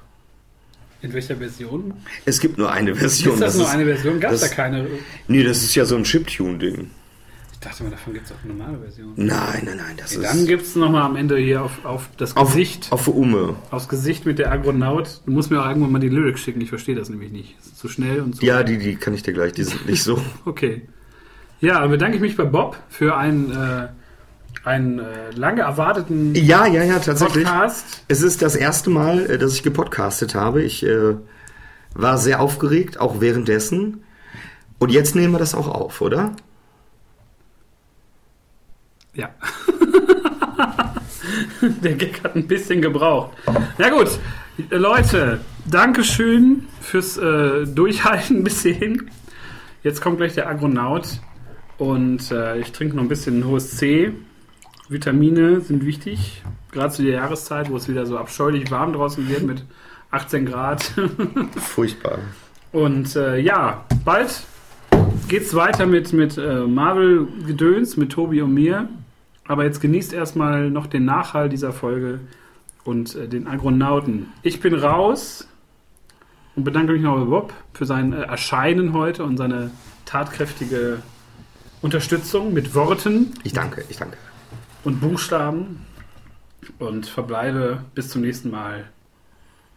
In 1.02 1.12
welcher 1.14 1.36
Version? 1.36 1.94
Es 2.26 2.40
gibt 2.40 2.58
nur 2.58 2.70
eine 2.70 2.94
Version. 2.94 3.34
ist 3.34 3.42
das, 3.42 3.56
nur 3.56 3.68
eine 3.70 3.84
Version? 3.84 4.20
Gab 4.20 4.32
es 4.32 4.40
da 4.40 4.46
das- 4.46 4.54
keine? 4.54 4.86
Nee, 5.28 5.42
das 5.44 5.62
ist 5.62 5.74
ja 5.74 5.84
so 5.84 5.96
ein 5.96 6.04
Chiptune-Ding. 6.04 6.90
Ich 7.52 7.58
dachte 7.68 7.84
mal, 7.84 7.90
davon 7.90 8.14
gibt 8.14 8.24
es 8.26 8.32
auch 8.32 8.36
eine 8.44 8.54
normale 8.54 8.78
Version. 8.78 9.12
Nein, 9.16 9.62
nein, 9.64 9.76
nein, 9.76 9.94
das 9.98 10.16
Okay, 10.16 10.24
ist 10.24 10.34
dann 10.34 10.46
gibt 10.46 10.62
es 10.62 10.76
nochmal 10.76 11.02
am 11.02 11.16
Ende 11.16 11.36
hier 11.38 11.62
auf, 11.62 11.84
auf 11.84 12.08
das 12.16 12.34
auf, 12.36 12.48
Gesicht, 12.48 12.88
auf 12.90 13.06
Ume. 13.06 13.54
aufs 13.70 13.88
Gesicht 13.88 14.24
mit 14.24 14.38
der 14.38 14.50
Agronaut. 14.50 15.20
Du 15.26 15.32
musst 15.32 15.50
mir 15.50 15.60
auch 15.62 15.68
irgendwann 15.68 15.92
mal 15.92 15.98
die 15.98 16.08
Lyrics 16.08 16.40
schicken, 16.40 16.60
ich 16.62 16.70
verstehe 16.70 16.94
das 16.94 17.10
nämlich 17.10 17.30
nicht. 17.32 17.56
Das 17.58 17.66
ist 17.66 17.78
zu 17.78 17.88
schnell 17.88 18.20
und 18.22 18.36
so. 18.36 18.46
Ja, 18.46 18.62
die, 18.62 18.78
die 18.78 18.96
kann 18.96 19.12
ich 19.12 19.22
dir 19.22 19.32
gleich, 19.34 19.52
die 19.52 19.64
sind 19.64 19.86
nicht 19.86 20.02
so. 20.02 20.20
Okay. 20.46 20.82
Ja, 21.60 21.80
dann 21.80 21.90
bedanke 21.90 22.16
ich 22.16 22.22
mich 22.22 22.34
bei 22.36 22.44
Bob 22.44 22.78
für 22.88 23.16
einen, 23.18 23.50
äh, 23.52 23.88
einen 24.64 24.98
äh, 24.98 25.30
lange 25.34 25.62
erwarteten 25.62 26.34
Ja, 26.34 26.66
ja, 26.66 26.82
ja, 26.82 26.98
tatsächlich. 26.98 27.44
Podcast. 27.44 28.04
Es 28.08 28.22
ist 28.22 28.42
das 28.42 28.56
erste 28.56 28.90
Mal, 28.90 29.30
äh, 29.30 29.38
dass 29.38 29.54
ich 29.54 29.62
gepodcastet 29.62 30.34
habe. 30.34 30.62
Ich 30.62 30.84
äh, 30.84 31.16
war 31.94 32.18
sehr 32.18 32.40
aufgeregt, 32.40 33.00
auch 33.00 33.20
währenddessen. 33.20 34.04
Und 34.78 34.90
jetzt 34.90 35.14
nehmen 35.14 35.32
wir 35.32 35.38
das 35.38 35.54
auch 35.54 35.68
auf, 35.68 36.00
oder? 36.00 36.32
Ja. 39.14 39.30
Der 41.60 41.94
Gag 41.94 42.22
hat 42.24 42.36
ein 42.36 42.46
bisschen 42.46 42.80
gebraucht. 42.80 43.36
Na 43.78 43.90
gut, 43.90 44.18
Leute, 44.70 45.40
Dankeschön 45.66 46.66
fürs 46.80 47.16
äh, 47.16 47.66
Durchhalten 47.66 48.44
bis 48.44 48.62
hierhin. 48.62 49.10
Jetzt 49.82 50.00
kommt 50.00 50.18
gleich 50.18 50.34
der 50.34 50.48
Agronaut 50.48 51.20
und 51.78 52.30
äh, 52.30 52.58
ich 52.58 52.72
trinke 52.72 52.96
noch 52.96 53.02
ein 53.02 53.08
bisschen 53.08 53.46
hohes 53.46 53.76
C. 53.76 54.12
Vitamine 54.90 55.60
sind 55.60 55.86
wichtig, 55.86 56.42
gerade 56.72 56.92
zu 56.92 57.02
der 57.02 57.12
Jahreszeit, 57.12 57.70
wo 57.70 57.76
es 57.76 57.88
wieder 57.88 58.06
so 58.06 58.18
abscheulich 58.18 58.70
warm 58.72 58.92
draußen 58.92 59.28
wird 59.28 59.42
mit 59.42 59.64
18 60.10 60.46
Grad. 60.46 60.82
Furchtbar. 61.56 62.18
Und 62.72 63.14
äh, 63.14 63.38
ja, 63.38 63.84
bald 64.04 64.42
geht's 65.28 65.54
weiter 65.54 65.86
mit, 65.86 66.12
mit 66.12 66.36
äh, 66.38 66.66
Marvel-Gedöns, 66.66 67.96
mit 67.96 68.10
Tobi 68.10 68.42
und 68.42 68.52
mir. 68.52 68.88
Aber 69.46 69.64
jetzt 69.64 69.80
genießt 69.80 70.12
erstmal 70.12 70.70
noch 70.70 70.88
den 70.88 71.04
Nachhall 71.04 71.48
dieser 71.48 71.72
Folge 71.72 72.18
und 72.82 73.14
äh, 73.14 73.28
den 73.28 73.46
Agronauten. 73.46 74.26
Ich 74.42 74.60
bin 74.60 74.74
raus 74.74 75.46
und 76.56 76.64
bedanke 76.64 76.92
mich 76.92 77.02
noch 77.02 77.16
bei 77.16 77.24
Bob 77.24 77.52
für 77.74 77.86
sein 77.86 78.12
äh, 78.12 78.22
Erscheinen 78.22 78.92
heute 78.92 79.22
und 79.22 79.36
seine 79.36 79.70
tatkräftige 80.04 80.98
Unterstützung 81.80 82.52
mit 82.52 82.74
Worten 82.74 83.32
Ich 83.44 83.52
danke, 83.52 83.84
ich 83.88 83.96
danke. 83.96 84.16
Und 84.84 85.00
Buchstaben 85.00 85.86
und 86.78 87.06
verbleibe 87.06 87.84
bis 87.94 88.08
zum 88.08 88.22
nächsten 88.22 88.50
Mal. 88.50 88.88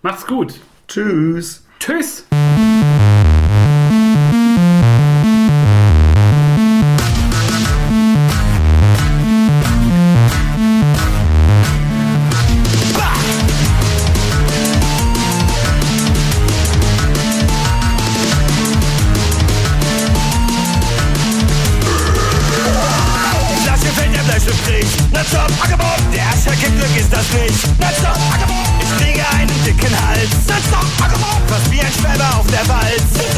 Macht's 0.02 0.28
gut. 0.28 0.60
Tschüss. 0.88 1.66
Tschüss. 1.80 2.28
Ich 26.46 26.50
Hacke 26.50 26.70
Glück 26.72 26.98
ist 26.98 27.14
das 27.14 27.24
nicht. 27.32 27.80
Nonstop 27.80 28.18
Ackerbau, 28.34 28.66
ich 28.82 29.06
kriege 29.06 29.24
einen 29.40 29.64
dicken 29.64 29.96
Hals. 30.06 30.30
Nonstop 30.46 30.86
Ackerbau, 31.02 31.40
fast 31.48 31.72
wie 31.72 31.80
ein 31.80 31.94
Schwäber 31.94 32.38
auf 32.38 32.48
der 32.48 32.68
Walz. 32.68 33.33